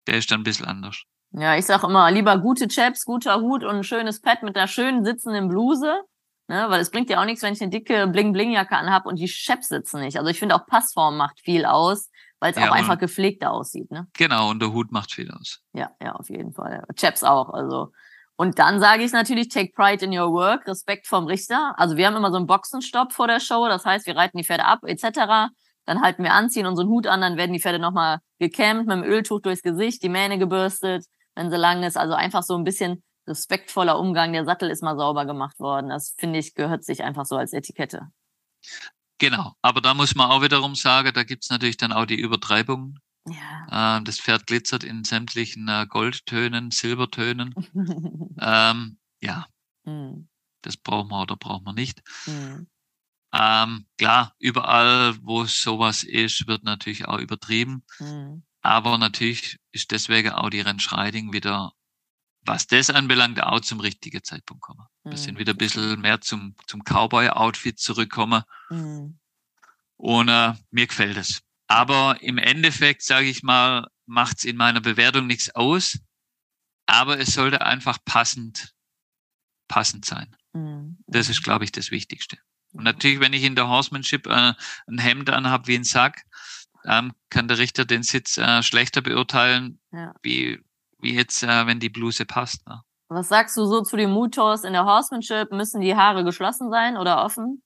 der 0.07 0.17
ist 0.17 0.31
dann 0.31 0.41
ein 0.41 0.43
bisschen 0.43 0.65
anders. 0.65 1.03
Ja, 1.31 1.55
ich 1.55 1.65
sag 1.65 1.83
immer, 1.83 2.09
lieber 2.11 2.37
gute 2.39 2.67
Chaps, 2.67 3.05
guter 3.05 3.39
Hut 3.39 3.63
und 3.63 3.77
ein 3.77 3.83
schönes 3.83 4.21
Pad 4.21 4.43
mit 4.43 4.57
einer 4.57 4.67
schönen 4.67 5.05
sitzenden 5.05 5.47
Bluse. 5.47 6.01
Ne, 6.47 6.65
weil 6.69 6.81
es 6.81 6.89
bringt 6.89 7.11
ja 7.11 7.21
auch 7.21 7.25
nichts, 7.25 7.43
wenn 7.43 7.53
ich 7.53 7.61
eine 7.61 7.69
dicke 7.69 8.07
Bling-Bling-Jacke 8.07 8.75
anhab 8.75 9.05
und 9.05 9.19
die 9.19 9.27
Chaps 9.27 9.67
sitzen 9.67 9.99
nicht. 9.99 10.17
Also 10.17 10.31
ich 10.31 10.39
finde 10.39 10.55
auch 10.55 10.65
Passform 10.65 11.15
macht 11.15 11.39
viel 11.39 11.63
aus, 11.63 12.09
weil 12.39 12.53
es 12.53 12.57
ja, 12.57 12.67
auch 12.67 12.73
einfach 12.73 12.97
gepflegter 12.97 13.51
aussieht. 13.51 13.91
Ne? 13.91 14.07
Genau, 14.17 14.49
und 14.49 14.59
der 14.59 14.73
Hut 14.73 14.91
macht 14.91 15.13
viel 15.13 15.29
aus. 15.29 15.61
Ja, 15.73 15.91
ja, 16.01 16.13
auf 16.13 16.27
jeden 16.27 16.51
Fall. 16.51 16.83
Chaps 16.95 17.23
auch. 17.23 17.53
Also 17.53 17.91
und 18.39 18.57
dann 18.57 18.79
sage 18.79 19.03
ich 19.03 19.11
natürlich, 19.11 19.49
take 19.49 19.73
pride 19.73 20.05
in 20.05 20.17
your 20.17 20.31
work, 20.31 20.65
Respekt 20.65 21.07
vom 21.07 21.25
Richter. 21.25 21.73
Also 21.75 21.97
wir 21.97 22.07
haben 22.07 22.15
immer 22.15 22.31
so 22.31 22.37
einen 22.37 22.47
Boxenstopp 22.47 23.11
vor 23.11 23.27
der 23.27 23.41
Show, 23.41 23.67
das 23.67 23.83
heißt, 23.83 24.07
wir 24.07 24.15
reiten 24.15 24.37
die 24.37 24.45
Pferde 24.45 24.63
ab 24.63 24.79
etc. 24.85 25.51
Dann 25.85 26.01
halten 26.01 26.23
wir 26.23 26.31
an, 26.31 26.49
ziehen 26.49 26.65
unseren 26.65 26.87
Hut 26.87 27.05
an, 27.05 27.19
dann 27.19 27.35
werden 27.35 27.51
die 27.51 27.59
Pferde 27.59 27.79
nochmal 27.79 28.19
gekämmt, 28.39 28.87
mit 28.87 28.95
dem 28.95 29.03
Öltuch 29.03 29.41
durchs 29.41 29.61
Gesicht, 29.61 30.03
die 30.03 30.07
Mähne 30.07 30.37
gebürstet, 30.39 31.03
wenn 31.35 31.51
sie 31.51 31.57
lang 31.57 31.83
ist. 31.83 31.97
Also 31.97 32.13
einfach 32.13 32.43
so 32.43 32.55
ein 32.55 32.63
bisschen 32.63 33.03
respektvoller 33.27 33.99
Umgang. 33.99 34.31
Der 34.31 34.45
Sattel 34.45 34.69
ist 34.69 34.83
mal 34.83 34.95
sauber 34.95 35.25
gemacht 35.25 35.59
worden. 35.59 35.89
Das 35.89 36.15
finde 36.17 36.39
ich, 36.39 36.55
gehört 36.55 36.85
sich 36.85 37.03
einfach 37.03 37.25
so 37.25 37.35
als 37.35 37.51
Etikette. 37.51 38.07
Genau, 39.17 39.51
aber 39.61 39.81
da 39.81 39.93
muss 39.93 40.15
man 40.15 40.31
auch 40.31 40.41
wiederum 40.41 40.75
sagen, 40.75 41.11
da 41.13 41.23
gibt's 41.23 41.49
natürlich 41.49 41.75
dann 41.75 41.91
auch 41.91 42.05
die 42.05 42.21
Übertreibung. 42.21 42.99
Ja. 43.31 43.97
Ähm, 43.97 44.05
das 44.05 44.19
Pferd 44.19 44.47
glitzert 44.47 44.83
in 44.83 45.03
sämtlichen 45.03 45.67
äh, 45.67 45.85
Goldtönen, 45.87 46.71
Silbertönen. 46.71 47.53
ähm, 48.41 48.97
ja, 49.21 49.47
mhm. 49.83 50.29
das 50.61 50.77
brauchen 50.77 51.09
wir 51.09 51.21
oder 51.21 51.35
brauchen 51.35 51.65
wir 51.65 51.73
nicht. 51.73 52.01
Mhm. 52.25 52.67
Ähm, 53.31 53.85
klar, 53.97 54.35
überall, 54.39 55.15
wo 55.21 55.45
sowas 55.45 56.03
ist, 56.03 56.47
wird 56.47 56.63
natürlich 56.63 57.07
auch 57.07 57.19
übertrieben. 57.19 57.83
Mhm. 57.99 58.43
Aber 58.61 58.97
natürlich 58.97 59.59
ist 59.71 59.91
deswegen 59.91 60.31
auch 60.31 60.49
die 60.49 60.61
Rennschreiding 60.61 61.31
wieder, 61.31 61.73
was 62.41 62.67
das 62.67 62.89
anbelangt, 62.89 63.41
auch 63.41 63.59
zum 63.59 63.79
richtigen 63.79 64.23
Zeitpunkt 64.23 64.63
kommen. 64.63 64.85
Wir 65.03 65.17
sind 65.17 65.35
mhm. 65.35 65.39
wieder 65.39 65.53
ein 65.53 65.57
bisschen 65.57 66.01
mehr 66.01 66.21
zum, 66.21 66.55
zum 66.67 66.83
Cowboy-Outfit 66.83 67.79
zurückkommen. 67.79 68.43
Mhm. 68.69 69.19
Und 69.97 70.29
äh, 70.29 70.53
mir 70.71 70.87
gefällt 70.87 71.17
es. 71.17 71.41
Aber 71.69 72.17
im 72.21 72.39
Endeffekt, 72.39 73.03
sage 73.03 73.27
ich 73.27 73.43
mal, 73.43 73.87
macht 74.07 74.39
es 74.39 74.43
in 74.43 74.57
meiner 74.57 74.81
Bewertung 74.81 75.27
nichts 75.27 75.55
aus. 75.55 75.99
Aber 76.87 77.19
es 77.19 77.33
sollte 77.33 77.61
einfach 77.61 77.99
passend, 78.03 78.73
passend 79.67 80.03
sein. 80.03 80.35
Mhm. 80.53 80.97
Das 81.05 81.29
ist, 81.29 81.43
glaube 81.43 81.63
ich, 81.63 81.71
das 81.71 81.91
Wichtigste. 81.91 82.37
Und 82.73 82.83
natürlich, 82.83 83.19
wenn 83.19 83.33
ich 83.33 83.43
in 83.43 83.55
der 83.55 83.67
Horsemanship 83.67 84.25
äh, 84.25 84.53
ein 84.87 84.97
Hemd 84.97 85.29
anhabe 85.29 85.67
wie 85.67 85.75
ein 85.75 85.83
Sack, 85.83 86.23
ähm, 86.85 87.13
kann 87.29 87.47
der 87.47 87.59
Richter 87.59 87.85
den 87.85 88.01
Sitz 88.01 88.37
äh, 88.37 88.63
schlechter 88.63 89.01
beurteilen, 89.01 89.79
ja. 89.91 90.13
wie, 90.23 90.63
wie 90.97 91.13
jetzt, 91.13 91.43
äh, 91.43 91.67
wenn 91.67 91.79
die 91.79 91.89
Bluse 91.89 92.25
passt. 92.25 92.67
Ne? 92.67 92.81
Was 93.09 93.29
sagst 93.29 93.55
du 93.57 93.65
so 93.65 93.81
zu 93.81 93.95
den 93.95 94.09
Mutos 94.09 94.63
in 94.63 94.73
der 94.73 94.85
Horsemanship? 94.85 95.51
Müssen 95.51 95.81
die 95.81 95.95
Haare 95.95 96.23
geschlossen 96.23 96.71
sein 96.71 96.97
oder 96.97 97.23
offen? 97.23 97.61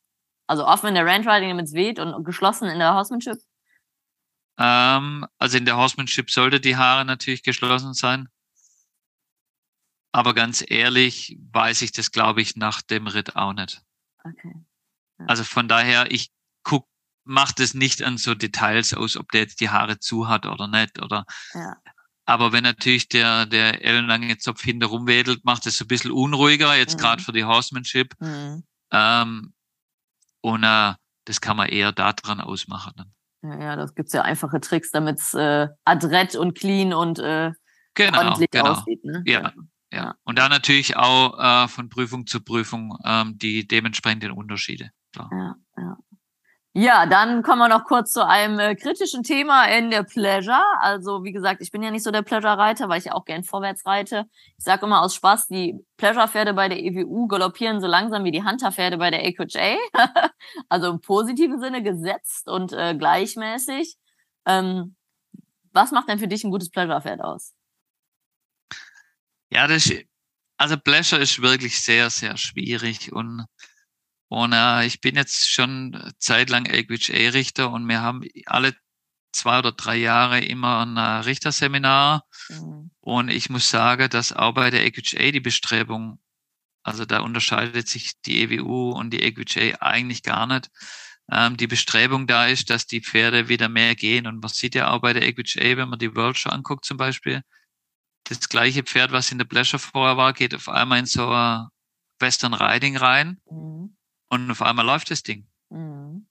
Also 0.48 0.66
offen 0.66 0.90
in 0.90 0.96
der 0.96 1.06
Randriding, 1.06 1.50
damit 1.50 1.68
es 1.68 1.74
weht 1.74 2.00
und 2.00 2.26
geschlossen 2.26 2.68
in 2.68 2.80
der 2.80 2.96
Horsemanship? 2.96 3.38
Ähm, 4.58 5.26
also 5.38 5.58
in 5.58 5.66
der 5.66 5.78
Horsemanship 5.78 6.30
sollte 6.30 6.60
die 6.60 6.78
Haare 6.78 7.06
natürlich 7.06 7.44
geschlossen 7.44 7.94
sein. 7.94 8.30
Aber 10.12 10.34
ganz 10.34 10.64
ehrlich 10.68 11.40
weiß 11.52 11.82
ich 11.82 11.92
das, 11.92 12.12
glaube 12.12 12.42
ich, 12.42 12.56
nach 12.56 12.82
dem 12.82 13.08
Ritt 13.08 13.36
auch 13.36 13.54
nicht. 13.54 13.82
Okay. 14.24 14.54
Ja. 15.20 15.26
Also 15.26 15.44
von 15.44 15.68
daher, 15.68 16.12
ich 16.12 16.32
guck, 16.64 16.88
macht 17.24 17.60
es 17.60 17.74
nicht 17.74 18.04
an 18.04 18.18
so 18.18 18.36
Details 18.36 18.94
aus, 18.94 19.18
ob 19.18 19.32
der 19.32 19.42
jetzt 19.42 19.60
die 19.60 19.70
Haare 19.70 20.00
zu 20.00 20.28
hat 20.28 20.46
oder 20.46 20.68
nicht. 20.68 21.02
Oder 21.02 21.26
ja. 21.54 21.76
Aber 22.26 22.54
wenn 22.54 22.64
natürlich 22.64 23.10
der, 23.10 23.46
der 23.46 23.84
ellenlange 23.84 24.38
Zopf 24.38 24.62
hinter 24.62 24.88
rumwedelt, 24.88 25.44
macht 25.44 25.66
es 25.68 25.78
so 25.78 25.86
ein 25.86 25.90
bisschen 25.90 26.12
unruhiger, 26.12 26.76
jetzt 26.76 26.96
mhm. 26.96 27.02
gerade 27.02 27.24
für 27.24 27.34
die 27.34 27.44
Horsemanship. 27.44 28.16
Mhm. 28.20 28.64
Ähm, 28.92 29.54
und 30.42 30.64
äh, 30.64 30.94
das 31.26 31.42
kann 31.42 31.58
man 31.58 31.70
eher 31.70 31.92
daran 31.92 32.40
ausmachen. 32.40 33.13
Ja, 33.44 33.60
ja, 33.60 33.76
das 33.76 33.94
gibt's 33.94 34.14
ja 34.14 34.22
einfache 34.22 34.62
Tricks, 34.62 34.92
damit 34.92 35.20
es 35.20 35.34
äh, 35.34 35.68
adrett 35.84 36.36
und 36.36 36.58
clean 36.58 36.94
und 36.94 37.20
äh, 37.20 37.52
genau, 37.94 38.20
ordentlich 38.20 38.50
genau. 38.52 38.72
aussieht. 38.72 39.04
Ne? 39.04 39.22
Ja, 39.26 39.42
ja, 39.42 39.54
ja. 39.92 40.16
Und 40.24 40.40
da 40.40 40.48
natürlich 40.48 40.96
auch 40.96 41.38
äh, 41.38 41.68
von 41.68 41.90
Prüfung 41.90 42.26
zu 42.26 42.42
Prüfung 42.42 42.98
ähm, 43.04 43.38
die 43.38 43.68
dementsprechenden 43.68 44.32
Unterschiede. 44.32 44.92
Klar. 45.12 45.30
Ja, 45.32 45.56
ja. 45.78 45.98
Ja, 46.76 47.06
dann 47.06 47.44
kommen 47.44 47.60
wir 47.60 47.68
noch 47.68 47.86
kurz 47.86 48.12
zu 48.12 48.26
einem 48.26 48.58
äh, 48.58 48.76
kritischen 48.76 49.22
Thema 49.22 49.66
in 49.66 49.92
der 49.92 50.02
Pleasure. 50.02 50.60
Also 50.80 51.24
wie 51.24 51.32
gesagt, 51.32 51.62
ich 51.62 51.70
bin 51.70 51.84
ja 51.84 51.92
nicht 51.92 52.02
so 52.02 52.10
der 52.10 52.24
Pleasure-Reiter, 52.24 52.90
weil 52.90 52.98
ich 52.98 53.06
ja 53.06 53.14
auch 53.14 53.26
gern 53.26 53.44
vorwärts 53.44 53.86
reite. 53.86 54.26
Ich 54.58 54.64
sage 54.64 54.88
immer 54.88 55.04
aus 55.04 55.14
Spaß, 55.14 55.50
die 55.50 55.76
Pleasure-Pferde 55.98 56.56
bei 56.56 56.70
der 56.70 56.80
EWU 56.80 57.28
galoppieren 57.28 57.80
so 57.80 57.86
langsam 57.86 58.24
wie 58.24 58.32
die 58.32 58.44
Hunter-Pferde 58.44 58.98
bei 58.98 59.12
der 59.12 59.24
AQHA. 59.24 59.78
also 60.70 60.90
im 60.90 61.00
positiven 61.00 61.60
Sinne 61.60 61.84
gesetzt 61.84 62.48
und 62.50 62.74
äh, 62.74 62.96
gleichmäßig. 62.96 63.96
Ähm, 64.48 64.96
was 65.74 65.92
macht 65.92 66.10
denn 66.10 66.18
für 66.18 66.28
dich 66.28 66.44
ein 66.44 66.50
gutes 66.50 66.72
Pleasure-Pferd 66.72 67.22
aus? 67.22 67.54
Ja, 69.52 69.68
das, 69.68 69.92
also 70.58 70.76
Pleasure 70.78 71.22
ist 71.22 71.40
wirklich 71.40 71.80
sehr, 71.80 72.10
sehr 72.10 72.36
schwierig 72.36 73.14
und 73.14 73.46
und 74.34 74.52
äh, 74.52 74.88
ich 74.88 75.00
bin 75.00 75.16
jetzt 75.16 75.48
schon 75.52 76.12
zeitlang 76.18 76.66
AQHA-Richter 76.68 77.70
und 77.70 77.88
wir 77.88 78.02
haben 78.02 78.24
alle 78.48 78.76
zwei 79.32 79.60
oder 79.60 79.74
drei 79.74 79.96
Jahre 79.98 80.40
immer 80.40 80.84
ein 80.84 80.98
äh, 80.98 81.26
Richterseminar. 81.26 82.26
Mhm. 82.50 82.90
Und 83.00 83.30
ich 83.30 83.52
muss 83.52 83.70
sagen, 83.70 84.10
dass 84.10 84.34
auch 84.34 84.54
bei 84.56 84.72
der 84.72 84.86
AQHA 84.88 85.30
die 85.30 85.40
Bestrebung, 85.40 86.20
also 86.82 87.06
da 87.06 87.20
unterscheidet 87.20 87.88
sich 87.88 88.14
die 88.26 88.42
EWU 88.42 88.94
und 88.94 89.12
die 89.12 89.24
AQHA 89.24 89.78
eigentlich 89.82 90.24
gar 90.24 90.48
nicht. 90.48 90.72
Ähm, 91.32 91.56
die 91.56 91.68
Bestrebung 91.68 92.26
da 92.26 92.48
ist, 92.48 92.72
dass 92.72 92.88
die 92.88 93.02
Pferde 93.02 93.50
wieder 93.50 93.70
mehr 93.70 93.94
gehen. 93.94 94.26
Und 94.26 94.42
man 94.42 94.50
sieht 94.50 94.74
ja 94.74 94.90
auch 94.90 95.02
bei 95.02 95.14
der 95.14 95.28
AQHA, 95.28 95.78
wenn 95.78 95.90
man 95.90 96.00
die 96.00 96.16
World 96.16 96.40
Show 96.40 96.50
anguckt 96.50 96.86
zum 96.86 96.98
Beispiel, 96.98 97.44
das 98.24 98.50
gleiche 98.50 98.82
Pferd, 98.82 99.12
was 99.12 99.32
in 99.32 99.38
der 99.38 99.46
Pleasure 99.46 99.80
vorher 99.80 100.18
war, 100.18 100.34
geht 100.34 100.56
auf 100.56 100.70
einmal 100.70 100.98
in 100.98 101.06
so 101.06 101.30
ein 101.30 101.68
Western 102.20 102.56
Riding 102.56 102.98
rein. 102.98 103.40
Mhm. 103.48 103.96
Und 104.30 104.50
auf 104.50 104.62
einmal 104.62 104.86
läuft 104.86 105.12
das 105.12 105.24
Ding. 105.24 105.48
Mhm. 105.70 106.28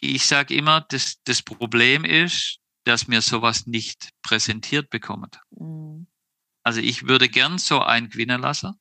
Ich 0.00 0.26
sage 0.26 0.54
immer, 0.54 0.80
das, 0.80 1.22
das 1.24 1.42
Problem 1.42 2.04
ist, 2.04 2.60
dass 2.84 3.08
mir 3.08 3.20
sowas 3.20 3.66
nicht 3.66 4.10
präsentiert 4.22 4.90
bekommt. 4.90 5.40
Mhm. 5.50 6.06
Also 6.62 6.80
ich 6.80 7.06
würde 7.06 7.28
gern 7.28 7.58
so 7.58 7.80
ein 7.80 8.08
Gewinner 8.10 8.38
lassen, 8.38 8.74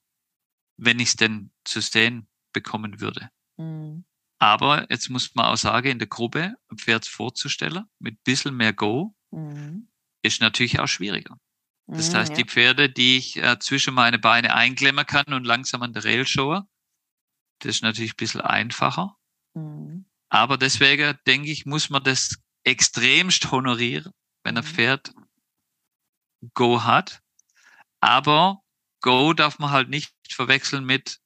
wenn 0.78 1.00
ich 1.00 1.10
es 1.10 1.16
denn 1.16 1.52
zu 1.64 1.82
sehen 1.82 2.28
bekommen 2.54 3.00
würde. 3.00 3.30
Mhm. 3.58 4.06
Aber 4.40 4.90
jetzt 4.92 5.10
muss 5.10 5.34
man 5.34 5.46
auch 5.46 5.58
sagen, 5.58 5.90
in 5.90 6.00
der 6.00 6.08
Gruppe 6.08 6.56
ein 6.70 6.78
Pferd 6.78 7.08
vorzustellen 7.08 7.86
mit 8.00 8.24
bisschen 8.24 8.56
mehr 8.56 8.74
Go 8.74 9.16
mhm. 9.32 9.90
ist 10.22 10.42
natürlich 10.42 10.80
auch 10.80 10.88
schwieriger. 10.88 11.40
Das 11.88 12.12
mhm, 12.12 12.18
heißt, 12.18 12.30
ja. 12.32 12.36
die 12.36 12.46
Pferde, 12.46 12.90
die 12.90 13.18
ich 13.18 13.38
äh, 13.38 13.58
zwischen 13.60 13.94
meine 13.94 14.20
Beine 14.20 14.54
einklemmen 14.54 15.06
kann 15.06 15.34
und 15.34 15.46
langsam 15.46 15.82
an 15.82 15.94
der 15.94 16.04
Rail 16.04 16.28
schaue, 16.28 16.68
das 17.60 17.78
ist 17.78 17.84
natürlich 17.84 18.14
ein 18.14 18.18
bisschen 18.18 18.42
einfacher. 18.42 19.16
Mhm. 19.54 20.06
Aber 20.30 20.58
deswegen 20.58 21.18
denke 21.26 21.50
ich, 21.52 21.66
muss 21.66 21.90
man 21.90 22.04
das 22.04 22.38
extremst 22.64 23.52
honorieren, 23.52 24.12
wenn 24.44 24.58
ein 24.58 24.64
Mhm. 24.64 24.68
Pferd 24.68 25.14
Go 26.54 26.84
hat. 26.84 27.22
Aber 28.00 28.62
Go 29.02 29.34
darf 29.34 29.60
man 29.60 29.72
halt 29.72 29.90
nicht 29.90 30.14
verwechseln 30.30 30.86
mit, 30.86 31.20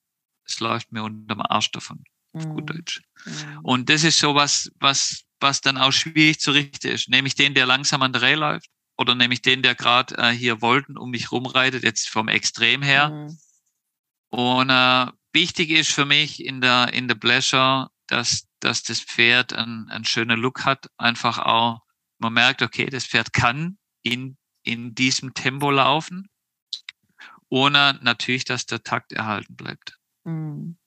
es 0.45 0.59
läuft 0.59 0.91
mir 0.91 1.03
unterm 1.03 1.41
Arsch 1.41 1.71
davon, 1.71 2.03
auf 2.33 2.45
gut 2.47 2.63
Mhm. 2.69 2.77
Deutsch. 2.77 3.01
Mhm. 3.25 3.59
Und 3.63 3.89
das 3.89 4.03
ist 4.03 4.19
so 4.19 4.35
was, 4.35 4.71
was, 4.79 5.23
was 5.39 5.61
dann 5.61 5.77
auch 5.77 5.91
schwierig 5.91 6.39
zu 6.39 6.51
richten 6.51 6.87
ist. 6.87 7.09
Nehme 7.09 7.27
ich 7.27 7.35
den, 7.35 7.53
der 7.53 7.65
langsam 7.65 8.01
an 8.01 8.13
der 8.13 8.21
Reihe 8.21 8.35
läuft? 8.35 8.67
Oder 8.97 9.15
nehme 9.15 9.33
ich 9.33 9.41
den, 9.41 9.63
der 9.63 9.73
gerade 9.73 10.15
äh, 10.17 10.29
hier 10.31 10.61
Wolken 10.61 10.97
um 10.97 11.09
mich 11.09 11.31
rumreitet, 11.31 11.83
jetzt 11.83 12.07
vom 12.09 12.27
Extrem 12.27 12.81
her? 12.83 13.09
Mhm. 13.09 13.39
Und 14.29 14.69
äh, 14.69 15.07
wichtig 15.33 15.69
ist 15.71 15.91
für 15.91 16.05
mich 16.05 16.43
in 16.43 16.61
der, 16.61 16.93
in 16.93 17.07
der 17.07 17.15
Pleasure, 17.15 17.89
dass, 18.07 18.47
dass 18.59 18.83
das 18.83 18.99
Pferd 18.99 19.53
einen, 19.53 19.89
einen 19.89 20.05
schönen 20.05 20.39
Look 20.39 20.65
hat. 20.65 20.87
Einfach 20.97 21.39
auch, 21.39 21.81
man 22.19 22.33
merkt, 22.33 22.61
okay, 22.61 22.87
das 22.87 23.05
Pferd 23.05 23.33
kann 23.33 23.77
in, 24.03 24.37
in 24.63 24.95
diesem 24.95 25.33
Tempo 25.33 25.71
laufen. 25.71 26.29
Ohne 27.49 27.99
natürlich, 28.01 28.45
dass 28.45 28.65
der 28.65 28.83
Takt 28.83 29.11
erhalten 29.11 29.55
bleibt. 29.55 29.97
Mhm. 30.23 30.77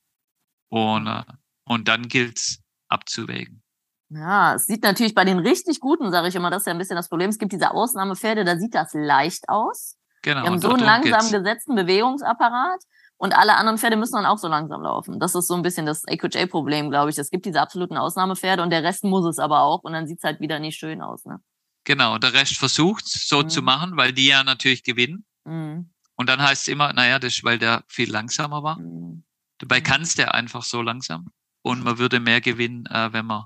Und, 0.71 1.07
äh, 1.07 1.25
und 1.65 1.89
dann 1.89 2.09
gilt's 2.09 2.63
abzuwägen. 2.89 3.63
Ja, 4.11 4.55
es 4.55 4.67
sieht 4.67 4.83
natürlich 4.83 5.15
bei 5.15 5.25
den 5.25 5.39
richtig 5.39 5.81
guten, 5.81 6.11
sage 6.11 6.29
ich 6.29 6.35
immer, 6.35 6.51
das 6.51 6.63
ist 6.63 6.67
ja 6.67 6.73
ein 6.73 6.79
bisschen 6.79 6.97
das 6.97 7.09
Problem. 7.09 7.31
Es 7.31 7.39
gibt 7.39 7.53
diese 7.53 7.71
Ausnahmepferde, 7.73 8.45
da 8.45 8.59
sieht 8.59 8.75
das 8.75 8.93
leicht 8.93 9.49
aus. 9.49 9.97
Genau. 10.23 10.43
Die 10.43 10.47
haben 10.47 10.55
und 10.55 10.61
so 10.61 10.71
einen 10.71 10.85
langsam 10.85 11.21
geht's. 11.21 11.33
gesetzten 11.33 11.75
Bewegungsapparat 11.75 12.81
und 13.25 13.33
alle 13.33 13.57
anderen 13.57 13.79
Pferde 13.79 13.97
müssen 13.97 14.15
dann 14.15 14.27
auch 14.27 14.39
so 14.39 14.49
langsam 14.49 14.83
laufen. 14.83 15.19
Das 15.19 15.35
ist 15.35 15.47
so 15.49 15.55
ein 15.55 15.63
bisschen 15.63 15.87
das 15.87 16.05
AQJ-Problem, 16.07 16.91
glaube 16.91 17.11
ich. 17.11 17.19
Es 17.19 17.31
gibt 17.31 17.47
diese 17.47 17.61
absoluten 17.61 17.97
Ausnahmepferde 17.97 18.63
und 18.63 18.71
der 18.71 18.83
Rest 18.83 19.03
muss 19.05 19.25
es 19.25 19.39
aber 19.39 19.63
auch 19.63 19.83
und 19.83 19.93
dann 19.95 20.07
sieht's 20.07 20.23
halt 20.25 20.41
wieder 20.41 20.59
nicht 20.59 20.77
schön 20.79 21.01
aus. 21.01 21.25
Ne? 21.25 21.41
Genau, 21.85 22.19
der 22.19 22.35
Rest 22.35 22.57
versucht's 22.59 23.27
so 23.29 23.41
Mhm. 23.41 23.49
zu 23.49 23.63
machen, 23.63 23.97
weil 23.97 24.13
die 24.13 24.27
ja 24.27 24.45
natürlich 24.45 24.85
gewinnen. 24.85 25.25
Mhm. 25.45 25.91
Und 26.17 26.29
dann 26.29 26.41
heißt 26.41 26.63
es 26.63 26.69
immer, 26.69 26.93
naja, 26.93 27.19
das 27.19 27.35
ist, 27.35 27.45
weil 27.45 27.59
der 27.59 27.83
viel 27.89 28.11
langsamer 28.11 28.63
war. 28.63 28.79
Mhm. 28.79 29.25
Dabei 29.59 29.81
Mhm. 29.81 29.85
kann's 29.85 30.15
der 30.15 30.35
einfach 30.35 30.63
so 30.63 30.83
langsam. 30.83 31.31
Und 31.63 31.83
man 31.83 31.99
würde 31.99 32.21
mehr 32.21 32.41
gewinnen, 32.43 32.85
äh, 32.87 33.13
wenn 33.13 33.27
man 33.27 33.45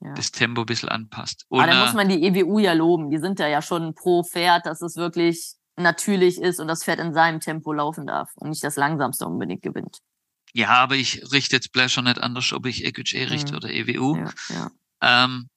Ja. 0.00 0.14
das 0.14 0.32
Tempo 0.32 0.62
ein 0.62 0.66
bisschen 0.66 0.88
anpasst. 0.88 1.44
Und, 1.48 1.60
Aber 1.60 1.72
äh, 1.72 1.80
muss 1.84 1.92
man 1.94 2.08
die 2.08 2.24
EWU 2.24 2.58
ja 2.58 2.72
loben. 2.72 3.10
Die 3.10 3.18
sind 3.18 3.38
ja 3.38 3.46
ja 3.46 3.62
schon 3.62 3.94
pro 3.94 4.22
Pferd, 4.24 4.66
dass 4.66 4.80
es 4.80 4.96
wirklich 4.96 5.54
natürlich 5.76 6.40
ist 6.40 6.60
und 6.60 6.68
das 6.68 6.84
Pferd 6.84 6.98
in 7.00 7.14
seinem 7.14 7.40
Tempo 7.40 7.72
laufen 7.72 8.06
darf 8.06 8.30
und 8.36 8.50
nicht 8.50 8.62
das 8.64 8.76
langsamste 8.76 9.26
unbedingt 9.26 9.62
gewinnt. 9.62 9.98
ja, 10.54 10.68
aber 10.68 10.96
ich 10.96 11.22
richte 11.32 11.56
jetzt 11.56 11.72
Pleasure 11.72 12.04
nicht 12.04 12.18
anders, 12.20 12.52
ob 12.52 12.66
ich 12.66 12.84
EQJ 12.84 13.24
richte 13.24 13.52
Mhm. 13.52 13.56
oder 13.56 13.70
EWU. 13.70 14.16
Ja, 14.16 14.30
ja. 14.50 14.70
Ähm, 15.24 15.48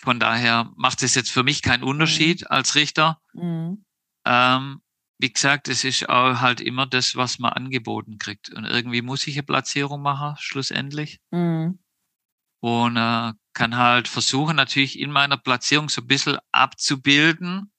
von 0.00 0.18
daher 0.18 0.72
macht 0.76 1.02
es 1.02 1.14
jetzt 1.14 1.30
für 1.30 1.42
mich 1.42 1.60
keinen 1.60 1.82
Unterschied 1.84 2.50
als 2.50 2.74
Richter. 2.74 3.20
Mhm. 3.34 3.84
Ähm, 4.24 4.80
wie 5.18 5.30
gesagt, 5.30 5.68
es 5.68 5.84
ist 5.84 6.08
auch 6.08 6.40
halt 6.40 6.62
immer 6.62 6.86
das, 6.86 7.14
was 7.14 7.38
man 7.38 7.52
angeboten 7.52 8.16
kriegt. 8.16 8.48
Und 8.54 8.64
irgendwie 8.64 9.02
muss 9.02 9.26
ich 9.26 9.34
eine 9.36 9.42
Platzierung 9.42 10.00
machen, 10.00 10.34
schlussendlich. 10.38 11.20
Mhm. 11.30 11.78
Und 12.60 12.96
äh, 12.96 13.32
kann 13.52 13.76
halt 13.76 14.08
versuchen, 14.08 14.56
natürlich 14.56 14.98
in 14.98 15.10
meiner 15.10 15.36
Platzierung 15.36 15.90
so 15.90 16.00
ein 16.00 16.06
bisschen 16.06 16.38
abzubilden, 16.52 17.70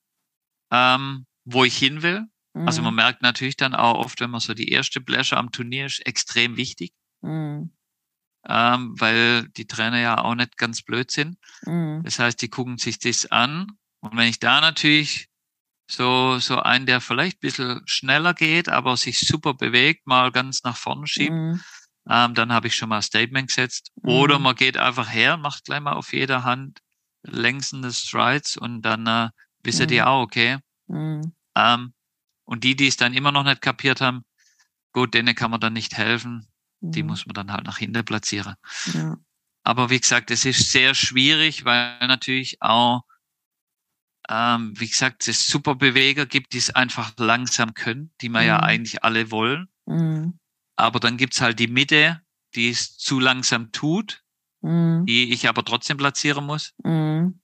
ähm, 0.72 1.26
wo 1.54 1.64
ich 1.64 1.78
hin 1.78 2.02
will. 2.02 2.26
Also 2.66 2.82
man 2.82 2.94
Mhm. 2.94 2.98
merkt 2.98 3.22
natürlich 3.22 3.58
dann 3.58 3.74
auch 3.74 3.96
oft, 3.96 4.20
wenn 4.20 4.30
man 4.30 4.40
so 4.42 4.54
die 4.54 4.70
erste 4.70 5.02
Pleasure 5.02 5.40
am 5.40 5.52
Turnier 5.52 5.86
ist, 5.88 6.06
extrem 6.06 6.58
wichtig, 6.58 6.94
Mhm. 7.22 7.72
ähm, 8.48 8.94
weil 9.00 9.48
die 9.50 9.68
Trainer 9.68 10.00
ja 10.00 10.18
auch 10.20 10.36
nicht 10.36 10.58
ganz 10.58 10.82
blöd 10.82 11.12
sind. 11.12 11.38
Mhm. 11.66 12.02
Das 12.04 12.20
heißt, 12.20 12.42
die 12.42 12.50
gucken 12.50 12.78
sich 12.78 13.00
das 13.00 13.26
an. 13.32 13.68
Und 14.02 14.18
wenn 14.18 14.28
ich 14.28 14.40
da 14.40 14.62
natürlich 14.62 15.28
so, 15.90 16.40
so 16.40 16.60
einen, 16.60 16.86
der 16.86 17.02
vielleicht 17.02 17.38
ein 17.38 17.42
bisschen 17.42 17.82
schneller 17.86 18.34
geht, 18.34 18.70
aber 18.70 18.96
sich 18.98 19.20
super 19.20 19.54
bewegt, 19.54 20.08
mal 20.08 20.32
ganz 20.32 20.64
nach 20.64 20.78
vorne 20.78 21.08
schiebt, 21.08 21.32
Mhm. 21.32 21.62
ähm, 22.10 22.34
dann 22.34 22.52
habe 22.54 22.68
ich 22.68 22.76
schon 22.76 22.90
mal 22.90 22.98
ein 22.98 23.02
Statement 23.02 23.48
gesetzt. 23.50 23.92
Oder 24.04 24.38
Mhm. 24.38 24.44
man 24.44 24.56
geht 24.56 24.78
einfach 24.78 25.10
her, 25.10 25.38
macht 25.38 25.66
gleich 25.66 25.82
mal 25.82 25.94
auf 25.94 26.14
jeder 26.14 26.44
Hand 26.44 26.80
längsende 27.24 27.92
Strides 27.92 28.58
und 28.58 28.82
dann 28.82 29.06
äh, 29.06 29.30
wisst 29.64 29.80
ihr 29.92 30.04
Mhm. 30.04 30.08
auch, 30.08 30.22
okay. 30.24 30.58
Ähm, 31.56 31.94
und 32.46 32.64
die, 32.64 32.76
die 32.76 32.88
es 32.88 32.98
dann 32.98 33.14
immer 33.14 33.32
noch 33.32 33.44
nicht 33.44 33.62
kapiert 33.62 34.02
haben, 34.02 34.24
gut, 34.94 35.14
denen 35.14 35.36
kann 35.36 35.52
man 35.52 35.60
dann 35.62 35.74
nicht 35.74 35.98
helfen. 35.98 36.48
Die 36.82 37.04
Mhm. 37.04 37.10
muss 37.10 37.26
man 37.26 37.34
dann 37.34 37.52
halt 37.52 37.66
nach 37.66 37.78
hinten 37.78 38.04
platzieren. 38.04 38.56
Ja. 38.94 39.18
Aber 39.64 39.90
wie 39.90 40.00
gesagt, 40.00 40.32
es 40.32 40.46
ist 40.46 40.72
sehr 40.72 40.96
schwierig, 40.96 41.64
weil 41.66 42.00
natürlich 42.08 42.62
auch, 42.62 43.04
ähm, 44.30 44.74
wie 44.80 44.88
gesagt, 44.88 45.28
es 45.28 45.48
super 45.48 45.76
Beweger 45.76 46.26
gibt, 46.26 46.54
die 46.54 46.58
es 46.58 46.70
einfach 46.72 47.14
langsam 47.18 47.74
können, 47.74 48.12
die 48.22 48.30
wir 48.30 48.42
ja 48.44 48.58
Mhm. 48.58 48.64
eigentlich 48.64 49.04
alle 49.04 49.32
wollen. 49.32 49.68
Mhm. 49.86 50.40
Aber 50.76 51.00
dann 51.00 51.18
gibt's 51.18 51.42
halt 51.42 51.60
die 51.60 51.68
Mitte, 51.68 52.22
die 52.56 52.70
es 52.70 52.98
zu 52.98 53.20
langsam 53.20 53.72
tut, 53.72 54.24
Mhm. 54.62 55.06
die 55.06 55.32
ich 55.32 55.48
aber 55.48 55.64
trotzdem 55.64 55.98
platzieren 55.98 56.46
muss. 56.46 56.74
Mhm. 56.84 57.40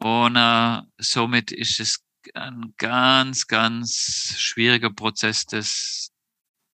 Und 0.00 0.36
äh, 0.36 0.80
somit 0.98 1.50
ist 1.50 1.80
es 1.80 2.04
ein 2.34 2.74
ganz, 2.76 3.46
ganz 3.46 4.34
schwieriger 4.36 4.90
Prozess, 4.90 5.46
das, 5.46 6.10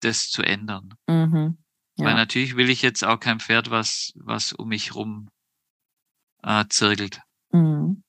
das 0.00 0.28
zu 0.28 0.42
ändern. 0.42 0.94
Mhm. 1.06 1.58
Weil 1.96 2.08
Ja. 2.08 2.14
natürlich 2.14 2.56
will 2.56 2.70
ich 2.70 2.82
jetzt 2.82 3.04
auch 3.04 3.20
kein 3.20 3.40
Pferd, 3.40 3.70
was, 3.70 4.12
was 4.16 4.52
um 4.52 4.68
mich 4.68 4.94
rum 4.94 5.28
äh, 6.42 6.64
zirkelt. 6.68 7.20
Mhm. 7.50 8.02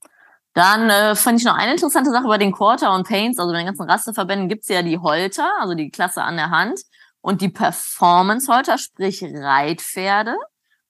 Dann 0.54 0.90
äh, 0.90 1.16
fand 1.16 1.40
ich 1.40 1.46
noch 1.46 1.56
eine 1.56 1.72
interessante 1.72 2.12
Sache 2.12 2.28
bei 2.28 2.38
den 2.38 2.52
Quarter 2.52 2.94
und 2.94 3.08
Paints, 3.08 3.40
also 3.40 3.52
bei 3.52 3.58
den 3.58 3.66
ganzen 3.66 3.90
Rasteverbänden 3.90 4.50
gibt's 4.50 4.70
ja 4.70 4.84
die 4.84 5.00
Holter, 5.00 5.50
also 5.60 5.74
die 5.74 5.90
Klasse 5.90 6.24
an 6.24 6.38
der 6.38 6.52
Hand 6.52 6.80
und 7.22 7.42
die 7.42 7.50
Performance-Holter, 7.50 8.78
sprich 8.78 9.24
Reitpferde, 9.24 10.36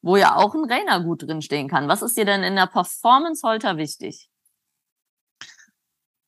wo 0.02 0.18
ja 0.18 0.36
auch 0.36 0.54
ein 0.54 0.70
Rainer 0.70 1.02
gut 1.02 1.24
drinstehen 1.24 1.70
kann. 1.70 1.88
Was 1.88 2.02
ist 2.02 2.18
dir 2.18 2.26
denn 2.26 2.44
in 2.44 2.56
der 2.56 2.68
Performance-Holter 2.68 3.78
wichtig? 3.78 4.30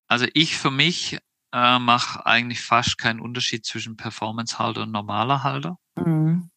Also 0.08 0.28
ich 0.34 0.58
für 0.58 0.72
mich 0.72 1.18
äh, 1.52 1.80
mache 1.80 2.26
eigentlich 2.26 2.62
fast 2.62 2.98
keinen 2.98 3.20
Unterschied 3.20 3.66
zwischen 3.66 3.98
Performance-Halter 3.98 4.84
und 4.84 4.92
normaler 4.92 5.44
Halter. 5.44 5.78
Mhm. 5.98 6.52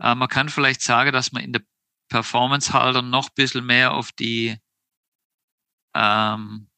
Äh, 0.00 0.14
man 0.14 0.28
kann 0.28 0.48
vielleicht 0.48 0.82
sagen, 0.82 1.12
dass 1.12 1.32
man 1.32 1.42
in 1.42 1.52
der 1.52 1.62
Performance-Halter 2.08 3.02
noch 3.02 3.28
ein 3.28 3.34
bisschen 3.34 3.64
mehr 3.64 3.94
auf 3.94 4.12
die, 4.12 4.58
ähm, 5.94 6.68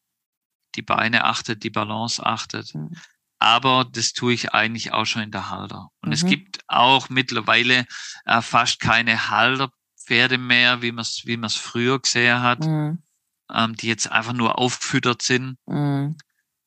die 0.75 0.83
Beine 0.83 1.25
achtet, 1.25 1.63
die 1.65 1.71
Balance 1.71 2.25
achtet. 2.25 2.75
Mhm. 2.75 2.97
Aber 3.41 3.85
das 3.85 4.13
tue 4.13 4.33
ich 4.33 4.53
eigentlich 4.53 4.93
auch 4.93 5.05
schon 5.05 5.23
in 5.23 5.31
der 5.31 5.49
Halter. 5.51 5.91
Und 6.03 6.13
es 6.13 6.25
Mhm. 6.25 6.29
gibt 6.29 6.61
auch 6.69 7.09
mittlerweile 7.09 7.87
äh, 8.25 8.43
fast 8.43 8.81
keine 8.81 9.31
Halterpferde 9.31 10.39
mehr, 10.39 10.83
wie 10.83 10.93
man 10.93 11.03
es 11.03 11.23
wie 11.25 11.37
man's 11.37 11.55
früher 11.57 12.01
gesehen 12.01 12.41
hat, 12.41 12.61
Mhm. 12.61 13.03
Ähm, 13.53 13.75
die 13.75 13.89
jetzt 13.89 14.11
einfach 14.11 14.33
nur 14.33 14.59
aufgefüttert 14.59 15.23
sind. 15.23 15.59
Mhm. 15.67 16.17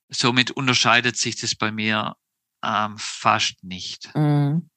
Somit 0.10 0.52
unterscheidet 0.52 1.18
sich 1.18 1.40
das 1.40 1.56
bei 1.56 1.72
mir 1.72 2.16
ähm, 2.64 2.96
fast 2.98 3.64
nicht. 3.64 4.14
Mhm. 4.16 4.70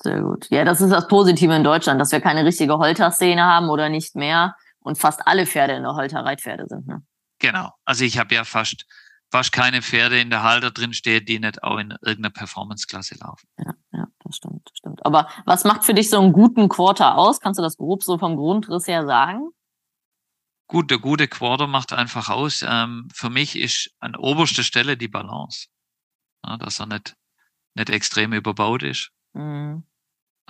Sehr 0.00 0.22
gut. 0.22 0.48
Ja, 0.50 0.64
das 0.64 0.80
ist 0.80 0.90
das 0.90 1.06
Positive 1.08 1.54
in 1.54 1.64
Deutschland, 1.64 2.00
dass 2.00 2.12
wir 2.12 2.20
keine 2.20 2.44
richtige 2.44 2.78
Holterszene 2.78 3.44
haben 3.44 3.68
oder 3.68 3.88
nicht 3.88 4.16
mehr 4.16 4.56
und 4.80 4.98
fast 4.98 5.26
alle 5.26 5.46
Pferde 5.46 5.74
in 5.74 5.82
der 5.82 5.94
Holter 5.94 6.24
Reitpferde 6.24 6.66
sind. 6.66 6.86
Ne? 6.86 7.02
Genau. 7.38 7.72
Also 7.84 8.04
ich 8.04 8.18
habe 8.18 8.34
ja 8.34 8.44
fast 8.44 8.86
fast 9.32 9.50
keine 9.50 9.80
Pferde 9.80 10.20
in 10.20 10.28
der 10.30 10.42
Halter 10.42 10.70
drin 10.70 10.92
stehen, 10.92 11.24
die 11.24 11.40
nicht 11.40 11.64
auch 11.64 11.78
in 11.78 11.94
irgendeiner 12.02 12.30
Performance-Klasse 12.30 13.16
laufen. 13.18 13.48
Ja, 13.58 13.72
ja, 13.92 14.06
das 14.22 14.36
stimmt, 14.36 14.68
das 14.68 14.76
stimmt. 14.76 15.04
Aber 15.06 15.26
was 15.46 15.64
macht 15.64 15.84
für 15.84 15.94
dich 15.94 16.10
so 16.10 16.20
einen 16.20 16.34
guten 16.34 16.68
Quarter 16.68 17.16
aus? 17.16 17.40
Kannst 17.40 17.58
du 17.58 17.62
das 17.62 17.78
grob 17.78 18.04
so 18.04 18.18
vom 18.18 18.36
Grundriss 18.36 18.86
her 18.86 19.06
sagen? 19.06 19.48
Gut, 20.72 20.90
der 20.90 20.98
gute 20.98 21.28
Quarter 21.28 21.66
macht 21.66 21.92
einfach 21.92 22.30
aus. 22.30 22.64
Ähm, 22.66 23.06
für 23.12 23.28
mich 23.28 23.56
ist 23.56 23.94
an 23.98 24.16
oberster 24.16 24.62
Stelle 24.62 24.96
die 24.96 25.06
Balance. 25.06 25.66
Ja, 26.42 26.56
dass 26.56 26.80
er 26.80 26.86
nicht, 26.86 27.14
nicht 27.74 27.90
extrem 27.90 28.32
überbaut 28.32 28.82
ist. 28.82 29.10
Mhm. 29.34 29.84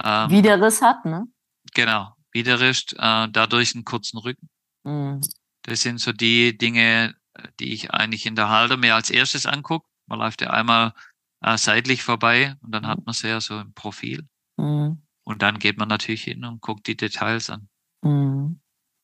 Ähm, 0.01 0.31
Wie 0.31 0.41
der 0.41 0.63
Riss 0.63 0.81
hat, 0.81 1.05
ne? 1.05 1.27
Genau. 1.75 2.15
Widerrist, 2.31 2.95
äh, 3.01 3.29
dadurch 3.33 3.75
einen 3.75 3.85
kurzen 3.85 4.17
Rücken. 4.17 4.49
Mhm. 4.85 5.23
Das 5.63 5.81
sind 5.81 5.99
so 5.99 6.13
die 6.13 6.57
Dinge, 6.57 7.17
die 7.59 7.73
ich 7.73 7.91
eigentlich 7.91 8.25
in 8.25 8.37
der 8.37 8.49
Halter 8.49 8.77
mir 8.77 8.95
als 8.95 9.11
erstes 9.11 9.45
angucke. 9.45 9.89
Man 10.07 10.21
läuft 10.21 10.41
ja 10.41 10.51
einmal 10.51 10.95
äh, 11.41 11.59
seitlich 11.59 12.05
vorbei 12.05 12.55
und 12.61 12.71
dann 12.71 12.87
hat 12.87 13.05
man 13.05 13.13
sie 13.13 13.27
ja 13.27 13.41
so 13.41 13.59
im 13.59 13.75
Profil. 13.75 14.29
Mhm. 14.57 15.03
Und 15.25 15.43
dann 15.43 15.59
geht 15.59 15.79
man 15.79 15.89
natürlich 15.89 16.23
hin 16.23 16.45
und 16.45 16.61
guckt 16.61 16.87
die 16.87 16.97
Details 16.97 17.51
an. 17.51 17.69
Mhm. 18.03 18.61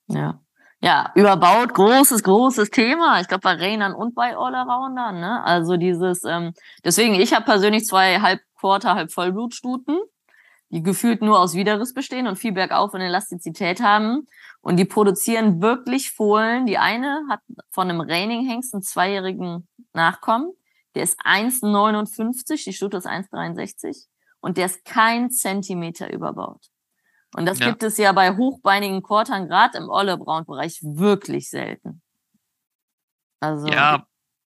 Ja. 0.06 0.40
Ja, 0.80 1.10
überbaut, 1.16 1.74
großes, 1.74 2.22
großes 2.22 2.70
Thema. 2.70 3.20
Ich 3.20 3.26
glaube 3.26 3.42
bei 3.42 3.54
Rainern 3.54 3.94
und 3.94 4.14
bei 4.14 4.36
Allroundern, 4.36 5.18
ne? 5.18 5.42
Also 5.44 5.76
dieses, 5.76 6.22
ähm, 6.24 6.52
deswegen, 6.84 7.14
ich 7.14 7.34
habe 7.34 7.44
persönlich 7.44 7.84
zwei 7.84 8.20
halb 8.20 8.40
Quarter, 8.54 8.94
halb 8.94 9.12
Vollblutstuten. 9.12 9.98
die 10.70 10.82
gefühlt 10.82 11.22
nur 11.22 11.40
aus 11.40 11.54
Widerriss 11.54 11.94
bestehen 11.94 12.26
und 12.26 12.36
viel 12.36 12.52
bergauf 12.52 12.92
und 12.94 13.00
Elastizität 13.00 13.80
haben. 13.80 14.26
Und 14.60 14.76
die 14.76 14.84
produzieren 14.84 15.62
wirklich 15.62 16.12
Fohlen. 16.12 16.66
Die 16.66 16.78
eine 16.78 17.22
hat 17.30 17.40
von 17.70 17.88
einem 17.88 18.00
Raining-Hengst 18.02 18.74
einen 18.74 18.82
zweijährigen 18.82 19.66
Nachkommen. 19.94 20.52
Der 20.94 21.04
ist 21.04 21.20
1,59, 21.20 22.64
die 22.64 22.72
Stute 22.72 22.98
ist 22.98 23.06
1,63 23.06 24.06
und 24.40 24.58
der 24.58 24.66
ist 24.66 24.84
kein 24.84 25.30
Zentimeter 25.30 26.12
überbaut. 26.12 26.68
Und 27.34 27.46
das 27.46 27.58
ja. 27.58 27.68
gibt 27.68 27.82
es 27.82 27.98
ja 27.98 28.12
bei 28.12 28.36
hochbeinigen 28.36 29.02
Kortern, 29.02 29.48
gerade 29.48 29.78
im 29.78 29.88
Olle-Braun-Bereich, 29.88 30.80
wirklich 30.82 31.50
selten. 31.50 32.02
Also, 33.40 33.68
ja, 33.68 34.06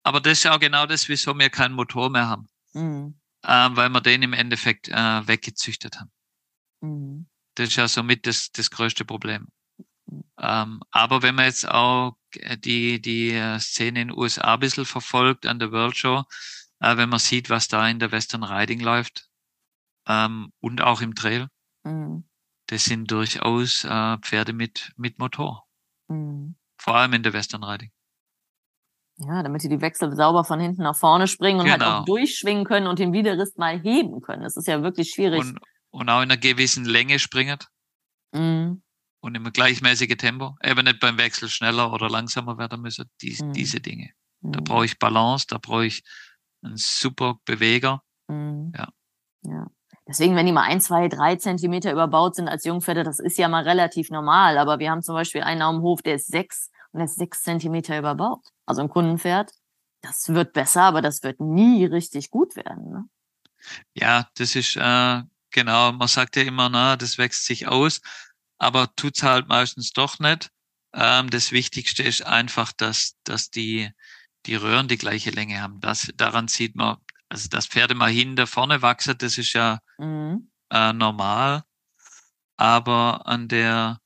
aber 0.04 0.22
das 0.22 0.40
ist 0.40 0.48
auch 0.48 0.60
genau 0.60 0.86
das, 0.86 1.08
wieso 1.10 1.38
wir 1.38 1.50
keinen 1.50 1.74
Motor 1.74 2.10
mehr 2.10 2.28
haben. 2.28 2.48
Mhm. 2.74 3.20
Äh, 3.44 3.70
weil 3.72 3.90
wir 3.90 4.02
den 4.02 4.24
im 4.24 4.34
Endeffekt 4.34 4.90
äh, 4.90 5.28
weggezüchtet 5.28 6.00
haben. 6.00 6.12
Mhm. 6.82 7.28
Das 7.56 7.70
ist 7.70 7.76
ja 7.78 7.88
somit 7.88 8.28
das, 8.28 8.52
das 8.52 8.70
größte 8.70 9.06
Problem. 9.06 9.48
Mhm. 10.08 10.24
Ähm, 10.38 10.82
aber 10.92 11.22
wenn 11.24 11.36
man 11.36 11.46
jetzt 11.46 11.68
auch 11.68 12.18
die, 12.58 13.02
die 13.02 13.32
äh, 13.32 13.60
Szene 13.60 14.02
in 14.02 14.10
den 14.10 14.18
USA 14.18 14.56
ein 14.56 14.60
bisschen 14.60 14.86
verfolgt 14.86 15.46
an 15.46 15.60
der 15.60 15.72
World 15.72 15.98
Show, 15.98 16.24
äh, 16.80 16.98
wenn 16.98 17.10
man 17.10 17.20
sieht, 17.20 17.50
was 17.50 17.68
da 17.68 17.88
in 17.88 18.00
der 18.00 18.12
Western 18.12 18.44
Riding 18.44 18.82
läuft 18.82 19.30
ähm, 20.08 20.52
und 20.60 20.82
auch 20.82 21.02
im 21.02 21.16
Trail, 21.16 21.48
mhm. 21.84 22.26
Das 22.68 22.86
sind 22.86 23.12
durchaus 23.12 23.84
äh, 23.84 24.18
Pferde 24.20 24.54
mit, 24.54 24.94
mit 24.98 25.20
Motor. 25.20 25.68
Mhm. 26.08 26.56
Vor 26.78 26.96
allem 26.96 27.14
in 27.14 27.24
der 27.24 27.34
Western 27.34 27.64
Riding. 27.64 27.92
Ja, 29.18 29.44
damit 29.44 29.64
die 29.64 29.70
die 29.70 29.80
Wechsel 29.80 30.14
sauber 30.16 30.44
von 30.44 30.60
hinten 30.60 30.84
nach 30.84 30.96
vorne 30.96 31.28
springen 31.28 31.60
und 31.60 31.66
genau. 31.66 31.74
halt 31.74 31.84
auch 31.84 32.06
genau. 32.06 32.18
durchschwingen 32.18 32.66
können 32.66 32.88
und 32.88 33.00
den 33.00 33.14
Widerriss 33.14 33.56
mal 33.56 33.80
heben 33.80 34.22
können. 34.22 34.44
Das 34.44 34.58
ist 34.58 34.68
ja 34.68 34.84
wirklich 34.84 35.12
schwierig. 35.12 35.40
Und, 35.40 35.60
und 35.92 36.10
auch 36.10 36.22
in 36.22 36.32
einer 36.32 36.38
gewissen 36.38 36.84
Länge 36.84 37.20
springen. 37.20 37.58
Mhm. 38.34 38.84
Und 39.22 39.36
im 39.36 39.52
gleichmäßigen 39.52 40.18
Tempo. 40.18 40.58
Eben 40.62 40.84
nicht 40.84 41.00
beim 41.00 41.18
Wechsel 41.18 41.50
schneller 41.50 41.94
oder 41.94 42.10
langsamer 42.10 42.58
werden 42.58 42.82
müssen. 42.82 43.10
Dies, 43.22 43.42
mhm. 43.42 43.54
Diese 43.54 43.80
Dinge. 43.80 44.12
Da 44.42 44.60
mhm. 44.60 44.64
brauche 44.66 44.86
ich 44.86 45.00
Balance, 45.00 45.46
da 45.48 45.58
brauche 45.60 45.86
ich 45.86 46.04
einen 46.62 46.78
super 46.78 47.40
Beweger. 47.46 48.04
Mhm. 48.28 48.74
Ja. 48.76 48.90
Ja. 49.44 49.68
Deswegen, 50.08 50.36
wenn 50.36 50.46
die 50.46 50.52
mal 50.52 50.64
ein, 50.64 50.82
zwei, 50.82 51.08
drei 51.08 51.36
Zentimeter 51.36 51.92
überbaut 51.92 52.36
sind 52.36 52.48
als 52.48 52.64
Jungpferde, 52.64 53.04
das 53.04 53.20
ist 53.20 53.38
ja 53.38 53.48
mal 53.48 53.64
relativ 53.64 54.12
normal. 54.12 54.58
Aber 54.58 54.80
wir 54.80 54.92
haben 54.92 55.02
zum 55.02 55.16
Beispiel 55.16 55.42
einen 55.42 55.64
auf 55.64 55.74
dem 55.74 55.82
Hof, 55.82 56.02
der 56.04 56.16
ist 56.16 56.28
sechs 56.28 56.70
und 56.92 57.00
er 57.00 57.06
ist 57.06 57.16
sechs 57.16 57.42
Zentimeter 57.42 57.98
überbaut. 57.98 58.46
Also 58.66 58.82
ein 58.82 58.90
Kundenpferd, 58.90 59.52
das 60.02 60.30
wird 60.30 60.54
besser, 60.54 60.84
aber 60.84 61.02
das 61.02 61.24
wird 61.24 61.40
nie 61.40 61.86
richtig 61.86 62.30
gut 62.30 62.56
werden. 62.56 62.92
Ne? 62.92 63.06
Ja, 63.96 64.30
das 64.36 64.56
ist 64.56 64.76
äh, 64.76 65.22
genau, 65.52 65.92
man 65.92 66.08
sagt 66.08 66.36
ja 66.36 66.44
immer, 66.44 66.70
na, 66.70 66.96
das 66.96 67.18
wächst 67.18 67.46
sich 67.46 67.68
aus, 67.68 68.02
aber 68.58 68.94
tut's 68.96 69.24
halt 69.24 69.48
meistens 69.48 69.92
doch 69.92 70.20
nicht. 70.20 70.52
Ähm, 70.94 71.30
das 71.30 71.52
Wichtigste 71.52 72.04
ist 72.04 72.26
einfach, 72.26 72.72
dass, 72.74 73.16
dass 73.24 73.50
die, 73.50 73.90
die 74.46 74.56
Röhren 74.56 74.88
die 74.88 74.98
gleiche 74.98 75.32
Länge 75.32 75.62
haben. 75.62 75.80
Das, 75.80 76.12
daran 76.16 76.48
sieht 76.48 76.76
man, 76.76 76.98
also 77.30 77.50
dass 77.50 77.68
Pferde 77.68 77.96
mal 77.96 78.10
hinter 78.10 78.48
vorne 78.48 78.82
wachsen, 78.82 79.18
das 79.18 79.38
ist 79.38 79.54
ja 79.54 79.80
mhm. 79.98 80.52
äh, 80.70 80.94
normal. 80.94 81.64
Aber 82.58 83.28
an 83.28 83.48
der 83.48 84.00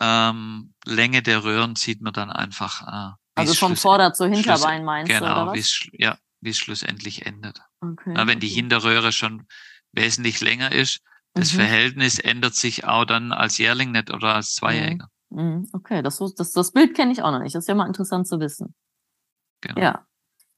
ähm, 0.00 0.74
Länge 0.84 1.22
der 1.22 1.42
Röhren 1.44 1.76
sieht 1.76 2.00
man 2.00 2.12
dann 2.12 2.30
einfach. 2.30 2.86
Äh, 2.86 3.14
also 3.34 3.54
vom 3.54 3.76
Vorder- 3.76 4.12
zu 4.12 4.26
Hinterbein 4.26 4.84
meinst 4.84 5.10
genau, 5.10 5.26
du? 5.26 5.40
Genau, 5.40 5.54
wie 5.54 5.58
es 5.58 5.88
ja, 5.92 6.18
wie 6.40 6.50
es 6.50 6.58
schlussendlich 6.58 7.26
endet. 7.26 7.60
Okay. 7.80 8.12
Na, 8.14 8.26
wenn 8.26 8.40
die 8.40 8.48
Hinterröhre 8.48 9.12
schon 9.12 9.46
wesentlich 9.92 10.40
länger 10.40 10.72
ist, 10.72 11.00
das 11.34 11.52
mhm. 11.52 11.58
Verhältnis 11.58 12.18
ändert 12.18 12.54
sich 12.54 12.84
auch 12.84 13.04
dann 13.04 13.32
als 13.32 13.58
Jährling 13.58 13.92
nicht 13.92 14.10
oder 14.10 14.34
als 14.34 14.54
Zweijähriger. 14.54 15.08
Mhm. 15.30 15.42
mhm. 15.42 15.68
Okay, 15.72 16.02
das, 16.02 16.18
das, 16.36 16.52
das 16.52 16.72
Bild 16.72 16.94
kenne 16.94 17.12
ich 17.12 17.22
auch 17.22 17.30
noch 17.30 17.40
nicht. 17.40 17.54
Das 17.54 17.64
ist 17.64 17.68
ja 17.68 17.74
mal 17.74 17.86
interessant 17.86 18.26
zu 18.26 18.40
wissen. 18.40 18.74
Genau. 19.60 19.80
Ja. 19.80 20.07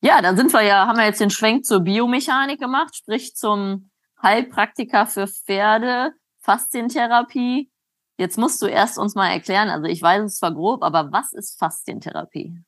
Ja, 0.02 0.22
dann 0.22 0.36
sind 0.36 0.52
wir 0.52 0.62
ja, 0.62 0.86
haben 0.86 0.96
wir 0.96 1.04
jetzt 1.04 1.20
den 1.20 1.30
Schwenk 1.30 1.66
zur 1.66 1.80
Biomechanik 1.80 2.58
gemacht, 2.58 2.96
sprich 2.96 3.34
zum 3.34 3.90
Heilpraktiker 4.22 5.06
für 5.06 5.26
Pferde, 5.26 6.12
Faszientherapie. 6.40 7.70
Jetzt 8.16 8.38
musst 8.38 8.62
du 8.62 8.66
erst 8.66 8.98
uns 8.98 9.14
mal 9.14 9.28
erklären, 9.28 9.68
also 9.68 9.86
ich 9.86 10.00
weiß 10.00 10.24
es 10.24 10.36
zwar 10.36 10.54
grob, 10.54 10.82
aber 10.82 11.12
was 11.12 11.32
ist 11.32 11.58
Faszientherapie? 11.58 12.62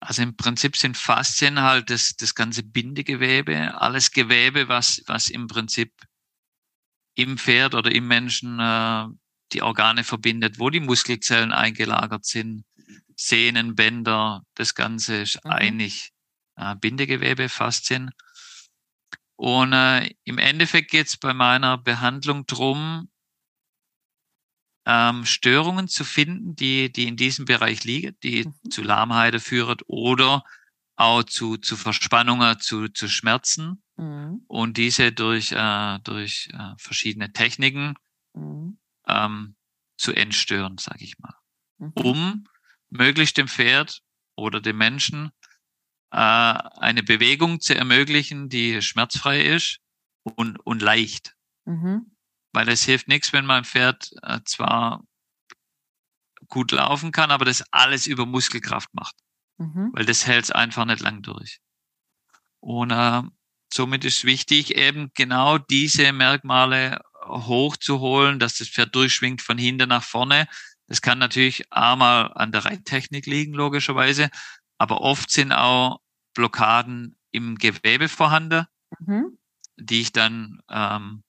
Also 0.00 0.22
im 0.22 0.36
Prinzip 0.36 0.76
sind 0.76 0.96
Faszien 0.96 1.60
halt 1.60 1.90
das, 1.90 2.16
das 2.16 2.34
ganze 2.34 2.62
Bindegewebe, 2.62 3.74
alles 3.80 4.10
Gewebe, 4.10 4.68
was, 4.68 5.02
was 5.06 5.28
im 5.28 5.46
Prinzip 5.46 5.92
im 7.14 7.38
Pferd 7.38 7.74
oder 7.74 7.92
im 7.92 8.08
Menschen 8.08 8.58
äh, 8.58 9.06
die 9.52 9.62
Organe 9.62 10.04
verbindet, 10.04 10.58
wo 10.58 10.70
die 10.70 10.80
Muskelzellen 10.80 11.52
eingelagert 11.52 12.24
sind, 12.24 12.64
Sehnen, 13.20 13.74
Bänder, 13.74 14.44
das 14.54 14.74
Ganze 14.74 15.16
ist 15.16 15.44
mhm. 15.44 15.50
eigentlich 15.50 16.12
äh, 16.56 16.74
Bindegewebe, 16.76 17.50
Faszien. 17.50 18.12
Und 19.36 19.74
äh, 19.74 20.10
im 20.24 20.38
Endeffekt 20.38 20.90
geht 20.90 21.08
es 21.08 21.16
bei 21.18 21.34
meiner 21.34 21.76
Behandlung 21.76 22.46
drum, 22.46 23.10
ähm, 24.86 25.26
Störungen 25.26 25.86
zu 25.86 26.04
finden, 26.04 26.56
die, 26.56 26.90
die 26.90 27.08
in 27.08 27.16
diesem 27.16 27.44
Bereich 27.44 27.84
liegen, 27.84 28.16
die 28.22 28.46
mhm. 28.46 28.70
zu 28.70 28.82
Lahmheiten 28.82 29.40
führen 29.40 29.78
oder 29.86 30.42
auch 30.96 31.22
zu, 31.22 31.58
zu 31.58 31.76
Verspannungen, 31.76 32.58
zu, 32.58 32.88
zu 32.88 33.06
Schmerzen 33.06 33.82
mhm. 33.96 34.44
und 34.48 34.78
diese 34.78 35.12
durch, 35.12 35.52
äh, 35.52 35.98
durch 36.04 36.48
äh, 36.54 36.74
verschiedene 36.78 37.32
Techniken 37.34 37.96
mhm. 38.32 38.78
ähm, 39.06 39.56
zu 39.98 40.14
entstören, 40.14 40.78
sage 40.78 41.04
ich 41.04 41.18
mal, 41.18 41.34
mhm. 41.76 41.92
um 41.96 42.44
möglichst 42.90 43.36
dem 43.36 43.48
Pferd 43.48 44.02
oder 44.36 44.60
dem 44.60 44.78
Menschen 44.78 45.32
äh, 46.12 46.16
eine 46.16 47.02
Bewegung 47.02 47.60
zu 47.60 47.76
ermöglichen, 47.76 48.48
die 48.48 48.82
schmerzfrei 48.82 49.42
ist 49.42 49.78
und, 50.22 50.58
und 50.58 50.82
leicht. 50.82 51.36
Mhm. 51.64 52.16
Weil 52.52 52.68
es 52.68 52.84
hilft 52.84 53.08
nichts, 53.08 53.32
wenn 53.32 53.46
mein 53.46 53.64
Pferd 53.64 54.10
äh, 54.22 54.40
zwar 54.44 55.04
gut 56.48 56.72
laufen 56.72 57.12
kann, 57.12 57.30
aber 57.30 57.44
das 57.44 57.62
alles 57.70 58.06
über 58.06 58.26
Muskelkraft 58.26 58.92
macht. 58.92 59.14
Mhm. 59.58 59.90
Weil 59.92 60.04
das 60.04 60.26
hält 60.26 60.44
es 60.44 60.50
einfach 60.50 60.84
nicht 60.84 61.00
lang 61.00 61.22
durch. 61.22 61.60
Und 62.58 62.90
äh, 62.90 63.22
somit 63.72 64.04
ist 64.04 64.24
wichtig, 64.24 64.76
eben 64.76 65.10
genau 65.14 65.58
diese 65.58 66.12
Merkmale 66.12 67.00
hochzuholen, 67.24 68.38
dass 68.38 68.58
das 68.58 68.68
Pferd 68.68 68.94
durchschwingt 68.94 69.42
von 69.42 69.58
hinten 69.58 69.88
nach 69.88 70.02
vorne. 70.02 70.48
Das 70.90 71.00
kann 71.00 71.20
natürlich 71.20 71.72
einmal 71.72 72.32
an 72.34 72.50
der 72.50 72.64
Reittechnik 72.64 73.24
liegen, 73.26 73.54
logischerweise, 73.54 74.28
aber 74.76 75.02
oft 75.02 75.30
sind 75.30 75.52
auch 75.52 76.00
Blockaden 76.34 77.16
im 77.30 77.58
Gewebe 77.58 78.08
vorhanden, 78.08 78.66
mhm. 78.98 79.38
die 79.76 80.00
ich 80.00 80.10
dann 80.10 80.60
ähm, 80.68 81.22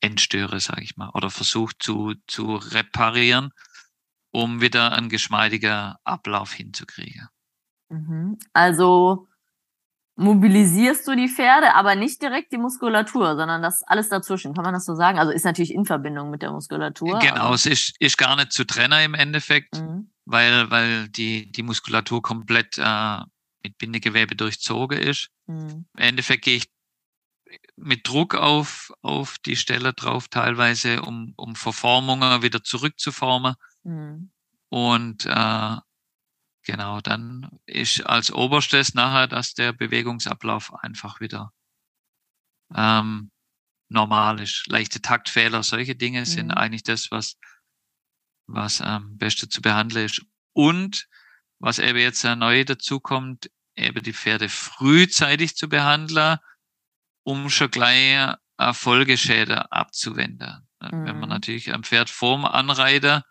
entstöre, 0.00 0.58
sage 0.58 0.82
ich 0.82 0.96
mal, 0.96 1.10
oder 1.10 1.30
versuche 1.30 1.78
zu, 1.78 2.14
zu 2.26 2.56
reparieren, 2.56 3.52
um 4.32 4.60
wieder 4.60 4.90
einen 4.90 5.08
geschmeidiger 5.08 6.00
Ablauf 6.02 6.52
hinzukriegen. 6.52 7.28
Mhm. 7.90 8.40
Also 8.52 9.28
mobilisierst 10.22 11.06
du 11.06 11.14
die 11.14 11.28
Pferde, 11.28 11.74
aber 11.74 11.94
nicht 11.94 12.22
direkt 12.22 12.52
die 12.52 12.58
Muskulatur, 12.58 13.36
sondern 13.36 13.62
das 13.62 13.82
alles 13.82 14.08
dazwischen. 14.08 14.54
Kann 14.54 14.64
man 14.64 14.74
das 14.74 14.84
so 14.84 14.94
sagen? 14.94 15.18
Also 15.18 15.32
ist 15.32 15.44
natürlich 15.44 15.74
in 15.74 15.84
Verbindung 15.84 16.30
mit 16.30 16.42
der 16.42 16.52
Muskulatur. 16.52 17.18
Genau, 17.18 17.54
es 17.54 17.66
ist, 17.66 17.94
ist 18.00 18.16
gar 18.16 18.36
nicht 18.36 18.52
zu 18.52 18.64
trennen 18.64 19.04
im 19.04 19.14
Endeffekt, 19.14 19.76
mhm. 19.76 20.10
weil, 20.24 20.70
weil 20.70 21.08
die, 21.08 21.50
die 21.50 21.62
Muskulatur 21.62 22.22
komplett 22.22 22.78
äh, 22.78 23.18
mit 23.62 23.78
Bindegewebe 23.78 24.34
durchzogen 24.36 24.98
ist. 24.98 25.28
Mhm. 25.46 25.86
Im 25.94 26.02
Endeffekt 26.02 26.44
gehe 26.44 26.56
ich 26.56 26.70
mit 27.76 28.08
Druck 28.08 28.34
auf, 28.34 28.92
auf 29.02 29.38
die 29.44 29.56
Stelle 29.56 29.92
drauf, 29.92 30.28
teilweise, 30.28 31.02
um, 31.02 31.34
um 31.36 31.54
Verformungen 31.54 32.42
wieder 32.42 32.62
zurückzuformen. 32.62 33.54
Mhm. 33.82 34.30
Und 34.68 35.26
äh, 35.26 35.76
genau, 36.64 37.00
dann 37.00 37.48
ist 37.66 38.04
als 38.06 38.32
oberstes 38.32 38.94
nachher, 38.94 39.28
dass 39.28 39.54
der 39.54 39.72
Bewegungsablauf 39.72 40.72
einfach 40.82 41.20
wieder 41.20 41.52
ähm, 42.74 43.30
normal 43.88 44.40
ist. 44.40 44.66
Leichte 44.66 45.00
Taktfehler, 45.00 45.62
solche 45.62 45.94
Dinge 45.94 46.20
mhm. 46.20 46.26
sind 46.26 46.50
eigentlich 46.50 46.82
das, 46.82 47.10
was, 47.10 47.36
was 48.46 48.80
am 48.80 49.04
ähm, 49.04 49.18
beste 49.18 49.48
zu 49.48 49.62
behandeln 49.62 50.06
ist. 50.06 50.24
Und 50.54 51.08
was 51.58 51.78
eben 51.78 51.98
jetzt 51.98 52.24
neu 52.24 52.64
dazu 52.64 53.00
kommt, 53.00 53.50
eben 53.76 54.02
die 54.02 54.12
Pferde 54.12 54.48
frühzeitig 54.48 55.56
zu 55.56 55.68
behandeln, 55.68 56.38
um 57.24 57.48
schon 57.50 57.70
gleich 57.70 58.34
Folgeschäden 58.72 59.58
abzuwenden. 59.58 60.68
Mhm. 60.80 60.90
Wenn 60.90 61.20
man 61.20 61.28
mhm. 61.28 61.28
natürlich 61.28 61.72
am 61.72 61.84
Pferd 61.84 62.10
vorm 62.10 62.44
Anreiter 62.44 63.24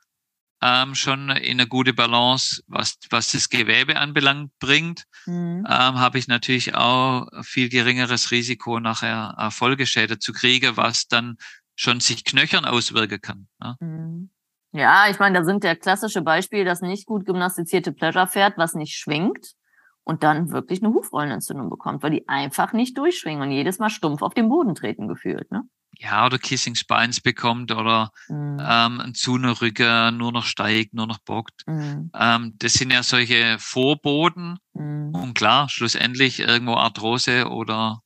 ähm, 0.61 0.95
schon 0.95 1.29
in 1.29 1.59
eine 1.59 1.67
gute 1.67 1.93
Balance, 1.93 2.61
was, 2.67 2.97
was 3.09 3.31
das 3.31 3.49
Gewebe 3.49 3.95
anbelangt, 3.97 4.51
bringt, 4.59 5.05
mhm. 5.25 5.65
ähm, 5.67 5.99
habe 5.99 6.19
ich 6.19 6.27
natürlich 6.27 6.75
auch 6.75 7.27
viel 7.41 7.69
geringeres 7.69 8.31
Risiko, 8.31 8.79
nachher 8.79 9.35
äh, 9.37 9.51
Folgeschäden 9.51 10.19
zu 10.19 10.33
kriegen, 10.33 10.77
was 10.77 11.07
dann 11.07 11.37
schon 11.75 11.99
sich 11.99 12.23
knöchern 12.23 12.65
auswirken 12.65 13.21
kann. 13.21 13.47
Ne? 13.59 13.75
Mhm. 13.79 14.29
Ja, 14.73 15.09
ich 15.09 15.19
meine, 15.19 15.39
da 15.39 15.43
sind 15.43 15.63
der 15.63 15.75
klassische 15.75 16.21
Beispiel 16.21 16.63
das 16.63 16.81
nicht 16.81 17.05
gut 17.05 17.25
gymnastizierte 17.25 17.91
Pleasure-Pferd, 17.91 18.57
was 18.57 18.73
nicht 18.73 18.95
schwingt 18.95 19.55
und 20.03 20.23
dann 20.23 20.51
wirklich 20.51 20.83
eine 20.83 20.93
Hufrollenentzündung 20.93 21.69
bekommt, 21.69 22.03
weil 22.03 22.11
die 22.11 22.27
einfach 22.27 22.73
nicht 22.73 22.97
durchschwingen 22.97 23.41
und 23.41 23.51
jedes 23.51 23.79
Mal 23.79 23.89
stumpf 23.89 24.21
auf 24.21 24.33
den 24.33 24.49
Boden 24.49 24.75
treten 24.75 25.07
gefühlt. 25.07 25.51
Ne? 25.51 25.63
Ja, 25.97 26.25
oder 26.25 26.39
Kissing 26.39 26.75
Spines 26.75 27.21
bekommt 27.21 27.71
oder 27.71 28.11
mhm. 28.27 28.57
ähm, 28.59 29.01
ein 29.01 29.13
Zunerrücker 29.13 30.11
nur 30.11 30.31
noch 30.31 30.45
steigt, 30.45 30.93
nur 30.93 31.05
noch 31.05 31.19
bockt. 31.19 31.61
Mhm. 31.67 32.11
Ähm, 32.15 32.55
das 32.57 32.73
sind 32.73 32.91
ja 32.91 33.03
solche 33.03 33.57
Vorboten 33.59 34.57
mhm. 34.73 35.13
und 35.13 35.33
klar, 35.35 35.69
schlussendlich 35.69 36.39
irgendwo 36.39 36.75
Arthrose 36.75 37.49
oder 37.49 38.01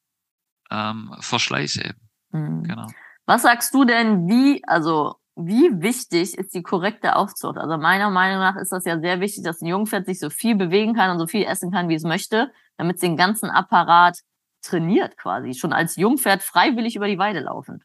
ähm, 0.71 1.15
Verschleiß 1.19 1.77
eben. 1.77 2.09
Mhm. 2.31 2.63
Genau. 2.63 2.87
Was 3.25 3.43
sagst 3.43 3.73
du 3.73 3.85
denn, 3.85 4.27
wie, 4.27 4.61
also 4.67 5.15
wie 5.35 5.81
wichtig 5.81 6.37
ist 6.37 6.53
die 6.53 6.63
korrekte 6.63 7.15
Aufzucht? 7.15 7.57
Also 7.57 7.77
meiner 7.77 8.09
Meinung 8.09 8.39
nach 8.39 8.55
ist 8.55 8.71
das 8.71 8.85
ja 8.85 8.99
sehr 8.99 9.19
wichtig, 9.19 9.43
dass 9.43 9.61
ein 9.61 9.67
Jungpferd 9.67 10.05
sich 10.05 10.19
so 10.19 10.29
viel 10.29 10.55
bewegen 10.55 10.93
kann 10.93 11.11
und 11.11 11.19
so 11.19 11.27
viel 11.27 11.43
essen 11.43 11.71
kann, 11.71 11.89
wie 11.89 11.95
es 11.95 12.03
möchte, 12.03 12.53
damit 12.77 12.95
es 12.95 13.01
den 13.01 13.17
ganzen 13.17 13.49
Apparat 13.49 14.19
trainiert 14.61 15.17
quasi, 15.17 15.53
schon 15.53 15.73
als 15.73 15.97
Jungpferd 15.97 16.41
freiwillig 16.41 16.95
über 16.95 17.07
die 17.07 17.17
Weide 17.17 17.41
laufend. 17.41 17.83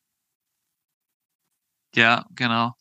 Ja, 1.94 2.24
genau. 2.30 2.74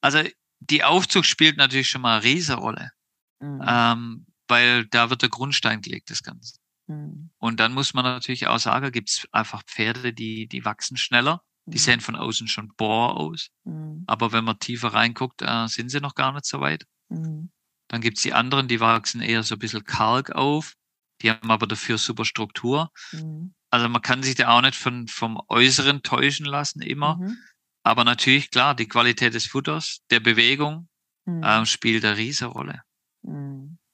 Also 0.00 0.20
die 0.60 0.84
Aufzucht 0.84 1.26
spielt 1.26 1.56
natürlich 1.56 1.90
schon 1.90 2.00
mal 2.00 2.18
eine 2.18 2.24
Riesenrolle, 2.24 2.92
mhm. 3.40 3.60
ähm, 3.66 4.26
weil 4.46 4.86
da 4.86 5.10
wird 5.10 5.22
der 5.22 5.28
Grundstein 5.28 5.82
gelegt, 5.82 6.10
das 6.10 6.22
Ganze. 6.22 6.58
Mhm. 6.86 7.30
Und 7.38 7.58
dann 7.58 7.74
muss 7.74 7.92
man 7.92 8.04
natürlich 8.04 8.46
auch 8.46 8.60
sagen, 8.60 8.92
gibt 8.92 9.10
es 9.10 9.26
einfach 9.32 9.64
Pferde, 9.64 10.12
die, 10.12 10.46
die 10.46 10.64
wachsen 10.64 10.96
schneller 10.96 11.42
die 11.66 11.78
mhm. 11.78 11.82
sehen 11.82 12.00
von 12.00 12.16
außen 12.16 12.48
schon 12.48 12.72
bohr 12.76 13.16
aus. 13.16 13.48
Mhm. 13.64 14.04
Aber 14.06 14.32
wenn 14.32 14.44
man 14.44 14.58
tiefer 14.58 14.88
reinguckt, 14.88 15.42
äh, 15.42 15.66
sind 15.68 15.90
sie 15.90 16.00
noch 16.00 16.14
gar 16.14 16.32
nicht 16.32 16.46
so 16.46 16.60
weit. 16.60 16.84
Mhm. 17.08 17.50
Dann 17.88 18.00
gibt's 18.00 18.22
die 18.22 18.32
anderen, 18.32 18.68
die 18.68 18.80
wachsen 18.80 19.20
eher 19.20 19.42
so 19.42 19.56
ein 19.56 19.58
bisschen 19.58 19.84
karg 19.84 20.30
auf. 20.30 20.74
Die 21.22 21.30
haben 21.30 21.50
aber 21.50 21.66
dafür 21.66 21.98
super 21.98 22.24
Struktur. 22.24 22.90
Mhm. 23.12 23.54
Also 23.70 23.88
man 23.88 24.02
kann 24.02 24.22
sich 24.22 24.36
da 24.36 24.48
auch 24.48 24.60
nicht 24.60 24.76
von, 24.76 25.08
vom 25.08 25.40
Äußeren 25.48 26.02
täuschen 26.02 26.46
lassen 26.46 26.82
immer. 26.82 27.16
Mhm. 27.16 27.36
Aber 27.82 28.04
natürlich, 28.04 28.50
klar, 28.50 28.74
die 28.74 28.88
Qualität 28.88 29.34
des 29.34 29.46
Futters, 29.46 30.00
der 30.10 30.20
Bewegung 30.20 30.88
mhm. 31.24 31.42
äh, 31.42 31.66
spielt 31.66 32.04
eine 32.04 32.16
riesige 32.16 32.50
Rolle. 32.50 32.82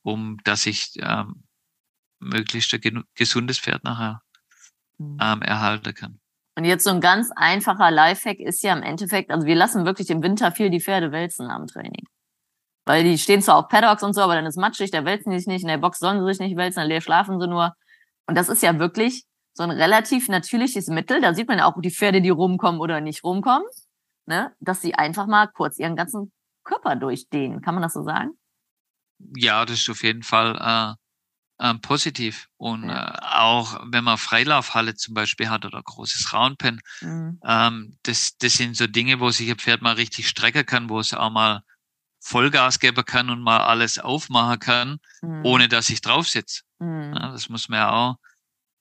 Um 0.03 0.39
dass 0.45 0.67
ich 0.67 0.93
ähm, 0.97 1.45
möglichst 2.19 2.75
ein 2.75 3.05
gesundes 3.15 3.59
Pferd 3.59 3.85
nachher 3.85 4.23
ähm, 4.99 5.43
erhalten 5.43 5.95
kann. 5.95 6.21
Und 6.55 6.65
jetzt 6.65 6.85
so 6.85 6.91
ein 6.91 7.01
ganz 7.01 7.31
einfacher 7.35 7.91
Lifehack 7.91 8.39
ist 8.39 8.63
ja 8.63 8.73
im 8.75 8.83
Endeffekt, 8.83 9.31
also 9.31 9.47
wir 9.47 9.55
lassen 9.55 9.87
wirklich 9.87 10.11
im 10.11 10.23
Winter 10.23 10.53
viel 10.53 10.71
die 10.71 10.81
Pferde 10.81 11.11
wälzen 11.11 11.51
am 11.51 11.67
Training. 11.67 12.05
Weil 12.85 13.05
die 13.05 13.17
stehen 13.17 13.41
zwar 13.43 13.57
auf 13.57 13.69
Paddocks 13.69 14.03
und 14.03 14.13
so, 14.13 14.21
aber 14.23 14.35
dann 14.35 14.47
ist 14.47 14.59
matschig, 14.59 14.91
da 14.91 15.05
wälzen 15.05 15.31
die 15.31 15.39
sich 15.39 15.47
nicht, 15.47 15.63
in 15.63 15.69
der 15.69 15.79
Box 15.79 15.99
sollen 15.99 16.21
sie 16.21 16.27
sich 16.27 16.41
nicht 16.41 16.57
wälzen, 16.57 16.89
dann 16.89 17.01
schlafen 17.01 17.41
sie 17.41 17.47
nur. 17.47 17.73
Und 18.27 18.37
das 18.37 18.49
ist 18.49 18.63
ja 18.63 18.79
wirklich 18.79 19.25
so 19.55 19.63
ein 19.63 19.71
relativ 19.71 20.29
natürliches 20.29 20.89
Mittel. 20.89 21.21
Da 21.21 21.35
sieht 21.35 21.49
man 21.49 21.59
ja 21.59 21.67
auch 21.67 21.81
die 21.81 21.91
Pferde, 21.91 22.21
die 22.21 22.31
rumkommen 22.31 22.81
oder 22.81 23.01
nicht 23.01 23.25
rumkommen, 23.25 23.67
ne? 24.27 24.53
dass 24.61 24.83
sie 24.83 24.95
einfach 24.95 25.27
mal 25.27 25.47
kurz 25.47 25.79
ihren 25.79 25.97
ganzen 25.97 26.33
Körper 26.65 26.97
durchdehnen. 26.97 27.63
Kann 27.63 27.75
man 27.75 27.83
das 27.83 27.95
so 27.95 28.03
sagen? 28.03 28.33
Ja, 29.37 29.65
das 29.65 29.81
ist 29.81 29.91
auf 29.91 30.03
jeden 30.03 30.23
Fall 30.23 30.57
äh, 30.57 31.02
ähm, 31.63 31.81
positiv. 31.81 32.49
Und 32.57 32.89
ja. 32.89 33.15
äh, 33.15 33.19
auch 33.37 33.81
wenn 33.85 34.05
man 34.05 34.19
Freilaufhalle 34.19 34.97
zum 34.97 35.15
Beispiel 35.15 35.49
hat 35.49 35.65
oder 35.65 35.81
großes 35.83 36.33
Roundpen, 36.33 36.81
mhm. 37.01 37.41
ähm, 37.45 37.97
das, 38.03 38.37
das 38.39 38.55
sind 38.55 38.77
so 38.77 38.87
Dinge, 38.87 39.21
wo 39.21 39.31
sich 39.31 39.49
ein 39.49 39.59
Pferd 39.59 39.81
mal 39.81 39.95
richtig 39.95 40.29
strecken 40.29 40.67
kann, 40.67 40.89
wo 40.91 40.99
es 40.99 41.15
auch 41.15 41.31
mal 41.31 41.63
Vollgas 42.19 42.79
geben 42.81 43.05
kann 43.05 43.31
und 43.31 43.41
mal 43.41 43.61
alles 43.61 43.99
aufmachen 43.99 44.59
kann, 44.59 44.99
mhm. 45.23 45.45
ohne 45.45 45.69
dass 45.69 45.89
ich 45.89 46.01
drauf 46.01 46.29
sitze. 46.29 46.63
Mhm. 46.81 47.15
Ja, 47.15 47.33
das 47.33 47.49
muss 47.49 47.69
man 47.69 47.79
ja 47.79 47.91
auch, 47.91 48.17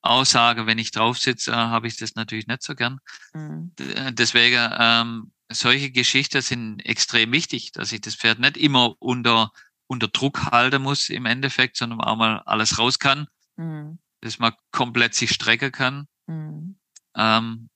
auch 0.01 0.25
sagen. 0.25 0.65
Wenn 0.65 0.79
ich 0.79 0.91
drauf 0.91 1.19
sitze, 1.19 1.51
äh, 1.51 1.55
habe 1.55 1.87
ich 1.87 1.97
das 1.97 2.15
natürlich 2.15 2.47
nicht 2.47 2.63
so 2.63 2.73
gern. 2.73 2.99
Mhm. 3.33 3.73
Äh, 3.79 4.11
deswegen, 4.13 4.69
ähm, 4.77 5.31
solche 5.51 5.91
Geschichten 5.91 6.41
sind 6.41 6.79
extrem 6.79 7.31
wichtig, 7.31 7.73
dass 7.73 7.91
ich 7.91 8.01
das 8.01 8.15
Pferd 8.15 8.39
nicht 8.39 8.57
immer 8.57 8.95
unter 8.99 9.51
unter 9.91 10.07
Druck 10.07 10.51
halten 10.51 10.81
muss 10.81 11.09
im 11.09 11.25
Endeffekt, 11.25 11.75
sondern 11.75 11.99
auch 11.99 12.15
mal 12.15 12.41
alles 12.45 12.79
raus 12.79 12.97
kann, 12.97 13.27
mhm. 13.57 13.99
dass 14.21 14.39
man 14.39 14.53
komplett 14.71 15.13
sich 15.13 15.31
strecken 15.31 15.71
kann. 15.71 16.07
Mhm. 16.27 16.77
Ähm, 17.15 17.69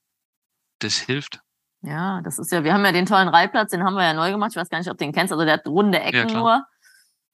das 0.78 0.96
hilft. 0.96 1.40
Ja, 1.82 2.22
das 2.22 2.38
ist 2.38 2.50
ja, 2.50 2.64
wir 2.64 2.72
haben 2.72 2.84
ja 2.84 2.92
den 2.92 3.06
tollen 3.06 3.28
Reitplatz, 3.28 3.70
den 3.70 3.84
haben 3.84 3.94
wir 3.94 4.02
ja 4.02 4.14
neu 4.14 4.30
gemacht. 4.30 4.52
Ich 4.52 4.56
weiß 4.56 4.70
gar 4.70 4.78
nicht, 4.78 4.90
ob 4.90 4.96
du 4.96 5.04
den 5.04 5.12
kennst. 5.12 5.32
Also 5.32 5.44
der 5.44 5.54
hat 5.54 5.66
runde 5.66 6.00
Ecken 6.00 6.30
ja, 6.30 6.34
nur. 6.34 6.66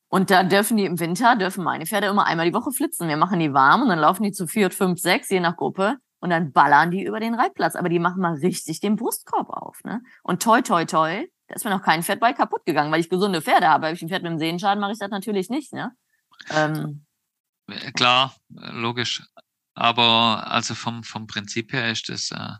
Und 0.08 0.30
da 0.30 0.42
dürfen 0.42 0.76
die 0.76 0.84
im 0.84 0.98
Winter, 0.98 1.36
dürfen 1.36 1.64
meine 1.64 1.86
Pferde 1.86 2.08
immer 2.08 2.26
einmal 2.26 2.46
die 2.46 2.54
Woche 2.54 2.72
flitzen. 2.72 3.08
Wir 3.08 3.16
machen 3.16 3.38
die 3.38 3.54
warm 3.54 3.82
und 3.82 3.88
dann 3.88 4.00
laufen 4.00 4.24
die 4.24 4.32
zu 4.32 4.46
vier, 4.46 4.70
fünf, 4.70 5.00
sechs, 5.00 5.30
je 5.30 5.40
nach 5.40 5.56
Gruppe. 5.56 5.96
Und 6.20 6.30
dann 6.30 6.52
ballern 6.52 6.90
die 6.90 7.02
über 7.02 7.18
den 7.18 7.34
Reitplatz. 7.34 7.76
Aber 7.76 7.88
die 7.88 7.98
machen 7.98 8.20
mal 8.20 8.34
richtig 8.34 8.80
den 8.80 8.96
Brustkorb 8.96 9.48
auf. 9.48 9.78
Ne? 9.84 10.02
Und 10.22 10.42
toi, 10.42 10.60
toi, 10.60 10.84
toi, 10.84 11.24
da 11.52 11.56
ist 11.56 11.64
mir 11.64 11.70
noch 11.70 11.82
kein 11.82 12.02
Pferd 12.02 12.18
bei 12.18 12.32
kaputt 12.32 12.64
gegangen, 12.64 12.90
weil 12.90 13.00
ich 13.00 13.10
gesunde 13.10 13.42
Pferde 13.42 13.68
habe. 13.68 13.86
Habe 13.86 13.94
ich 13.94 14.00
ein 14.00 14.08
Pferd 14.08 14.22
mit 14.22 14.30
einem 14.30 14.38
Sehenschaden, 14.38 14.80
mache 14.80 14.92
ich 14.92 14.98
das 14.98 15.10
natürlich 15.10 15.50
nicht. 15.50 15.74
Ne? 15.74 15.92
Ähm, 16.50 17.04
äh, 17.68 17.92
Klar, 17.92 18.34
äh, 18.58 18.70
logisch. 18.70 19.22
Aber 19.74 20.50
also 20.50 20.74
vom, 20.74 21.04
vom 21.04 21.26
Prinzip 21.26 21.74
her 21.74 21.90
ist 21.90 22.08
das 22.08 22.32
ein 22.32 22.56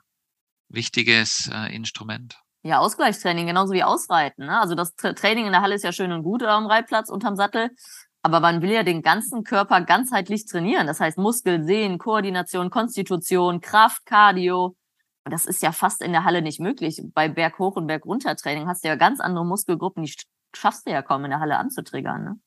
wichtiges 0.69 1.51
äh, 1.51 1.75
Instrument. 1.75 2.39
Ja, 2.65 2.81
Ausgleichstraining, 2.81 3.47
genauso 3.47 3.73
wie 3.73 3.83
Ausreiten. 3.83 4.45
Ne? 4.45 4.61
Also 4.61 4.75
das 4.75 4.95
Training 4.95 5.47
in 5.47 5.53
der 5.53 5.63
Halle 5.63 5.75
ist 5.75 5.85
ja 5.85 5.93
schön 5.93 6.13
und 6.13 6.23
gut 6.23 6.43
am 6.43 6.67
Reitplatz 6.67 7.09
unterm 7.09 7.35
Sattel. 7.35 7.71
Aber 8.21 8.41
man 8.41 8.61
will 8.61 8.73
ja 8.73 8.83
den 8.83 9.01
ganzen 9.01 9.43
Körper 9.43 9.81
ganzheitlich 9.81 10.45
trainieren. 10.45 10.87
Das 10.87 11.01
heißt 11.01 11.17
Muskel, 11.17 11.65
Sehen, 11.65 11.97
Koordination, 11.97 12.69
Konstitution, 12.69 13.63
Kraft, 13.63 14.05
Cardio. 14.05 14.77
Das 15.25 15.47
ist 15.47 15.63
ja 15.63 15.73
fast 15.73 16.03
in 16.03 16.13
der 16.13 16.25
Halle 16.25 16.43
nicht 16.43 16.61
möglich. 16.61 17.01
Bei 17.15 17.29
Berghoch- 17.29 17.77
und 17.77 17.87
Berguntertraining 17.87 18.67
hast 18.67 18.85
du 18.85 18.89
ja 18.89 18.97
ganz 18.97 19.21
andere 19.21 19.47
Muskelgruppen, 19.47 20.03
die 20.03 20.15
schaffst 20.55 20.87
du 20.87 20.91
ja 20.91 21.03
kaum 21.03 21.25
in 21.25 21.31
der 21.31 21.41
Halle 21.41 21.59
anzutriggern. 21.59 22.25
Ne? 22.25 22.41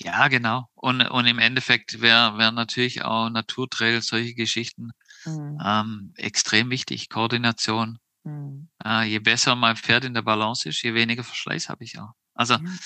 Ja, 0.00 0.28
genau. 0.28 0.66
Und, 0.74 1.02
und 1.02 1.26
im 1.26 1.38
Endeffekt 1.38 2.00
wäre 2.00 2.38
wär 2.38 2.52
natürlich 2.52 3.04
auch 3.04 3.28
Naturtrail, 3.28 4.00
solche 4.00 4.34
Geschichten 4.34 4.90
mhm. 5.24 5.58
ähm, 5.64 6.12
extrem 6.16 6.70
wichtig. 6.70 7.10
Koordination. 7.10 7.98
Mhm. 8.24 8.68
Äh, 8.84 9.04
je 9.04 9.18
besser 9.18 9.54
mein 9.54 9.76
Pferd 9.76 10.04
in 10.04 10.14
der 10.14 10.22
Balance 10.22 10.68
ist, 10.68 10.82
je 10.82 10.94
weniger 10.94 11.22
Verschleiß 11.22 11.68
habe 11.68 11.84
ich 11.84 11.98
auch. 11.98 12.12
Also 12.34 12.58
mhm. 12.58 12.78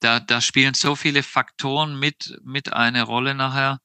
da, 0.00 0.20
da 0.20 0.40
spielen 0.40 0.74
so 0.74 0.94
viele 0.96 1.22
Faktoren 1.22 1.98
mit, 1.98 2.38
mit 2.44 2.72
eine 2.72 3.02
Rolle 3.02 3.34
nachher, 3.34 3.78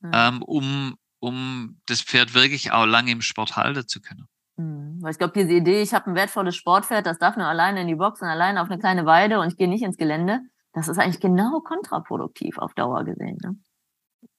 mhm. 0.00 0.10
ähm, 0.14 0.42
um, 0.42 0.96
um 1.24 1.80
das 1.86 2.02
Pferd 2.02 2.34
wirklich 2.34 2.72
auch 2.72 2.84
lange 2.84 3.10
im 3.10 3.22
Sport 3.22 3.56
halten 3.56 3.88
zu 3.88 4.00
können. 4.00 4.28
Mhm. 4.56 4.98
Weil 5.00 5.12
ich 5.12 5.18
glaube, 5.18 5.32
diese 5.34 5.54
Idee, 5.54 5.80
ich 5.80 5.94
habe 5.94 6.10
ein 6.10 6.14
wertvolles 6.14 6.54
Sportpferd, 6.54 7.06
das 7.06 7.18
darf 7.18 7.36
nur 7.36 7.46
alleine 7.46 7.80
in 7.80 7.88
die 7.88 7.94
Box 7.94 8.20
und 8.20 8.28
alleine 8.28 8.60
auf 8.60 8.70
eine 8.70 8.78
kleine 8.78 9.06
Weide 9.06 9.40
und 9.40 9.48
ich 9.48 9.56
gehe 9.56 9.68
nicht 9.68 9.82
ins 9.82 9.96
Gelände, 9.96 10.40
das 10.72 10.88
ist 10.88 10.98
eigentlich 10.98 11.20
genau 11.20 11.60
kontraproduktiv 11.60 12.58
auf 12.58 12.74
Dauer 12.74 13.04
gesehen. 13.04 13.38
Ne? 13.42 13.56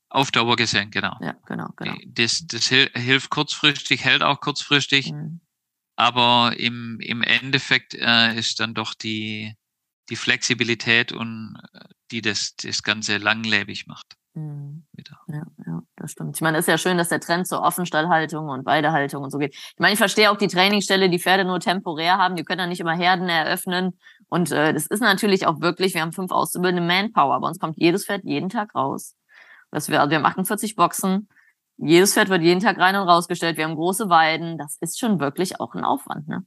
Auf 0.10 0.32
Dauer 0.32 0.56
gesehen, 0.56 0.92
genau. 0.92 1.18
Ja, 1.22 1.36
genau, 1.48 1.70
genau. 1.76 1.96
Das, 2.08 2.46
das 2.46 2.68
hilft 2.68 3.32
kurzfristig, 3.32 4.06
hält 4.06 4.22
auch 4.22 4.40
kurzfristig, 4.40 5.12
mhm. 5.12 5.42
aber 5.96 6.54
im, 6.58 7.00
im 7.02 7.24
Endeffekt 7.24 7.96
äh, 7.96 8.38
ist 8.38 8.60
dann 8.60 8.76
doch 8.76 8.94
die, 8.94 9.56
die 10.10 10.16
Flexibilität 10.16 11.12
und 11.12 11.58
äh, 11.74 11.80
die 12.12 12.22
das, 12.22 12.56
das 12.58 12.84
Ganze 12.84 13.18
langlebig 13.18 13.88
macht. 13.88 14.16
Mhm. 14.36 14.84
Ja, 15.28 15.44
ja, 15.66 15.82
das 15.96 16.12
stimmt. 16.12 16.36
Ich 16.36 16.42
meine, 16.42 16.58
es 16.58 16.66
ist 16.66 16.70
ja 16.70 16.78
schön, 16.78 16.98
dass 16.98 17.08
der 17.08 17.22
Trend 17.22 17.48
zur 17.48 17.62
Offenstallhaltung 17.62 18.50
und 18.50 18.66
Weidehaltung 18.66 19.24
und 19.24 19.32
so 19.32 19.38
geht. 19.38 19.56
Ich 19.56 19.80
meine, 19.80 19.94
ich 19.94 19.98
verstehe 19.98 20.30
auch 20.30 20.38
die 20.38 20.48
Trainingsstelle, 20.48 21.10
die 21.10 21.20
Pferde 21.20 21.46
nur 21.46 21.62
temporär 21.62 22.18
haben. 22.18 22.36
Die 22.36 22.44
können 22.44 22.60
ja 22.60 22.68
nicht 22.68 22.82
immer 22.82 22.96
Herden 22.96 23.30
eröffnen. 23.30 23.98
Und 24.28 24.52
äh, 24.52 24.74
das 24.74 24.88
ist 24.88 25.00
natürlich 25.00 25.48
auch 25.48 25.62
wirklich, 25.62 25.94
wir 25.94 26.02
haben 26.02 26.12
fünf 26.12 26.32
auszubildende 26.32 26.86
Manpower. 26.86 27.40
Bei 27.40 27.48
uns 27.48 27.60
kommt 27.60 27.78
jedes 27.78 28.06
Pferd 28.06 28.26
jeden 28.26 28.50
Tag 28.50 28.76
raus. 28.76 29.16
Das 29.72 29.90
wir, 29.90 30.02
also 30.02 30.12
wir 30.12 30.18
haben 30.18 30.26
48 30.26 30.76
Boxen. 30.76 31.30
Jedes 31.78 32.14
Pferd 32.14 32.28
wird 32.28 32.42
jeden 32.42 32.60
Tag 32.60 32.78
rein 32.78 32.96
und 32.98 33.08
rausgestellt. 33.08 33.56
Wir 33.56 33.66
haben 33.66 33.76
große 33.76 34.10
Weiden. 34.10 34.58
Das 34.58 34.78
ist 34.82 35.00
schon 35.00 35.22
wirklich 35.22 35.62
auch 35.62 35.76
ein 35.76 35.86
Aufwand, 35.86 36.28
ne? 36.28 36.46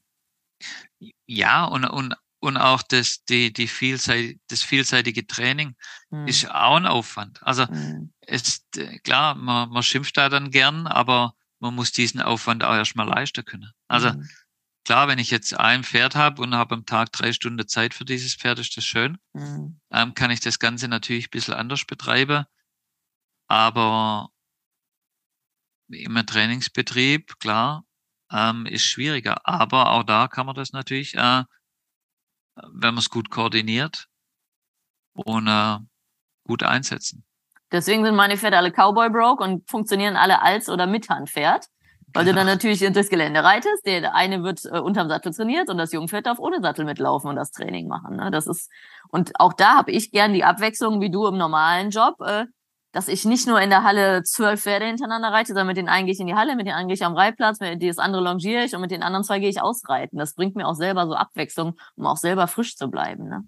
Ja, 1.27 1.65
und, 1.65 1.85
und 1.85 2.15
und 2.41 2.57
auch 2.57 2.83
das, 2.83 3.25
die, 3.25 3.53
die 3.53 3.67
Vielseit, 3.67 4.39
das 4.49 4.63
vielseitige 4.63 5.27
Training 5.27 5.75
mhm. 6.11 6.29
ist 6.29 6.51
auch 6.51 6.77
ein 6.77 6.87
Aufwand. 6.87 7.43
Also 7.43 7.67
mhm. 7.67 8.13
ist 8.27 8.79
klar, 9.03 9.35
man, 9.35 9.71
man 9.71 9.83
schimpft 9.83 10.17
da 10.17 10.29
dann 10.29 10.51
gern, 10.51 10.87
aber 10.87 11.35
man 11.59 11.75
muss 11.75 11.93
diesen 11.93 12.21
Aufwand 12.21 12.63
auch 12.63 12.75
erstmal 12.75 13.09
leisten 13.09 13.45
können. 13.45 13.73
Also 13.89 14.13
mhm. 14.13 14.29
klar, 14.85 15.09
wenn 15.09 15.19
ich 15.19 15.31
jetzt 15.31 15.53
ein 15.59 15.83
Pferd 15.83 16.15
habe 16.15 16.41
und 16.43 16.55
habe 16.55 16.77
am 16.77 16.87
Tag 16.87 17.13
drei 17.13 17.33
Stunden 17.33 17.67
Zeit 17.67 17.95
für 17.95 18.05
dieses 18.05 18.35
Pferd, 18.35 18.61
ist 18.61 18.77
das 18.77 18.85
schön. 18.85 19.19
Mhm. 19.33 19.81
Ähm, 19.91 20.15
kann 20.15 20.31
ich 20.31 20.41
das 20.41 20.59
Ganze 20.59 20.87
natürlich 20.87 21.27
ein 21.27 21.33
bisschen 21.33 21.55
anders 21.55 21.85
betreiben. 21.85 22.45
Aber 23.49 24.31
im 25.89 26.15
Trainingsbetrieb, 26.27 27.41
klar, 27.41 27.85
ähm, 28.31 28.67
ist 28.67 28.85
schwieriger. 28.85 29.47
Aber 29.47 29.91
auch 29.91 30.03
da 30.05 30.29
kann 30.29 30.47
man 30.47 30.55
das 30.55 30.73
natürlich, 30.73 31.15
äh, 31.15 31.45
wenn 32.73 32.95
man 32.95 32.99
es 32.99 33.11
gut 33.11 33.31
koordiniert 33.31 34.09
und 35.15 35.47
äh, 35.47 35.79
gut 36.45 36.63
einsetzen. 36.63 37.25
Deswegen 37.71 38.05
sind 38.05 38.17
meine 38.17 38.37
Pferde 38.37 38.57
alle 38.57 38.71
Cowboy 38.71 39.11
Broke 39.11 39.45
und 39.45 39.69
funktionieren 39.69 40.17
alle 40.17 40.41
als 40.41 40.69
oder 40.69 40.87
mit 40.87 41.09
Handpferd. 41.09 41.67
Weil 42.15 42.25
du 42.25 42.33
dann 42.33 42.47
natürlich 42.47 42.81
durchs 42.81 43.11
Gelände 43.11 43.45
reitest. 43.45 43.85
Der 43.85 44.15
eine 44.15 44.43
wird 44.43 44.65
äh, 44.65 44.79
unterm 44.79 45.11
Sattel 45.11 45.33
trainiert 45.33 45.69
und 45.69 45.77
das 45.77 45.93
Jungpferd 45.93 46.25
darf 46.25 46.39
ohne 46.39 46.63
Sattel 46.63 46.87
mitlaufen 46.87 47.29
und 47.29 47.37
das 47.37 47.51
Training 47.51 47.87
machen. 47.87 48.17
Ne? 48.17 48.31
Das 48.31 48.47
ist 48.47 48.71
und 49.11 49.39
auch 49.39 49.53
da 49.53 49.77
habe 49.77 49.91
ich 49.91 50.11
gern 50.11 50.33
die 50.33 50.45
Abwechslung 50.45 51.03
wie 51.03 51.11
du 51.11 51.27
im 51.27 51.37
normalen 51.37 51.91
Job, 51.91 52.21
äh, 52.23 52.47
dass 52.93 53.09
ich 53.09 53.25
nicht 53.25 53.47
nur 53.47 53.61
in 53.61 53.71
der 53.71 53.83
Halle 53.83 54.23
zwölf 54.23 54.63
Pferde 54.63 54.87
hintereinander 54.87 55.31
reite, 55.31 55.49
sondern 55.49 55.67
mit 55.67 55.77
den 55.77 55.89
einen 55.89 56.07
gehe 56.07 56.15
ich 56.15 56.21
in 56.21 56.27
die 56.27 56.35
Halle, 56.35 56.57
mit 56.57 56.67
den 56.67 56.73
anderen 56.73 56.89
gehe 56.89 56.95
ich 56.95 57.05
am 57.05 57.15
Reitplatz, 57.15 57.61
mit 57.61 57.83
das 57.83 57.99
andere 57.99 58.23
longiere 58.23 58.65
ich 58.65 58.75
und 58.75 58.81
mit 58.81 58.91
den 58.91 59.03
anderen 59.03 59.25
zwei 59.25 59.41
gehe 59.41 59.51
ich 59.51 59.61
ausreiten. 59.61 60.19
Das 60.19 60.35
bringt 60.35 60.57
mir 60.57 60.67
auch 60.67 60.75
selber 60.75 61.07
so 61.07 61.15
Abwechslung, 61.15 61.79
um 61.97 62.07
auch 62.07 62.17
selber 62.17 62.49
frisch 62.49 62.77
zu 62.77 62.89
bleiben. 62.89 63.29
Ne? 63.29 63.47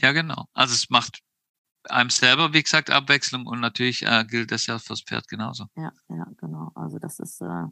Ja, 0.00 0.12
genau. 0.12 0.46
Also 0.52 0.74
es 0.74 0.90
macht 0.90 1.20
einem 1.88 2.10
selber, 2.10 2.52
wie 2.52 2.62
gesagt, 2.62 2.90
Abwechslung 2.90 3.46
und 3.46 3.60
natürlich 3.60 4.02
äh, 4.02 4.24
gilt 4.24 4.50
das 4.50 4.66
ja 4.66 4.78
fürs 4.78 5.02
Pferd 5.02 5.28
genauso. 5.28 5.66
Ja, 5.76 5.92
ja, 6.08 6.26
genau. 6.36 6.70
Also 6.74 6.98
das 6.98 7.18
ist 7.18 7.40
äh, 7.40 7.64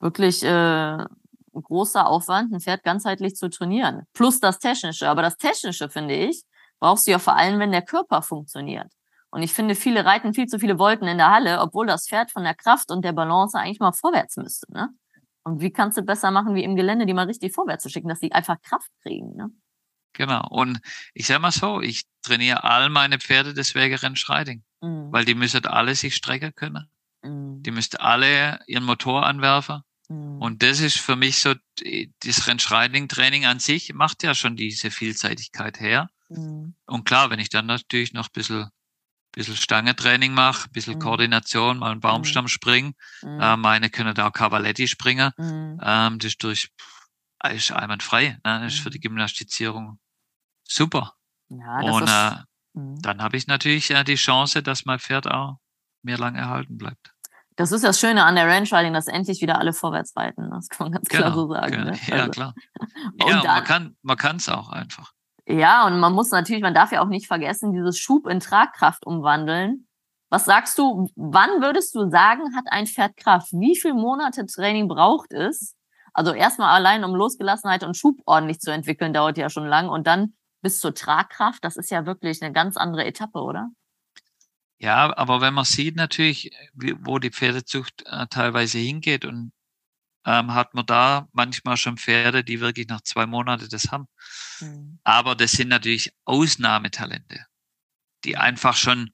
wirklich 0.00 0.42
äh, 0.42 0.48
ein 0.48 1.62
großer 1.62 2.06
Aufwand, 2.06 2.52
ein 2.52 2.60
Pferd 2.60 2.84
ganzheitlich 2.84 3.34
zu 3.34 3.48
trainieren. 3.48 4.06
Plus 4.12 4.38
das 4.38 4.58
Technische. 4.58 5.08
Aber 5.08 5.22
das 5.22 5.36
Technische, 5.36 5.88
finde 5.88 6.14
ich, 6.14 6.44
brauchst 6.78 7.06
du 7.06 7.10
ja 7.10 7.18
vor 7.18 7.36
allem, 7.36 7.58
wenn 7.58 7.72
der 7.72 7.82
Körper 7.82 8.22
funktioniert. 8.22 8.92
Und 9.30 9.42
ich 9.42 9.52
finde, 9.52 9.74
viele 9.74 10.04
reiten 10.04 10.32
viel 10.34 10.46
zu 10.46 10.58
viele 10.58 10.78
Wolken 10.78 11.06
in 11.06 11.18
der 11.18 11.30
Halle, 11.30 11.60
obwohl 11.60 11.86
das 11.86 12.08
Pferd 12.08 12.30
von 12.30 12.44
der 12.44 12.54
Kraft 12.54 12.90
und 12.90 13.04
der 13.04 13.12
Balance 13.12 13.58
eigentlich 13.58 13.80
mal 13.80 13.92
vorwärts 13.92 14.36
müsste. 14.36 14.72
Ne? 14.72 14.88
Und 15.42 15.60
wie 15.60 15.70
kannst 15.70 15.98
du 15.98 16.02
besser 16.02 16.30
machen, 16.30 16.54
wie 16.54 16.64
im 16.64 16.76
Gelände, 16.76 17.06
die 17.06 17.14
mal 17.14 17.26
richtig 17.26 17.52
vorwärts 17.52 17.82
zu 17.82 17.90
schicken, 17.90 18.08
dass 18.08 18.20
die 18.20 18.32
einfach 18.32 18.60
Kraft 18.62 18.90
kriegen? 19.02 19.36
Ne? 19.36 19.50
Genau. 20.14 20.46
Und 20.48 20.80
ich 21.14 21.26
sage 21.26 21.40
mal 21.40 21.52
so, 21.52 21.80
ich 21.80 22.04
trainiere 22.22 22.64
all 22.64 22.88
meine 22.88 23.18
Pferde 23.18 23.54
des 23.54 23.74
Wegerennschreiting, 23.74 24.62
mhm. 24.80 25.12
weil 25.12 25.24
die 25.24 25.34
müssen 25.34 25.64
alle 25.66 25.94
sich 25.94 26.16
strecken 26.16 26.54
können. 26.54 26.90
Mhm. 27.22 27.62
Die 27.62 27.70
müssten 27.70 27.96
alle 27.98 28.60
ihren 28.66 28.84
Motor 28.84 29.26
anwerfen. 29.26 29.82
Mhm. 30.08 30.40
Und 30.40 30.62
das 30.62 30.80
ist 30.80 30.98
für 30.98 31.16
mich 31.16 31.38
so, 31.38 31.54
das 32.24 32.48
Rennschreiting-Training 32.48 33.44
an 33.44 33.58
sich 33.58 33.92
macht 33.92 34.22
ja 34.22 34.34
schon 34.34 34.56
diese 34.56 34.90
Vielseitigkeit 34.90 35.80
her. 35.80 36.08
Mhm. 36.28 36.74
Und 36.86 37.04
klar, 37.04 37.30
wenn 37.30 37.40
ich 37.40 37.50
dann 37.50 37.66
natürlich 37.66 38.12
noch 38.12 38.26
ein 38.26 38.32
bisschen 38.32 38.70
bisschen 39.32 39.56
Stangetraining 39.56 40.32
mache, 40.32 40.68
ein 40.68 40.72
bisschen 40.72 40.94
mhm. 40.94 41.00
Koordination, 41.00 41.78
mal 41.78 41.92
einen 41.92 42.00
Baumstamm 42.00 42.44
mhm. 42.44 42.48
springen. 42.48 42.94
Mhm. 43.22 43.40
Äh, 43.40 43.56
meine 43.56 43.90
können 43.90 44.14
da 44.14 44.28
auch 44.28 44.32
Cavaletti 44.32 44.88
springen. 44.88 45.32
Mhm. 45.36 45.80
Ähm, 45.82 46.18
das 46.18 46.32
ist 46.32 46.42
durch 46.42 46.70
ist 47.52 47.72
einwandfrei. 47.72 48.38
Ne? 48.44 48.60
Das 48.62 48.74
ist 48.74 48.80
für 48.80 48.90
die 48.90 48.98
mhm. 48.98 49.02
Gymnastizierung 49.02 49.98
super. 50.66 51.14
Ja, 51.48 51.80
Und 51.80 52.04
ist, 52.04 52.10
äh, 52.10 52.78
mhm. 52.78 53.00
dann 53.00 53.22
habe 53.22 53.36
ich 53.36 53.46
natürlich 53.46 53.90
äh, 53.90 54.04
die 54.04 54.16
Chance, 54.16 54.62
dass 54.62 54.84
mein 54.84 54.98
Pferd 54.98 55.30
auch 55.30 55.58
mehr 56.02 56.18
lang 56.18 56.34
erhalten 56.34 56.76
bleibt. 56.76 57.12
Das 57.56 57.72
ist 57.72 57.82
das 57.82 57.98
Schöne 57.98 58.24
an 58.24 58.36
der 58.36 58.46
Ranch 58.46 58.72
Riding, 58.72 58.92
dass 58.92 59.08
endlich 59.08 59.40
wieder 59.40 59.58
alle 59.58 59.72
vorwärts 59.72 60.16
reiten. 60.16 60.48
Das 60.50 60.68
kann 60.68 60.86
man 60.86 60.92
ganz 60.92 61.08
genau, 61.08 61.22
klar 61.22 61.34
so 61.34 61.52
sagen. 61.52 61.72
Genau. 61.72 61.90
Ne? 61.90 61.98
Ja, 62.06 62.14
also. 62.16 62.30
klar. 62.30 62.54
ja, 63.26 63.42
dann, 63.42 63.46
man 63.46 63.64
kann 63.64 63.96
man 64.02 64.16
kann 64.16 64.36
es 64.36 64.48
auch 64.48 64.68
einfach. 64.68 65.12
Ja, 65.50 65.86
und 65.86 65.98
man 65.98 66.12
muss 66.12 66.30
natürlich, 66.30 66.60
man 66.60 66.74
darf 66.74 66.92
ja 66.92 67.00
auch 67.00 67.08
nicht 67.08 67.26
vergessen, 67.26 67.72
dieses 67.72 67.98
Schub 67.98 68.26
in 68.26 68.38
Tragkraft 68.38 69.06
umwandeln. 69.06 69.88
Was 70.28 70.44
sagst 70.44 70.76
du, 70.76 71.10
wann 71.16 71.62
würdest 71.62 71.94
du 71.94 72.10
sagen, 72.10 72.54
hat 72.54 72.66
ein 72.66 72.86
Pferd 72.86 73.16
Kraft? 73.16 73.52
Wie 73.52 73.74
viele 73.74 73.94
Monate 73.94 74.44
Training 74.44 74.88
braucht 74.88 75.32
es? 75.32 75.74
Also 76.12 76.34
erstmal 76.34 76.74
allein, 76.74 77.02
um 77.02 77.14
Losgelassenheit 77.14 77.82
und 77.82 77.96
Schub 77.96 78.20
ordentlich 78.26 78.60
zu 78.60 78.70
entwickeln, 78.70 79.14
dauert 79.14 79.38
ja 79.38 79.48
schon 79.48 79.66
lang. 79.66 79.88
Und 79.88 80.06
dann 80.06 80.34
bis 80.60 80.80
zur 80.80 80.94
Tragkraft, 80.94 81.64
das 81.64 81.76
ist 81.78 81.90
ja 81.90 82.04
wirklich 82.04 82.42
eine 82.42 82.52
ganz 82.52 82.76
andere 82.76 83.06
Etappe, 83.06 83.40
oder? 83.40 83.70
Ja, 84.78 85.16
aber 85.16 85.40
wenn 85.40 85.54
man 85.54 85.64
sieht 85.64 85.96
natürlich, 85.96 86.50
wo 86.74 87.18
die 87.18 87.30
Pferdezucht 87.30 88.04
äh, 88.04 88.26
teilweise 88.26 88.76
hingeht 88.76 89.24
und 89.24 89.52
ähm, 90.26 90.52
hat 90.52 90.74
man 90.74 90.84
da 90.84 91.26
manchmal 91.32 91.78
schon 91.78 91.96
Pferde, 91.96 92.44
die 92.44 92.60
wirklich 92.60 92.86
nach 92.88 93.00
zwei 93.00 93.24
Monaten 93.24 93.66
das 93.70 93.90
haben. 93.90 94.08
Mhm. 94.60 94.98
Aber 95.04 95.34
das 95.34 95.52
sind 95.52 95.68
natürlich 95.68 96.12
Ausnahmetalente, 96.24 97.46
die 98.24 98.36
einfach 98.36 98.76
schon 98.76 99.10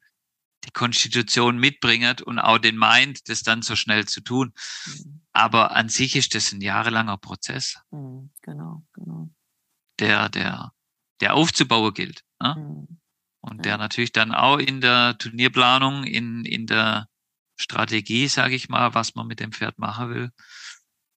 die 0.64 0.70
Konstitution 0.70 1.58
mitbringen 1.58 2.16
und 2.24 2.38
auch 2.38 2.58
den 2.58 2.78
Mind, 2.78 3.28
das 3.28 3.42
dann 3.42 3.62
so 3.62 3.76
schnell 3.76 4.06
zu 4.06 4.20
tun. 4.20 4.52
Mhm. 4.86 5.20
Aber 5.32 5.76
an 5.76 5.88
sich 5.88 6.16
ist 6.16 6.34
das 6.34 6.52
ein 6.52 6.60
jahrelanger 6.60 7.18
Prozess. 7.18 7.78
Mhm. 7.90 8.30
Genau, 8.42 8.84
genau. 8.92 9.30
Der, 9.98 10.28
der, 10.28 10.72
der 11.20 11.34
aufzubauen 11.34 11.94
gilt. 11.94 12.24
Ne? 12.40 12.54
Mhm. 12.56 13.00
Und 13.40 13.56
ja. 13.58 13.62
der 13.62 13.78
natürlich 13.78 14.12
dann 14.12 14.32
auch 14.32 14.58
in 14.58 14.80
der 14.80 15.18
Turnierplanung, 15.18 16.04
in, 16.04 16.44
in 16.44 16.66
der 16.66 17.08
Strategie, 17.56 18.26
sage 18.28 18.54
ich 18.54 18.68
mal, 18.68 18.94
was 18.94 19.14
man 19.14 19.26
mit 19.26 19.40
dem 19.40 19.52
Pferd 19.52 19.78
machen 19.78 20.08
will, 20.08 20.30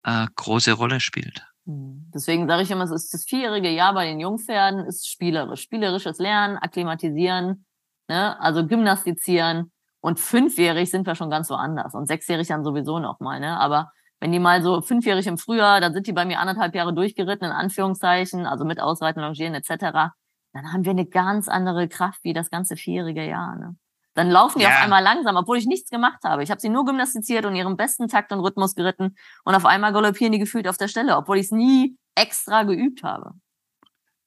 äh, 0.03 0.27
große 0.35 0.73
Rolle 0.73 0.99
spielt. 0.99 1.45
Hm. 1.65 2.11
Deswegen 2.13 2.47
sage 2.47 2.63
ich 2.63 2.71
immer, 2.71 2.83
es 2.83 2.91
ist 2.91 3.13
das 3.13 3.25
vierjährige 3.25 3.69
Jahr 3.69 3.93
bei 3.93 4.05
den 4.05 4.19
Jungpferden 4.19 4.85
ist 4.85 5.07
spielerisch. 5.07 5.61
Spielerisches 5.61 6.19
Lernen, 6.19 6.57
akklimatisieren, 6.57 7.65
ne? 8.07 8.39
also 8.39 8.65
gymnastizieren. 8.65 9.71
Und 9.99 10.19
fünfjährig 10.19 10.91
sind 10.91 11.07
wir 11.07 11.15
schon 11.15 11.31
ganz 11.31 11.49
woanders. 11.49 11.95
Und 11.95 12.07
sechsjährig 12.07 12.47
dann 12.47 12.63
sowieso 12.63 12.99
nochmal. 12.99 13.39
Ne? 13.39 13.59
Aber 13.59 13.91
wenn 14.19 14.31
die 14.31 14.39
mal 14.39 14.61
so 14.61 14.81
fünfjährig 14.81 15.25
im 15.27 15.37
Frühjahr, 15.37 15.81
dann 15.81 15.93
sind 15.93 16.07
die 16.07 16.13
bei 16.13 16.25
mir 16.25 16.39
anderthalb 16.39 16.75
Jahre 16.75 16.93
durchgeritten, 16.93 17.47
in 17.47 17.53
Anführungszeichen, 17.53 18.45
also 18.45 18.65
mit 18.65 18.79
Ausreiten, 18.79 19.21
Longieren 19.21 19.55
etc., 19.55 20.13
dann 20.53 20.71
haben 20.71 20.85
wir 20.85 20.91
eine 20.91 21.05
ganz 21.05 21.49
andere 21.49 21.89
Kraft 21.89 22.23
wie 22.23 22.31
das 22.31 22.49
ganze 22.49 22.77
vierjährige 22.77 23.27
Jahr. 23.27 23.57
Ne? 23.57 23.75
Dann 24.15 24.31
laufen 24.31 24.59
die 24.59 24.65
ja. 24.65 24.71
auf 24.71 24.81
einmal 24.81 25.03
langsam, 25.03 25.35
obwohl 25.35 25.57
ich 25.57 25.65
nichts 25.65 25.89
gemacht 25.89 26.23
habe. 26.23 26.41
Ich 26.41 26.49
habe 26.49 26.61
sie 26.61 26.69
nur 26.69 26.85
gymnastiziert 26.85 27.45
und 27.45 27.55
ihren 27.55 27.77
besten 27.77 28.07
Takt 28.07 28.31
und 28.31 28.39
Rhythmus 28.39 28.73
geritten 28.73 29.15
und 29.43 29.55
auf 29.55 29.65
einmal 29.65 29.93
galoppieren 29.93 30.31
die 30.31 30.39
gefühlt 30.39 30.67
auf 30.67 30.77
der 30.77 30.87
Stelle, 30.87 31.17
obwohl 31.17 31.37
ich 31.37 31.45
es 31.47 31.51
nie 31.51 31.97
extra 32.15 32.63
geübt 32.63 33.03
habe. 33.03 33.33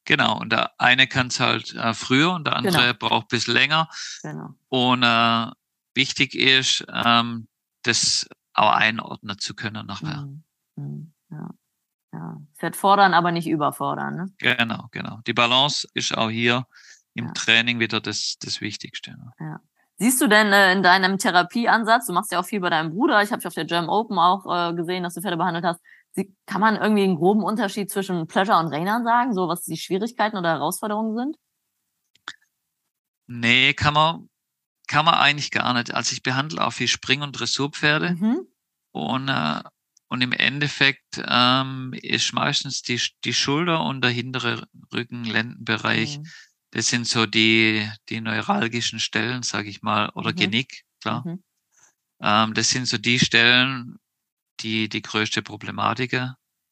Genau, 0.04 0.38
und 0.38 0.52
der 0.52 0.78
eine 0.78 1.06
kann 1.06 1.26
es 1.28 1.40
halt 1.40 1.74
äh, 1.74 1.94
früher 1.94 2.32
und 2.32 2.46
der 2.46 2.56
andere 2.56 2.94
genau. 2.94 2.98
braucht 2.98 3.24
ein 3.24 3.28
bisschen 3.28 3.54
länger. 3.54 3.88
Genau. 4.22 4.54
Und 4.68 5.02
äh, 5.02 5.46
wichtig 5.94 6.34
ist, 6.34 6.86
ähm, 6.92 7.48
das 7.82 8.26
auch 8.52 8.72
einordnen 8.72 9.38
zu 9.38 9.54
können 9.54 9.86
nachher. 9.86 10.22
Mhm. 10.22 10.44
Mhm. 10.76 11.12
Ja. 11.30 11.50
ja. 12.12 12.36
Fährt 12.54 12.76
fordern, 12.76 13.14
aber 13.14 13.32
nicht 13.32 13.48
überfordern. 13.48 14.16
Ne? 14.16 14.26
Genau, 14.38 14.88
genau. 14.90 15.20
Die 15.26 15.34
Balance 15.34 15.88
ist 15.94 16.16
auch 16.16 16.30
hier 16.30 16.66
im 17.14 17.26
ja. 17.26 17.32
Training 17.32 17.78
wieder 17.80 18.00
das, 18.00 18.36
das 18.38 18.60
Wichtigste. 18.60 19.12
Ne? 19.12 19.32
Ja. 19.40 19.60
Siehst 20.00 20.20
du 20.20 20.28
denn 20.28 20.52
äh, 20.52 20.72
in 20.72 20.82
deinem 20.82 21.18
Therapieansatz, 21.18 22.06
du 22.06 22.12
machst 22.12 22.30
ja 22.30 22.38
auch 22.38 22.46
viel 22.46 22.60
bei 22.60 22.70
deinem 22.70 22.90
Bruder, 22.90 23.20
ich 23.22 23.30
habe 23.30 23.40
dich 23.40 23.48
auf 23.48 23.54
der 23.54 23.64
German 23.64 23.90
Open 23.90 24.16
auch 24.18 24.46
äh, 24.46 24.74
gesehen, 24.74 25.02
dass 25.02 25.14
du 25.14 25.20
Pferde 25.20 25.36
behandelt 25.36 25.64
hast, 25.64 25.80
Sie, 26.12 26.34
kann 26.46 26.60
man 26.60 26.76
irgendwie 26.76 27.04
einen 27.04 27.16
groben 27.16 27.42
Unterschied 27.42 27.90
zwischen 27.90 28.26
Pleasure 28.26 28.58
und 28.58 28.72
Rainern 28.72 29.04
sagen, 29.04 29.34
so 29.34 29.46
was 29.46 29.62
die 29.64 29.76
Schwierigkeiten 29.76 30.36
oder 30.36 30.50
Herausforderungen 30.50 31.16
sind? 31.16 31.36
Nee, 33.26 33.74
kann 33.74 33.94
man, 33.94 34.28
kann 34.86 35.04
man 35.04 35.14
eigentlich 35.14 35.50
gar 35.50 35.74
nicht. 35.74 35.94
Also 35.94 36.12
ich 36.12 36.22
behandle 36.22 36.66
auch 36.66 36.72
viel 36.72 36.88
Spring- 36.88 37.22
und 37.22 37.32
Dressurpferde 37.32 38.14
mhm. 38.14 38.40
und, 38.92 39.28
äh, 39.28 39.62
und 40.08 40.22
im 40.22 40.32
Endeffekt 40.32 41.22
ähm, 41.24 41.92
ist 41.92 42.32
meistens 42.32 42.82
die, 42.82 43.00
die 43.24 43.34
Schulter 43.34 43.84
und 43.84 44.02
der 44.02 44.10
hintere 44.10 44.66
Rücken-Lendenbereich 44.92 46.18
mhm 46.18 46.26
das 46.70 46.88
sind 46.88 47.06
so 47.06 47.26
die, 47.26 47.90
die 48.08 48.20
neuralgischen 48.20 49.00
Stellen, 49.00 49.42
sage 49.42 49.70
ich 49.70 49.82
mal, 49.82 50.10
oder 50.10 50.32
mhm. 50.32 50.36
Genick, 50.36 50.84
klar. 51.00 51.26
Mhm. 51.26 51.42
Ähm, 52.20 52.54
das 52.54 52.70
sind 52.70 52.86
so 52.86 52.98
die 52.98 53.18
Stellen, 53.18 53.98
die 54.60 54.88
die 54.88 55.02
größte 55.02 55.42
Problematik 55.42 56.20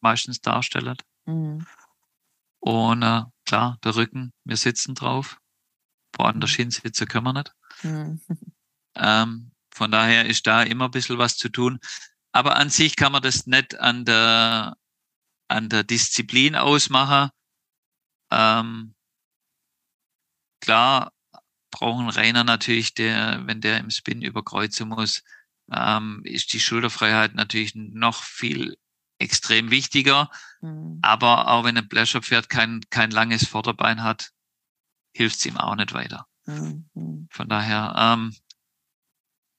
meistens 0.00 0.40
darstellen. 0.40 0.96
Mhm. 1.24 1.66
Und 2.60 3.02
äh, 3.02 3.22
klar, 3.44 3.78
der 3.84 3.96
Rücken, 3.96 4.32
wir 4.44 4.56
sitzen 4.56 4.94
drauf. 4.94 5.38
Woanders 6.16 6.52
mhm. 6.52 6.62
hinsitzen 6.62 7.08
können 7.08 7.24
wir 7.24 7.32
nicht. 7.32 7.54
Mhm. 7.82 8.20
Ähm, 8.98 9.52
von 9.74 9.90
daher 9.90 10.24
ist 10.24 10.46
da 10.46 10.62
immer 10.62 10.86
ein 10.86 10.90
bisschen 10.90 11.18
was 11.18 11.36
zu 11.36 11.50
tun. 11.50 11.78
Aber 12.32 12.56
an 12.56 12.70
sich 12.70 12.96
kann 12.96 13.12
man 13.12 13.20
das 13.20 13.46
nicht 13.46 13.78
an 13.78 14.06
der, 14.06 14.78
an 15.48 15.68
der 15.68 15.84
Disziplin 15.84 16.56
ausmachen. 16.56 17.28
Ähm, 18.30 18.95
Klar 20.66 21.12
brauchen 21.70 22.08
Rainer 22.08 22.42
natürlich, 22.42 22.92
der, 22.92 23.46
wenn 23.46 23.60
der 23.60 23.78
im 23.78 23.90
Spin 23.90 24.20
überkreuzen 24.20 24.88
muss, 24.88 25.22
ähm, 25.72 26.22
ist 26.24 26.52
die 26.52 26.58
Schulterfreiheit 26.58 27.36
natürlich 27.36 27.76
noch 27.76 28.24
viel 28.24 28.76
extrem 29.20 29.70
wichtiger. 29.70 30.28
Mhm. 30.60 30.98
Aber 31.02 31.46
auch 31.46 31.62
wenn 31.62 31.78
ein 31.78 31.88
Pleasure-Pferd 31.88 32.48
kein, 32.48 32.80
kein 32.90 33.12
langes 33.12 33.46
Vorderbein 33.46 34.02
hat, 34.02 34.32
hilft 35.14 35.36
es 35.36 35.46
ihm 35.46 35.56
auch 35.56 35.76
nicht 35.76 35.92
weiter. 35.92 36.26
Mhm. 36.46 37.28
Von 37.30 37.48
daher, 37.48 37.94
ähm, 37.96 38.34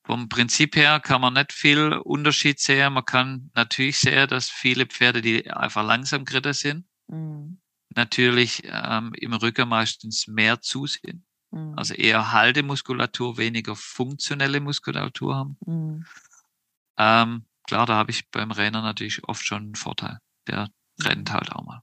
vom 0.04 0.28
Prinzip 0.28 0.76
her 0.76 1.00
kann 1.00 1.22
man 1.22 1.36
nicht 1.36 1.54
viel 1.54 1.94
Unterschied 1.94 2.60
sehen. 2.60 2.92
Man 2.92 3.06
kann 3.06 3.50
natürlich 3.54 3.98
sehen, 3.98 4.28
dass 4.28 4.50
viele 4.50 4.88
Pferde, 4.88 5.22
die 5.22 5.50
einfach 5.50 5.86
langsam 5.86 6.26
geritten 6.26 6.54
sind, 6.54 6.86
mhm. 7.08 7.62
Natürlich 7.98 8.64
ähm, 8.66 9.14
im 9.14 9.34
Rücken 9.34 9.68
meistens 9.68 10.28
mehr 10.28 10.62
zu 10.62 10.86
sind. 10.88 11.24
Mhm. 11.52 11.74
Also 11.76 11.94
eher 11.94 12.32
Haltemuskulatur, 12.32 13.38
weniger 13.38 13.76
funktionelle 13.76 14.62
Muskulatur 14.62 15.36
haben. 15.36 15.58
Mhm. 15.66 16.06
Ähm, 16.98 17.46
klar, 17.68 17.86
da 17.86 17.96
habe 17.96 18.12
ich 18.12 18.30
beim 18.32 18.52
Renner 18.52 18.82
natürlich 18.82 19.24
oft 19.28 19.46
schon 19.46 19.64
einen 19.64 19.76
Vorteil. 19.76 20.20
Der 20.48 20.70
rennt 21.02 21.32
halt 21.32 21.52
auch 21.52 21.64
mal. 21.64 21.82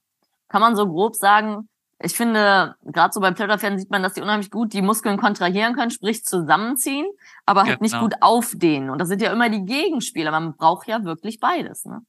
Kann 0.48 0.60
man 0.60 0.76
so 0.76 0.86
grob 0.86 1.16
sagen, 1.16 1.68
ich 2.00 2.14
finde, 2.14 2.74
gerade 2.82 3.12
so 3.12 3.20
beim 3.20 3.34
Kletterpferden 3.34 3.78
sieht 3.78 3.90
man, 3.90 4.02
dass 4.02 4.14
die 4.14 4.20
unheimlich 4.20 4.50
gut 4.50 4.72
die 4.72 4.82
Muskeln 4.82 5.16
kontrahieren 5.16 5.74
können, 5.74 5.90
sprich 5.90 6.24
zusammenziehen, 6.24 7.06
aber 7.46 7.62
halt 7.62 7.78
genau. 7.78 7.82
nicht 7.82 7.98
gut 7.98 8.14
aufdehnen. 8.20 8.90
Und 8.90 8.98
das 8.98 9.08
sind 9.08 9.22
ja 9.22 9.32
immer 9.32 9.48
die 9.48 9.64
Gegenspieler. 9.64 10.30
Man 10.30 10.56
braucht 10.56 10.88
ja 10.88 11.04
wirklich 11.04 11.40
beides. 11.40 11.84
Ne? 11.84 12.02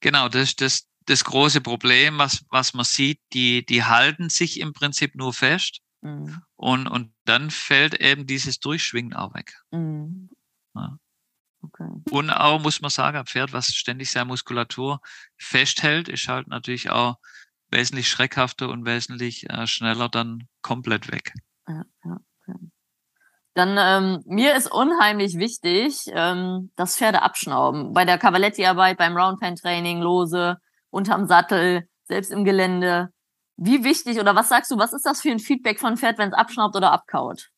Genau, 0.00 0.28
das 0.28 0.42
ist 0.42 0.60
das, 0.60 0.86
das 1.06 1.24
große 1.24 1.60
Problem, 1.60 2.18
was, 2.18 2.44
was 2.50 2.74
man 2.74 2.84
sieht. 2.84 3.20
Die, 3.32 3.64
die 3.64 3.84
halten 3.84 4.28
sich 4.28 4.60
im 4.60 4.72
Prinzip 4.72 5.14
nur 5.14 5.32
fest. 5.32 5.80
Mhm. 6.02 6.42
Und, 6.56 6.86
und 6.86 7.12
dann 7.24 7.50
fällt 7.50 8.00
eben 8.00 8.26
dieses 8.26 8.60
Durchschwingen 8.60 9.14
auch 9.14 9.34
weg. 9.34 9.54
Mhm. 9.70 10.30
Ja. 10.74 10.98
Okay. 11.62 11.88
Und 12.10 12.30
auch, 12.30 12.60
muss 12.60 12.80
man 12.80 12.90
sagen, 12.90 13.16
ein 13.16 13.26
Pferd, 13.26 13.52
was 13.52 13.68
ständig 13.74 14.10
seine 14.10 14.26
Muskulatur 14.26 15.00
festhält, 15.36 16.08
ist 16.08 16.28
halt 16.28 16.48
natürlich 16.48 16.90
auch 16.90 17.16
wesentlich 17.70 18.08
schreckhafter 18.08 18.68
und 18.68 18.84
wesentlich 18.84 19.48
äh, 19.50 19.66
schneller 19.66 20.08
dann 20.08 20.48
komplett 20.62 21.10
weg. 21.10 21.32
Ja, 21.66 21.84
okay. 22.04 22.58
Dann 23.54 23.76
ähm, 23.78 24.22
mir 24.26 24.54
ist 24.54 24.70
unheimlich 24.70 25.38
wichtig, 25.38 26.04
ähm, 26.08 26.70
dass 26.76 26.98
Pferde 26.98 27.22
abschnauben. 27.22 27.94
Bei 27.94 28.04
der 28.04 28.18
Cavaletti-Arbeit, 28.18 28.98
beim 28.98 29.16
Roundpen-Training, 29.16 30.02
Lose, 30.02 30.58
unterm 30.96 31.26
Sattel, 31.26 31.88
selbst 32.04 32.30
im 32.30 32.44
Gelände. 32.44 33.10
Wie 33.56 33.84
wichtig 33.84 34.18
oder 34.18 34.34
was 34.34 34.48
sagst 34.48 34.70
du, 34.70 34.78
was 34.78 34.92
ist 34.92 35.06
das 35.06 35.20
für 35.20 35.30
ein 35.30 35.38
Feedback 35.38 35.78
von 35.78 35.96
Pferd, 35.96 36.18
wenn 36.18 36.30
es 36.30 36.34
abschnaubt 36.34 36.74
oder 36.76 36.92
abkaut? 36.92 37.50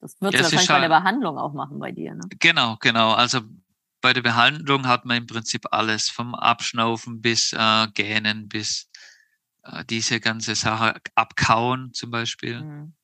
Das 0.00 0.20
wird 0.20 0.34
ja, 0.34 0.42
wahrscheinlich 0.42 0.68
bei 0.68 0.80
der 0.80 0.88
Behandlung 0.88 1.38
auch 1.38 1.54
machen 1.54 1.78
bei 1.78 1.92
dir. 1.92 2.14
Ne? 2.14 2.22
Genau, 2.38 2.76
genau. 2.80 3.12
Also 3.12 3.40
bei 4.00 4.12
der 4.12 4.22
Behandlung 4.22 4.86
hat 4.86 5.06
man 5.06 5.18
im 5.18 5.26
Prinzip 5.26 5.66
alles, 5.70 6.10
vom 6.10 6.34
Abschnaufen 6.34 7.20
bis 7.20 7.52
äh, 7.52 7.86
Gähnen, 7.94 8.48
bis 8.48 8.90
äh, 9.62 9.84
diese 9.86 10.20
ganze 10.20 10.54
Sache 10.54 11.00
abkauen 11.14 11.92
zum 11.94 12.10
Beispiel. 12.10 12.62
Mhm. 12.62 12.94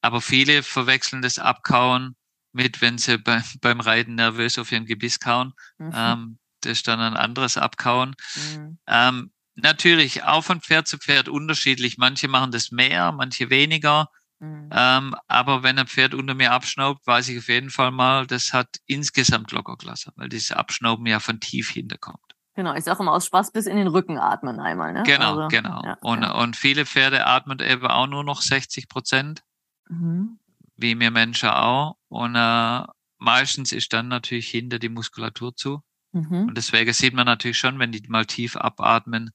Aber 0.00 0.20
viele 0.20 0.62
verwechseln 0.62 1.22
das 1.22 1.38
Abkauen 1.38 2.14
mit, 2.52 2.80
wenn 2.80 2.98
sie 2.98 3.18
bei, 3.18 3.42
beim 3.60 3.80
Reiten 3.80 4.14
nervös 4.14 4.58
auf 4.58 4.70
ihren 4.70 4.86
Gebiss 4.86 5.18
kauen. 5.18 5.54
Mhm. 5.78 5.92
Ähm, 5.92 6.38
das 6.60 6.72
ist 6.72 6.88
dann 6.88 7.00
ein 7.00 7.16
anderes 7.16 7.58
Abkauen. 7.58 8.14
Mhm. 8.36 8.78
Ähm, 8.86 9.32
natürlich 9.54 10.24
auch 10.24 10.42
von 10.42 10.60
Pferd 10.60 10.86
zu 10.86 10.98
Pferd 10.98 11.28
unterschiedlich. 11.28 11.98
Manche 11.98 12.28
machen 12.28 12.50
das 12.50 12.70
mehr, 12.70 13.12
manche 13.12 13.50
weniger. 13.50 14.08
Mhm. 14.40 14.68
Ähm, 14.72 15.14
aber 15.28 15.62
wenn 15.62 15.78
ein 15.78 15.86
Pferd 15.86 16.14
unter 16.14 16.34
mir 16.34 16.52
abschnaubt, 16.52 17.06
weiß 17.06 17.28
ich 17.28 17.38
auf 17.38 17.48
jeden 17.48 17.70
Fall 17.70 17.90
mal, 17.90 18.26
das 18.26 18.52
hat 18.52 18.68
insgesamt 18.86 19.52
Lockerklasse, 19.52 20.12
weil 20.16 20.28
dieses 20.28 20.52
Abschnauben 20.52 21.06
ja 21.06 21.20
von 21.20 21.40
tief 21.40 21.70
hinterkommt. 21.70 22.18
Genau, 22.56 22.74
ich 22.74 22.84
sage 22.84 23.02
immer 23.02 23.12
aus 23.12 23.26
Spaß 23.26 23.50
bis 23.50 23.66
in 23.66 23.76
den 23.76 23.88
Rücken 23.88 24.16
atmen 24.16 24.60
einmal. 24.60 24.92
Ne? 24.92 25.02
Genau, 25.04 25.36
also, 25.36 25.48
genau. 25.48 25.82
Ja, 25.82 25.98
und, 26.00 26.22
ja. 26.22 26.32
und 26.32 26.56
viele 26.56 26.86
Pferde 26.86 27.26
atmen 27.26 27.58
eben 27.58 27.86
auch 27.86 28.06
nur 28.06 28.22
noch 28.22 28.42
60 28.42 28.88
Prozent, 28.88 29.42
mhm. 29.88 30.38
wie 30.76 30.94
mir 30.94 31.10
Menschen 31.10 31.48
auch. 31.48 31.96
Und 32.08 32.36
äh, 32.36 32.84
meistens 33.18 33.72
ist 33.72 33.92
dann 33.92 34.06
natürlich 34.06 34.48
hinter 34.48 34.78
die 34.78 34.88
Muskulatur 34.88 35.56
zu. 35.56 35.82
Mhm. 36.14 36.48
Und 36.48 36.56
deswegen 36.56 36.92
sieht 36.92 37.12
man 37.12 37.26
natürlich 37.26 37.58
schon, 37.58 37.78
wenn 37.78 37.92
die 37.92 38.02
mal 38.08 38.24
tief 38.24 38.56
abatmen, 38.56 39.32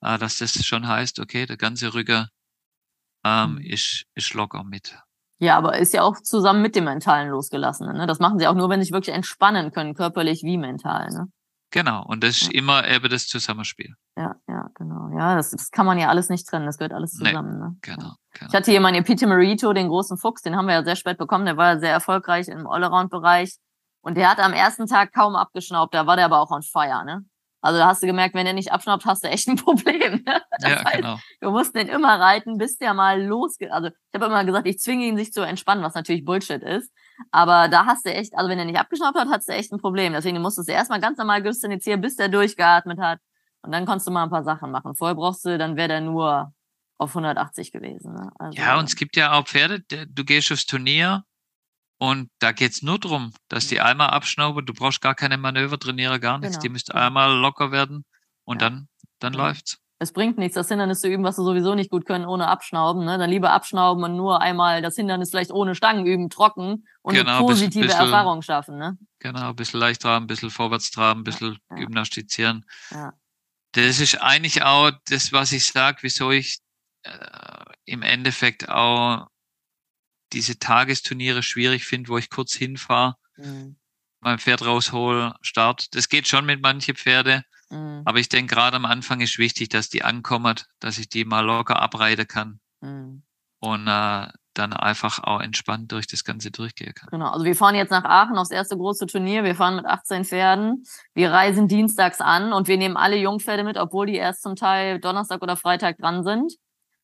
äh, 0.00 0.18
dass 0.18 0.38
das 0.38 0.64
schon 0.64 0.88
heißt, 0.88 1.20
okay, 1.20 1.46
der 1.46 1.56
ganze 1.56 1.94
Rücken 1.94 2.28
ähm, 3.24 3.54
mhm. 3.54 3.58
ist, 3.60 4.04
ist 4.14 4.34
locker 4.34 4.64
mit. 4.64 4.98
Ja, 5.38 5.58
aber 5.58 5.78
ist 5.78 5.92
ja 5.92 6.02
auch 6.02 6.20
zusammen 6.20 6.62
mit 6.62 6.76
dem 6.76 6.84
Mentalen 6.84 7.30
losgelassen. 7.30 7.92
Ne? 7.92 8.06
Das 8.06 8.18
machen 8.18 8.38
sie 8.38 8.46
auch 8.46 8.54
nur, 8.54 8.70
wenn 8.70 8.80
sie 8.80 8.86
sich 8.86 8.92
wirklich 8.92 9.14
entspannen 9.14 9.72
können, 9.72 9.94
körperlich 9.94 10.42
wie 10.42 10.56
mental. 10.56 11.08
Ne? 11.10 11.26
Genau, 11.72 12.04
und 12.06 12.22
das 12.22 12.42
ist 12.42 12.52
ja. 12.52 12.58
immer 12.60 12.86
eben 12.86 13.08
das 13.08 13.26
Zusammenspiel. 13.26 13.94
Ja, 14.16 14.36
ja, 14.46 14.68
genau. 14.74 15.08
Ja, 15.18 15.34
das, 15.34 15.50
das 15.50 15.70
kann 15.70 15.86
man 15.86 15.98
ja 15.98 16.08
alles 16.08 16.28
nicht 16.28 16.46
trennen, 16.46 16.66
das 16.66 16.78
gehört 16.78 16.92
alles 16.92 17.12
zusammen. 17.12 17.58
Nee, 17.58 17.64
ne? 17.64 17.76
genau, 17.80 18.14
genau. 18.32 18.48
Ich 18.48 18.54
hatte 18.54 18.70
hier 18.70 18.80
meinen 18.80 18.96
Epite 18.96 19.26
Marito, 19.26 19.72
den 19.72 19.88
großen 19.88 20.18
Fuchs, 20.18 20.42
den 20.42 20.54
haben 20.54 20.66
wir 20.66 20.74
ja 20.74 20.84
sehr 20.84 20.96
spät 20.96 21.18
bekommen, 21.18 21.46
der 21.46 21.56
war 21.56 21.80
sehr 21.80 21.92
erfolgreich 21.92 22.48
im 22.48 22.66
Allround-Bereich. 22.66 23.56
Und 24.02 24.16
der 24.16 24.30
hat 24.30 24.38
am 24.38 24.52
ersten 24.52 24.86
Tag 24.86 25.12
kaum 25.12 25.36
abgeschnaubt, 25.36 25.94
da 25.94 26.06
war 26.06 26.16
der 26.16 26.26
aber 26.26 26.40
auch 26.40 26.50
on 26.50 26.62
fire, 26.62 27.04
ne? 27.04 27.24
Also 27.64 27.78
da 27.78 27.86
hast 27.86 28.02
du 28.02 28.08
gemerkt, 28.08 28.34
wenn 28.34 28.44
der 28.44 28.54
nicht 28.54 28.72
abschnaubt, 28.72 29.06
hast 29.06 29.22
du 29.22 29.28
echt 29.28 29.46
ein 29.46 29.56
Problem. 29.64 30.24
Ne? 30.26 30.42
ja, 30.60 30.84
heißt, 30.84 30.96
genau. 30.96 31.18
Du 31.40 31.50
musst 31.52 31.76
den 31.76 31.88
immer 31.88 32.18
reiten, 32.18 32.58
bis 32.58 32.76
der 32.76 32.92
mal 32.92 33.22
losgeht. 33.22 33.70
Also 33.70 33.88
ich 33.88 34.14
habe 34.14 34.26
immer 34.26 34.44
gesagt, 34.44 34.66
ich 34.66 34.80
zwinge 34.80 35.06
ihn, 35.06 35.16
sich 35.16 35.32
zu 35.32 35.42
entspannen, 35.42 35.84
was 35.84 35.94
natürlich 35.94 36.24
Bullshit 36.24 36.60
ist. 36.60 36.92
Aber 37.30 37.68
da 37.68 37.86
hast 37.86 38.04
du 38.04 38.12
echt, 38.12 38.36
also 38.36 38.50
wenn 38.50 38.58
er 38.58 38.64
nicht 38.64 38.80
abgeschnaubt 38.80 39.16
hat, 39.16 39.28
hast 39.28 39.48
du 39.48 39.52
echt 39.52 39.72
ein 39.72 39.78
Problem. 39.78 40.12
Deswegen 40.12 40.42
musstest 40.42 40.68
du 40.68 40.72
erstmal 40.72 41.00
ganz 41.00 41.18
normal 41.18 41.40
gestinizieren, 41.40 42.00
bis 42.00 42.16
der 42.16 42.28
durchgeatmet 42.28 42.98
hat. 42.98 43.20
Und 43.62 43.70
dann 43.70 43.86
konntest 43.86 44.08
du 44.08 44.10
mal 44.10 44.24
ein 44.24 44.30
paar 44.30 44.42
Sachen 44.42 44.72
machen. 44.72 44.96
Vorher 44.96 45.14
brauchst 45.14 45.44
du, 45.44 45.56
dann 45.56 45.76
wäre 45.76 45.86
der 45.86 46.00
nur 46.00 46.52
auf 46.98 47.10
180 47.10 47.70
gewesen. 47.70 48.14
Ne? 48.14 48.32
Also, 48.40 48.58
ja, 48.58 48.76
und 48.76 48.86
es 48.86 48.96
gibt 48.96 49.16
ja 49.16 49.34
auch 49.34 49.46
Pferde, 49.46 49.80
du 49.80 50.24
gehst 50.24 50.50
aufs 50.50 50.66
Turnier 50.66 51.24
und 52.02 52.30
da 52.40 52.50
geht's 52.50 52.82
nur 52.82 52.98
drum, 52.98 53.32
dass 53.46 53.68
die 53.68 53.80
einmal 53.80 54.08
abschnauben. 54.08 54.66
Du 54.66 54.74
brauchst 54.74 55.00
gar 55.00 55.14
keine 55.14 55.38
Manöver 55.38 55.78
trainieren, 55.78 56.20
gar 56.20 56.36
nichts. 56.38 56.56
Genau. 56.56 56.62
Die 56.62 56.68
müsste 56.70 56.96
einmal 56.96 57.32
locker 57.38 57.70
werden 57.70 58.04
und 58.42 58.60
ja. 58.60 58.70
dann, 58.70 58.88
dann 59.20 59.34
ja. 59.34 59.38
läuft's. 59.46 59.78
Es 60.00 60.12
bringt 60.12 60.36
nichts, 60.36 60.56
das 60.56 60.66
Hindernis 60.66 61.00
zu 61.00 61.06
üben, 61.06 61.22
was 61.22 61.36
du 61.36 61.44
sowieso 61.44 61.76
nicht 61.76 61.90
gut 61.90 62.04
können, 62.04 62.24
ohne 62.26 62.48
abschnauben. 62.48 63.04
Ne? 63.04 63.18
Dann 63.18 63.30
lieber 63.30 63.52
abschnauben 63.52 64.02
und 64.02 64.16
nur 64.16 64.40
einmal 64.40 64.82
das 64.82 64.96
Hindernis 64.96 65.30
vielleicht 65.30 65.52
ohne 65.52 65.76
Stangen 65.76 66.04
üben, 66.04 66.28
trocken 66.28 66.88
und 67.02 67.14
genau, 67.14 67.36
eine 67.36 67.46
positive 67.46 67.86
bisschen, 67.86 68.00
Erfahrung 68.00 68.42
schaffen. 68.42 68.78
Ne? 68.78 68.98
Genau, 69.20 69.50
ein 69.50 69.54
bisschen 69.54 69.78
leicht 69.78 70.02
traben, 70.02 70.24
ein 70.24 70.26
bisschen 70.26 70.50
vorwärts 70.50 70.90
traben, 70.90 71.20
ein 71.20 71.24
bisschen 71.24 71.56
ja, 71.70 71.76
gymnastizieren. 71.76 72.66
Ja. 72.90 73.12
Das 73.74 74.00
ist 74.00 74.20
eigentlich 74.20 74.64
auch 74.64 74.90
das, 75.08 75.32
was 75.32 75.52
ich 75.52 75.68
sage, 75.68 75.98
wieso 76.00 76.32
ich 76.32 76.58
äh, 77.04 77.10
im 77.84 78.02
Endeffekt 78.02 78.68
auch 78.68 79.28
diese 80.32 80.58
Tagesturniere 80.58 81.42
schwierig 81.42 81.84
finde, 81.84 82.08
wo 82.08 82.18
ich 82.18 82.30
kurz 82.30 82.54
hinfahre, 82.54 83.16
mhm. 83.36 83.76
mein 84.20 84.38
Pferd 84.38 84.64
raushol, 84.64 85.34
start. 85.40 85.94
Das 85.94 86.08
geht 86.08 86.28
schon 86.28 86.46
mit 86.46 86.62
manchen 86.62 86.94
Pferde, 86.94 87.44
mhm. 87.70 88.02
aber 88.04 88.18
ich 88.18 88.28
denke, 88.28 88.54
gerade 88.54 88.76
am 88.76 88.84
Anfang 88.84 89.20
ist 89.20 89.38
wichtig, 89.38 89.68
dass 89.68 89.88
die 89.88 90.04
ankommen, 90.04 90.56
dass 90.80 90.98
ich 90.98 91.08
die 91.08 91.24
mal 91.24 91.44
locker 91.44 91.80
abreiten 91.80 92.26
kann 92.26 92.60
mhm. 92.80 93.22
und 93.60 93.86
äh, 93.86 94.28
dann 94.54 94.72
einfach 94.72 95.22
auch 95.24 95.40
entspannt 95.40 95.92
durch 95.92 96.06
das 96.06 96.24
Ganze 96.24 96.50
durchgehen 96.50 96.92
kann. 96.94 97.08
Genau, 97.10 97.30
also 97.30 97.44
wir 97.44 97.56
fahren 97.56 97.74
jetzt 97.74 97.90
nach 97.90 98.04
Aachen 98.04 98.36
aufs 98.36 98.50
erste 98.50 98.76
große 98.76 99.06
Turnier. 99.06 99.44
Wir 99.44 99.54
fahren 99.54 99.76
mit 99.76 99.86
18 99.86 100.24
Pferden. 100.24 100.84
Wir 101.14 101.30
reisen 101.30 101.68
dienstags 101.68 102.20
an 102.20 102.52
und 102.52 102.68
wir 102.68 102.76
nehmen 102.76 102.96
alle 102.96 103.16
Jungpferde 103.16 103.64
mit, 103.64 103.76
obwohl 103.76 104.06
die 104.06 104.16
erst 104.16 104.42
zum 104.42 104.56
Teil 104.56 105.00
Donnerstag 105.00 105.42
oder 105.42 105.56
Freitag 105.56 105.98
dran 105.98 106.22
sind. 106.22 106.52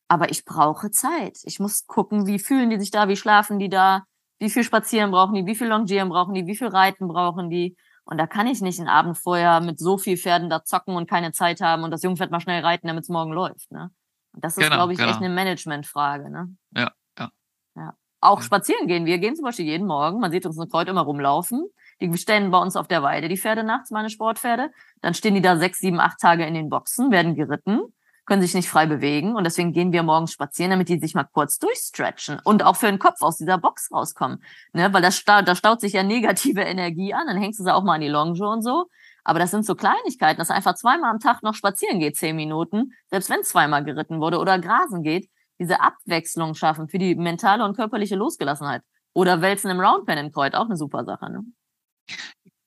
Aber 0.09 0.31
ich 0.31 0.43
brauche 0.43 0.89
Zeit. 0.89 1.37
Ich 1.43 1.59
muss 1.59 1.85
gucken, 1.85 2.25
wie 2.25 2.39
fühlen 2.39 2.71
die 2.71 2.79
sich 2.79 2.89
da, 2.89 3.07
wie 3.07 3.15
schlafen 3.15 3.59
die 3.59 3.69
da, 3.69 4.03
wie 4.39 4.49
viel 4.49 4.63
Spazieren 4.63 5.11
brauchen 5.11 5.35
die, 5.35 5.45
wie 5.45 5.55
viel 5.55 5.67
Longieren 5.67 6.09
brauchen 6.09 6.33
die, 6.33 6.47
wie 6.47 6.55
viel 6.55 6.67
Reiten 6.67 7.07
brauchen 7.07 7.49
die. 7.49 7.77
Und 8.05 8.17
da 8.17 8.25
kann 8.25 8.47
ich 8.47 8.59
nicht 8.59 8.79
einen 8.79 8.89
Abend 8.89 9.19
vorher 9.19 9.61
mit 9.61 9.77
so 9.77 9.99
viel 9.99 10.17
Pferden 10.17 10.49
da 10.49 10.63
zocken 10.63 10.95
und 10.95 11.07
keine 11.07 11.31
Zeit 11.31 11.61
haben 11.61 11.83
und 11.83 11.91
das 11.91 12.01
Jungpferd 12.01 12.31
mal 12.31 12.39
schnell 12.39 12.63
reiten, 12.63 12.87
damit 12.87 13.03
es 13.03 13.09
morgen 13.09 13.31
läuft. 13.31 13.71
Ne? 13.71 13.91
Und 14.33 14.43
das 14.43 14.57
ist, 14.57 14.63
genau, 14.63 14.77
glaube 14.77 14.93
ich, 14.93 14.97
genau. 14.97 15.11
echt 15.11 15.19
eine 15.19 15.29
Managementfrage. 15.29 16.31
Ne? 16.31 16.55
Ja, 16.75 16.91
ja. 17.19 17.29
ja. 17.75 17.93
Auch 18.19 18.39
ja. 18.39 18.43
spazieren 18.43 18.87
gehen. 18.87 19.05
Wir 19.05 19.19
gehen 19.19 19.35
zum 19.35 19.45
Beispiel 19.45 19.65
jeden 19.65 19.85
Morgen. 19.85 20.19
Man 20.19 20.31
sieht 20.31 20.47
uns 20.47 20.57
eine 20.57 20.67
Kreuz 20.67 20.87
immer 20.87 21.01
rumlaufen. 21.01 21.69
Die 22.01 22.17
stehen 22.17 22.49
bei 22.49 22.57
uns 22.57 22.75
auf 22.75 22.87
der 22.87 23.03
Weide, 23.03 23.27
die 23.27 23.37
Pferde 23.37 23.63
nachts, 23.63 23.91
meine 23.91 24.09
Sportpferde. 24.09 24.71
Dann 25.01 25.13
stehen 25.13 25.35
die 25.35 25.41
da 25.41 25.57
sechs, 25.57 25.79
sieben, 25.79 25.99
acht 25.99 26.17
Tage 26.19 26.45
in 26.45 26.55
den 26.55 26.69
Boxen, 26.69 27.11
werden 27.11 27.35
geritten 27.35 27.93
können 28.29 28.41
sich 28.41 28.53
nicht 28.53 28.69
frei 28.69 28.85
bewegen 28.85 29.35
und 29.35 29.43
deswegen 29.43 29.73
gehen 29.73 29.91
wir 29.91 30.03
morgens 30.03 30.31
spazieren, 30.31 30.69
damit 30.71 30.87
die 30.87 30.99
sich 30.99 31.15
mal 31.15 31.25
kurz 31.25 31.59
durchstretchen 31.59 32.39
und 32.45 32.63
auch 32.63 32.77
für 32.77 32.85
den 32.85 32.99
Kopf 32.99 33.21
aus 33.21 33.37
dieser 33.37 33.57
Box 33.57 33.91
rauskommen, 33.91 34.41
ne? 34.71 34.93
weil 34.93 35.01
das 35.01 35.17
sta 35.17 35.41
da 35.41 35.55
staut 35.55 35.81
sich 35.81 35.93
ja 35.93 36.03
negative 36.03 36.61
Energie 36.75 37.13
an, 37.13 37.27
dann 37.27 37.37
hängst 37.37 37.59
du 37.59 37.65
sie 37.65 37.73
auch 37.73 37.83
mal 37.83 37.95
an 37.95 38.01
die 38.01 38.07
Longe 38.07 38.47
und 38.47 38.61
so. 38.61 38.85
Aber 39.25 39.37
das 39.37 39.51
sind 39.51 39.65
so 39.65 39.75
Kleinigkeiten, 39.75 40.39
dass 40.39 40.49
einfach 40.49 40.75
zweimal 40.75 41.11
am 41.11 41.19
Tag 41.19 41.43
noch 41.43 41.53
spazieren 41.53 41.99
geht, 41.99 42.15
zehn 42.15 42.35
Minuten, 42.35 42.93
selbst 43.09 43.29
wenn 43.29 43.43
zweimal 43.43 43.83
geritten 43.83 44.21
wurde 44.21 44.39
oder 44.39 44.57
grasen 44.57 45.03
geht, 45.03 45.29
diese 45.59 45.81
Abwechslung 45.81 46.55
schaffen 46.55 46.87
für 46.87 46.97
die 46.97 47.15
mentale 47.15 47.65
und 47.65 47.75
körperliche 47.75 48.15
Losgelassenheit. 48.15 48.81
Oder 49.13 49.41
Wälzen 49.41 49.69
im 49.69 49.79
Roundpen 49.79 50.17
in 50.17 50.31
Kreuz, 50.31 50.53
auch 50.53 50.65
eine 50.65 50.77
super 50.77 51.03
Sache. 51.03 51.29
Ne? 51.29 51.43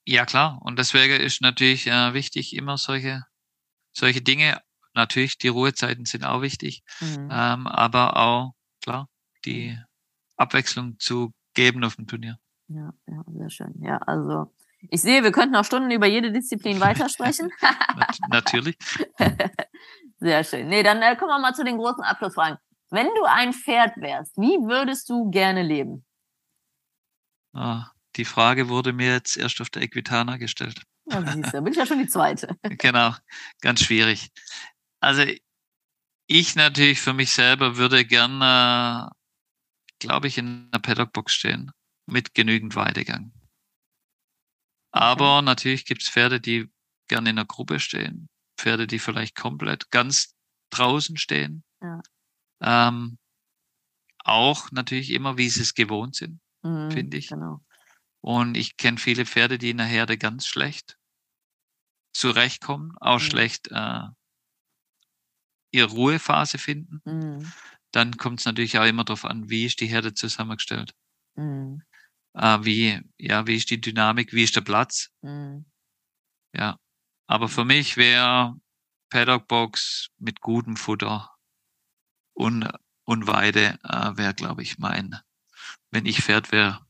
Ja, 0.05 0.25
klar. 0.25 0.59
Und 0.61 0.77
deswegen 0.77 1.19
ist 1.19 1.41
natürlich 1.41 1.87
äh, 1.87 2.13
wichtig, 2.13 2.55
immer 2.55 2.77
solche 2.77 3.23
solche 3.93 4.21
Dinge. 4.21 4.61
Natürlich, 4.93 5.37
die 5.37 5.47
Ruhezeiten 5.47 6.05
sind 6.05 6.23
auch 6.23 6.41
wichtig, 6.41 6.83
Mhm. 7.01 7.29
ähm, 7.31 7.67
aber 7.67 8.17
auch, 8.17 8.53
klar, 8.81 9.07
die 9.45 9.77
Abwechslung 10.37 10.97
zu 10.99 11.31
geben 11.53 11.83
auf 11.83 11.95
dem 11.95 12.07
Turnier. 12.07 12.37
Ja, 12.67 12.93
ja, 13.07 13.23
sehr 13.27 13.49
schön. 13.49 13.73
Ja, 13.81 13.97
also 13.97 14.51
ich 14.89 15.01
sehe, 15.01 15.23
wir 15.23 15.31
könnten 15.31 15.53
noch 15.53 15.65
Stunden 15.65 15.91
über 15.91 16.07
jede 16.07 16.31
Disziplin 16.31 16.79
weitersprechen. 16.79 17.49
Nat 17.97 18.17
natürlich. 18.29 18.77
Sehr 20.19 20.43
schön. 20.43 20.67
Nee, 20.67 20.83
dann 20.83 21.01
äh, 21.01 21.15
kommen 21.15 21.31
wir 21.31 21.39
mal 21.39 21.53
zu 21.53 21.63
den 21.63 21.77
großen 21.77 22.03
Abschlussfragen. 22.03 22.57
Wenn 22.89 23.07
du 23.07 23.23
ein 23.25 23.53
Pferd 23.53 23.97
wärst, 23.97 24.37
wie 24.37 24.57
würdest 24.67 25.09
du 25.09 25.29
gerne 25.29 25.63
leben? 25.63 26.05
Ah, 27.53 27.87
die 28.15 28.25
Frage 28.25 28.69
wurde 28.69 28.93
mir 28.93 29.11
jetzt 29.13 29.37
erst 29.37 29.59
auf 29.61 29.69
der 29.69 29.81
Equitana 29.83 30.37
gestellt. 30.37 30.81
Ja, 31.05 31.21
siehst 31.33 31.53
du, 31.53 31.61
bin 31.61 31.73
ich 31.73 31.79
ja 31.79 31.85
schon 31.85 31.99
die 31.99 32.07
zweite. 32.07 32.55
genau, 32.63 33.13
ganz 33.61 33.81
schwierig. 33.81 34.29
Also 35.03 35.25
ich 36.27 36.55
natürlich 36.55 37.01
für 37.01 37.11
mich 37.11 37.31
selber 37.31 37.75
würde 37.75 38.05
gerne, 38.05 39.11
glaube 39.99 40.27
ich, 40.29 40.37
in 40.37 40.69
einer 40.71 40.81
Paddockbox 40.81 41.33
stehen 41.33 41.73
mit 42.05 42.33
genügend 42.33 42.77
Weidegang. 42.77 43.33
Aber 44.91 45.41
natürlich 45.41 45.83
gibt's 45.83 46.07
Pferde, 46.09 46.39
die 46.39 46.69
gerne 47.09 47.31
in 47.31 47.37
einer 47.37 47.45
Gruppe 47.45 47.81
stehen. 47.81 48.29
Pferde, 48.57 48.87
die 48.87 48.97
vielleicht 48.97 49.35
komplett 49.35 49.91
ganz 49.91 50.37
draußen 50.69 51.17
stehen. 51.17 51.65
Ja. 51.81 52.01
Ähm, 52.61 53.17
auch 54.23 54.71
natürlich 54.71 55.09
immer, 55.09 55.37
wie 55.37 55.49
sie 55.49 55.63
es 55.63 55.73
gewohnt 55.73 56.15
sind, 56.15 56.39
Mhm, 56.63 56.91
finde 56.91 57.17
ich. 57.17 57.27
Genau. 57.27 57.59
Und 58.21 58.55
ich 58.55 58.77
kenne 58.77 58.97
viele 58.97 59.25
Pferde, 59.25 59.57
die 59.57 59.71
in 59.71 59.79
der 59.79 59.85
Herde 59.85 60.17
ganz 60.17 60.47
schlecht 60.47 60.97
zurechtkommen, 62.15 62.95
auch 63.01 63.19
Mhm. 63.19 63.23
schlecht 63.23 63.67
äh, 63.69 64.03
ihre 65.73 65.89
Ruhephase 65.89 66.57
finden. 66.57 67.01
Mhm. 67.03 67.51
Dann 67.91 68.17
kommt 68.17 68.39
es 68.39 68.45
natürlich 68.45 68.77
auch 68.77 68.85
immer 68.85 69.03
darauf 69.03 69.25
an, 69.25 69.49
wie 69.49 69.65
ist 69.65 69.81
die 69.81 69.87
Herde 69.87 70.13
zusammengestellt. 70.13 70.95
Mhm. 71.35 71.83
Äh, 72.33 72.59
wie, 72.61 73.01
ja, 73.17 73.45
wie 73.47 73.55
ist 73.55 73.69
die 73.69 73.81
Dynamik, 73.81 74.33
wie 74.33 74.43
ist 74.43 74.55
der 74.55 74.61
Platz. 74.61 75.09
Mhm. 75.21 75.65
Ja. 76.55 76.79
Aber 77.27 77.49
für 77.49 77.65
mich 77.65 77.97
wäre 77.97 78.55
Paddockbox 79.09 80.09
mit 80.17 80.41
gutem 80.41 80.75
Futter 80.75 81.29
und, 82.33 82.67
und 83.05 83.27
Weide 83.27 83.79
äh, 83.83 84.17
wäre, 84.17 84.33
glaube 84.33 84.61
ich, 84.61 84.77
mein, 84.77 85.19
wenn 85.91 86.05
ich 86.05 86.21
Pferd 86.21 86.51
wäre, 86.51 86.85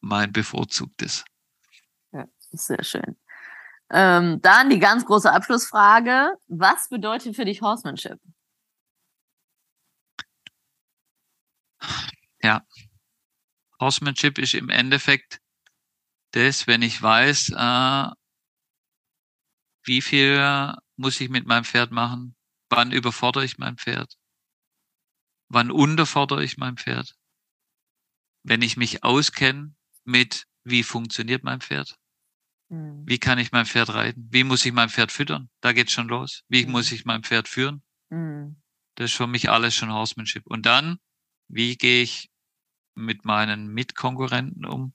mein 0.00 0.32
bevorzugtes. 0.32 1.24
Sehr 2.52 2.84
schön. 2.84 3.16
Ähm, 3.92 4.40
dann 4.40 4.70
die 4.70 4.78
ganz 4.78 5.04
große 5.04 5.30
Abschlussfrage. 5.30 6.32
Was 6.48 6.88
bedeutet 6.88 7.36
für 7.36 7.44
dich 7.44 7.60
Horsemanship? 7.60 8.18
Horsemanship 13.82 14.38
ist 14.38 14.54
im 14.54 14.70
Endeffekt 14.70 15.40
das, 16.30 16.66
wenn 16.66 16.82
ich 16.82 17.02
weiß, 17.02 17.50
äh, 17.50 18.10
wie 19.84 20.00
viel 20.00 20.74
muss 20.96 21.20
ich 21.20 21.28
mit 21.28 21.46
meinem 21.46 21.64
Pferd 21.64 21.90
machen, 21.90 22.36
wann 22.70 22.92
überfordere 22.92 23.44
ich 23.44 23.58
mein 23.58 23.76
Pferd, 23.76 24.16
wann 25.48 25.70
unterfordere 25.70 26.44
ich 26.44 26.56
mein 26.56 26.76
Pferd, 26.76 27.16
wenn 28.44 28.62
ich 28.62 28.76
mich 28.76 29.02
auskenne 29.02 29.74
mit, 30.04 30.46
wie 30.64 30.84
funktioniert 30.84 31.42
mein 31.42 31.60
Pferd, 31.60 31.98
Mhm. 32.72 33.04
wie 33.06 33.18
kann 33.18 33.38
ich 33.38 33.52
mein 33.52 33.66
Pferd 33.66 33.92
reiten, 33.92 34.28
wie 34.30 34.44
muss 34.44 34.64
ich 34.64 34.72
mein 34.72 34.88
Pferd 34.88 35.12
füttern, 35.12 35.50
da 35.60 35.72
geht's 35.72 35.92
schon 35.92 36.08
los, 36.08 36.42
wie 36.48 36.64
Mhm. 36.64 36.72
muss 36.72 36.90
ich 36.90 37.04
mein 37.04 37.22
Pferd 37.22 37.46
führen, 37.46 37.82
Mhm. 38.08 38.56
das 38.94 39.10
ist 39.10 39.16
für 39.16 39.26
mich 39.26 39.50
alles 39.50 39.74
schon 39.74 39.92
Horsemanship. 39.92 40.46
Und 40.46 40.64
dann, 40.64 40.98
wie 41.48 41.76
gehe 41.76 42.02
ich 42.02 42.30
mit 42.94 43.24
meinen 43.26 43.68
Mitkonkurrenten 43.68 44.64
um? 44.64 44.94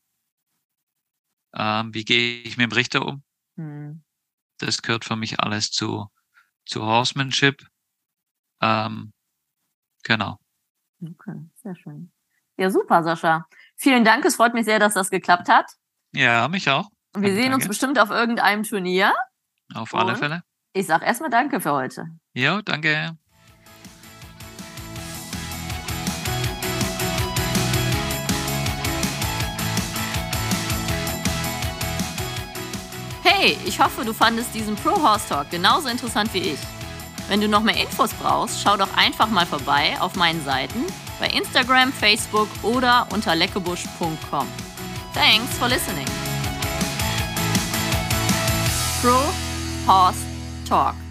Ähm, 1.53 1.93
wie 1.93 2.03
gehe 2.03 2.41
ich 2.41 2.57
mit 2.57 2.71
dem 2.71 2.73
Richter 2.73 3.05
um? 3.05 3.23
Mhm. 3.57 4.03
Das 4.59 4.81
gehört 4.81 5.05
für 5.05 5.15
mich 5.15 5.39
alles 5.39 5.69
zu, 5.69 6.07
zu 6.65 6.81
Horsemanship. 6.81 7.63
Ähm, 8.61 9.13
genau. 10.03 10.39
Okay, 11.01 11.47
sehr 11.55 11.75
schön. 11.75 12.11
Ja, 12.57 12.71
super, 12.71 13.03
Sascha. 13.03 13.47
Vielen 13.75 14.03
Dank. 14.03 14.25
Es 14.25 14.35
freut 14.35 14.55
mich 14.55 14.65
sehr, 14.65 14.79
dass 14.79 14.95
das 14.95 15.11
geklappt 15.11 15.47
hat. 15.47 15.71
Ja, 16.13 16.47
mich 16.47 16.69
auch. 16.71 16.89
Und 17.15 17.21
wir 17.23 17.29
Danke, 17.29 17.41
sehen 17.41 17.53
uns 17.53 17.63
danke. 17.63 17.67
bestimmt 17.69 17.99
auf 17.99 18.09
irgendeinem 18.09 18.63
Turnier. 18.63 19.13
Auf 19.73 19.93
alle 19.95 20.13
Und? 20.13 20.17
Fälle. 20.17 20.43
Ich 20.73 20.85
sag 20.85 21.01
erstmal 21.01 21.29
Danke 21.29 21.59
für 21.59 21.71
heute. 21.71 22.05
Ja, 22.33 22.61
danke. 22.61 23.17
Hey, 33.23 33.57
ich 33.65 33.79
hoffe, 33.79 34.05
du 34.05 34.13
fandest 34.13 34.53
diesen 34.55 34.75
Pro 34.75 35.01
Horse 35.01 35.27
Talk 35.29 35.49
genauso 35.51 35.89
interessant 35.89 36.33
wie 36.33 36.39
ich. 36.39 36.59
Wenn 37.27 37.41
du 37.41 37.47
noch 37.49 37.61
mehr 37.61 37.75
Infos 37.75 38.13
brauchst, 38.13 38.61
schau 38.61 38.77
doch 38.77 38.95
einfach 38.95 39.27
mal 39.29 39.45
vorbei 39.45 39.95
auf 39.99 40.15
meinen 40.15 40.43
Seiten 40.45 40.85
bei 41.19 41.27
Instagram, 41.27 41.91
Facebook 41.91 42.47
oder 42.63 43.07
unter 43.11 43.35
leckebusch.com. 43.35 44.47
Thanks 45.13 45.57
for 45.57 45.67
listening. 45.67 46.07
Pro 49.01 49.13
Horse 49.85 50.25
Talk. 50.65 51.06